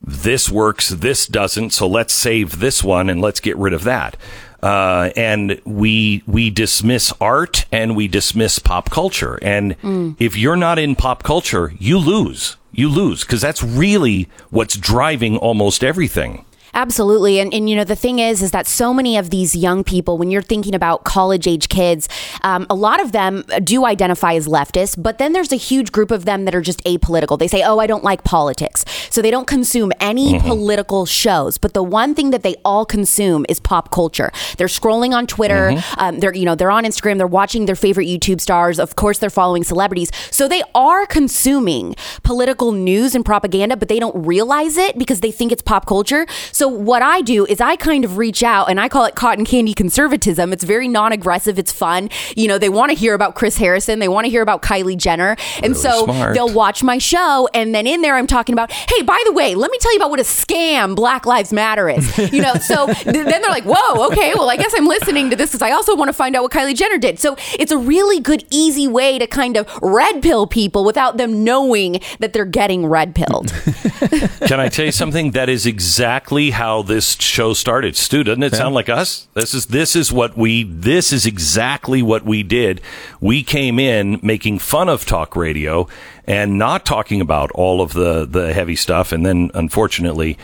this 0.00 0.48
works, 0.48 0.88
this 0.90 1.26
doesn't, 1.26 1.70
so 1.70 1.86
let's 1.86 2.14
save 2.14 2.60
this 2.60 2.84
one 2.84 3.10
and 3.10 3.20
let's 3.20 3.40
get 3.40 3.56
rid 3.56 3.72
of 3.72 3.84
that. 3.84 4.16
Uh, 4.62 5.10
and 5.16 5.60
we 5.64 6.22
we 6.26 6.50
dismiss 6.50 7.12
art 7.20 7.64
and 7.70 7.94
we 7.94 8.08
dismiss 8.08 8.58
pop 8.58 8.90
culture. 8.90 9.38
And 9.40 9.76
if 10.18 10.36
you're 10.36 10.56
not 10.56 10.80
in 10.80 10.96
pop 10.96 11.22
culture, 11.22 11.72
you 11.78 11.98
lose. 11.98 12.56
You 12.72 12.88
lose 12.88 13.22
because 13.24 13.40
that's 13.40 13.62
really 13.62 14.28
what's 14.50 14.76
driving 14.76 15.36
almost 15.36 15.84
everything. 15.84 16.44
Absolutely. 16.78 17.40
And, 17.40 17.52
and, 17.52 17.68
you 17.68 17.74
know, 17.74 17.82
the 17.82 17.96
thing 17.96 18.20
is, 18.20 18.40
is 18.40 18.52
that 18.52 18.68
so 18.68 18.94
many 18.94 19.16
of 19.16 19.30
these 19.30 19.56
young 19.56 19.82
people, 19.82 20.16
when 20.16 20.30
you're 20.30 20.40
thinking 20.42 20.76
about 20.76 21.02
college 21.02 21.48
age 21.48 21.68
kids, 21.68 22.08
um, 22.44 22.68
a 22.70 22.74
lot 22.76 23.00
of 23.00 23.10
them 23.10 23.42
do 23.64 23.84
identify 23.84 24.34
as 24.34 24.46
leftist, 24.46 25.02
but 25.02 25.18
then 25.18 25.32
there's 25.32 25.50
a 25.50 25.56
huge 25.56 25.90
group 25.90 26.12
of 26.12 26.24
them 26.24 26.44
that 26.44 26.54
are 26.54 26.60
just 26.60 26.80
apolitical. 26.84 27.36
They 27.36 27.48
say, 27.48 27.62
oh, 27.64 27.80
I 27.80 27.88
don't 27.88 28.04
like 28.04 28.22
politics. 28.22 28.84
So 29.10 29.20
they 29.20 29.32
don't 29.32 29.48
consume 29.48 29.90
any 29.98 30.34
Mhm. 30.34 30.46
political 30.46 31.04
shows. 31.04 31.58
But 31.58 31.74
the 31.74 31.82
one 31.82 32.14
thing 32.14 32.30
that 32.30 32.44
they 32.44 32.54
all 32.64 32.84
consume 32.86 33.44
is 33.48 33.58
pop 33.58 33.90
culture. 33.90 34.30
They're 34.56 34.68
scrolling 34.68 35.12
on 35.12 35.26
Twitter. 35.26 35.72
Mhm. 35.72 35.82
Um, 35.98 36.20
they're, 36.20 36.32
you 36.34 36.44
know, 36.44 36.54
they're 36.54 36.70
on 36.70 36.84
Instagram. 36.84 37.18
They're 37.18 37.26
watching 37.26 37.66
their 37.66 37.74
favorite 37.74 38.06
YouTube 38.06 38.40
stars. 38.40 38.78
Of 38.78 38.94
course, 38.94 39.18
they're 39.18 39.30
following 39.30 39.64
celebrities. 39.64 40.12
So 40.30 40.46
they 40.46 40.62
are 40.76 41.06
consuming 41.06 41.96
political 42.22 42.70
news 42.70 43.16
and 43.16 43.24
propaganda, 43.24 43.76
but 43.76 43.88
they 43.88 43.98
don't 43.98 44.14
realize 44.24 44.76
it 44.76 44.96
because 44.96 45.18
they 45.20 45.32
think 45.32 45.50
it's 45.50 45.62
pop 45.62 45.84
culture. 45.84 46.24
So 46.52 46.67
what 46.68 47.02
I 47.02 47.20
do 47.22 47.44
is 47.46 47.60
I 47.60 47.76
kind 47.76 48.04
of 48.04 48.16
reach 48.16 48.42
out 48.42 48.70
and 48.70 48.80
I 48.80 48.88
call 48.88 49.04
it 49.04 49.14
cotton 49.14 49.44
candy 49.44 49.74
conservatism. 49.74 50.52
It's 50.52 50.64
very 50.64 50.88
non-aggressive. 50.88 51.58
It's 51.58 51.72
fun. 51.72 52.08
You 52.36 52.48
know, 52.48 52.58
they 52.58 52.68
want 52.68 52.90
to 52.90 52.96
hear 52.96 53.14
about 53.14 53.34
Chris 53.34 53.56
Harrison. 53.58 53.98
They 53.98 54.08
want 54.08 54.24
to 54.26 54.30
hear 54.30 54.42
about 54.42 54.62
Kylie 54.62 54.96
Jenner. 54.96 55.36
And 55.56 55.72
Really 55.72 55.74
so 55.74 56.04
smart. 56.04 56.34
they'll 56.34 56.52
watch 56.52 56.82
my 56.82 56.98
show 56.98 57.48
and 57.54 57.74
then 57.74 57.86
in 57.86 58.02
there 58.02 58.16
I'm 58.16 58.26
talking 58.26 58.52
about, 58.52 58.70
hey, 58.72 59.02
by 59.02 59.20
the 59.26 59.32
way, 59.32 59.54
let 59.54 59.70
me 59.70 59.78
tell 59.78 59.92
you 59.92 59.98
about 59.98 60.10
what 60.10 60.20
a 60.20 60.24
scam 60.24 60.94
Black 60.94 61.26
Lives 61.26 61.52
Matter 61.52 61.88
is. 61.88 62.06
You 62.38 62.42
know, 62.42 62.54
so 62.54 62.86
th- 62.86 63.04
then 63.04 63.24
they're 63.42 63.50
like, 63.50 63.64
whoa, 63.64 64.06
okay, 64.08 64.32
well, 64.34 64.50
I 64.50 64.56
guess 64.56 64.72
I'm 64.76 64.86
listening 64.86 65.30
to 65.30 65.36
this 65.36 65.50
because 65.50 65.62
I 65.62 65.70
also 65.72 65.96
want 65.96 66.08
to 66.08 66.12
find 66.12 66.36
out 66.36 66.42
what 66.42 66.52
Kylie 66.52 66.74
Jenner 66.76 66.98
did. 66.98 67.18
So 67.18 67.36
it's 67.58 67.72
a 67.72 67.78
really 67.78 68.20
good, 68.20 68.44
easy 68.50 68.86
way 68.86 69.18
to 69.18 69.26
kind 69.26 69.56
of 69.56 69.66
red 69.82 70.22
pill 70.22 70.46
people 70.46 70.84
without 70.84 71.16
them 71.16 71.42
knowing 71.42 72.00
that 72.20 72.32
they're 72.34 72.44
getting 72.44 72.86
red 72.86 73.14
pilled. 73.14 73.50
Can 74.46 74.60
I 74.60 74.68
tell 74.68 74.84
you 74.84 74.92
something? 74.92 75.32
That 75.32 75.48
is 75.48 75.66
exactly 75.66 76.50
how 76.58 76.82
this 76.82 77.14
show 77.20 77.54
started. 77.54 77.96
Stu, 77.96 78.24
doesn't 78.24 78.42
it 78.42 78.54
sound 78.54 78.74
like 78.74 78.88
us? 78.88 79.28
This 79.34 79.54
is 79.54 79.66
this 79.66 79.94
is 79.96 80.12
what 80.12 80.36
we 80.36 80.64
this 80.64 81.12
is 81.12 81.24
exactly 81.24 82.02
what 82.02 82.24
we 82.24 82.42
did. 82.42 82.80
We 83.20 83.42
came 83.42 83.78
in 83.78 84.18
making 84.22 84.58
fun 84.58 84.88
of 84.88 85.06
talk 85.06 85.36
radio 85.36 85.88
and 86.26 86.58
not 86.58 86.84
talking 86.84 87.20
about 87.20 87.50
all 87.52 87.80
of 87.80 87.92
the 87.92 88.26
the 88.26 88.52
heavy 88.52 88.76
stuff 88.76 89.12
and 89.12 89.24
then 89.24 89.50
unfortunately 89.54 90.36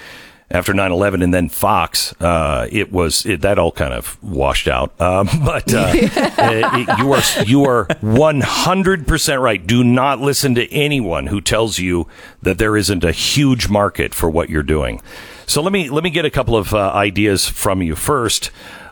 after 0.50 0.72
9-11 0.72 1.24
and 1.24 1.34
then 1.34 1.48
Fox, 1.48 2.12
uh, 2.20 2.68
it 2.70 2.92
was 2.92 3.26
it, 3.26 3.40
that 3.40 3.58
all 3.58 3.72
kind 3.72 3.92
of 3.94 4.22
washed 4.22 4.68
out. 4.68 4.92
Um, 5.00 5.28
but 5.44 5.72
uh, 5.74 5.78
uh, 5.90 6.76
it- 6.76 6.98
you 6.98 7.12
are 7.12 7.22
you 7.44 7.64
are 7.64 7.86
one 8.00 8.40
hundred 8.40 9.06
percent 9.08 9.40
right. 9.40 9.66
Do 9.66 9.82
not 9.82 10.20
listen 10.20 10.54
to 10.54 10.70
anyone 10.72 11.26
who 11.26 11.40
tells 11.40 11.78
you 11.78 12.06
that 12.42 12.58
there 12.58 12.76
isn't 12.76 13.02
a 13.04 13.10
huge 13.12 13.68
market 13.68 14.14
for 14.14 14.30
what 14.30 14.48
you're 14.48 14.62
doing. 14.62 15.00
So 15.46 15.62
let 15.62 15.72
me 15.72 15.88
let 15.90 16.04
me 16.04 16.10
get 16.10 16.24
a 16.24 16.30
couple 16.30 16.56
of 16.56 16.72
uh, 16.74 16.90
ideas 16.92 17.46
from 17.46 17.82
you 17.82 17.96
first. 17.96 18.50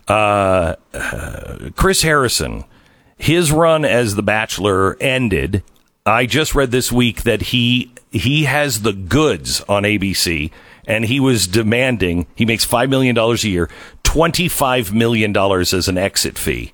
Uh, 0.08 0.74
uh, 0.92 1.70
Chris 1.76 2.02
Harrison, 2.02 2.64
his 3.16 3.52
run 3.52 3.84
as 3.84 4.14
The 4.14 4.22
Bachelor 4.22 4.96
ended. 5.00 5.62
I 6.04 6.26
just 6.26 6.54
read 6.54 6.70
this 6.72 6.90
week 6.90 7.22
that 7.22 7.42
he 7.42 7.92
he 8.10 8.44
has 8.44 8.82
the 8.82 8.92
goods 8.92 9.60
on 9.62 9.84
ABC, 9.84 10.50
and 10.86 11.04
he 11.04 11.20
was 11.20 11.46
demanding 11.46 12.26
he 12.34 12.44
makes 12.44 12.64
five 12.64 12.90
million 12.90 13.14
dollars 13.14 13.44
a 13.44 13.48
year, 13.48 13.70
twenty 14.02 14.48
five 14.48 14.92
million 14.92 15.32
dollars 15.32 15.72
as 15.72 15.88
an 15.88 15.96
exit 15.96 16.36
fee. 16.36 16.72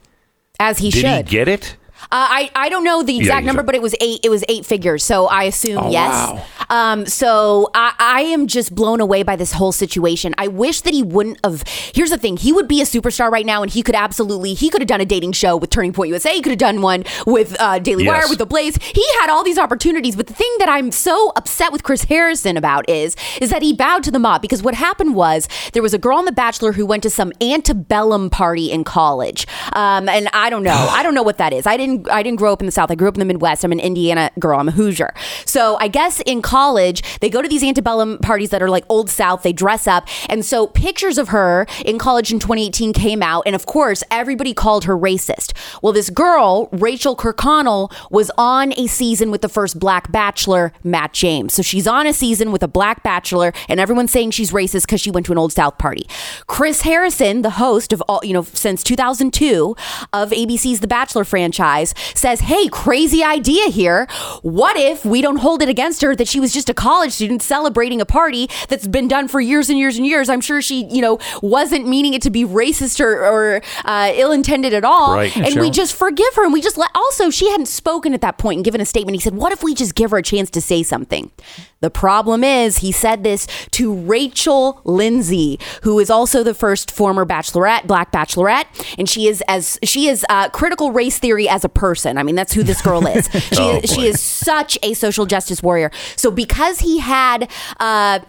As 0.58 0.78
he 0.78 0.90
Did 0.90 1.00
should. 1.00 1.28
he 1.28 1.36
get 1.36 1.48
it? 1.48 1.76
Uh, 2.10 2.26
I 2.30 2.50
I 2.54 2.68
don't 2.70 2.84
know 2.84 3.02
the 3.02 3.18
exact 3.18 3.44
number, 3.44 3.62
but 3.62 3.74
it 3.74 3.82
was 3.82 3.94
eight. 4.00 4.20
It 4.22 4.30
was 4.30 4.42
eight 4.48 4.64
figures. 4.64 5.04
So 5.04 5.26
I 5.26 5.44
assume 5.44 5.78
Oh, 5.78 5.90
yes. 5.90 6.10
wow. 6.10 6.44
Um. 6.70 7.04
So 7.06 7.70
I 7.74 7.92
I 7.98 8.20
am 8.22 8.46
just 8.46 8.74
blown 8.74 9.00
away 9.02 9.22
by 9.22 9.36
this 9.36 9.52
whole 9.52 9.72
situation. 9.72 10.34
I 10.38 10.48
wish 10.48 10.80
that 10.82 10.94
he 10.94 11.02
wouldn't 11.02 11.38
have. 11.44 11.64
Here's 11.94 12.08
the 12.10 12.16
thing: 12.16 12.38
he 12.38 12.50
would 12.52 12.66
be 12.66 12.80
a 12.80 12.84
superstar 12.84 13.30
right 13.30 13.44
now, 13.44 13.62
and 13.62 13.70
he 13.70 13.82
could 13.82 13.94
absolutely 13.94 14.54
he 14.54 14.70
could 14.70 14.80
have 14.80 14.88
done 14.88 15.02
a 15.02 15.04
dating 15.04 15.32
show 15.32 15.56
with 15.56 15.68
Turning 15.68 15.92
Point 15.92 16.08
USA. 16.08 16.32
He 16.34 16.40
could 16.40 16.50
have 16.52 16.58
done 16.58 16.80
one 16.80 17.04
with 17.26 17.54
uh, 17.60 17.78
Daily 17.78 18.04
Yes. 18.04 18.12
Wire 18.22 18.28
with 18.30 18.38
The 18.38 18.46
Blaze. 18.46 18.76
He 18.82 19.04
had 19.20 19.28
all 19.30 19.44
these 19.44 19.58
opportunities. 19.58 20.16
But 20.16 20.28
the 20.28 20.34
thing 20.34 20.50
that 20.60 20.68
I'm 20.70 20.90
so 20.90 21.32
upset 21.36 21.72
with 21.72 21.82
Chris 21.82 22.04
Harrison 22.04 22.56
about 22.56 22.88
is 22.88 23.16
is 23.40 23.50
that 23.50 23.60
he 23.62 23.74
bowed 23.74 24.02
to 24.04 24.10
the 24.10 24.18
mob 24.18 24.40
because 24.40 24.62
what 24.62 24.74
happened 24.74 25.14
was 25.14 25.46
there 25.74 25.82
was 25.82 25.92
a 25.92 25.98
girl 25.98 26.16
on 26.18 26.24
The 26.24 26.32
Bachelor 26.32 26.72
who 26.72 26.86
went 26.86 27.02
to 27.02 27.10
some 27.10 27.32
antebellum 27.42 28.30
party 28.30 28.70
in 28.70 28.82
college, 28.84 29.46
um, 29.74 30.08
and 30.08 30.28
I 30.32 30.48
don't 30.48 30.62
know. 30.62 30.88
I 30.90 31.02
don't 31.02 31.14
know 31.14 31.22
what 31.22 31.36
that 31.38 31.52
is. 31.52 31.66
I 31.66 31.76
didn't. 31.98 32.12
I 32.12 32.22
didn't 32.22 32.38
grow 32.38 32.52
up 32.52 32.60
in 32.60 32.66
the 32.66 32.72
South. 32.72 32.90
I 32.90 32.94
grew 32.94 33.08
up 33.08 33.14
in 33.14 33.20
the 33.20 33.24
Midwest. 33.24 33.64
I'm 33.64 33.72
an 33.72 33.80
Indiana 33.80 34.30
girl. 34.38 34.58
I'm 34.58 34.68
a 34.68 34.72
Hoosier. 34.72 35.12
So 35.44 35.76
I 35.80 35.88
guess 35.88 36.20
in 36.20 36.42
college 36.42 37.02
they 37.20 37.30
go 37.30 37.42
to 37.42 37.48
these 37.48 37.62
antebellum 37.62 38.18
parties 38.18 38.50
that 38.50 38.62
are 38.62 38.70
like 38.70 38.84
old 38.88 39.10
South. 39.10 39.42
They 39.42 39.52
dress 39.52 39.86
up, 39.86 40.08
and 40.28 40.44
so 40.44 40.66
pictures 40.66 41.18
of 41.18 41.28
her 41.28 41.66
in 41.84 41.98
college 41.98 42.32
in 42.32 42.38
2018 42.38 42.92
came 42.92 43.22
out, 43.22 43.42
and 43.46 43.54
of 43.54 43.66
course 43.66 44.02
everybody 44.10 44.54
called 44.54 44.84
her 44.84 44.96
racist. 44.96 45.52
Well, 45.82 45.92
this 45.92 46.10
girl, 46.10 46.68
Rachel 46.72 47.16
Kirkconnell, 47.16 47.92
was 48.10 48.30
on 48.38 48.72
a 48.76 48.86
season 48.86 49.30
with 49.30 49.42
the 49.42 49.48
first 49.48 49.78
Black 49.78 50.10
Bachelor, 50.10 50.72
Matt 50.84 51.12
James. 51.12 51.54
So 51.54 51.62
she's 51.62 51.86
on 51.86 52.06
a 52.06 52.12
season 52.12 52.52
with 52.52 52.62
a 52.62 52.68
Black 52.68 53.02
Bachelor, 53.02 53.52
and 53.68 53.80
everyone's 53.80 54.10
saying 54.10 54.32
she's 54.32 54.52
racist 54.52 54.82
because 54.82 55.00
she 55.00 55.10
went 55.10 55.26
to 55.26 55.32
an 55.32 55.38
old 55.38 55.52
South 55.52 55.78
party. 55.78 56.06
Chris 56.46 56.82
Harrison, 56.82 57.42
the 57.42 57.50
host 57.50 57.92
of 57.92 58.02
all, 58.08 58.20
you 58.22 58.32
know, 58.32 58.42
since 58.42 58.82
2002 58.82 59.76
of 60.12 60.30
ABC's 60.30 60.80
The 60.80 60.86
Bachelor 60.86 61.24
franchise, 61.24 61.87
Office 61.88 62.20
says, 62.20 62.40
"Hey, 62.40 62.68
crazy 62.68 63.22
idea 63.22 63.68
here. 63.68 64.06
What 64.42 64.76
if 64.76 65.04
we 65.04 65.20
don't 65.22 65.36
hold 65.38 65.62
it 65.62 65.68
against 65.68 66.02
her 66.02 66.14
that 66.16 66.28
she 66.28 66.40
was 66.40 66.52
just 66.52 66.68
a 66.68 66.74
college 66.74 67.12
student 67.12 67.42
celebrating 67.42 68.00
a 68.00 68.06
party 68.06 68.48
that's 68.68 68.86
been 68.86 69.08
done 69.08 69.28
for 69.28 69.40
years 69.40 69.70
and 69.70 69.78
years 69.78 69.96
and 69.96 70.06
years? 70.06 70.28
I'm 70.28 70.40
sure 70.40 70.60
she, 70.62 70.84
you 70.86 71.00
know, 71.00 71.18
wasn't 71.42 71.86
meaning 71.86 72.14
it 72.14 72.22
to 72.22 72.30
be 72.30 72.44
racist 72.44 73.00
or, 73.00 73.24
or 73.24 73.62
uh, 73.84 74.12
ill-intended 74.14 74.74
at 74.74 74.84
all, 74.84 75.14
Right. 75.14 75.34
and 75.36 75.52
Sure. 75.52 75.62
we 75.62 75.70
just 75.70 75.94
forgive 75.94 76.34
her 76.34 76.44
and 76.44 76.52
we 76.52 76.60
just 76.60 76.76
let. 76.78 76.90
Also, 76.94 77.30
she 77.30 77.48
hadn't 77.50 77.66
spoken 77.66 78.14
at 78.14 78.20
that 78.20 78.38
point 78.38 78.56
and 78.58 78.64
given 78.64 78.80
a 78.80 78.86
statement. 78.86 79.14
He 79.16 79.20
said, 79.20 79.34
"What 79.34 79.52
if 79.52 79.62
we 79.62 79.74
just 79.74 79.94
give 79.94 80.10
her 80.10 80.18
a 80.18 80.22
chance 80.22 80.50
to 80.50 80.60
say 80.60 80.82
something?" 80.82 81.30
The 81.80 81.90
problem 81.90 82.42
is, 82.42 82.78
he 82.78 82.90
said 82.92 83.22
this 83.22 83.46
to 83.72 83.94
Rachel 83.94 84.80
Lindsay, 84.84 85.60
who 85.82 85.98
is 85.98 86.10
also 86.10 86.42
the 86.42 86.54
first 86.54 86.90
former 86.90 87.24
bachelorette, 87.24 87.86
black 87.86 88.10
bachelorette, 88.10 88.66
and 88.98 89.08
she 89.08 89.28
is 89.28 89.42
as 89.48 89.78
she 89.84 90.08
is 90.08 90.24
uh, 90.28 90.48
critical 90.48 90.90
race 90.92 91.18
theory 91.18 91.48
as 91.48 91.64
a 91.64 91.68
person. 91.68 92.18
I 92.18 92.22
mean, 92.24 92.34
that's 92.34 92.52
who 92.52 92.62
this 92.62 92.82
girl 92.82 93.06
is. 93.06 93.28
She, 93.48 93.62
Oh, 93.62 93.80
is, 93.82 93.90
she 93.90 94.06
is 94.06 94.20
such 94.20 94.78
a 94.82 94.94
social 94.94 95.24
justice 95.24 95.62
warrior. 95.62 95.90
So 96.16 96.30
because 96.30 96.80
he 96.80 96.98
had. 96.98 97.50
Uh, 97.78 98.20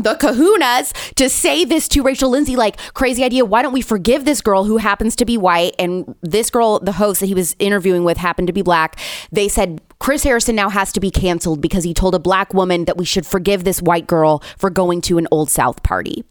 the 0.00 0.14
kahunas 0.14 0.92
to 1.14 1.28
say 1.28 1.64
this 1.64 1.88
to 1.88 2.04
Rachel 2.04 2.30
Lindsay, 2.30 2.54
like, 2.54 2.76
crazy 2.94 3.24
idea. 3.24 3.44
Why 3.44 3.62
don't 3.62 3.72
we 3.72 3.80
forgive 3.80 4.24
this 4.24 4.40
girl 4.40 4.62
who 4.62 4.76
happens 4.76 5.16
to 5.16 5.24
be 5.24 5.36
white? 5.36 5.74
And 5.76 6.14
this 6.22 6.50
girl, 6.50 6.78
the 6.78 6.92
host 6.92 7.18
that 7.18 7.26
he 7.26 7.34
was 7.34 7.56
interviewing 7.58 8.04
with, 8.04 8.16
happened 8.16 8.46
to 8.46 8.52
be 8.52 8.62
black. 8.62 8.96
They 9.32 9.48
said, 9.48 9.80
Chris 10.00 10.22
Harrison 10.22 10.54
now 10.54 10.68
has 10.68 10.92
to 10.92 11.00
be 11.00 11.10
canceled 11.10 11.60
because 11.60 11.84
he 11.84 11.92
told 11.92 12.14
a 12.14 12.18
black 12.18 12.54
woman 12.54 12.84
that 12.84 12.96
we 12.96 13.04
should 13.04 13.26
forgive 13.26 13.64
this 13.64 13.82
white 13.82 14.06
girl 14.06 14.42
for 14.56 14.70
going 14.70 15.00
to 15.02 15.18
an 15.18 15.26
Old 15.30 15.50
South 15.50 15.82
party. 15.82 16.24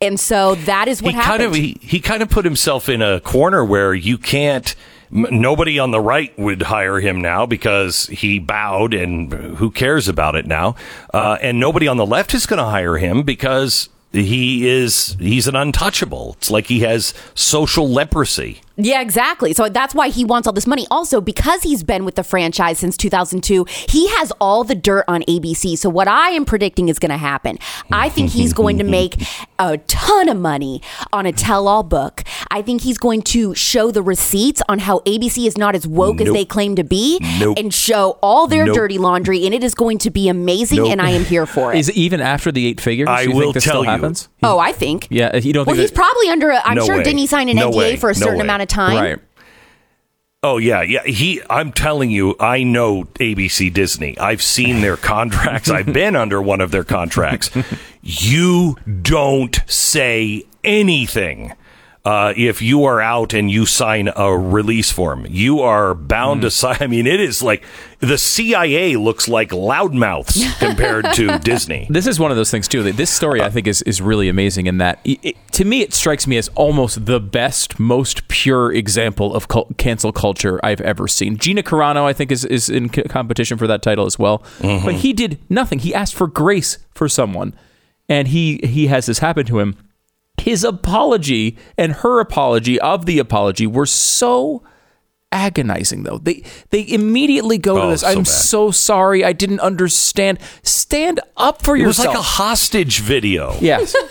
And 0.00 0.18
so 0.18 0.56
that 0.56 0.88
is 0.88 1.02
what 1.02 1.14
he 1.14 1.20
happened. 1.20 1.38
kind 1.38 1.42
of 1.42 1.54
he, 1.54 1.78
he 1.80 2.00
kind 2.00 2.22
of 2.22 2.28
put 2.28 2.44
himself 2.44 2.88
in 2.88 3.00
a 3.00 3.20
corner 3.20 3.64
where 3.64 3.94
you 3.94 4.18
can't 4.18 4.74
nobody 5.10 5.78
on 5.78 5.92
the 5.92 6.00
right 6.00 6.36
would 6.38 6.62
hire 6.62 6.98
him 6.98 7.20
now 7.20 7.46
because 7.46 8.06
he 8.06 8.40
bowed 8.40 8.92
and 8.92 9.32
who 9.32 9.70
cares 9.70 10.08
about 10.08 10.34
it 10.34 10.44
now 10.44 10.74
uh, 11.12 11.38
and 11.40 11.60
nobody 11.60 11.86
on 11.86 11.96
the 11.96 12.06
left 12.06 12.34
is 12.34 12.46
going 12.46 12.58
to 12.58 12.64
hire 12.64 12.96
him 12.96 13.22
because 13.22 13.88
he 14.10 14.66
is 14.66 15.16
he's 15.20 15.46
an 15.46 15.54
untouchable 15.54 16.34
it's 16.38 16.50
like 16.50 16.66
he 16.66 16.80
has 16.80 17.14
social 17.34 17.88
leprosy 17.88 18.60
Yeah, 18.76 19.00
exactly. 19.00 19.52
So 19.52 19.68
that's 19.68 19.94
why 19.94 20.08
he 20.08 20.24
wants 20.24 20.46
all 20.48 20.52
this 20.52 20.66
money. 20.66 20.86
Also, 20.90 21.20
because 21.20 21.62
he's 21.62 21.82
been 21.84 22.04
with 22.04 22.16
the 22.16 22.24
franchise 22.24 22.78
since 22.78 22.96
2002, 22.96 23.66
he 23.88 24.08
has 24.16 24.32
all 24.40 24.64
the 24.64 24.74
dirt 24.74 25.04
on 25.06 25.22
ABC. 25.22 25.78
So 25.78 25.88
what 25.88 26.08
I 26.08 26.30
am 26.30 26.44
predicting 26.44 26.88
is 26.88 26.98
going 26.98 27.10
to 27.12 27.16
happen. 27.16 27.58
I 27.92 28.08
think 28.08 28.30
he's 28.30 28.52
going 28.52 28.78
to 28.78 28.84
make 28.84 29.22
a 29.60 29.78
ton 29.78 30.28
of 30.28 30.36
money 30.38 30.82
on 31.12 31.24
a 31.24 31.32
tell-all 31.32 31.84
book. 31.84 32.24
I 32.50 32.62
think 32.62 32.82
he's 32.82 32.98
going 32.98 33.22
to 33.22 33.54
show 33.54 33.90
the 33.92 34.02
receipts 34.02 34.60
on 34.68 34.80
how 34.80 34.98
ABC 35.00 35.46
is 35.46 35.56
not 35.56 35.74
as 35.76 35.86
woke 35.86 36.20
as 36.20 36.32
they 36.32 36.44
claim 36.44 36.74
to 36.76 36.84
be 36.84 37.20
Nope. 37.38 37.58
and 37.58 37.72
show 37.72 38.18
all 38.22 38.46
their 38.48 38.64
Nope. 38.66 38.74
dirty 38.74 38.98
laundry 38.98 39.44
and 39.44 39.54
it 39.54 39.62
is 39.62 39.74
going 39.74 39.98
to 39.98 40.10
be 40.10 40.28
amazing 40.28 40.78
Nope. 40.78 40.90
and 40.90 41.00
I 41.00 41.10
am 41.10 41.24
here 41.24 41.46
for 41.46 41.72
it. 41.72 41.78
Is 41.78 41.88
it 41.88 41.96
even 41.96 42.20
after 42.20 42.50
the 42.50 42.66
eight 42.66 42.80
figures? 42.80 43.08
I 43.08 43.22
you 43.22 43.32
will 43.32 43.40
think 43.42 43.54
this 43.54 43.64
tell 43.64 43.72
still 43.74 43.84
you. 43.84 43.90
happens? 43.90 44.28
oh, 44.42 44.58
I 44.58 44.72
think. 44.72 45.06
Yeah, 45.10 45.36
you 45.36 45.52
don't 45.52 45.66
Well, 45.66 45.74
think 45.76 45.82
he's 45.82 45.90
that- 45.90 45.96
probably 45.96 46.28
under 46.28 46.50
a, 46.50 46.60
I'm 46.64 46.76
No 46.76 46.84
sure 46.86 46.96
way. 46.98 47.02
didn't 47.04 47.18
he 47.18 47.26
sign 47.26 47.48
an 47.48 47.56
No 47.56 47.70
NDA 47.70 47.76
way. 47.76 47.96
for 47.96 48.10
a 48.10 48.14
certain 48.14 48.38
way. 48.38 48.40
amount 48.44 48.62
of 48.62 48.63
time? 48.66 48.96
Right. 48.96 49.18
Oh 50.42 50.58
yeah, 50.58 50.82
yeah. 50.82 51.02
He, 51.04 51.40
I'm 51.48 51.72
telling 51.72 52.10
you, 52.10 52.36
I 52.38 52.64
know 52.64 53.04
ABC 53.04 53.72
Disney. 53.72 54.18
I've 54.18 54.42
seen 54.42 54.82
their 54.82 54.96
contracts. 54.98 55.70
I've 55.70 55.90
been 55.90 56.14
under 56.16 56.42
one 56.42 56.60
of 56.60 56.70
their 56.70 56.84
contracts. 56.84 57.50
You 58.06 58.76
don't 59.00 59.58
say 59.66 60.42
anything 60.62 61.54
uh, 62.06 62.34
if 62.36 62.60
you 62.60 62.84
are 62.84 63.00
out 63.00 63.32
and 63.32 63.50
you 63.50 63.64
sign 63.64 64.10
a 64.14 64.36
release 64.36 64.90
form. 64.90 65.26
You 65.30 65.60
are 65.60 65.94
bound 65.94 66.42
to 66.42 66.50
sign. 66.50 66.76
I 66.80 66.86
mean, 66.86 67.06
it 67.06 67.18
is 67.18 67.42
like 67.42 67.64
the 68.00 68.18
CIA 68.18 68.96
looks 68.96 69.26
like 69.26 69.48
loudmouths 69.50 70.58
compared 70.58 71.06
to 71.14 71.38
Disney. 71.38 71.86
This 71.88 72.06
is 72.06 72.20
one 72.20 72.30
of 72.30 72.36
those 72.36 72.50
things 72.50 72.68
too. 72.68 72.82
that 72.82 72.98
This 72.98 73.08
story 73.10 73.40
I 73.40 73.48
think 73.48 73.66
is 73.66 73.80
is 73.82 74.02
really 74.02 74.28
amazing 74.28 74.66
in 74.66 74.76
that 74.78 74.98
it, 75.04 75.18
it- 75.22 75.36
to 75.52 75.64
me 75.64 75.80
it 75.82 75.94
strikes 75.94 76.26
me 76.26 76.36
as 76.36 76.48
almost 76.56 77.06
the 77.06 77.20
best, 77.20 77.78
most 77.80 78.26
pure 78.28 78.72
example 78.72 79.34
of 79.34 79.46
cul- 79.48 79.70
cancel 79.78 80.12
culture 80.12 80.60
I've 80.64 80.80
ever 80.82 81.06
seen. 81.08 81.38
Gina 81.38 81.62
Carano 81.62 82.04
I 82.04 82.12
think 82.12 82.30
is 82.32 82.44
is 82.44 82.68
in 82.68 82.92
c- 82.92 83.02
competition 83.04 83.56
for 83.56 83.66
that 83.68 83.80
title 83.80 84.04
as 84.04 84.18
well, 84.18 84.38
Mm-hmm. 84.58 84.84
but 84.84 84.94
he 84.96 85.12
did 85.14 85.38
nothing. 85.48 85.78
He 85.78 85.94
asked 85.94 86.14
for 86.14 86.26
grace 86.26 86.78
for 86.94 87.08
someone, 87.08 87.54
and 88.10 88.28
he 88.28 88.58
he 88.64 88.88
has 88.88 89.06
this 89.06 89.20
happen 89.20 89.46
to 89.46 89.60
him. 89.60 89.76
His 90.44 90.62
apology 90.62 91.56
and 91.78 91.92
her 91.94 92.20
apology 92.20 92.78
of 92.80 93.06
the 93.06 93.18
apology 93.18 93.66
were 93.66 93.86
so 93.86 94.62
agonizing 95.32 96.02
though. 96.02 96.18
They 96.18 96.44
they 96.70 96.86
immediately 96.86 97.56
go 97.58 97.76
to 97.76 97.82
Oh, 97.84 97.90
this. 97.90 98.02
so 98.02 98.08
I'm 98.08 98.18
bad. 98.18 98.26
so 98.28 98.70
sorry. 98.70 99.24
I 99.24 99.32
didn't 99.32 99.60
understand. 99.60 100.38
Stand 100.62 101.20
up 101.38 101.62
for 101.62 101.76
yourself. 101.76 102.06
It 102.06 102.08
was 102.10 102.14
like 102.16 102.18
a 102.18 102.28
hostage 102.28 103.00
video. 103.00 103.56
Yes. 103.60 103.96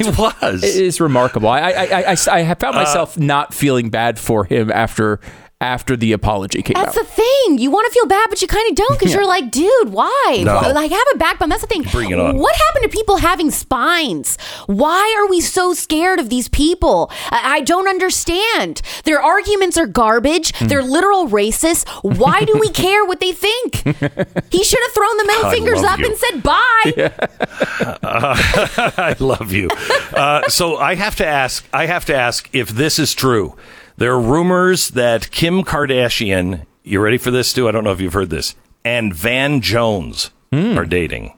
It 0.00 0.16
was. 0.16 0.62
It 0.62 0.76
is 0.84 1.00
remarkable. 1.00 1.48
I 1.48 1.60
I, 1.60 1.70
I, 1.70 2.12
I, 2.12 2.16
I 2.30 2.40
have 2.42 2.58
found 2.60 2.76
Uh, 2.76 2.80
myself 2.80 3.18
not 3.18 3.52
feeling 3.52 3.90
bad 3.90 4.16
for 4.18 4.44
him 4.44 4.70
after 4.70 5.18
after 5.60 5.96
the 5.96 6.12
apology 6.12 6.62
came 6.62 6.76
out. 6.76 6.86
That's 6.86 6.96
out. 6.98 7.04
the 7.06 7.10
thing. 7.10 7.58
You 7.58 7.70
want 7.70 7.86
to 7.86 7.92
feel 7.92 8.06
bad, 8.06 8.28
but 8.30 8.40
you 8.40 8.46
kind 8.46 8.68
of 8.70 8.76
don't 8.76 8.98
because 8.98 9.10
Yeah. 9.12 9.18
you're 9.18 9.26
like, 9.26 9.50
dude, 9.50 9.88
why? 9.90 10.42
No. 10.44 10.54
Like, 10.72 10.90
have 10.92 11.06
a 11.14 11.18
backbone. 11.18 11.48
That's 11.48 11.62
the 11.62 11.66
thing. 11.66 11.82
Bring 11.82 12.10
it 12.10 12.18
on. 12.20 12.38
What 12.38 12.54
happened 12.54 12.84
to 12.84 12.88
people 12.96 13.16
having 13.16 13.50
spines? 13.50 14.38
Why 14.66 15.16
are 15.18 15.28
we 15.28 15.40
so 15.40 15.74
scared 15.74 16.20
of 16.20 16.28
these 16.30 16.48
people? 16.48 17.10
I, 17.30 17.56
I 17.56 17.60
don't 17.62 17.88
understand. 17.88 18.82
Their 19.04 19.20
arguments 19.20 19.76
are 19.76 19.86
garbage. 19.86 20.54
Hmm. 20.56 20.68
They're 20.68 20.82
literal 20.82 21.26
racists. 21.28 21.88
Why 22.04 22.44
do 22.44 22.56
we 22.58 22.68
care 22.84 23.04
what 23.04 23.18
they 23.20 23.32
think? 23.32 23.82
He 24.50 24.64
should 24.64 24.80
have 24.82 24.92
thrown 24.92 25.16
the 25.18 25.24
middle 25.26 25.46
I 25.46 25.50
fingers 25.54 25.82
love 25.82 25.92
up 25.92 25.98
you. 25.98 26.06
and 26.06 26.16
said 26.16 26.42
bye. 26.42 27.10
Uh, 28.02 28.92
I 28.96 29.16
love 29.18 29.52
you. 29.52 29.68
Uh, 30.12 30.48
so 30.48 30.76
I 30.76 30.94
have 30.94 31.16
to 31.16 31.26
ask. 31.26 31.64
I 31.72 31.86
have 31.86 32.04
to 32.06 32.14
ask 32.16 32.48
if 32.52 32.70
this 32.70 32.98
is 32.98 33.14
true. 33.14 33.56
There 33.98 34.12
are 34.12 34.20
rumors 34.20 34.90
that 34.90 35.30
Kim 35.32 35.62
Kardashian. 35.64 36.64
You 36.84 37.00
ready 37.00 37.18
for 37.18 37.32
this, 37.32 37.48
Stu? 37.50 37.66
I 37.68 37.72
don't 37.72 37.82
know 37.82 37.90
if 37.90 38.00
you've 38.00 38.12
heard 38.12 38.30
this. 38.30 38.54
And 38.84 39.12
Van 39.12 39.60
Jones 39.60 40.30
Hmm. 40.52 40.78
are 40.78 40.86
dating. 40.86 41.36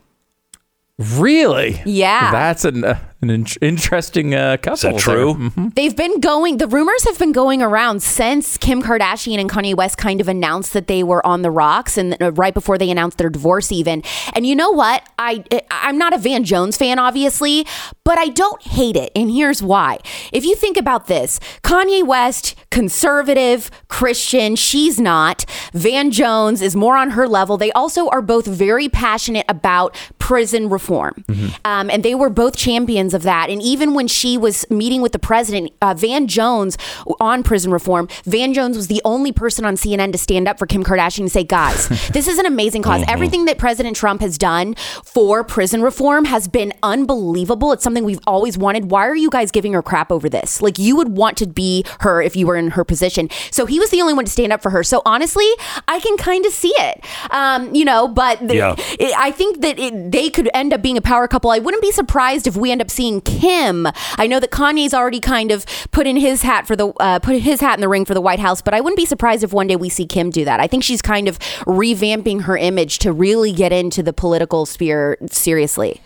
Really? 0.98 1.80
Yeah. 1.86 2.30
That's 2.30 2.66
an 2.66 2.84
uh, 2.84 2.98
an 3.22 3.30
in- 3.30 3.46
interesting 3.60 4.34
uh, 4.34 4.56
couple. 4.56 4.72
Is 4.74 4.80
that 4.82 4.98
true? 4.98 5.34
there. 5.38 5.50
Mhm. 5.50 5.74
They've 5.74 5.94
been 5.96 6.20
going, 6.20 6.56
the 6.58 6.66
rumors 6.66 7.04
have 7.04 7.18
been 7.18 7.32
going 7.32 7.62
around 7.62 8.02
since 8.02 8.56
Kim 8.56 8.82
Kardashian 8.82 9.38
and 9.38 9.50
Kanye 9.50 9.74
West 9.76 9.98
kind 9.98 10.20
of 10.20 10.28
announced 10.28 10.72
that 10.72 10.86
they 10.86 11.02
were 11.02 11.24
on 11.26 11.42
the 11.42 11.50
rocks 11.50 11.98
and 11.98 12.16
uh, 12.22 12.32
right 12.32 12.54
before 12.54 12.78
they 12.78 12.90
announced 12.90 13.18
their 13.18 13.28
divorce, 13.30 13.70
even. 13.72 14.02
And 14.34 14.46
you 14.46 14.54
know 14.56 14.70
what? 14.70 15.06
I, 15.18 15.44
I'm 15.70 15.98
not 15.98 16.14
a 16.14 16.18
Van 16.18 16.44
Jones 16.44 16.76
fan, 16.76 16.98
obviously, 16.98 17.66
but 18.04 18.18
I 18.18 18.28
don't 18.28 18.62
hate 18.62 18.96
it. 18.96 19.12
And 19.14 19.30
here's 19.30 19.62
why. 19.62 19.98
If 20.32 20.44
you 20.44 20.54
think 20.54 20.76
about 20.76 21.06
this, 21.06 21.38
Kanye 21.62 22.06
West, 22.06 22.54
conservative, 22.70 23.70
Christian, 23.88 24.56
she's 24.56 24.98
not. 25.00 25.44
Van 25.72 26.10
Jones 26.10 26.60
is 26.60 26.74
more 26.76 26.96
on 26.96 27.10
her 27.10 27.28
level. 27.28 27.56
They 27.56 27.72
also 27.72 28.08
are 28.08 28.22
both 28.22 28.46
very 28.46 28.88
passionate 28.88 29.46
about 29.48 29.96
prison 30.18 30.68
reform. 30.68 31.24
Um, 31.64 31.90
and 31.90 32.02
they 32.02 32.14
were 32.14 32.30
both 32.30 32.56
champions 32.56 33.09
of 33.14 33.22
that. 33.22 33.50
And 33.50 33.60
even 33.62 33.94
when 33.94 34.08
she 34.08 34.36
was 34.38 34.68
meeting 34.70 35.02
with 35.02 35.12
the 35.12 35.18
president, 35.18 35.72
uh, 35.82 35.94
Van 35.94 36.26
Jones 36.26 36.76
on 37.20 37.42
prison 37.42 37.70
reform, 37.72 38.08
Van 38.24 38.52
Jones 38.54 38.76
was 38.76 38.88
the 38.88 39.00
only 39.04 39.32
person 39.32 39.64
on 39.64 39.74
CNN 39.76 40.12
to 40.12 40.18
stand 40.18 40.48
up 40.48 40.58
for 40.58 40.66
Kim 40.66 40.84
Kardashian 40.84 41.20
and 41.20 41.32
say, 41.32 41.44
guys, 41.44 41.88
this 42.12 42.26
is 42.28 42.38
an 42.38 42.46
amazing 42.46 42.82
because 42.82 43.02
Mhm. 43.02 43.10
Everything 43.10 43.44
that 43.46 43.58
President 43.58 43.96
Trump 43.96 44.20
has 44.20 44.38
done 44.38 44.74
for 45.04 45.42
prison 45.44 45.82
reform 45.82 46.24
has 46.26 46.48
been 46.48 46.72
unbelievable. 46.82 47.72
It's 47.72 47.82
something 47.82 48.04
we've 48.04 48.20
always 48.26 48.56
wanted. 48.56 48.90
Why 48.90 49.06
are 49.06 49.16
you 49.16 49.30
guys 49.30 49.50
giving 49.50 49.72
her 49.72 49.82
crap 49.82 50.12
over 50.12 50.28
this? 50.28 50.62
Like, 50.62 50.78
you 50.78 50.96
would 50.96 51.08
want 51.16 51.36
to 51.38 51.46
be 51.46 51.84
her 52.00 52.22
if 52.22 52.36
you 52.36 52.46
were 52.46 52.56
in 52.56 52.70
her 52.72 52.84
position. 52.84 53.28
So 53.50 53.66
he 53.66 53.78
was 53.80 53.90
the 53.90 54.00
only 54.00 54.14
one 54.14 54.24
to 54.26 54.30
stand 54.30 54.52
up 54.52 54.62
for 54.62 54.70
her. 54.70 54.82
So 54.84 55.02
honestly, 55.04 55.48
I 55.88 55.98
can 56.00 56.16
kind 56.16 56.44
of 56.46 56.52
see 56.52 56.72
it. 56.78 57.04
Um, 57.30 57.74
you 57.74 57.84
know, 57.84 58.06
but 58.08 58.46
the, 58.46 58.54
Yeah. 58.56 58.74
it, 58.98 59.14
I 59.18 59.30
think 59.30 59.60
that 59.62 59.78
it, 59.78 60.12
they 60.12 60.30
could 60.30 60.48
end 60.54 60.72
up 60.72 60.82
being 60.82 60.96
a 60.96 61.02
power 61.02 61.26
couple. 61.26 61.50
I 61.50 61.58
wouldn't 61.58 61.82
be 61.82 61.90
surprised 61.92 62.46
if 62.46 62.56
we 62.56 62.70
end 62.70 62.80
up 62.80 62.90
seeing 62.90 62.99
Kim. 63.00 63.86
I 64.18 64.26
know 64.26 64.38
that 64.40 64.50
Kanye's 64.50 64.92
already 64.92 65.20
kind 65.20 65.50
of 65.50 65.64
put 65.90 66.06
in 66.06 66.16
his 66.16 66.42
hat 66.42 66.66
for 66.66 66.76
the 66.76 66.88
uh, 67.00 67.18
put 67.18 67.40
his 67.40 67.60
hat 67.60 67.78
in 67.78 67.80
the 67.80 67.88
ring 67.88 68.04
for 68.04 68.14
the 68.14 68.20
White 68.20 68.40
House, 68.40 68.60
but 68.60 68.74
I 68.74 68.80
wouldn't 68.80 68.98
be 68.98 69.06
surprised 69.06 69.42
if 69.42 69.52
one 69.52 69.66
day 69.66 69.76
we 69.76 69.88
see 69.88 70.06
Kim 70.06 70.30
do 70.30 70.44
that. 70.44 70.60
I 70.60 70.66
think 70.66 70.84
she's 70.84 71.00
kind 71.02 71.28
of 71.28 71.38
revamping 71.66 72.42
her 72.42 72.56
image 72.56 72.98
to 73.00 73.12
really 73.12 73.52
get 73.52 73.72
into 73.72 74.02
the 74.02 74.12
political 74.12 74.66
sphere 74.66 75.16
seriously. 75.30 76.00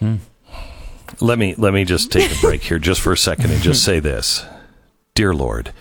Let 1.20 1.38
me 1.38 1.54
let 1.56 1.74
me 1.74 1.84
just 1.84 2.12
take 2.12 2.30
a 2.30 2.40
break 2.40 2.62
here 2.62 2.78
just 2.78 3.00
for 3.00 3.12
a 3.12 3.16
second 3.16 3.50
and 3.50 3.60
just 3.60 3.84
say 3.84 4.00
this. 4.00 4.44
Dear 5.14 5.34
Lord, 5.34 5.72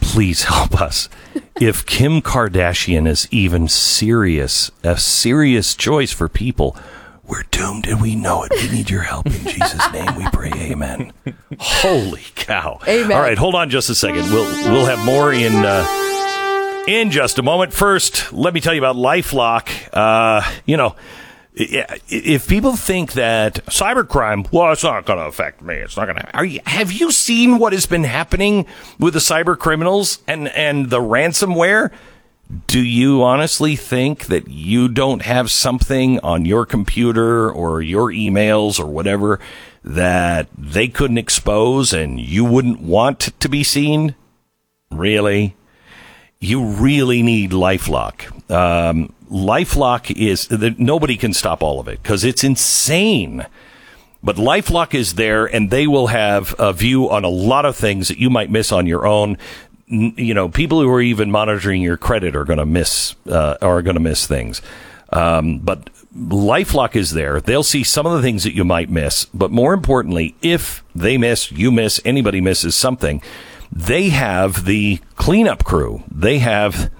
please 0.00 0.44
help 0.44 0.80
us. 0.80 1.08
If 1.60 1.84
Kim 1.86 2.22
Kardashian 2.22 3.06
is 3.06 3.28
even 3.30 3.68
serious, 3.68 4.70
a 4.82 4.96
serious 4.96 5.74
choice 5.74 6.12
for 6.12 6.28
people, 6.28 6.76
We're 7.30 7.44
doomed 7.52 7.86
and 7.86 8.02
we 8.02 8.16
know 8.16 8.42
it. 8.42 8.50
We 8.52 8.68
need 8.76 8.90
your 8.90 9.02
help. 9.02 9.26
In 9.26 9.32
Jesus' 9.32 9.92
name 9.92 10.16
we 10.16 10.26
pray. 10.32 10.50
Amen. 10.52 11.12
Holy 11.60 12.24
cow. 12.34 12.80
Amen. 12.88 13.16
All 13.16 13.22
right, 13.22 13.38
hold 13.38 13.54
on 13.54 13.70
just 13.70 13.88
a 13.88 13.94
second. 13.94 14.24
We'll 14.32 14.72
we'll 14.72 14.86
have 14.86 15.04
more 15.04 15.32
in 15.32 15.54
uh, 15.54 15.86
in 16.88 17.12
just 17.12 17.38
a 17.38 17.42
moment. 17.42 17.72
First, 17.72 18.32
let 18.32 18.52
me 18.52 18.60
tell 18.60 18.74
you 18.74 18.80
about 18.80 18.96
LifeLock. 18.96 19.68
Uh, 19.92 20.42
you 20.66 20.76
know, 20.76 20.96
if 21.54 22.48
people 22.48 22.74
think 22.74 23.12
that 23.12 23.64
cybercrime, 23.66 24.50
well, 24.52 24.72
it's 24.72 24.82
not 24.82 25.04
going 25.04 25.18
to 25.20 25.26
affect 25.26 25.62
me. 25.62 25.74
It's 25.74 25.96
not 25.96 26.06
going 26.06 26.16
to. 26.16 26.36
Are 26.36 26.44
you? 26.44 26.58
Have 26.66 26.90
you 26.90 27.12
seen 27.12 27.58
what 27.58 27.72
has 27.72 27.86
been 27.86 28.04
happening 28.04 28.66
with 28.98 29.14
the 29.14 29.20
cyber 29.20 29.56
criminals 29.56 30.18
and 30.26 30.48
and 30.48 30.90
the 30.90 31.00
ransomware? 31.00 31.92
Do 32.66 32.82
you 32.82 33.22
honestly 33.22 33.76
think 33.76 34.26
that 34.26 34.48
you 34.48 34.88
don't 34.88 35.22
have 35.22 35.50
something 35.50 36.18
on 36.20 36.44
your 36.44 36.66
computer 36.66 37.50
or 37.50 37.80
your 37.80 38.10
emails 38.10 38.80
or 38.80 38.86
whatever 38.86 39.38
that 39.84 40.48
they 40.58 40.88
couldn't 40.88 41.18
expose 41.18 41.92
and 41.92 42.18
you 42.18 42.44
wouldn't 42.44 42.80
want 42.80 43.20
to 43.20 43.48
be 43.48 43.62
seen? 43.62 44.16
Really? 44.90 45.54
You 46.40 46.64
really 46.64 47.22
need 47.22 47.52
Lifelock. 47.52 48.50
Um, 48.50 49.12
Lifelock 49.30 50.10
is 50.16 50.50
nobody 50.78 51.16
can 51.16 51.32
stop 51.32 51.62
all 51.62 51.78
of 51.78 51.86
it 51.86 52.02
because 52.02 52.24
it's 52.24 52.42
insane. 52.42 53.46
But 54.22 54.36
Lifelock 54.36 54.92
is 54.92 55.14
there, 55.14 55.46
and 55.46 55.70
they 55.70 55.86
will 55.86 56.08
have 56.08 56.54
a 56.58 56.72
view 56.72 57.08
on 57.08 57.24
a 57.24 57.28
lot 57.28 57.64
of 57.64 57.74
things 57.74 58.08
that 58.08 58.18
you 58.18 58.28
might 58.28 58.50
miss 58.50 58.70
on 58.70 58.86
your 58.86 59.06
own. 59.06 59.38
You 59.90 60.34
know, 60.34 60.48
people 60.48 60.80
who 60.80 60.88
are 60.88 61.02
even 61.02 61.30
monitoring 61.30 61.82
your 61.82 61.96
credit 61.96 62.36
are 62.36 62.44
going 62.44 62.60
to 62.60 62.66
miss 62.66 63.16
uh, 63.26 63.56
are 63.60 63.82
going 63.82 63.96
to 63.96 64.00
miss 64.00 64.26
things. 64.26 64.62
Um, 65.12 65.58
but 65.58 65.90
LifeLock 66.16 66.94
is 66.94 67.10
there. 67.10 67.40
They'll 67.40 67.64
see 67.64 67.82
some 67.82 68.06
of 68.06 68.12
the 68.12 68.22
things 68.22 68.44
that 68.44 68.54
you 68.54 68.64
might 68.64 68.88
miss, 68.88 69.24
but 69.26 69.50
more 69.50 69.74
importantly, 69.74 70.36
if 70.42 70.84
they 70.94 71.18
miss, 71.18 71.50
you 71.50 71.72
miss, 71.72 72.00
anybody 72.04 72.40
misses 72.40 72.76
something, 72.76 73.20
they 73.72 74.10
have 74.10 74.64
the 74.64 75.00
cleanup 75.16 75.64
crew. 75.64 76.02
They 76.10 76.38
have 76.38 76.90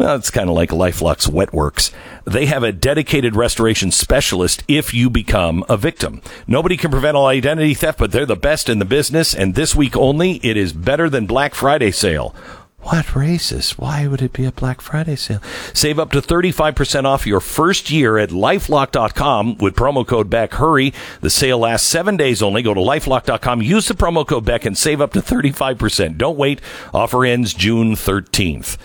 well, 0.00 0.16
it's 0.16 0.30
kind 0.30 0.48
of 0.48 0.56
like 0.56 0.70
LifeLock's 0.70 1.26
Wetworks. 1.26 1.92
They 2.24 2.46
have 2.46 2.62
a 2.62 2.72
dedicated 2.72 3.36
restoration 3.36 3.90
specialist 3.90 4.64
if 4.66 4.94
you 4.94 5.10
become 5.10 5.62
a 5.68 5.76
victim. 5.76 6.22
Nobody 6.46 6.78
can 6.78 6.90
prevent 6.90 7.18
all 7.18 7.26
identity 7.26 7.74
theft, 7.74 7.98
but 7.98 8.10
they're 8.10 8.24
the 8.24 8.34
best 8.34 8.70
in 8.70 8.78
the 8.78 8.86
business. 8.86 9.34
And 9.34 9.54
this 9.54 9.76
week 9.76 9.98
only, 9.98 10.36
it 10.36 10.56
is 10.56 10.72
better 10.72 11.10
than 11.10 11.26
Black 11.26 11.54
Friday 11.54 11.90
sale. 11.90 12.34
What 12.80 13.04
racist? 13.08 13.72
Why 13.72 14.06
would 14.06 14.22
it 14.22 14.32
be 14.32 14.46
a 14.46 14.52
Black 14.52 14.80
Friday 14.80 15.16
sale? 15.16 15.42
Save 15.74 15.98
up 15.98 16.12
to 16.12 16.22
35% 16.22 17.04
off 17.04 17.26
your 17.26 17.40
first 17.40 17.90
year 17.90 18.16
at 18.16 18.30
lifelock.com 18.30 19.58
with 19.58 19.76
promo 19.76 20.06
code 20.06 20.30
Beck. 20.30 20.54
Hurry. 20.54 20.94
The 21.20 21.28
sale 21.28 21.58
lasts 21.58 21.86
seven 21.86 22.16
days 22.16 22.40
only. 22.40 22.62
Go 22.62 22.72
to 22.72 22.80
lifelock.com. 22.80 23.60
Use 23.60 23.86
the 23.86 23.92
promo 23.92 24.26
code 24.26 24.46
Beck 24.46 24.64
and 24.64 24.78
save 24.78 25.02
up 25.02 25.12
to 25.12 25.20
35%. 25.20 26.16
Don't 26.16 26.38
wait. 26.38 26.62
Offer 26.94 27.26
ends 27.26 27.52
June 27.52 27.92
13th. 27.92 28.78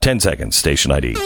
10 0.00 0.20
seconds, 0.20 0.56
station 0.56 0.90
ID. 0.90 1.16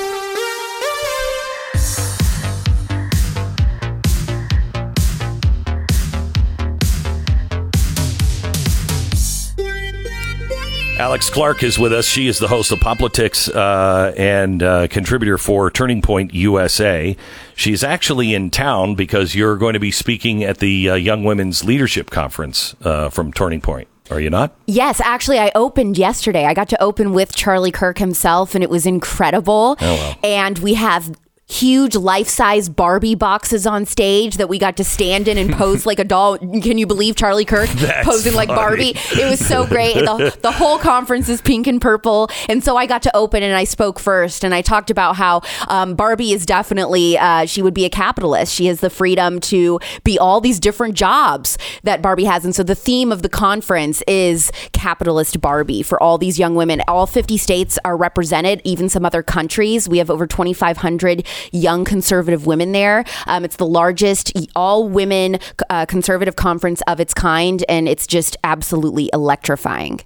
Alex 11.02 11.30
Clark 11.30 11.64
is 11.64 11.80
with 11.80 11.92
us. 11.92 12.06
She 12.06 12.28
is 12.28 12.38
the 12.38 12.46
host 12.46 12.70
of 12.70 12.78
POPlitics 12.78 13.52
uh, 13.52 14.12
and 14.16 14.62
uh, 14.62 14.86
contributor 14.86 15.36
for 15.36 15.68
Turning 15.68 16.00
Point 16.00 16.32
USA. 16.32 17.16
She's 17.56 17.82
actually 17.82 18.34
in 18.34 18.50
town 18.50 18.94
because 18.94 19.34
you're 19.34 19.56
going 19.56 19.74
to 19.74 19.80
be 19.80 19.90
speaking 19.90 20.44
at 20.44 20.58
the 20.58 20.90
uh, 20.90 20.94
Young 20.94 21.24
Women's 21.24 21.64
Leadership 21.64 22.10
Conference 22.10 22.76
uh, 22.82 23.08
from 23.08 23.32
Turning 23.32 23.60
Point. 23.60 23.88
Are 24.12 24.20
you 24.20 24.30
not? 24.30 24.54
Yes, 24.66 25.00
actually, 25.00 25.38
I 25.38 25.50
opened 25.54 25.98
yesterday. 25.98 26.44
I 26.44 26.54
got 26.54 26.68
to 26.70 26.82
open 26.82 27.12
with 27.12 27.34
Charlie 27.34 27.72
Kirk 27.72 27.98
himself, 27.98 28.54
and 28.54 28.62
it 28.62 28.70
was 28.70 28.86
incredible. 28.86 29.76
Oh, 29.80 29.94
wow. 29.94 30.14
And 30.22 30.58
we 30.58 30.74
have 30.74 31.16
huge 31.52 31.94
life-size 31.94 32.68
Barbie 32.68 33.14
boxes 33.14 33.66
on 33.66 33.84
stage 33.84 34.36
that 34.38 34.48
we 34.48 34.58
got 34.58 34.76
to 34.78 34.84
stand 34.84 35.28
in 35.28 35.36
and 35.36 35.52
pose 35.52 35.84
like 35.90 35.98
a 35.98 36.04
doll. 36.04 36.38
Can 36.38 36.78
you 36.78 36.86
believe 36.86 37.16
Charlie 37.16 37.44
Kirk 37.44 37.68
That's 37.74 38.06
posing 38.06 38.34
like. 38.34 38.48
Barbie? 38.48 38.94
It 39.12 39.28
was 39.28 39.44
so 39.44 39.66
great. 39.66 39.94
The, 39.94 40.36
the 40.42 40.52
whole 40.52 40.78
conference 40.78 41.28
is 41.28 41.40
pink 41.40 41.66
and 41.66 41.80
purple, 41.80 42.28
and 42.48 42.62
so 42.62 42.76
I 42.76 42.86
got 42.86 43.02
to 43.04 43.16
open 43.16 43.42
and 43.42 43.54
I 43.54 43.64
spoke 43.64 43.98
first, 43.98 44.44
and 44.44 44.54
I 44.54 44.62
talked 44.62 44.90
about 44.90 45.16
how 45.16 45.42
um, 45.68 45.94
Barbie 45.94 46.32
is 46.32 46.44
definitely 46.44 47.16
uh, 47.18 47.46
she 47.46 47.62
would 47.62 47.74
be 47.74 47.84
a 47.84 47.90
capitalist. 47.90 48.54
She 48.54 48.66
has 48.66 48.80
the 48.80 48.90
freedom 48.90 49.40
to 49.40 49.80
be 50.04 50.18
all 50.18 50.40
these 50.40 50.60
different 50.60 50.94
jobs 50.94 51.58
that 51.82 52.02
Barbie 52.02 52.24
has, 52.24 52.44
and 52.44 52.54
so 52.54 52.62
the 52.62 52.74
theme 52.74 53.10
of 53.10 53.22
the 53.22 53.28
conference 53.28 54.02
is 54.06 54.52
capitalist 54.72 55.40
Barbie 55.40 55.82
for 55.82 56.02
all 56.02 56.18
these 56.18 56.38
young 56.38 56.54
women. 56.54 56.82
All 56.88 57.06
50 57.06 57.36
states 57.36 57.78
are 57.84 57.96
represented, 57.96 58.60
even 58.64 58.88
some 58.88 59.04
other 59.04 59.22
countries. 59.22 59.88
We 59.88 59.98
have 59.98 60.10
over 60.10 60.26
2,500 60.26 61.26
young 61.50 61.84
conservative 61.84 62.46
women 62.46 62.72
there. 62.72 63.04
Um, 63.26 63.44
it's 63.44 63.56
the 63.56 63.66
largest 63.66 64.32
all 64.54 64.88
women 64.88 65.38
uh, 65.70 65.86
conservative 65.86 66.36
conference 66.36 66.82
of 66.86 67.00
its 67.00 67.14
kind, 67.14 67.64
and 67.68 67.88
it's 67.88 68.06
just 68.06 68.36
absolutely 68.44 69.10
electrifying. 69.12 70.00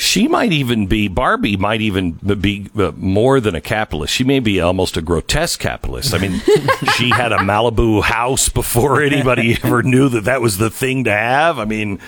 She 0.00 0.28
might 0.28 0.52
even 0.52 0.86
be 0.86 1.08
Barbie. 1.08 1.56
Might 1.56 1.80
even 1.80 2.12
be 2.12 2.68
uh, 2.78 2.92
more 2.96 3.40
than 3.40 3.56
a 3.56 3.60
capitalist. 3.60 4.14
She 4.14 4.22
may 4.22 4.38
be 4.38 4.60
almost 4.60 4.96
a 4.96 5.02
grotesque 5.02 5.58
capitalist. 5.58 6.14
I 6.14 6.18
mean, 6.18 6.40
she 6.96 7.10
had 7.10 7.32
a 7.32 7.38
Malibu 7.38 8.02
house 8.04 8.48
before 8.48 9.02
anybody 9.02 9.58
ever 9.64 9.82
knew 9.82 10.08
that 10.10 10.22
that 10.24 10.40
was 10.40 10.58
the 10.58 10.70
thing 10.70 11.02
to 11.04 11.10
have. 11.10 11.58
I 11.58 11.64
mean, 11.64 11.98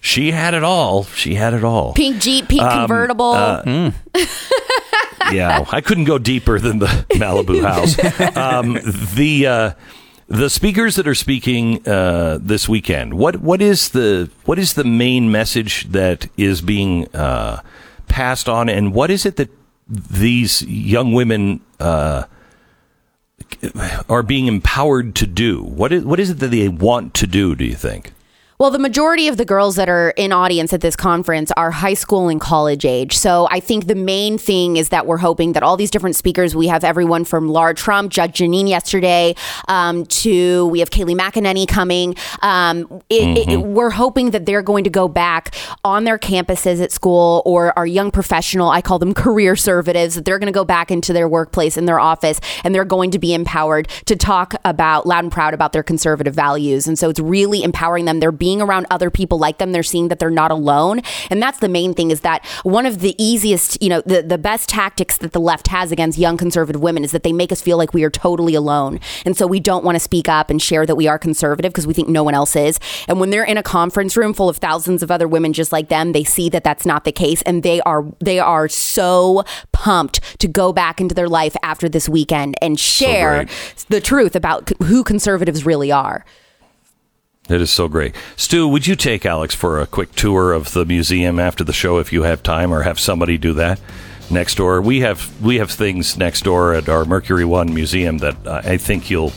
she 0.00 0.30
had 0.30 0.54
it 0.54 0.62
all. 0.62 1.02
She 1.06 1.34
had 1.34 1.52
it 1.52 1.64
all. 1.64 1.92
Pink 1.94 2.20
Jeep, 2.22 2.46
pink 2.48 2.62
Um, 2.62 2.86
convertible. 2.86 3.32
uh, 3.32 3.62
yeah, 5.32 5.64
I 5.70 5.80
couldn't 5.80 6.04
go 6.04 6.18
deeper 6.18 6.58
than 6.58 6.78
the 6.78 6.86
Malibu 7.10 7.62
house. 7.66 7.96
Um, 8.36 8.78
the 9.14 9.46
uh, 9.46 9.72
the 10.28 10.48
speakers 10.48 10.96
that 10.96 11.08
are 11.08 11.14
speaking 11.14 11.86
uh, 11.86 12.38
this 12.40 12.68
weekend. 12.68 13.14
What 13.14 13.36
what 13.40 13.60
is 13.60 13.90
the 13.90 14.30
what 14.44 14.58
is 14.58 14.74
the 14.74 14.84
main 14.84 15.30
message 15.30 15.88
that 15.90 16.28
is 16.36 16.60
being 16.60 17.08
uh, 17.14 17.62
passed 18.08 18.48
on, 18.48 18.68
and 18.68 18.94
what 18.94 19.10
is 19.10 19.26
it 19.26 19.36
that 19.36 19.50
these 19.88 20.62
young 20.62 21.12
women 21.12 21.60
uh, 21.80 22.24
are 24.08 24.22
being 24.22 24.46
empowered 24.46 25.14
to 25.16 25.26
do? 25.26 25.62
What 25.62 25.92
is 25.92 26.04
what 26.04 26.20
is 26.20 26.30
it 26.30 26.38
that 26.38 26.52
they 26.52 26.68
want 26.68 27.14
to 27.14 27.26
do? 27.26 27.54
Do 27.54 27.64
you 27.64 27.74
think? 27.74 28.12
Well, 28.60 28.70
the 28.70 28.78
majority 28.78 29.26
of 29.26 29.38
the 29.38 29.46
girls 29.46 29.76
that 29.76 29.88
are 29.88 30.10
in 30.18 30.32
audience 30.32 30.74
at 30.74 30.82
this 30.82 30.94
conference 30.94 31.50
are 31.56 31.70
high 31.70 31.94
school 31.94 32.28
and 32.28 32.38
college 32.38 32.84
age. 32.84 33.16
So 33.16 33.48
I 33.50 33.58
think 33.58 33.86
the 33.86 33.94
main 33.94 34.36
thing 34.36 34.76
is 34.76 34.90
that 34.90 35.06
we're 35.06 35.16
hoping 35.16 35.54
that 35.54 35.62
all 35.62 35.78
these 35.78 35.90
different 35.90 36.14
speakers, 36.14 36.54
we 36.54 36.66
have 36.66 36.84
everyone 36.84 37.24
from 37.24 37.48
Laura 37.48 37.72
Trump, 37.72 38.12
Judge 38.12 38.36
Jeanine 38.36 38.68
yesterday, 38.68 39.34
um, 39.68 40.04
to 40.04 40.66
we 40.66 40.80
have 40.80 40.90
Kayleigh 40.90 41.18
McEnany 41.18 41.66
coming. 41.66 42.14
Um, 42.42 43.00
it, 43.08 43.48
it- 43.48 43.56
we're 43.62 43.88
hoping 43.88 44.32
that 44.32 44.44
they're 44.44 44.60
going 44.60 44.84
to 44.84 44.90
go 44.90 45.08
back 45.08 45.54
on 45.82 46.04
their 46.04 46.18
campuses 46.18 46.82
at 46.82 46.92
school 46.92 47.40
or 47.46 47.72
our 47.78 47.86
young 47.86 48.10
professional, 48.10 48.68
I 48.68 48.82
call 48.82 48.98
them 48.98 49.14
career 49.14 49.54
servatives, 49.54 50.16
that 50.16 50.26
they're 50.26 50.38
going 50.38 50.52
to 50.52 50.58
go 50.58 50.66
back 50.66 50.90
into 50.90 51.14
their 51.14 51.30
workplace, 51.30 51.78
in 51.78 51.86
their 51.86 51.98
office, 51.98 52.42
and 52.62 52.74
they're 52.74 52.84
going 52.84 53.10
to 53.12 53.18
be 53.18 53.32
empowered 53.32 53.88
to 54.04 54.16
talk 54.16 54.52
about 54.66 55.06
loud 55.06 55.24
and 55.24 55.32
proud 55.32 55.54
about 55.54 55.72
their 55.72 55.82
conservative 55.82 56.34
values. 56.34 56.86
And 56.86 56.98
so 56.98 57.08
it's 57.08 57.20
really 57.20 57.62
empowering 57.62 58.04
them. 58.04 58.20
They're 58.20 58.30
being 58.30 58.49
around 58.58 58.86
other 58.90 59.10
people 59.10 59.38
like 59.38 59.58
them. 59.58 59.72
They're 59.72 59.82
seeing 59.82 60.08
that 60.08 60.18
they're 60.18 60.30
not 60.30 60.50
alone. 60.50 61.02
And 61.28 61.42
that's 61.42 61.58
the 61.58 61.68
main 61.68 61.92
thing 61.92 62.10
is 62.10 62.20
that 62.20 62.42
one 62.62 62.86
of 62.86 63.00
the 63.00 63.14
easiest, 63.22 63.82
you 63.82 63.90
know, 63.90 64.00
the, 64.06 64.22
the 64.22 64.38
best 64.38 64.70
tactics 64.70 65.18
that 65.18 65.32
the 65.32 65.40
left 65.40 65.68
has 65.68 65.92
against 65.92 66.18
young 66.18 66.38
conservative 66.38 66.80
women 66.80 67.04
is 67.04 67.12
that 67.12 67.22
they 67.22 67.32
make 67.32 67.52
us 67.52 67.60
feel 67.60 67.76
like 67.76 67.92
we 67.92 68.02
are 68.04 68.10
totally 68.10 68.54
alone. 68.54 69.00
And 69.26 69.36
so 69.36 69.46
we 69.46 69.60
don't 69.60 69.84
want 69.84 69.96
to 69.96 70.00
speak 70.00 70.28
up 70.28 70.48
and 70.48 70.62
share 70.62 70.86
that 70.86 70.96
we 70.96 71.06
are 71.06 71.18
conservative 71.18 71.72
because 71.72 71.86
we 71.86 71.92
think 71.92 72.08
no 72.08 72.24
one 72.24 72.34
else 72.34 72.56
is. 72.56 72.80
And 73.08 73.20
when 73.20 73.28
they're 73.28 73.44
in 73.44 73.58
a 73.58 73.62
conference 73.62 74.16
room 74.16 74.32
full 74.32 74.48
of 74.48 74.56
thousands 74.56 75.02
of 75.02 75.10
other 75.10 75.28
women 75.28 75.52
just 75.52 75.72
like 75.72 75.88
them, 75.88 76.12
they 76.12 76.24
see 76.24 76.48
that 76.48 76.64
that's 76.64 76.86
not 76.86 77.04
the 77.04 77.12
case 77.12 77.42
and 77.42 77.62
they 77.62 77.80
are 77.82 78.04
they 78.20 78.38
are 78.38 78.68
so 78.68 79.44
pumped 79.72 80.38
to 80.38 80.48
go 80.48 80.72
back 80.72 81.00
into 81.00 81.14
their 81.14 81.28
life 81.28 81.56
after 81.62 81.88
this 81.88 82.08
weekend 82.08 82.54
and 82.62 82.78
share 82.78 83.46
the 83.88 84.00
truth 84.00 84.36
about 84.36 84.70
who 84.84 85.04
conservatives 85.04 85.66
really 85.66 85.92
are. 85.92 86.24
It 87.50 87.60
is 87.60 87.70
so 87.70 87.88
great. 87.88 88.14
Stu, 88.36 88.68
would 88.68 88.86
you 88.86 88.94
take 88.94 89.26
Alex 89.26 89.54
for 89.54 89.80
a 89.80 89.86
quick 89.86 90.14
tour 90.14 90.52
of 90.52 90.72
the 90.72 90.84
museum 90.84 91.40
after 91.40 91.64
the 91.64 91.72
show 91.72 91.98
if 91.98 92.12
you 92.12 92.22
have 92.22 92.42
time 92.42 92.72
or 92.72 92.82
have 92.82 93.00
somebody 93.00 93.38
do 93.38 93.52
that? 93.54 93.80
Next 94.30 94.54
door, 94.54 94.80
we 94.80 95.00
have 95.00 95.42
we 95.42 95.58
have 95.58 95.70
things 95.72 96.16
next 96.16 96.44
door 96.44 96.72
at 96.72 96.88
our 96.88 97.04
Mercury 97.04 97.44
One 97.44 97.74
museum 97.74 98.18
that 98.18 98.46
uh, 98.46 98.62
I 98.64 98.76
think 98.76 99.10
you'll 99.10 99.32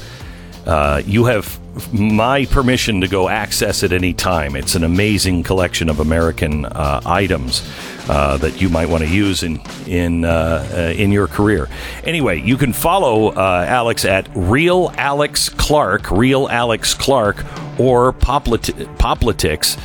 Uh, 0.65 1.01
you 1.05 1.25
have 1.25 1.59
my 1.93 2.45
permission 2.45 3.01
to 3.01 3.07
go 3.07 3.27
access 3.27 3.83
it 3.83 3.91
any 3.91 4.13
time. 4.13 4.55
It's 4.55 4.75
an 4.75 4.83
amazing 4.83 5.43
collection 5.43 5.89
of 5.89 5.99
American 5.99 6.65
uh, 6.65 7.01
items 7.05 7.67
uh, 8.07 8.37
that 8.37 8.61
you 8.61 8.69
might 8.69 8.89
want 8.89 9.03
to 9.03 9.09
use 9.09 9.43
in 9.43 9.59
in 9.87 10.23
uh, 10.23 10.67
uh, 10.71 10.77
in 10.95 11.11
your 11.11 11.27
career. 11.27 11.67
Anyway, 12.03 12.39
you 12.41 12.57
can 12.57 12.73
follow 12.73 13.33
Alex 13.33 14.05
at 14.05 14.29
Real 14.35 14.91
Alex 14.97 15.49
Clark, 15.49 16.11
Real 16.11 16.47
Alex 16.49 16.93
Clark, 16.93 17.43
or 17.79 18.13
Poplit- 18.13 18.75
POPlitics. 18.97 19.77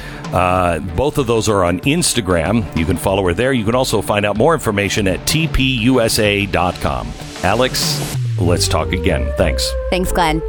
Both 0.97 1.19
of 1.19 1.27
those 1.27 1.49
are 1.49 1.65
on 1.65 1.81
Instagram. 1.81 2.77
You 2.77 2.85
can 2.85 2.99
follow 2.99 3.25
her 3.27 3.35
there. 3.35 3.53
You 3.53 3.65
can 3.65 3.75
also 3.75 4.03
find 4.03 4.27
out 4.27 4.37
more 4.37 4.53
information 4.55 5.09
at 5.09 5.21
tpusa.com. 5.21 7.09
Alex, 7.45 8.17
let's 8.39 8.69
talk 8.69 8.93
again. 8.93 9.33
Thanks. 9.37 9.71
Thanks, 9.91 10.13
Glenn. 10.13 10.43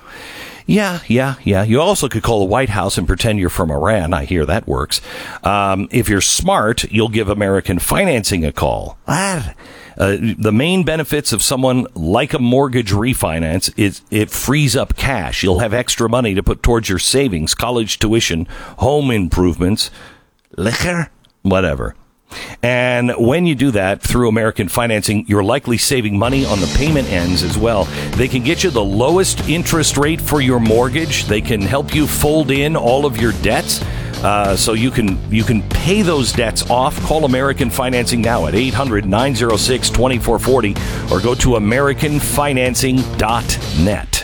Yeah, 0.68 1.00
yeah, 1.08 1.36
yeah. 1.46 1.64
You 1.64 1.80
also 1.80 2.10
could 2.10 2.24
call 2.24 2.40
the 2.40 2.46
White 2.46 2.70
House 2.70 2.98
and 2.98 3.08
pretend 3.08 3.40
you're 3.40 3.50
from 3.50 3.72
Iran. 3.72 4.14
I 4.14 4.26
hear 4.26 4.46
that 4.46 4.68
works. 4.68 5.00
Um, 5.42 5.88
if 5.92 6.10
you're 6.10 6.20
smart, 6.20 6.84
you'll 6.92 7.08
give 7.08 7.30
American 7.30 7.80
Financing 7.80 8.44
a 8.44 8.52
call. 8.52 8.98
Uh, 9.98 10.18
the 10.38 10.52
main 10.52 10.84
benefits 10.84 11.32
of 11.32 11.42
someone 11.42 11.88
like 11.96 12.34
a 12.34 12.40
mortgage 12.40 12.92
refinance 12.92 13.74
is 13.78 14.02
it 14.12 14.30
frees 14.30 14.76
up 14.76 14.96
cash. 14.96 15.42
You'll 15.42 15.60
have 15.60 15.74
extra 15.74 16.10
money 16.10 16.36
to 16.36 16.44
put 16.44 16.62
towards 16.62 16.90
your 16.90 17.00
savings, 17.00 17.56
college 17.56 17.98
tuition, 17.98 18.46
home 18.78 19.10
improvements, 19.10 19.90
liquor, 20.56 21.10
whatever. 21.44 21.96
And 22.62 23.14
when 23.18 23.46
you 23.46 23.56
do 23.56 23.72
that 23.72 24.02
through 24.02 24.28
American 24.30 24.68
Financing, 24.68 25.26
you're 25.28 25.44
likely 25.44 25.78
saving 25.78 26.18
money 26.18 26.46
on 26.46 26.60
the 26.60 26.74
payment 26.78 27.08
ends 27.10 27.44
as 27.44 27.58
well. 27.58 27.86
They 28.16 28.28
can 28.28 28.44
get 28.44 28.64
you 28.64 28.70
the 28.70 28.84
lowest 28.84 29.48
interest 29.48 29.96
rate 29.98 30.20
for 30.20 30.42
your 30.42 30.60
mortgage. 30.60 31.24
They 31.26 31.42
can 31.42 31.62
help 31.62 31.96
you 31.96 32.08
fold 32.08 32.52
in 32.52 32.76
all 32.76 33.06
of 33.06 33.22
your 33.22 33.32
debts. 33.34 33.82
Uh, 34.24 34.56
so 34.56 34.74
you 34.74 34.90
can 34.90 35.20
you 35.32 35.44
can 35.44 35.62
pay 35.70 36.02
those 36.02 36.32
debts 36.32 36.68
off. 36.72 37.00
Call 37.02 37.26
American 37.26 37.70
Financing 37.70 38.22
now 38.22 38.48
at 38.48 38.56
800-906-2440 38.56 41.12
or 41.12 41.22
go 41.22 41.36
to 41.36 41.50
americanfinancing.net. 41.50 44.17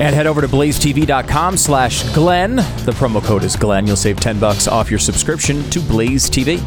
And 0.00 0.14
head 0.14 0.26
over 0.28 0.40
to 0.40 0.46
blazetv.com 0.48 1.56
slash 1.56 2.08
Glenn. 2.14 2.56
The 2.56 2.92
promo 2.92 3.22
code 3.22 3.42
is 3.42 3.56
Glenn. 3.56 3.86
You'll 3.86 3.96
save 3.96 4.20
10 4.20 4.38
bucks 4.38 4.68
off 4.68 4.90
your 4.90 5.00
subscription 5.00 5.68
to 5.70 5.80
Blaze 5.80 6.30
TV. 6.30 6.58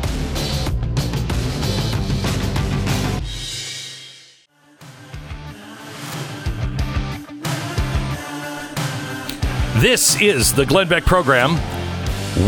This 9.82 10.22
is 10.22 10.54
the 10.54 10.66
Glenn 10.66 10.88
Beck 10.88 11.06
program. 11.06 11.56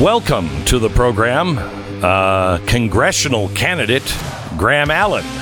Welcome 0.01 0.63
to 0.65 0.77
the 0.77 0.89
program, 0.89 1.57
uh, 2.03 2.59
congressional 2.67 3.49
candidate 3.49 4.03
Graham 4.57 4.91
Allen. 4.91 5.25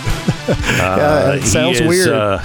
Yeah, 0.48 1.34
it 1.36 1.44
sounds 1.44 1.80
is, 1.80 1.88
weird. 1.88 2.10
uh, 2.10 2.42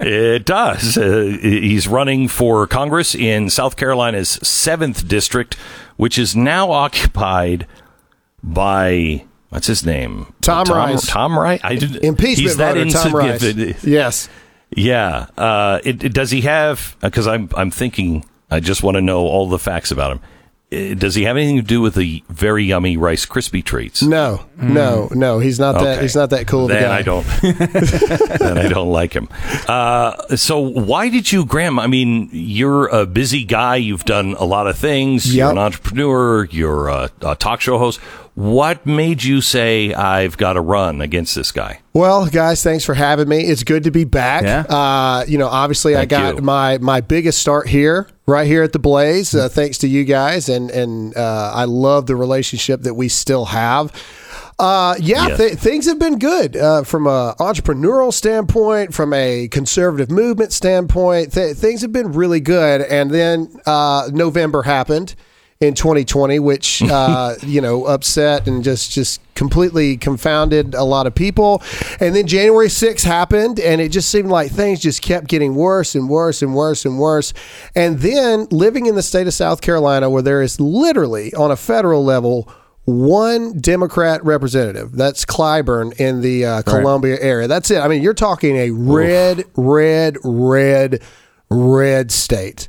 it 0.00 0.44
does. 0.44 0.96
Uh, 0.98 1.38
he's 1.40 1.86
running 1.88 2.28
for 2.28 2.66
Congress 2.66 3.14
in 3.14 3.50
South 3.50 3.76
Carolina's 3.76 4.28
seventh 4.46 5.06
district, 5.08 5.54
which 5.96 6.18
is 6.18 6.34
now 6.36 6.70
occupied 6.70 7.66
by 8.42 9.24
what's 9.50 9.66
his 9.66 9.84
name? 9.84 10.32
Tom 10.40 10.64
Tom 10.66 10.76
Rice. 10.76 11.06
Tom 11.06 11.38
Rice. 11.38 11.60
I 11.62 11.76
did, 11.76 11.96
Impeachment 12.04 12.38
He's 12.38 12.56
that 12.56 12.74
voter, 12.74 12.90
Tom 12.90 13.14
Rice. 13.14 13.84
Yes. 13.84 14.28
Yeah. 14.74 15.26
Uh, 15.36 15.80
it, 15.84 16.02
it- 16.04 16.14
does 16.14 16.30
he 16.30 16.42
have? 16.42 16.96
Because 17.00 17.26
I'm 17.26 17.48
I'm 17.56 17.70
thinking. 17.70 18.24
I 18.50 18.60
just 18.60 18.82
want 18.82 18.96
to 18.96 19.00
know 19.00 19.20
all 19.20 19.48
the 19.48 19.58
facts 19.58 19.90
about 19.90 20.12
him. 20.12 20.20
Uh, 20.72 20.94
Does 20.94 21.14
he 21.14 21.24
have 21.24 21.36
anything 21.36 21.56
to 21.56 21.62
do 21.62 21.80
with 21.80 21.94
the 21.94 22.22
very 22.28 22.64
yummy 22.64 22.96
Rice 22.96 23.26
Krispie 23.26 23.64
treats? 23.64 24.02
No, 24.02 24.44
no, 24.56 25.08
no. 25.12 25.38
He's 25.38 25.58
not 25.58 25.72
that. 25.72 25.94
Okay. 25.94 26.02
He's 26.02 26.16
not 26.16 26.30
that 26.30 26.46
cool 26.46 26.64
of 26.64 26.70
a 26.70 26.74
Then 26.74 26.82
guy. 26.84 26.98
I 26.98 27.02
don't. 27.02 27.26
then 28.38 28.58
I 28.58 28.68
don't 28.68 28.90
like 28.90 29.12
him. 29.12 29.28
Uh, 29.68 30.36
so 30.36 30.60
why 30.60 31.08
did 31.08 31.30
you, 31.30 31.44
Graham? 31.44 31.78
I 31.78 31.86
mean, 31.86 32.28
you're 32.32 32.86
a 32.88 33.06
busy 33.06 33.44
guy. 33.44 33.76
You've 33.76 34.04
done 34.04 34.34
a 34.38 34.44
lot 34.44 34.66
of 34.66 34.78
things. 34.78 35.34
You're 35.34 35.50
an 35.50 35.58
entrepreneur. 35.58 36.44
You're 36.46 36.88
a, 36.88 37.10
a 37.22 37.34
talk 37.36 37.60
show 37.60 37.78
host. 37.78 38.00
What 38.34 38.86
made 38.86 39.22
you 39.24 39.42
say 39.42 39.92
I've 39.92 40.38
got 40.38 40.54
to 40.54 40.62
run 40.62 41.02
against 41.02 41.34
this 41.34 41.52
guy? 41.52 41.80
Well, 41.92 42.26
guys, 42.26 42.62
thanks 42.62 42.82
for 42.82 42.94
having 42.94 43.28
me. 43.28 43.42
It's 43.42 43.62
good 43.62 43.84
to 43.84 43.90
be 43.90 44.04
back. 44.04 44.42
Yeah. 44.44 44.60
Uh, 44.62 45.24
you 45.28 45.36
know, 45.36 45.48
obviously, 45.48 45.92
Thank 45.92 46.14
I 46.14 46.16
got 46.18 46.36
you. 46.36 46.40
my 46.42 46.78
my 46.78 47.02
biggest 47.02 47.38
start 47.40 47.68
here, 47.68 48.08
right 48.26 48.46
here 48.46 48.62
at 48.62 48.72
the 48.72 48.78
Blaze, 48.78 49.34
uh, 49.34 49.50
thanks 49.50 49.76
to 49.78 49.86
you 49.88 50.04
guys, 50.04 50.48
and 50.48 50.70
and 50.70 51.14
uh, 51.14 51.52
I 51.54 51.64
love 51.64 52.06
the 52.06 52.16
relationship 52.16 52.80
that 52.82 52.94
we 52.94 53.08
still 53.08 53.44
have. 53.46 53.92
Uh, 54.58 54.94
yeah, 54.98 55.28
Yes. 55.28 55.38
th- 55.38 55.52
things 55.54 55.86
have 55.86 55.98
been 55.98 56.18
good 56.18 56.56
uh, 56.56 56.84
from 56.84 57.06
a 57.06 57.34
entrepreneurial 57.38 58.12
standpoint, 58.14 58.94
from 58.94 59.12
a 59.12 59.48
conservative 59.48 60.10
movement 60.10 60.52
standpoint. 60.52 61.32
Th- 61.32 61.54
things 61.56 61.82
have 61.82 61.92
been 61.92 62.12
really 62.12 62.40
good, 62.40 62.80
and 62.82 63.10
then 63.10 63.54
uh, 63.66 64.08
November 64.12 64.62
happened 64.62 65.14
in 65.62 65.74
2020, 65.74 66.40
which 66.40 66.82
uh, 66.90 67.34
you 67.42 67.60
know 67.60 67.86
upset 67.86 68.46
and 68.46 68.64
just 68.64 68.90
just 68.90 69.20
completely 69.34 69.96
confounded 69.96 70.74
a 70.74 70.84
lot 70.84 71.06
of 71.06 71.14
people. 71.14 71.62
And 72.00 72.14
then 72.14 72.26
January 72.26 72.66
6th 72.68 73.04
happened, 73.04 73.58
and 73.58 73.80
it 73.80 73.90
just 73.90 74.10
seemed 74.10 74.28
like 74.28 74.50
things 74.50 74.80
just 74.80 75.02
kept 75.02 75.28
getting 75.28 75.54
worse 75.54 75.94
and 75.94 76.08
worse 76.08 76.42
and 76.42 76.54
worse 76.54 76.84
and 76.84 76.98
worse. 76.98 77.32
And 77.74 78.00
then 78.00 78.46
living 78.50 78.86
in 78.86 78.94
the 78.94 79.02
state 79.02 79.26
of 79.26 79.34
South 79.34 79.60
Carolina, 79.60 80.10
where 80.10 80.22
there 80.22 80.42
is 80.42 80.60
literally 80.60 81.32
on 81.34 81.50
a 81.50 81.56
federal 81.56 82.04
level 82.04 82.52
one 82.84 83.60
Democrat 83.60 84.24
representative. 84.24 84.92
That's 84.92 85.24
Clyburn 85.24 85.98
in 86.00 86.20
the 86.20 86.44
uh, 86.44 86.62
Columbia 86.62 87.16
area. 87.20 87.46
That's 87.46 87.70
it. 87.70 87.78
I 87.78 87.86
mean, 87.86 88.02
you're 88.02 88.12
talking 88.12 88.56
a 88.56 88.70
red, 88.72 89.44
red, 89.54 90.16
red, 90.24 91.00
red 91.48 92.10
state 92.10 92.68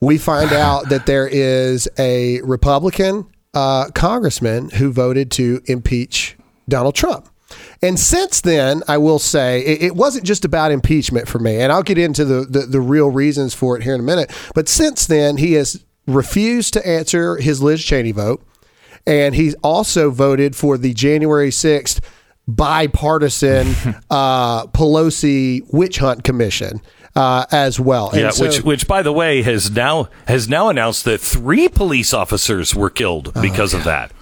we 0.00 0.16
find 0.18 0.52
out 0.52 0.88
that 0.88 1.06
there 1.06 1.28
is 1.28 1.88
a 1.98 2.40
Republican 2.42 3.26
uh, 3.52 3.90
congressman 3.94 4.70
who 4.70 4.92
voted 4.92 5.30
to 5.32 5.60
impeach 5.66 6.36
Donald 6.68 6.94
Trump. 6.94 7.28
And 7.82 7.98
since 7.98 8.40
then, 8.40 8.82
I 8.86 8.98
will 8.98 9.18
say 9.18 9.60
it, 9.60 9.82
it 9.82 9.96
wasn't 9.96 10.24
just 10.24 10.44
about 10.44 10.70
impeachment 10.70 11.28
for 11.28 11.38
me, 11.38 11.60
and 11.60 11.72
I'll 11.72 11.82
get 11.82 11.98
into 11.98 12.24
the, 12.24 12.44
the, 12.44 12.60
the 12.60 12.80
real 12.80 13.10
reasons 13.10 13.54
for 13.54 13.76
it 13.76 13.82
here 13.82 13.94
in 13.94 14.00
a 14.00 14.04
minute. 14.04 14.30
But 14.54 14.68
since 14.68 15.06
then, 15.06 15.36
he 15.36 15.54
has 15.54 15.84
refused 16.06 16.72
to 16.74 16.86
answer 16.86 17.36
his 17.36 17.62
Liz 17.62 17.82
Cheney 17.82 18.12
vote, 18.12 18.44
and 19.06 19.34
he's 19.34 19.54
also 19.56 20.10
voted 20.10 20.54
for 20.54 20.78
the 20.78 20.94
January 20.94 21.50
6th 21.50 22.00
bipartisan 22.46 23.68
uh, 24.10 24.66
Pelosi 24.68 25.62
witch 25.72 25.98
hunt 25.98 26.24
commission 26.24 26.80
uh, 27.16 27.44
as 27.50 27.78
well. 27.80 28.10
And 28.10 28.20
yeah, 28.20 28.30
so- 28.30 28.44
which 28.46 28.62
which 28.62 28.86
by 28.88 29.02
the 29.02 29.12
way 29.12 29.42
has 29.42 29.70
now 29.70 30.08
has 30.28 30.48
now 30.48 30.68
announced 30.68 31.04
that 31.04 31.20
three 31.20 31.68
police 31.68 32.12
officers 32.14 32.74
were 32.74 32.90
killed 32.90 33.32
Oh, 33.34 33.42
because 33.42 33.74
of 33.74 33.84
that. 33.84 34.12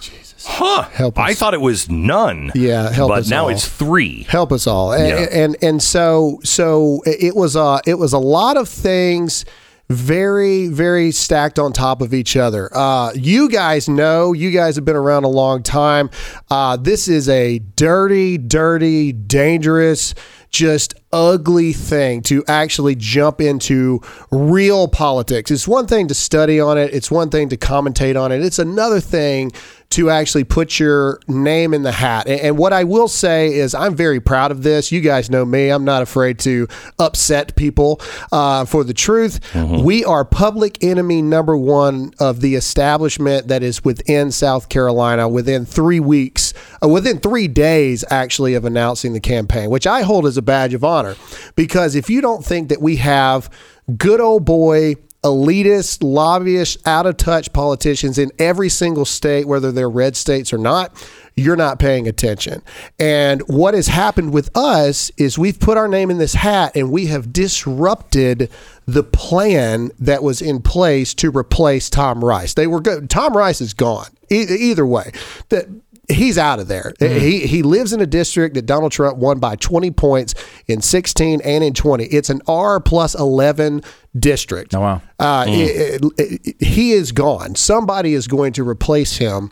Huh. 0.45 0.83
Help. 0.83 1.19
I 1.19 1.33
thought 1.33 1.53
it 1.53 1.61
was 1.61 1.89
none. 1.89 2.51
Yeah, 2.55 2.89
help 2.91 3.09
but 3.09 3.19
us 3.19 3.29
now 3.29 3.43
all. 3.43 3.49
it's 3.49 3.67
three. 3.67 4.23
Help 4.23 4.51
us 4.53 4.65
all. 4.67 4.93
And, 4.93 5.07
Yeah. 5.07 5.27
and 5.43 5.57
and 5.61 5.83
so 5.83 6.39
so 6.43 7.01
it 7.05 7.35
was 7.35 7.55
uh 7.55 7.79
it 7.85 7.95
was 7.99 8.13
a 8.13 8.17
lot 8.19 8.55
of 8.57 8.67
things 8.69 9.43
very 9.89 10.67
very 10.67 11.11
stacked 11.11 11.59
on 11.59 11.73
top 11.73 12.01
of 12.01 12.13
each 12.13 12.37
other. 12.37 12.69
Uh 12.75 13.11
you 13.15 13.49
guys 13.49 13.89
know, 13.89 14.33
you 14.33 14.51
guys 14.51 14.75
have 14.77 14.85
been 14.85 14.95
around 14.95 15.23
a 15.25 15.29
long 15.29 15.61
time. 15.61 16.09
Uh 16.49 16.77
this 16.77 17.07
is 17.07 17.27
a 17.27 17.59
dirty 17.59 18.37
dirty 18.37 19.11
dangerous 19.11 20.13
just 20.49 20.95
ugly 21.11 21.73
thing 21.73 22.21
to 22.23 22.43
actually 22.47 22.95
jump 22.95 23.41
into 23.41 24.01
real 24.31 24.87
politics. 24.87 25.51
It's 25.51 25.67
one 25.67 25.87
thing 25.87 26.07
to 26.07 26.13
study 26.13 26.59
on 26.59 26.77
it, 26.77 26.93
it's 26.93 27.11
one 27.11 27.29
thing 27.29 27.49
to 27.49 27.57
commentate 27.57 28.19
on 28.19 28.31
it. 28.31 28.41
It's 28.41 28.59
another 28.59 28.99
thing 28.99 29.51
to 29.91 30.09
actually 30.11 30.43
put 30.43 30.79
your 30.79 31.19
name 31.27 31.73
in 31.73 31.81
the 31.81 31.91
hat. 31.91 32.27
And, 32.27 32.39
and 32.41 32.57
what 32.57 32.73
I 32.73 32.83
will 32.83 33.07
say 33.07 33.53
is, 33.53 33.73
I'm 33.73 33.95
very 33.95 34.19
proud 34.19 34.51
of 34.51 34.61
this. 34.61 34.91
You 34.91 35.01
guys 35.01 35.29
know 35.29 35.45
me; 35.45 35.69
I'm 35.69 35.83
not 35.83 36.01
afraid 36.01 36.37
to 36.39 36.67
upset 36.99 37.55
people 37.55 37.99
uh, 38.31 38.65
for 38.65 38.83
the 38.83 38.93
truth. 38.93 39.39
We 39.83 40.05
are 40.05 40.23
public 40.23 40.83
enemy 40.83 41.21
number 41.21 41.57
one 41.57 42.13
of 42.19 42.41
the 42.41 42.55
establishment 42.55 43.47
that 43.47 43.63
is 43.63 43.83
within 43.83 44.31
South 44.31 44.69
Carolina. 44.69 45.27
Within 45.27 45.65
three 45.65 45.99
weeks, 45.99 46.53
uh, 46.83 46.87
within 46.87 47.19
three 47.19 47.47
days, 47.47 48.05
actually, 48.09 48.53
of 48.53 48.65
announcing 48.65 49.13
the 49.13 49.19
campaign, 49.19 49.69
which 49.69 49.87
I 49.87 50.01
hold 50.03 50.25
as 50.25 50.37
a 50.37 50.41
badge 50.41 50.73
of 50.73 50.83
honor, 50.83 51.15
because 51.55 51.95
if 51.95 52.09
you 52.09 52.21
don't 52.21 52.45
think 52.45 52.69
that 52.69 52.81
we 52.81 52.97
have 52.97 53.49
good 53.97 54.19
old 54.21 54.45
boy 54.45 54.95
elitist, 55.23 56.01
lobbyist, 56.01 56.85
out 56.87 57.05
of 57.05 57.17
touch 57.17 57.51
politicians 57.51 58.17
in 58.17 58.31
every 58.39 58.69
single 58.69 59.05
state, 59.05 59.47
whether 59.47 59.71
they're 59.71 59.89
red 59.89 60.15
states 60.15 60.53
or 60.53 60.57
not, 60.57 60.93
you're 61.35 61.55
not 61.55 61.79
paying 61.79 62.07
attention. 62.07 62.61
And 62.99 63.41
what 63.47 63.73
has 63.73 63.87
happened 63.87 64.33
with 64.33 64.55
us 64.55 65.11
is 65.17 65.37
we've 65.37 65.59
put 65.59 65.77
our 65.77 65.87
name 65.87 66.09
in 66.11 66.17
this 66.17 66.33
hat 66.33 66.75
and 66.75 66.91
we 66.91 67.07
have 67.07 67.33
disrupted 67.33 68.49
the 68.85 69.03
plan 69.03 69.91
that 69.99 70.23
was 70.23 70.41
in 70.41 70.61
place 70.61 71.13
to 71.15 71.31
replace 71.31 71.89
Tom 71.89 72.23
Rice. 72.23 72.53
They 72.53 72.67
were 72.67 72.81
good. 72.81 73.09
Tom 73.09 73.35
Rice 73.35 73.61
is 73.61 73.73
gone. 73.73 74.07
E- 74.31 74.47
either 74.49 74.85
way, 74.85 75.11
that 75.49 75.67
he's 76.09 76.37
out 76.37 76.59
of 76.59 76.67
there. 76.67 76.93
He 76.99 77.45
he 77.47 77.61
lives 77.63 77.93
in 77.93 78.01
a 78.01 78.05
district 78.07 78.55
that 78.55 78.65
Donald 78.65 78.91
Trump 78.91 79.17
won 79.17 79.39
by 79.39 79.55
20 79.55 79.91
points 79.91 80.33
in 80.67 80.81
16 80.81 81.41
and 81.41 81.63
in 81.63 81.73
20. 81.73 82.05
It's 82.05 82.29
an 82.29 82.41
R 82.47 82.79
plus 82.79 83.15
11 83.15 83.81
district. 84.17 84.73
Oh 84.75 84.81
wow. 84.81 85.01
Uh, 85.19 85.45
it- 85.47 86.01
it- 86.17 86.41
it- 86.45 86.63
he 86.65 86.91
is 86.91 87.11
gone. 87.11 87.55
Somebody 87.55 88.13
is 88.13 88.27
going 88.27 88.53
to 88.53 88.67
replace 88.67 89.17
him, 89.17 89.51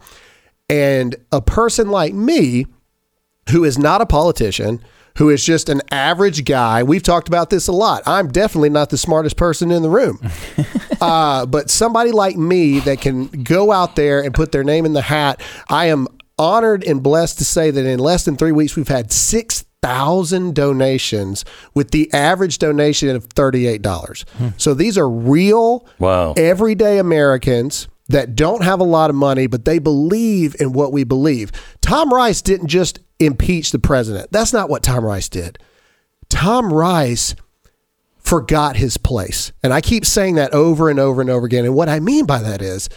and 0.69 1.15
a 1.31 1.41
person 1.41 1.89
like 1.89 2.13
me, 2.13 2.65
who 3.51 3.63
is 3.63 3.77
not 3.77 4.01
a 4.01 4.05
politician. 4.05 4.81
Who 5.17 5.31
is 5.31 5.43
just 5.43 5.67
an 5.67 5.81
average 5.91 6.45
guy? 6.45 6.83
We've 6.83 7.01
talked 7.01 7.27
about 7.27 7.49
this 7.49 7.67
a 7.67 7.71
lot. 7.71 8.03
I'm 8.05 8.27
definitely 8.27 8.69
not 8.69 8.91
the 8.91 8.99
smartest 8.99 9.35
person 9.35 9.71
in 9.71 9.81
the 9.81 9.89
room. 9.89 10.19
uh, 11.01 11.47
but 11.47 11.71
somebody 11.71 12.11
like 12.11 12.35
me 12.37 12.79
that 12.81 13.01
can 13.01 13.25
go 13.43 13.71
out 13.71 13.95
there 13.95 14.21
and 14.23 14.31
put 14.31 14.51
their 14.51 14.63
name 14.63 14.85
in 14.85 14.93
the 14.93 15.01
hat, 15.01 15.41
I 15.69 15.87
am 15.87 16.05
honored 16.39 16.83
and 16.83 17.01
blessed 17.01 17.37
to 17.39 17.45
say 17.45 17.71
that 17.71 17.85
in 17.85 17.99
less 17.99 18.25
than 18.25 18.35
three 18.37 18.51
weeks, 18.51 18.75
we've 18.75 18.87
had 18.87 19.11
6,000 19.11 20.53
donations 20.55 21.45
with 21.73 21.91
the 21.91 22.11
average 22.13 22.59
donation 22.59 23.09
of 23.15 23.27
$38. 23.29 24.23
So 24.57 24.73
these 24.73 24.97
are 24.97 25.09
real, 25.09 25.85
Wow. 25.99 26.33
everyday 26.37 26.99
Americans 26.99 27.87
that 28.09 28.35
don't 28.35 28.63
have 28.63 28.79
a 28.79 28.83
lot 28.85 29.09
of 29.09 29.15
money, 29.15 29.47
but 29.47 29.65
they 29.65 29.79
believe 29.79 30.55
in 30.59 30.71
what 30.73 30.93
we 30.93 31.03
believe. 31.03 31.51
Tom 31.81 32.13
Rice 32.13 32.41
didn't 32.41 32.67
just 32.67 32.99
impeach 33.19 33.71
the 33.71 33.79
president. 33.79 34.31
That's 34.31 34.53
not 34.53 34.69
what 34.69 34.83
Tom 34.83 35.03
Rice 35.03 35.27
did. 35.29 35.59
Tom 36.29 36.71
Rice 36.71 37.35
forgot 38.17 38.75
his 38.77 38.97
place. 38.97 39.51
And 39.63 39.73
I 39.73 39.81
keep 39.81 40.05
saying 40.05 40.35
that 40.35 40.53
over 40.53 40.89
and 40.89 40.99
over 40.99 41.21
and 41.21 41.29
over 41.29 41.45
again. 41.45 41.65
And 41.65 41.73
what 41.75 41.89
I 41.89 41.99
mean 41.99 42.25
by 42.25 42.39
that 42.39 42.61
is 42.61 42.89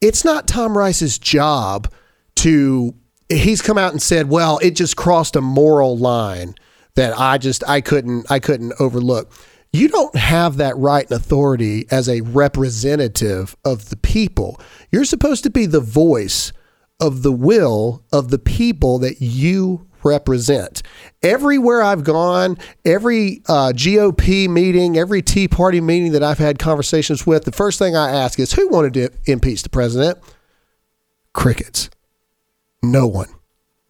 it's 0.00 0.24
not 0.24 0.48
Tom 0.48 0.76
Rice's 0.76 1.18
job 1.18 1.90
to 2.38 2.94
he's 3.28 3.62
come 3.62 3.78
out 3.78 3.92
and 3.92 4.02
said, 4.02 4.28
"Well, 4.28 4.58
it 4.58 4.72
just 4.72 4.96
crossed 4.96 5.36
a 5.36 5.40
moral 5.40 5.96
line 5.96 6.54
that 6.94 7.18
I 7.18 7.38
just 7.38 7.62
I 7.68 7.80
couldn't 7.80 8.30
I 8.30 8.38
couldn't 8.38 8.74
overlook." 8.78 9.32
You 9.72 9.88
don't 9.88 10.16
have 10.16 10.56
that 10.56 10.76
right 10.78 11.04
and 11.04 11.12
authority 11.12 11.86
as 11.90 12.08
a 12.08 12.22
representative 12.22 13.54
of 13.66 13.90
the 13.90 13.98
people. 13.98 14.58
You're 14.90 15.04
supposed 15.04 15.42
to 15.44 15.50
be 15.50 15.66
the 15.66 15.80
voice 15.80 16.52
of 17.00 17.22
the 17.22 17.32
will 17.32 18.02
of 18.10 18.30
the 18.30 18.38
people 18.38 18.98
that 19.00 19.20
you 19.20 19.86
represent. 20.02 20.82
Everywhere 21.22 21.82
I've 21.82 22.04
gone, 22.04 22.56
every 22.84 23.42
uh, 23.46 23.72
GOP 23.74 24.48
meeting, 24.48 24.96
every 24.96 25.20
Tea 25.22 25.48
Party 25.48 25.80
meeting 25.80 26.12
that 26.12 26.22
I've 26.22 26.38
had 26.38 26.58
conversations 26.58 27.26
with, 27.26 27.44
the 27.44 27.52
first 27.52 27.78
thing 27.78 27.94
I 27.94 28.10
ask 28.10 28.38
is 28.38 28.52
who 28.52 28.68
wanted 28.68 28.94
to 28.94 29.10
impeach 29.26 29.62
the 29.62 29.68
president? 29.68 30.18
Crickets. 31.34 31.90
No 32.82 33.06
one. 33.06 33.28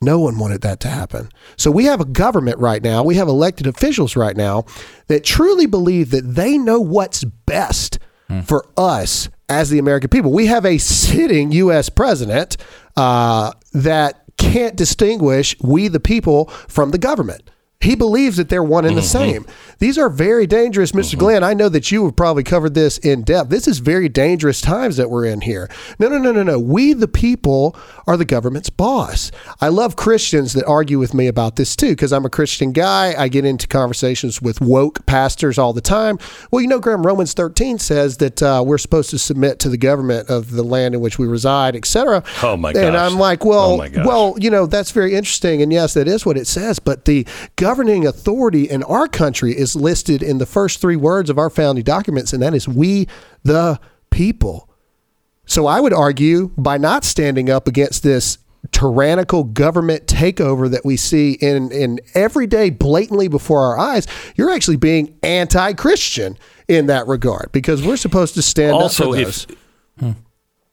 No 0.01 0.20
one 0.20 0.39
wanted 0.39 0.60
that 0.60 0.78
to 0.81 0.89
happen. 0.89 1.28
So 1.56 1.70
we 1.70 1.86
have 1.86 2.01
a 2.01 2.05
government 2.05 2.59
right 2.59 2.82
now, 2.82 3.02
we 3.02 3.16
have 3.16 3.28
elected 3.28 3.66
officials 3.66 4.15
right 4.15 4.36
now 4.36 4.65
that 5.09 5.24
truly 5.24 5.66
believe 5.66 6.10
that 6.10 6.35
they 6.35 6.56
know 6.56 6.81
what's 6.81 7.24
best 7.24 7.98
for 8.44 8.65
us 8.77 9.28
as 9.48 9.70
the 9.70 9.78
American 9.78 10.10
people. 10.10 10.32
We 10.32 10.47
have 10.47 10.65
a 10.66 10.78
sitting 10.78 11.51
U.S. 11.52 11.89
president 11.89 12.56
uh, 12.97 13.52
that 13.73 14.23
can't 14.36 14.77
distinguish 14.77 15.56
we 15.60 15.89
the 15.89 16.01
people 16.01 16.47
from 16.69 16.90
the 16.90 16.98
government. 16.98 17.51
He 17.81 17.95
believes 17.95 18.39
that 18.39 18.49
they're 18.49 18.63
one 18.63 18.85
and 18.85 18.97
the 18.97 19.03
same. 19.03 19.47
These 19.79 19.99
are 19.99 20.09
very 20.09 20.49
dangerous, 20.49 20.93
mister 20.93 21.17
Glenn. 21.17 21.45
I 21.45 21.55
know 21.55 21.69
that 21.69 21.93
you 21.93 22.05
have 22.07 22.17
probably 22.17 22.43
covered 22.43 22.75
this 22.75 22.99
in 22.99 23.23
depth. 23.23 23.51
This 23.51 23.69
is 23.69 23.79
very 23.79 24.09
dangerous 24.09 24.61
times 24.61 24.97
that 24.97 25.11
we're 25.11 25.27
in 25.27 25.43
here. 25.43 25.71
No, 26.01 26.09
no, 26.09 26.19
no, 26.19 26.33
no, 26.33 26.43
no. 26.43 26.59
We, 26.59 26.93
the 26.93 27.07
people, 27.07 27.77
are 28.09 28.17
the 28.17 28.25
government's 28.25 28.69
boss. 28.71 29.31
I 29.61 29.69
love 29.69 29.95
Christians 29.95 30.55
that 30.55 30.65
argue 30.67 30.99
with 30.99 31.15
me 31.15 31.29
about 31.29 31.55
this 31.55 31.77
too, 31.77 31.91
because 31.91 32.13
I'm 32.13 32.25
a 32.25 32.31
Christian 32.31 32.73
guy. 32.73 33.15
I 33.17 33.29
get 33.29 33.45
into 33.45 33.69
conversations 33.69 34.43
with 34.43 34.61
woke 34.61 35.07
pastors 35.07 35.57
all 35.57 35.73
the 35.73 35.81
time. 35.81 36.19
Well, 36.51 36.61
you 36.61 36.67
know, 36.69 36.81
Graham, 36.81 37.07
Romans 37.07 37.33
13 37.35 37.79
says 37.79 38.17
that 38.17 38.43
uh, 38.43 38.65
we're 38.67 38.79
supposed 38.79 39.11
to 39.11 39.19
submit 39.19 39.61
to 39.61 39.69
the 39.69 39.79
government 39.79 40.29
of 40.29 40.51
the 40.51 40.65
land 40.65 40.97
in 40.97 41.01
which 41.01 41.19
we 41.19 41.29
reside, 41.29 41.77
etc. 41.77 42.25
Oh, 42.43 42.57
my 42.57 42.73
god. 42.73 42.83
And. 42.85 42.97
I'm 42.97 43.19
like, 43.21 43.45
well, 43.45 43.73
Oh, 43.75 43.77
my 43.79 43.89
gosh. 43.89 44.05
well, 44.07 44.35
you 44.41 44.51
know, 44.51 44.67
that's 44.67 44.91
very 44.91 45.15
interesting. 45.15 45.63
And 45.63 45.73
yes, 45.73 45.95
that 45.95 46.09
is 46.09 46.27
what 46.27 46.37
it 46.37 46.49
says. 46.49 46.79
But 46.81 47.05
the 47.05 47.25
governing 47.69 48.07
authority 48.07 48.65
in 48.65 48.82
our 48.85 49.07
country 49.07 49.53
is 49.53 49.77
listed 49.77 50.23
in 50.23 50.39
the 50.39 50.47
first 50.47 50.81
three 50.81 50.97
words 50.97 51.28
of 51.28 51.36
our 51.36 51.51
founding 51.51 51.85
documents, 51.85 52.32
and 52.32 52.43
that 52.43 52.55
is 52.55 52.66
we 52.66 53.07
the 53.43 53.78
people. 54.09 54.70
So 55.45 55.66
I 55.66 55.78
would 55.78 55.93
argue 55.93 56.49
by 56.57 56.78
not 56.78 57.05
standing 57.05 57.51
up 57.51 57.69
against 57.69 58.03
this 58.03 58.39
tyrannical 58.73 59.45
government 59.45 60.07
takeover 60.07 60.70
that 60.70 60.86
we 60.86 60.97
see 60.97 61.32
in, 61.32 61.70
in 61.70 62.01
every 62.15 62.47
day 62.47 62.70
blatantly 62.70 63.28
before 63.28 63.61
our 63.65 63.78
eyes, 63.78 64.07
you're 64.35 64.51
actually 64.51 64.78
being 64.78 65.19
anti 65.23 65.74
Christian 65.74 66.39
in 66.69 66.86
that 66.86 67.07
regard 67.07 67.53
because 67.53 67.85
we're 67.85 67.99
supposed 67.99 68.32
to 68.36 68.40
stand 68.40 68.73
also 68.73 69.11
up 69.11 69.15
for 69.15 69.20
if 69.20 69.27
those. 69.27 69.47
Hmm. 70.01 70.12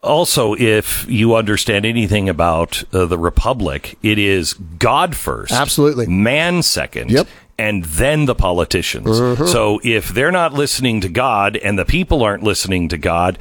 Also 0.06 0.54
if 0.56 1.06
you 1.10 1.36
understand 1.36 1.86
anything 1.86 2.30
about 2.30 2.84
uh, 2.94 3.06
the 3.06 3.18
republic 3.18 3.98
it 4.04 4.18
is 4.20 4.54
god 4.80 5.16
first 5.16 5.52
Absolutely. 5.52 6.06
man 6.08 6.62
second 6.64 7.10
Yep. 7.12 7.28
and 7.58 7.84
then 7.86 8.26
the 8.26 8.36
politicians 8.36 9.08
Mhm. 9.20 9.48
so 9.48 9.80
if 9.84 10.10
they're 10.10 10.32
not 10.32 10.54
listening 10.54 11.02
to 11.02 11.10
god 11.10 11.58
and 11.58 11.80
the 11.80 11.86
people 11.86 12.22
aren't 12.24 12.44
listening 12.44 12.90
to 12.90 12.98
god 12.98 13.38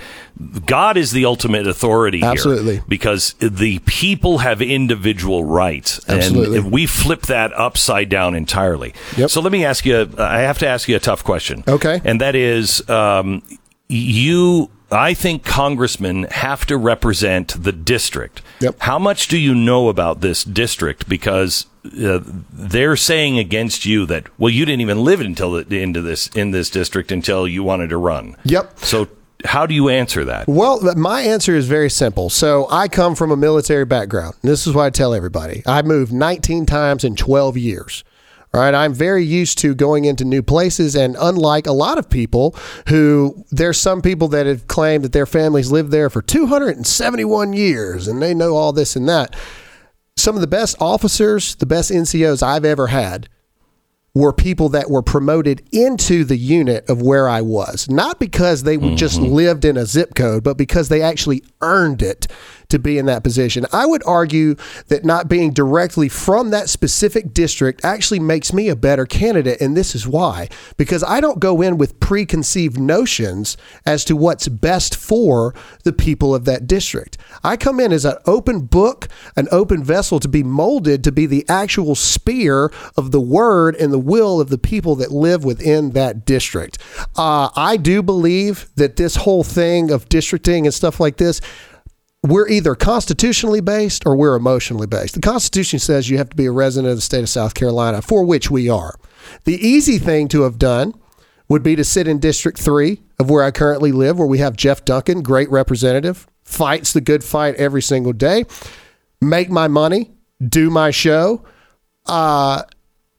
god 0.66 0.97
is 0.97 1.11
the 1.12 1.24
ultimate 1.24 1.66
authority 1.66 2.20
here 2.20 2.31
Absolutely. 2.31 2.81
because 2.89 3.35
the 3.41 3.78
people 3.86 4.39
have 4.39 4.62
individual 4.62 5.45
rights 5.45 6.01
Absolutely. 6.09 6.59
and 6.59 6.70
we 6.73 6.86
flip 6.86 7.23
that 7.23 7.53
upside 7.59 8.09
down 8.09 8.35
entirely 8.35 8.95
so 9.27 9.41
let 9.41 9.53
me 9.53 9.65
ask 9.65 9.85
you 9.85 10.09
i 10.19 10.41
have 10.41 10.59
to 10.59 10.66
ask 10.66 10.89
you 10.89 10.97
a 10.97 11.01
tough 11.01 11.23
question 11.24 11.62
Okay. 11.69 12.01
and 12.05 12.20
that 12.20 12.35
is 12.36 12.89
um, 12.89 13.43
you 13.89 14.70
i 14.95 15.12
think 15.12 15.45
congressmen 15.45 16.25
have 16.31 16.65
to 16.66 16.77
represent 16.77 17.62
the 17.62 17.73
district 17.73 18.41
Yep. 18.61 18.77
how 18.81 18.99
much 18.99 19.29
do 19.29 19.37
you 19.39 19.55
know 19.55 19.89
about 19.89 20.21
this 20.21 20.45
district 20.45 21.09
because 21.09 21.66
uh, 22.03 22.21
they're 22.53 22.97
saying 22.97 23.39
against 23.39 23.85
you 23.85 24.07
that 24.07 24.25
well 24.39 24.51
you 24.51 24.65
didn't 24.65 24.81
even 24.81 25.05
live 25.05 25.21
until 25.21 25.53
the, 25.53 25.79
into 25.81 26.01
this 26.01 26.29
in 26.29 26.51
this 26.53 26.71
district 26.71 27.12
until 27.12 27.47
you 27.47 27.62
wanted 27.62 27.91
to 27.91 27.97
run 27.99 28.37
Yep. 28.45 28.79
so 28.79 29.09
how 29.45 29.66
do 29.66 29.75
you 29.75 29.91
answer 29.91 30.25
that 30.25 30.49
Well, 30.49 30.81
my 30.97 31.21
answer 31.21 31.55
is 31.55 31.66
very 31.69 31.91
simple. 31.91 32.31
So 32.31 32.66
I 32.71 32.89
come 32.89 33.15
from 33.15 33.31
a 33.31 33.37
military 33.37 33.85
background. 33.85 34.37
This 34.41 34.66
is 34.66 34.73
what 34.73 34.85
I 34.87 34.91
tell 34.91 35.12
everybody. 35.12 35.62
I 35.66 35.83
moved 35.83 36.15
19 36.15 36.65
times 36.65 37.05
in 37.05 37.15
12 37.15 37.59
years. 37.59 38.05
All 38.55 38.60
right, 38.60 38.72
I'm 38.72 38.94
very 38.94 39.24
used 39.24 39.59
to 39.59 39.74
going 39.74 40.05
into 40.05 40.24
new 40.24 40.40
places, 40.40 40.94
and 40.94 41.16
unlike 41.18 41.66
a 41.66 41.72
lot 41.72 41.98
of 41.98 42.09
people 42.09 42.55
who, 42.86 43.44
there's 43.51 43.81
some 43.81 44.01
people 44.01 44.28
that 44.28 44.47
have 44.47 44.68
claimed 44.68 45.02
that 45.02 45.12
their 45.12 45.26
families 45.26 45.72
lived 45.72 45.90
there 45.90 46.09
for 46.09 46.22
271 46.22 47.52
years 47.52 48.06
and 48.06 48.22
they 48.22 48.32
know 48.32 48.55
all 48.55 48.72
this 48.72 48.94
and 48.94 49.09
that. 49.09 49.35
Some 50.16 50.36
of 50.36 50.40
the 50.40 50.47
best 50.47 50.76
officers, 50.81 51.56
the 51.56 51.66
best 51.66 51.90
NCOs 51.90 52.44
I've 52.44 52.64
ever 52.64 52.86
had 52.86 53.28
were 54.14 54.32
people 54.32 54.68
that 54.68 54.89
were 54.89 55.02
promoted 55.02 55.60
into 55.72 56.22
the 56.22 56.36
unit 56.36 56.89
of 56.89 57.02
where 57.02 57.28
I 57.28 57.40
was, 57.40 57.90
not 57.90 58.20
because 58.20 58.62
they 58.62 58.76
would 58.76 58.97
just 58.97 59.20
lived 59.20 59.64
in 59.64 59.76
a 59.76 59.85
zip 59.85 60.14
code, 60.14 60.44
but 60.44 60.56
because 60.56 60.89
they 60.89 61.02
actually 61.02 61.43
earned 61.60 62.02
it 62.02 62.28
to 62.74 62.78
be 62.80 62.98
in 62.98 63.06
that 63.06 63.22
position. 63.22 63.64
I 63.72 63.86
would 63.86 64.02
argue 64.05 64.56
that 64.88 65.05
not 65.05 65.28
being 65.28 65.52
directly 65.52 66.09
from 66.09 66.51
that 66.51 66.68
specific 66.68 67.32
district 67.32 67.84
actually 67.84 68.18
makes 68.18 68.52
me 68.52 68.68
a 68.68 68.76
better 68.76 69.06
candidate. 69.06 69.60
And 69.60 69.76
this 69.76 69.94
is 69.94 70.09
why. 70.09 70.48
Because 70.76 71.05
I 71.05 71.20
don't 71.20 71.38
go 71.38 71.62
in 71.62 71.78
with 71.78 72.01
preconceived 72.01 72.78
notions 72.78 73.56
as 73.86 74.05
to 74.06 74.16
what's 74.16 74.48
best 74.48 74.96
for 74.96 75.55
the 75.84 75.92
people 75.92 76.34
of 76.34 76.44
that 76.46 76.66
district. 76.66 77.16
I 77.44 77.56
come 77.56 77.78
in 77.78 77.92
as 77.92 78.05
an 78.05 78.16
open 78.26 78.62
book, 78.62 79.06
an 79.36 79.46
open 79.52 79.84
vessel 79.84 80.18
to 80.18 80.28
be 80.28 80.42
molded 80.42 81.05
to 81.05 81.12
be 81.12 81.26
the 81.26 81.44
actual 81.48 81.94
spear 81.94 82.72
of 82.96 83.12
the 83.12 83.20
word 83.20 83.76
and 83.76 83.92
the 83.92 83.98
will 84.01 84.40
of 84.40 84.48
the 84.48 84.59
people 84.59 84.96
that 84.96 85.12
live 85.12 85.44
within 85.44 85.90
that 85.90 86.24
district. 86.24 86.78
Uh, 87.16 87.51
I 87.55 87.76
do 87.76 88.02
believe 88.02 88.68
that 88.74 88.96
this 88.96 89.14
whole 89.16 89.44
thing 89.44 89.92
of 89.92 90.09
districting 90.09 90.66
and 90.66 90.74
stuff 90.74 90.98
like 90.98 91.18
this 91.18 91.40
we're 92.24 92.48
either 92.48 92.74
constitutionally 92.74 93.60
based 93.60 94.06
or 94.06 94.16
we're 94.16 94.34
emotionally 94.34 94.86
based. 94.86 95.14
The 95.14 95.20
Constitution 95.20 95.78
says 95.78 96.09
you 96.09 96.16
have 96.16 96.30
to 96.30 96.36
be 96.36 96.46
a 96.46 96.52
resident 96.52 96.90
of 96.90 96.96
the 96.96 97.02
state 97.02 97.22
of 97.22 97.28
South 97.28 97.52
Carolina, 97.52 98.01
for 98.01 98.24
which 98.24 98.51
we 98.51 98.70
are. 98.70 98.98
The 99.44 99.55
easy 99.56 99.98
thing 99.98 100.28
to 100.28 100.42
have 100.42 100.59
done 100.59 100.94
would 101.48 101.62
be 101.62 101.76
to 101.76 101.84
sit 101.84 102.09
in 102.09 102.18
District 102.18 102.59
3 102.59 102.98
of 103.18 103.28
where 103.28 103.44
I 103.44 103.51
currently 103.51 103.92
live, 103.92 104.18
where 104.18 104.26
we 104.26 104.38
have 104.38 104.56
Jeff 104.56 104.86
Duncan, 104.86 105.20
great 105.20 105.51
representative, 105.51 106.26
fights 106.42 106.94
the 106.94 107.02
good 107.02 107.22
fight 107.22 107.56
every 107.56 107.82
single 107.82 108.14
day, 108.14 108.46
make 109.20 109.51
my 109.51 109.68
money, 109.68 110.12
do 110.48 110.70
my 110.70 110.90
show. 110.90 111.44
Uh, 112.06 112.62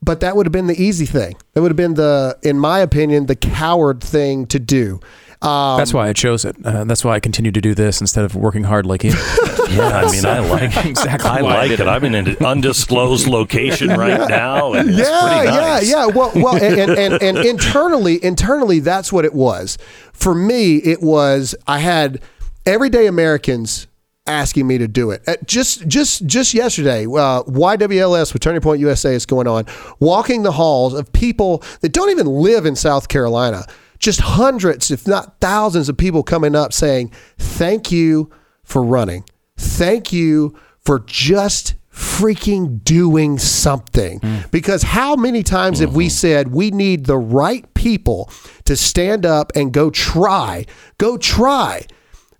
but 0.01 0.19
that 0.21 0.35
would 0.35 0.47
have 0.47 0.53
been 0.53 0.67
the 0.67 0.81
easy 0.81 1.05
thing. 1.05 1.35
That 1.53 1.61
would 1.61 1.71
have 1.71 1.77
been 1.77 1.93
the, 1.93 2.39
in 2.41 2.57
my 2.57 2.79
opinion, 2.79 3.27
the 3.27 3.35
coward 3.35 4.01
thing 4.03 4.47
to 4.47 4.59
do. 4.59 4.99
Um, 5.45 5.77
that's 5.77 5.93
why 5.93 6.07
I 6.07 6.13
chose 6.13 6.43
it. 6.43 6.55
Uh, 6.65 6.85
that's 6.85 7.05
why 7.05 7.13
I 7.13 7.19
continue 7.19 7.51
to 7.51 7.61
do 7.61 7.75
this 7.75 8.01
instead 8.01 8.25
of 8.25 8.35
working 8.35 8.63
hard 8.63 8.85
like 8.85 9.03
you. 9.03 9.11
yeah, 9.69 10.01
I 10.03 10.11
mean, 10.11 10.25
I 10.25 10.39
like 10.39 10.85
exactly. 10.85 11.29
I 11.29 11.41
like 11.41 11.71
it. 11.71 11.81
I'm 11.81 12.03
in 12.03 12.15
an 12.15 12.35
undisclosed 12.43 13.27
location 13.27 13.89
right 13.97 14.27
now. 14.27 14.73
And 14.73 14.89
yeah, 14.89 15.43
pretty 15.43 15.57
nice. 15.57 15.89
yeah, 15.89 15.97
yeah. 15.97 16.05
Well, 16.07 16.31
well, 16.35 16.55
and, 16.55 16.79
and, 16.79 16.91
and, 16.91 17.21
and 17.21 17.37
internally, 17.37 18.23
internally, 18.23 18.79
that's 18.79 19.13
what 19.13 19.23
it 19.23 19.33
was. 19.33 19.77
For 20.13 20.33
me, 20.33 20.77
it 20.77 21.01
was 21.01 21.55
I 21.67 21.79
had 21.79 22.21
everyday 22.65 23.05
Americans 23.05 23.87
asking 24.27 24.65
me 24.65 24.77
to 24.79 24.87
do 24.87 25.11
it. 25.11 25.21
Uh, 25.27 25.35
just 25.45 25.87
just 25.87 26.25
just 26.25 26.53
yesterday, 26.53 27.05
uh, 27.05 27.43
YWLS 27.43 28.33
with 28.33 28.41
Turning 28.41 28.61
Point 28.61 28.79
USA 28.79 29.13
is 29.13 29.25
going 29.25 29.47
on, 29.47 29.65
walking 29.99 30.43
the 30.43 30.51
halls 30.51 30.93
of 30.93 31.11
people 31.13 31.63
that 31.81 31.93
don't 31.93 32.09
even 32.09 32.25
live 32.25 32.65
in 32.65 32.75
South 32.75 33.07
Carolina. 33.07 33.65
Just 33.99 34.21
hundreds, 34.21 34.91
if 34.91 35.07
not 35.07 35.39
thousands, 35.39 35.89
of 35.89 35.97
people 35.97 36.23
coming 36.23 36.55
up 36.55 36.73
saying, 36.73 37.11
"Thank 37.37 37.91
you 37.91 38.29
for 38.63 38.83
running. 38.83 39.23
Thank 39.57 40.11
you 40.13 40.55
for 40.79 40.99
just." 40.99 41.75
Freaking 41.95 42.83
doing 42.83 43.39
something. 43.39 44.19
Mm. 44.19 44.51
Because 44.51 44.83
how 44.83 45.15
many 45.15 45.43
times 45.43 45.79
have 45.79 45.95
we 45.95 46.07
mm-hmm. 46.07 46.11
said 46.11 46.51
we 46.51 46.69
need 46.69 47.05
the 47.05 47.17
right 47.17 47.73
people 47.73 48.29
to 48.65 48.75
stand 48.75 49.25
up 49.25 49.53
and 49.55 49.71
go 49.71 49.89
try, 49.89 50.65
go 50.97 51.17
try 51.17 51.85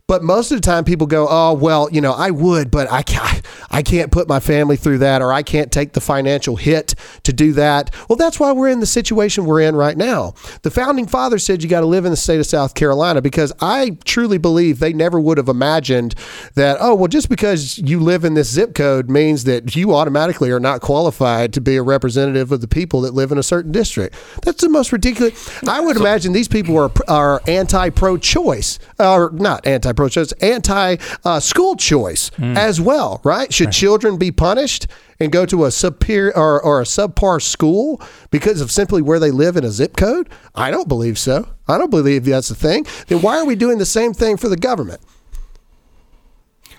but 0.08 0.24
most 0.24 0.52
of 0.52 0.58
the 0.58 0.62
time, 0.62 0.84
people 0.84 1.08
go, 1.08 1.28
"Oh, 1.28 1.54
well, 1.54 1.90
you 1.92 2.00
know, 2.00 2.14
I 2.14 2.30
would, 2.30 2.70
but 2.70 2.92
I 2.92 3.02
can't, 3.02 3.42
I 3.72 3.82
can't 3.82 4.12
put 4.12 4.28
my 4.28 4.40
family 4.40 4.76
through 4.76 5.00
that, 5.00 5.22
or 5.24 5.34
I 5.34 5.42
can't 5.42 5.72
take 5.72 5.94
the 5.94 6.02
financial 6.02 6.58
hit 6.58 6.94
to 7.24 7.34
do 7.34 7.54
that." 7.54 7.90
Well, 8.08 8.16
that's 8.16 8.40
why 8.40 8.52
we're 8.52 8.70
in 8.70 8.82
the 8.82 8.86
situation 8.86 9.46
we're 9.46 9.62
in 9.62 9.76
right 9.76 9.98
now. 9.98 10.36
The 10.62 10.70
founding 10.70 11.08
fathers 11.08 11.44
said 11.44 11.64
you 11.64 11.70
got 11.70 11.80
to 11.80 11.88
live 11.88 12.06
in 12.06 12.12
the 12.12 12.18
state 12.18 12.40
of 12.40 12.46
South 12.46 12.76
Carolina 12.76 13.20
because 13.20 13.52
I 13.62 13.98
truly 14.06 14.38
believe 14.38 14.78
they 14.78 14.94
never 14.94 15.20
would 15.20 15.40
have 15.40 15.50
imagined 15.50 16.14
that. 16.54 16.78
Oh, 16.80 16.94
well, 16.94 17.08
just 17.08 17.30
because 17.30 17.80
you 17.80 18.00
live 18.00 18.24
in 18.26 18.36
this 18.36 18.52
zip 18.52 18.76
code 18.76 19.10
means 19.10 19.46
that 19.46 19.76
you 19.76 19.96
automatically 19.96 20.52
are 20.52 20.60
not 20.60 20.82
qualified 20.82 21.52
to 21.54 21.62
be 21.62 21.78
a 21.78 21.84
representative 21.84 22.52
of 22.52 22.62
the 22.62 22.68
people 22.68 23.02
that 23.02 23.16
live 23.16 23.32
in 23.32 23.40
a 23.40 23.44
certain 23.44 23.72
district. 23.72 24.16
That's 24.44 24.62
the 24.62 24.70
most 24.70 24.92
ridiculous. 24.92 25.64
I 25.68 25.80
would 25.80 25.98
imagine 25.98 26.34
these 26.34 26.48
people 26.48 26.78
are 26.78 26.92
are 27.08 27.42
anti 27.48 27.90
pro 27.90 28.18
choice, 28.18 28.78
or 29.00 29.32
not 29.32 29.66
anti 29.66 29.94
pro 29.96 30.10
choice, 30.10 30.32
anti 30.34 30.98
uh, 31.24 31.40
school 31.40 31.76
choice 31.76 32.32
as 32.40 32.80
well, 32.80 33.22
right? 33.24 33.54
Should 33.54 33.72
children 33.72 34.18
be 34.18 34.32
punished 34.32 34.88
and 35.20 35.32
go 35.32 35.46
to 35.46 35.66
a 35.66 35.72
superior 35.72 36.36
or, 36.36 36.62
or 36.62 36.82
a 36.82 36.84
subpar 36.84 37.42
school 37.42 38.02
because 38.32 38.62
of 38.62 38.72
simply 38.72 39.02
where 39.02 39.20
they 39.20 39.32
live 39.32 39.58
in 39.58 39.64
a 39.64 39.72
zip 39.72 39.96
code? 39.96 40.30
I 40.54 40.72
don't 40.72 40.88
believe 40.88 41.18
so. 41.18 41.48
I 41.68 41.78
don't 41.78 41.90
believe 41.90 42.26
that's 42.26 42.50
the 42.50 42.56
thing. 42.56 42.86
Then 43.08 43.22
why 43.22 43.38
are 43.38 43.46
we 43.46 43.56
doing 43.56 43.78
the 43.78 43.86
same 43.86 44.14
thing 44.14 44.38
for 44.38 44.50
the 44.50 44.58
government? 44.58 45.02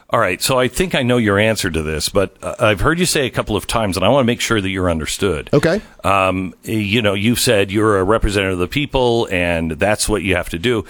All 0.09 0.21
right, 0.21 0.41
so 0.41 0.57
I 0.57 0.69
think 0.69 0.95
I 0.95 1.03
know 1.03 1.17
your 1.17 1.37
answer 1.37 1.69
to 1.69 1.83
this, 1.83 2.09
but 2.09 2.37
uh, 2.41 2.55
I've 2.61 2.79
heard 2.79 3.01
you 3.01 3.07
say 3.07 3.27
a 3.27 3.31
couple 3.31 3.57
of 3.57 3.67
times, 3.67 3.97
and 3.97 4.07
I 4.07 4.09
want 4.09 4.23
to 4.23 4.27
make 4.27 4.41
sure 4.41 4.61
that 4.61 4.69
you're 4.69 4.89
understood. 4.89 5.51
Okay. 5.53 5.81
Um, 6.05 6.55
you 6.63 7.03
know, 7.03 7.15
you've 7.15 7.41
said 7.41 7.73
you're 7.73 7.99
a 7.99 8.05
representative 8.05 8.53
of 8.53 8.61
the 8.61 8.69
people, 8.69 9.27
and 9.33 9.73
that's 9.73 10.09
what 10.09 10.23
you 10.23 10.37
have 10.37 10.49
to 10.51 10.61
do. 10.61 10.85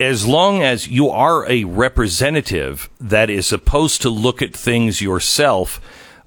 As 0.00 0.26
long 0.26 0.62
as 0.62 0.88
you 0.88 1.10
are 1.10 1.48
a 1.48 1.64
representative 1.64 2.88
that 2.98 3.28
is 3.28 3.46
supposed 3.46 4.00
to 4.02 4.10
look 4.10 4.40
at 4.40 4.56
things 4.56 5.02
yourself 5.02 5.80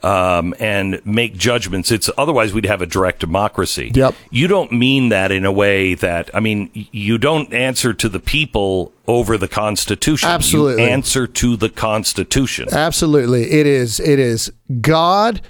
um, 0.03 0.53
and 0.59 1.03
make 1.05 1.35
judgments, 1.35 1.91
it's 1.91 2.09
otherwise 2.17 2.53
we'd 2.53 2.65
have 2.65 2.81
a 2.81 2.85
direct 2.85 3.19
democracy. 3.19 3.91
Yep. 3.93 4.13
You 4.29 4.47
don't 4.47 4.71
mean 4.71 5.09
that 5.09 5.31
in 5.31 5.43
a 5.43 5.51
way 5.51 5.95
that 5.95 6.29
I 6.35 6.39
mean 6.39 6.69
you 6.73 7.17
don't 7.17 7.51
answer 7.53 7.93
to 7.93 8.09
the 8.09 8.19
people 8.19 8.93
over 9.07 9.37
the 9.37 9.47
Constitution. 9.47 10.29
Absolutely. 10.29 10.83
you 10.83 10.89
answer 10.89 11.25
to 11.25 11.55
the 11.55 11.69
Constitution. 11.69 12.67
Absolutely. 12.71 13.51
It 13.51 13.65
is 13.65 13.99
it 13.99 14.19
is 14.19 14.51
God, 14.81 15.41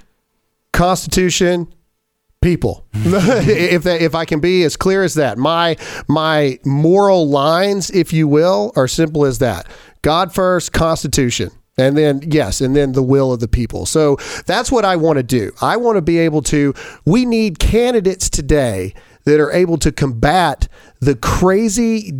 Constitution, 0.72 1.72
people. 2.44 2.86
if 2.92 3.82
that, 3.82 4.02
if 4.02 4.14
I 4.14 4.24
can 4.24 4.38
be 4.38 4.62
as 4.62 4.76
clear 4.76 5.02
as 5.02 5.14
that. 5.14 5.38
My 5.38 5.76
my 6.06 6.60
moral 6.64 7.28
lines, 7.28 7.90
if 7.90 8.12
you 8.12 8.28
will, 8.28 8.72
are 8.76 8.86
simple 8.86 9.24
as 9.24 9.38
that. 9.38 9.66
God 10.02 10.32
first, 10.32 10.72
Constitution. 10.72 11.50
And 11.76 11.98
then, 11.98 12.22
yes, 12.24 12.60
and 12.60 12.76
then 12.76 12.92
the 12.92 13.02
will 13.02 13.32
of 13.32 13.40
the 13.40 13.48
people. 13.48 13.84
So 13.84 14.16
that's 14.46 14.70
what 14.70 14.84
I 14.84 14.94
want 14.94 15.16
to 15.16 15.24
do. 15.24 15.50
I 15.60 15.76
want 15.76 15.96
to 15.96 16.02
be 16.02 16.18
able 16.18 16.40
to, 16.42 16.72
we 17.04 17.24
need 17.24 17.58
candidates 17.58 18.30
today 18.30 18.94
that 19.24 19.40
are 19.40 19.50
able 19.50 19.76
to 19.78 19.90
combat 19.90 20.68
the 21.00 21.16
crazy 21.16 22.12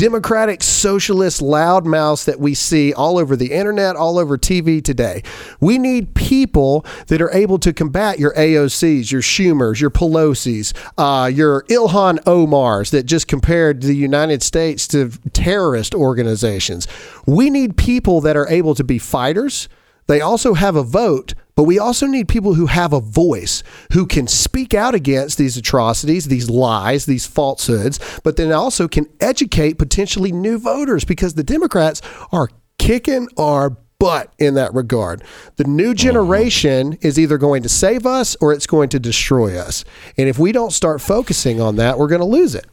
democratic 0.00 0.62
socialist 0.62 1.42
loudmouths 1.42 2.24
that 2.24 2.40
we 2.40 2.54
see 2.54 2.90
all 2.90 3.18
over 3.18 3.36
the 3.36 3.52
internet, 3.52 3.96
all 3.96 4.18
over 4.18 4.38
TV 4.38 4.82
today. 4.82 5.22
We 5.60 5.76
need 5.76 6.14
people 6.14 6.86
that 7.08 7.20
are 7.20 7.30
able 7.32 7.58
to 7.58 7.74
combat 7.74 8.18
your 8.18 8.32
AOCs, 8.32 9.12
your 9.12 9.20
Schumers, 9.20 9.78
your 9.78 9.90
Pelosi's, 9.90 10.72
uh, 10.96 11.30
your 11.30 11.64
Ilhan 11.64 12.18
Omars 12.20 12.88
that 12.92 13.02
just 13.02 13.28
compared 13.28 13.82
the 13.82 13.92
United 13.92 14.42
States 14.42 14.88
to 14.88 15.10
terrorist 15.34 15.94
organizations. 15.94 16.88
We 17.26 17.50
need 17.50 17.76
people 17.76 18.22
that 18.22 18.38
are 18.38 18.48
able 18.48 18.74
to 18.76 18.84
be 18.84 18.98
fighters. 18.98 19.68
They 20.06 20.22
also 20.22 20.54
have 20.54 20.76
a 20.76 20.82
vote, 20.82 21.34
but 21.60 21.64
we 21.64 21.78
also 21.78 22.06
need 22.06 22.26
people 22.26 22.54
who 22.54 22.64
have 22.64 22.94
a 22.94 23.00
voice, 23.00 23.62
who 23.92 24.06
can 24.06 24.26
speak 24.26 24.72
out 24.72 24.94
against 24.94 25.36
these 25.36 25.58
atrocities, 25.58 26.24
these 26.24 26.48
lies, 26.48 27.04
these 27.04 27.26
falsehoods, 27.26 28.00
but 28.24 28.38
then 28.38 28.50
also 28.50 28.88
can 28.88 29.04
educate 29.20 29.76
potentially 29.76 30.32
new 30.32 30.58
voters 30.58 31.04
because 31.04 31.34
the 31.34 31.44
Democrats 31.44 32.00
are 32.32 32.48
kicking 32.78 33.28
our 33.36 33.76
butt 33.98 34.32
in 34.38 34.54
that 34.54 34.72
regard. 34.72 35.22
The 35.56 35.64
new 35.64 35.92
generation 35.92 36.96
is 37.02 37.18
either 37.18 37.36
going 37.36 37.62
to 37.64 37.68
save 37.68 38.06
us 38.06 38.38
or 38.40 38.54
it's 38.54 38.66
going 38.66 38.88
to 38.88 38.98
destroy 38.98 39.58
us. 39.58 39.84
And 40.16 40.30
if 40.30 40.38
we 40.38 40.52
don't 40.52 40.72
start 40.72 41.02
focusing 41.02 41.60
on 41.60 41.76
that, 41.76 41.98
we're 41.98 42.08
going 42.08 42.22
to 42.22 42.26
lose 42.26 42.54
it. 42.54 42.64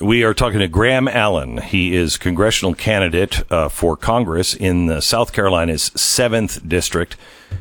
We 0.00 0.24
are 0.24 0.34
talking 0.34 0.58
to 0.58 0.68
Graham 0.68 1.08
Allen. 1.08 1.56
He 1.56 1.94
is 1.94 2.18
congressional 2.18 2.74
candidate 2.74 3.50
uh, 3.50 3.70
for 3.70 3.96
Congress 3.96 4.52
in 4.52 4.86
the 4.86 5.00
South 5.00 5.32
Carolina's 5.32 5.84
seventh 5.94 6.68
district. 6.68 7.16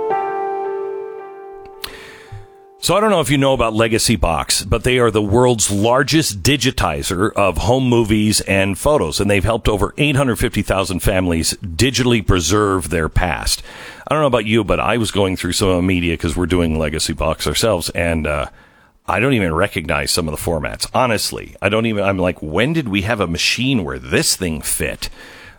So 2.85 2.95
I 2.95 3.01
don't 3.01 3.09
know 3.09 3.23
if 3.23 3.31
you 3.31 3.39
know 3.39 3.55
about 3.55 3.73
Legacy 3.73 4.15
Box, 4.15 4.63
but 4.63 4.85
they 4.85 4.99
are 4.99 5.11
the 5.11 5.23
world's 5.23 5.71
largest 5.71 6.43
digitizer 6.43 7.33
of 7.33 7.57
home 7.57 7.89
movies 7.89 8.43
and 8.43 8.79
photos, 8.79 9.21
and 9.21 9.31
they've 9.31 9.43
helped 9.43 9.71
over 9.71 9.95
850,000 9.97 11.01
families 11.01 11.55
digitally 11.63 12.27
preserve 12.27 12.91
their 12.91 13.09
past. 13.09 13.63
I 14.07 14.13
don't 14.13 14.21
know 14.21 14.27
about 14.27 14.45
you, 14.45 14.65
but 14.65 14.81
I 14.81 14.99
was 14.99 15.11
going 15.11 15.35
through 15.35 15.53
some 15.53 15.69
of 15.69 15.77
the 15.77 15.83
media 15.83 16.13
because 16.13 16.37
we're 16.37 16.45
doing 16.45 16.79
Legacy 16.79 17.15
Box 17.15 17.47
ourselves, 17.47 17.89
and 17.89 18.27
uh, 18.27 18.51
I 19.07 19.19
don't 19.19 19.33
even 19.33 19.55
recognize 19.55 20.11
some 20.11 20.29
of 20.29 20.37
the 20.37 20.51
formats. 20.51 20.87
Honestly, 20.93 21.57
I 21.63 21.71
don't 21.71 21.87
even. 21.87 22.05
I'm 22.05 22.19
like, 22.19 22.43
when 22.43 22.75
did 22.75 22.91
we 22.91 23.01
have 23.01 23.19
a 23.19 23.27
machine 23.27 23.83
where 23.83 23.99
this 23.99 24.37
thing 24.37 24.61
fit? 24.61 25.09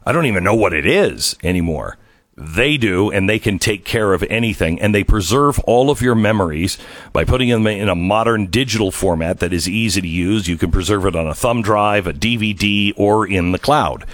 I 0.06 0.12
don't 0.12 0.28
even 0.28 0.44
know 0.44 0.54
what 0.54 0.74
it 0.74 0.86
is 0.86 1.36
anymore. 1.44 1.98
They 2.38 2.76
do, 2.76 3.10
and 3.12 3.30
they 3.30 3.40
can 3.40 3.60
take 3.60 3.86
care 3.86 4.14
of 4.14 4.22
anything, 4.24 4.82
and 4.82 4.94
they 4.94 5.06
preserve 5.06 5.58
all 5.60 5.90
of 5.90 6.02
your 6.02 6.16
memories 6.16 6.78
by 7.14 7.24
putting 7.24 7.48
them 7.48 7.66
in 7.66 7.88
a 7.88 7.96
modern 7.96 8.48
digital 8.48 8.92
format 8.92 9.40
that 9.40 9.54
is 9.54 9.70
easy 9.70 10.02
to 10.02 10.08
use. 10.08 10.48
You 10.48 10.58
can 10.58 10.70
preserve 10.70 11.06
it 11.06 11.16
on 11.16 11.28
a 11.28 11.34
thumb 11.34 11.62
drive, 11.62 12.08
a 12.08 12.14
DVD, 12.14 12.92
or 12.98 13.26
in 13.26 13.54
the 13.54 13.60
cloud. 13.60 14.06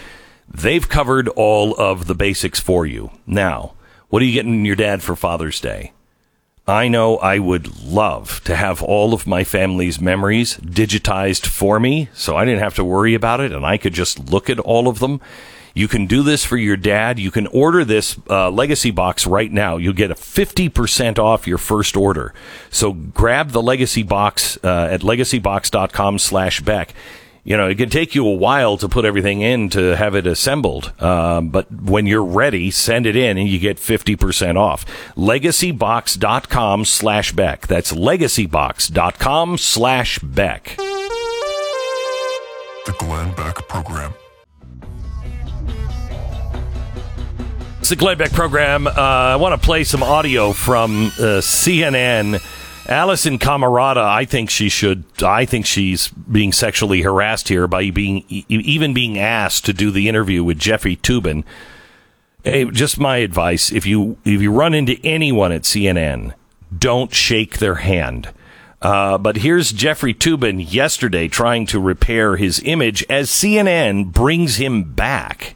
They've 0.47 0.87
covered 0.87 1.29
all 1.29 1.73
of 1.75 2.05
the 2.05 2.13
basics 2.13 2.59
for 2.59 2.85
you. 2.85 3.09
Now, 3.25 3.73
what 4.09 4.21
are 4.21 4.25
you 4.25 4.33
getting 4.33 4.65
your 4.65 4.75
dad 4.75 5.01
for 5.01 5.15
Father's 5.15 5.59
Day? 5.59 5.93
I 6.67 6.89
know 6.89 7.17
I 7.17 7.39
would 7.39 7.81
love 7.81 8.43
to 8.43 8.55
have 8.55 8.83
all 8.83 9.15
of 9.15 9.25
my 9.25 9.43
family's 9.43 9.99
memories 9.99 10.57
digitized 10.57 11.47
for 11.47 11.79
me 11.79 12.09
so 12.13 12.37
I 12.37 12.45
didn't 12.45 12.59
have 12.59 12.75
to 12.75 12.83
worry 12.83 13.15
about 13.15 13.39
it 13.39 13.51
and 13.51 13.65
I 13.65 13.77
could 13.77 13.93
just 13.93 14.29
look 14.29 14.47
at 14.47 14.59
all 14.59 14.87
of 14.87 14.99
them. 14.99 15.21
You 15.73 15.87
can 15.87 16.05
do 16.05 16.23
this 16.23 16.43
for 16.43 16.57
your 16.57 16.77
dad. 16.77 17.19
You 17.19 17.31
can 17.31 17.47
order 17.47 17.85
this 17.85 18.19
uh, 18.29 18.49
legacy 18.51 18.91
box 18.91 19.25
right 19.25 19.51
now. 19.51 19.77
You'll 19.77 19.93
get 19.93 20.11
a 20.11 20.15
50% 20.15 21.17
off 21.19 21.47
your 21.47 21.57
first 21.57 21.95
order. 21.95 22.33
So 22.69 22.91
grab 22.93 23.51
the 23.51 23.61
legacy 23.61 24.03
box 24.03 24.57
uh, 24.63 24.89
at 24.91 25.01
legacybox.com 25.01 26.19
slash 26.19 26.61
Beck. 26.61 26.93
You 27.43 27.57
know, 27.57 27.67
it 27.67 27.75
can 27.75 27.89
take 27.89 28.13
you 28.13 28.27
a 28.27 28.35
while 28.35 28.77
to 28.77 28.87
put 28.87 29.03
everything 29.03 29.41
in 29.41 29.69
to 29.69 29.95
have 29.95 30.13
it 30.13 30.27
assembled. 30.27 30.93
Um, 31.01 31.49
but 31.49 31.71
when 31.71 32.05
you're 32.05 32.23
ready, 32.23 32.69
send 32.69 33.07
it 33.07 33.15
in 33.15 33.37
and 33.37 33.47
you 33.47 33.57
get 33.57 33.77
50% 33.77 34.57
off. 34.57 34.85
Legacybox.com 35.15 36.85
slash 36.85 37.31
Beck. 37.31 37.65
That's 37.65 37.93
legacybox.com 37.93 39.57
slash 39.57 40.19
Beck. 40.19 40.75
The 42.85 42.95
Glenn 42.99 43.33
Beck 43.33 43.67
Program. 43.67 44.13
It's 47.81 47.89
the 47.89 47.95
Glenn 47.95 48.15
Beck 48.15 48.31
program. 48.31 48.85
Uh, 48.85 48.91
I 48.91 49.37
want 49.37 49.59
to 49.59 49.65
play 49.65 49.83
some 49.83 50.03
audio 50.03 50.53
from 50.53 51.07
uh, 51.07 51.41
CNN. 51.41 52.35
Alisyn 52.85 53.39
Camerota, 53.39 53.97
I 53.97 54.23
think 54.23 54.51
she 54.51 54.69
should. 54.69 55.03
I 55.23 55.45
think 55.45 55.65
she's 55.65 56.09
being 56.09 56.53
sexually 56.53 57.01
harassed 57.01 57.47
here 57.47 57.67
by 57.67 57.89
being 57.89 58.23
even 58.29 58.93
being 58.93 59.17
asked 59.17 59.65
to 59.65 59.73
do 59.73 59.89
the 59.89 60.07
interview 60.07 60.43
with 60.43 60.59
Jeffrey 60.59 60.95
Toobin. 60.95 61.43
Hey, 62.43 62.65
just 62.65 62.99
my 62.99 63.17
advice: 63.17 63.71
if 63.71 63.87
you 63.87 64.15
if 64.25 64.43
you 64.43 64.51
run 64.51 64.75
into 64.75 64.99
anyone 65.03 65.51
at 65.51 65.63
CNN, 65.63 66.35
don't 66.77 67.11
shake 67.11 67.57
their 67.57 67.75
hand. 67.75 68.29
Uh, 68.79 69.17
but 69.17 69.37
here's 69.37 69.71
Jeffrey 69.71 70.13
Toobin 70.13 70.71
yesterday 70.71 71.27
trying 71.27 71.65
to 71.65 71.79
repair 71.79 72.35
his 72.35 72.61
image 72.63 73.03
as 73.09 73.31
CNN 73.31 74.11
brings 74.11 74.57
him 74.57 74.83
back. 74.93 75.55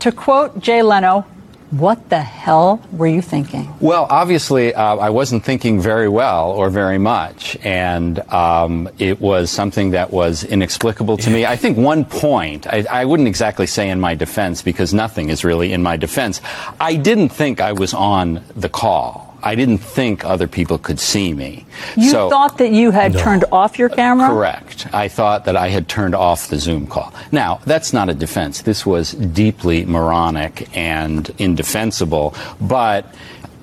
To 0.00 0.12
quote 0.12 0.60
Jay 0.60 0.82
Leno, 0.82 1.24
what 1.70 2.08
the 2.08 2.20
hell 2.20 2.80
were 2.92 3.06
you 3.06 3.22
thinking? 3.22 3.72
Well, 3.80 4.06
obviously, 4.08 4.74
uh, 4.74 4.96
I 4.96 5.10
wasn't 5.10 5.44
thinking 5.44 5.80
very 5.80 6.08
well 6.08 6.52
or 6.52 6.70
very 6.70 6.98
much, 6.98 7.56
and 7.62 8.18
um, 8.32 8.88
it 8.98 9.20
was 9.20 9.50
something 9.50 9.90
that 9.90 10.12
was 10.12 10.44
inexplicable 10.44 11.16
to 11.18 11.30
me. 11.30 11.44
I 11.44 11.56
think 11.56 11.76
one 11.76 12.04
point, 12.04 12.66
I, 12.66 12.84
I 12.90 13.04
wouldn't 13.04 13.28
exactly 13.28 13.66
say 13.66 13.90
in 13.90 14.00
my 14.00 14.14
defense 14.14 14.62
because 14.62 14.94
nothing 14.94 15.28
is 15.28 15.44
really 15.44 15.72
in 15.72 15.82
my 15.82 15.96
defense. 15.96 16.40
I 16.80 16.96
didn't 16.96 17.30
think 17.30 17.60
I 17.60 17.72
was 17.72 17.94
on 17.94 18.44
the 18.54 18.68
call. 18.68 19.25
I 19.46 19.54
didn't 19.54 19.78
think 19.78 20.24
other 20.24 20.48
people 20.48 20.76
could 20.76 20.98
see 20.98 21.32
me. 21.32 21.66
You 21.96 22.10
so, 22.10 22.28
thought 22.28 22.58
that 22.58 22.72
you 22.72 22.90
had 22.90 23.16
turned 23.16 23.44
off 23.52 23.78
your 23.78 23.88
camera? 23.88 24.28
Correct. 24.28 24.92
I 24.92 25.06
thought 25.06 25.44
that 25.44 25.54
I 25.54 25.68
had 25.68 25.88
turned 25.88 26.16
off 26.16 26.48
the 26.48 26.58
Zoom 26.58 26.88
call. 26.88 27.14
Now, 27.30 27.60
that's 27.64 27.92
not 27.92 28.08
a 28.08 28.14
defense. 28.14 28.62
This 28.62 28.84
was 28.84 29.12
deeply 29.12 29.84
moronic 29.84 30.76
and 30.76 31.32
indefensible, 31.38 32.34
but 32.60 33.14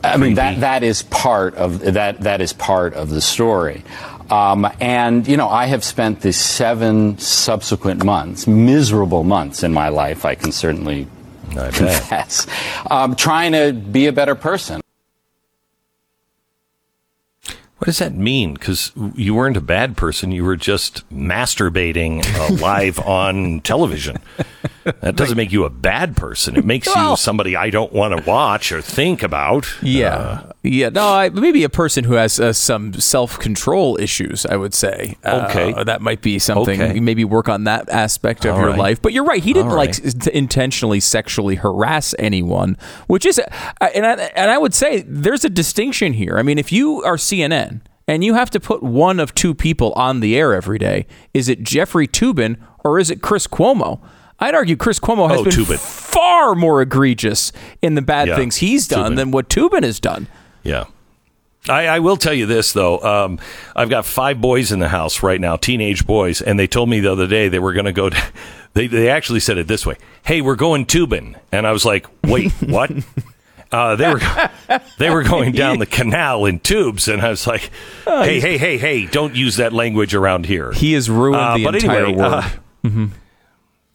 I 0.05 0.15
mean 0.15 0.35
that 0.35 0.61
that 0.61 0.83
is 0.83 1.03
part 1.03 1.55
of 1.55 1.81
that 1.81 2.21
that 2.21 2.39
is 2.39 2.53
part 2.53 2.93
of 2.93 3.09
the 3.09 3.19
story. 3.19 3.83
Um, 4.29 4.65
and 4.79 5.27
you 5.27 5.35
know, 5.35 5.49
I 5.49 5.65
have 5.65 5.83
spent 5.83 6.21
the 6.21 6.31
seven 6.31 7.17
subsequent 7.17 8.05
months, 8.05 8.47
miserable 8.47 9.25
months 9.25 9.63
in 9.63 9.73
my 9.73 9.89
life. 9.89 10.23
I 10.23 10.35
can 10.35 10.53
certainly 10.53 11.07
I 11.57 11.71
confess, 11.71 12.47
um, 12.89 13.17
trying 13.17 13.51
to 13.51 13.73
be 13.73 14.07
a 14.07 14.13
better 14.13 14.35
person. 14.35 14.82
What 17.83 17.87
does 17.87 17.99
that 17.99 18.15
mean? 18.15 18.53
Because 18.53 18.93
you 19.13 19.35
weren't 19.35 19.57
a 19.57 19.61
bad 19.61 19.97
person. 19.97 20.31
You 20.31 20.45
were 20.45 20.55
just 20.55 21.03
masturbating 21.13 22.23
uh, 22.39 22.53
live 22.61 22.97
on 22.99 23.59
television. 23.59 24.19
That 25.01 25.15
doesn't 25.15 25.37
make 25.37 25.51
you 25.51 25.63
a 25.65 25.69
bad 25.69 26.15
person. 26.17 26.55
It 26.57 26.65
makes 26.65 26.87
you 26.87 27.15
somebody 27.15 27.55
I 27.55 27.69
don't 27.69 27.93
want 27.93 28.17
to 28.17 28.29
watch 28.29 28.71
or 28.71 28.81
think 28.81 29.23
about. 29.23 29.67
Yeah, 29.81 30.15
Uh, 30.15 30.51
yeah. 30.63 30.89
No, 30.89 31.07
I, 31.07 31.29
maybe 31.29 31.63
a 31.63 31.69
person 31.69 32.03
who 32.03 32.13
has 32.13 32.39
uh, 32.39 32.53
some 32.53 32.93
self 32.93 33.39
control 33.39 33.97
issues. 33.99 34.45
I 34.45 34.55
would 34.55 34.73
say. 34.73 35.17
Uh, 35.23 35.47
Okay. 35.49 35.83
that 35.83 36.01
might 36.01 36.21
be 36.21 36.39
something. 36.39 36.81
Okay. 36.81 36.99
Maybe 36.99 37.23
work 37.25 37.49
on 37.49 37.63
that 37.65 37.89
aspect 37.89 38.45
of 38.45 38.55
All 38.55 38.59
your 38.61 38.69
right. 38.69 38.79
life. 38.79 39.01
But 39.01 39.13
you're 39.13 39.25
right. 39.25 39.43
He 39.43 39.53
didn't 39.53 39.71
like 39.71 39.89
right. 39.91 40.05
s- 40.05 40.27
intentionally 40.27 40.99
sexually 40.99 41.55
harass 41.55 42.13
anyone, 42.19 42.77
which 43.07 43.25
is, 43.25 43.39
uh, 43.39 43.89
and 43.95 44.05
I, 44.05 44.13
and 44.35 44.51
I 44.51 44.57
would 44.57 44.73
say 44.73 45.03
there's 45.07 45.43
a 45.45 45.49
distinction 45.49 46.13
here. 46.13 46.37
I 46.37 46.43
mean, 46.43 46.57
if 46.57 46.71
you 46.71 47.03
are 47.03 47.15
CNN. 47.17 47.81
And 48.05 48.21
you 48.21 48.33
have 48.33 48.49
to 48.49 48.59
put 48.59 48.83
one 48.83 49.17
of 49.17 49.33
two 49.33 49.53
people 49.53 49.93
on 49.93 50.19
the 50.19 50.35
air 50.35 50.53
every 50.53 50.77
day. 50.77 51.07
Is 51.33 51.47
it 51.47 51.63
Jeffrey 51.63 52.05
Toobin 52.05 52.57
or 52.83 52.99
is 52.99 53.09
it 53.09 53.21
Chris 53.21 53.47
Cuomo? 53.47 54.01
I'd 54.43 54.55
argue 54.55 54.75
Chris 54.75 54.99
Cuomo 54.99 55.29
has 55.29 55.39
Oh, 55.39 55.43
been 55.43 55.53
Toobin. 55.53 55.79
far 55.79 56.53
more 56.55 56.81
egregious 56.81 57.51
in 57.81 57.95
the 57.95 58.01
bad 58.01 58.27
Yeah, 58.27 58.35
things 58.35 58.57
he's 58.57 58.87
done 58.87 59.13
Toobin. 59.13 59.15
than 59.15 59.31
what 59.31 59.49
Toobin 59.49 59.83
has 59.83 59.99
done. 59.99 60.27
Yeah. 60.63 60.85
I, 61.69 61.87
I 61.87 61.99
will 61.99 62.17
tell 62.17 62.33
you 62.33 62.45
this 62.45 62.73
though. 62.73 62.99
Um, 62.99 63.39
I've 63.75 63.89
got 63.89 64.05
five 64.05 64.41
boys 64.41 64.71
in 64.73 64.79
the 64.79 64.89
house 64.89 65.23
right 65.23 65.39
now, 65.39 65.55
teenage 65.55 66.05
boys, 66.05 66.41
and 66.41 66.59
they 66.59 66.67
told 66.67 66.89
me 66.89 66.99
the 66.99 67.11
other 67.11 67.25
day 67.27 67.47
they 67.47 67.59
were 67.59 67.71
going 67.73 67.85
to 67.85 67.93
go. 67.93 68.09
To, 68.09 68.23
they 68.73 68.87
they 68.87 69.07
actually 69.09 69.39
said 69.39 69.57
it 69.57 69.67
this 69.69 69.85
way: 69.85 69.95
"Hey, 70.25 70.41
we're 70.41 70.57
going 70.57 70.85
tubing," 70.85 71.37
and 71.53 71.65
I 71.65 71.71
was 71.71 71.85
like, 71.85 72.05
"Wait, 72.25 72.51
what?" 72.59 72.91
Uh, 73.71 73.95
they 73.95 74.13
were 74.13 74.21
they 74.99 75.09
were 75.09 75.23
going 75.23 75.53
down 75.53 75.79
the 75.79 75.85
canal 75.85 76.43
in 76.45 76.59
tubes, 76.59 77.07
and 77.07 77.21
I 77.21 77.29
was 77.29 77.47
like, 77.47 77.71
"Hey, 78.03 78.41
hey, 78.41 78.57
hey, 78.57 78.77
hey! 78.77 79.05
Don't 79.05 79.33
use 79.33 79.55
that 79.55 79.71
language 79.71 80.13
around 80.13 80.45
here." 80.47 80.73
He 80.73 80.91
has 80.93 81.09
ruined 81.09 81.41
Uh, 81.41 81.55
the 81.57 81.65
entire 81.77 82.03
anyway, 82.07 82.17
word. 82.21 82.33
uh, 82.33 82.49
Mm-hmm. 82.83 83.05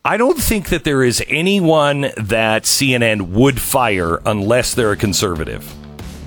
I 0.04 0.16
don't 0.16 0.38
think 0.38 0.68
that 0.68 0.84
there 0.84 1.02
is 1.02 1.22
anyone 1.28 2.12
that 2.16 2.62
CNN 2.62 3.32
would 3.32 3.60
fire 3.60 4.20
unless 4.24 4.74
they're 4.74 4.92
a 4.92 4.96
conservative. 4.96 5.74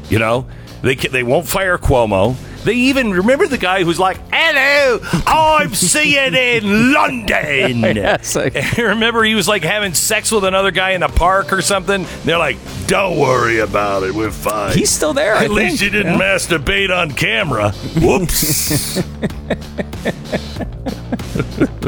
You 0.10 0.20
know, 0.20 0.46
they 0.82 0.96
they 0.96 1.24
won't 1.24 1.48
fire 1.48 1.78
Cuomo. 1.78 2.36
They 2.64 2.74
even 2.74 3.12
remember 3.12 3.48
the 3.48 3.58
guy 3.58 3.84
who's 3.84 4.00
like, 4.00 4.18
"Hello, 4.32 5.00
I'm 5.26 5.70
CNN 5.72 6.94
London." 6.94 7.82
Yes, 7.96 8.36
remember 8.78 9.24
he 9.24 9.34
was 9.34 9.48
like 9.48 9.64
having 9.64 9.94
sex 9.96 10.32
with 10.32 10.44
another 10.44 10.70
guy 10.70 10.92
in 10.92 11.02
the 11.02 11.08
park 11.08 11.52
or 11.54 11.62
something. 11.64 12.06
They're 12.24 12.38
like, 12.38 12.58
"Don't 12.88 13.18
worry 13.20 13.60
about 13.60 14.04
it, 14.04 14.14
we're 14.14 14.30
fine." 14.32 14.78
He's 14.78 14.92
still 14.92 15.14
there, 15.14 15.36
I 15.36 15.46
At 15.46 15.52
least 15.52 15.80
think. 15.80 15.92
you 15.94 15.98
didn't 16.04 16.20
Yeah. 16.20 16.36
masturbate 16.36 16.96
on 16.96 17.12
camera. 17.12 17.72
Whoops. 18.00 19.02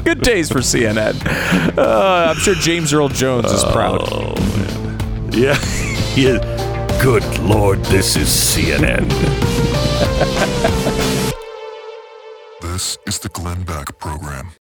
Good 0.03 0.22
days 0.22 0.52
for 0.52 0.60
CNN. 0.60 1.78
Uh, 1.78 2.32
I'm 2.32 2.38
sure 2.38 2.56
James 2.56 2.91
Earl 2.94 3.10
Jones 3.10 3.52
is 3.52 3.64
proud. 3.65 4.07
Oh, 4.11 4.34
Yeah. 5.32 5.57
yeah. 6.15 6.40
Good 7.03 7.38
Lord, 7.39 7.84
this 7.88 8.15
is 8.15 8.30
CNN. 8.30 9.09
This 12.61 12.97
is 13.05 13.19
the 13.19 13.27
Glenn 13.27 13.63
Beck 13.63 13.99
Program. 13.99 14.47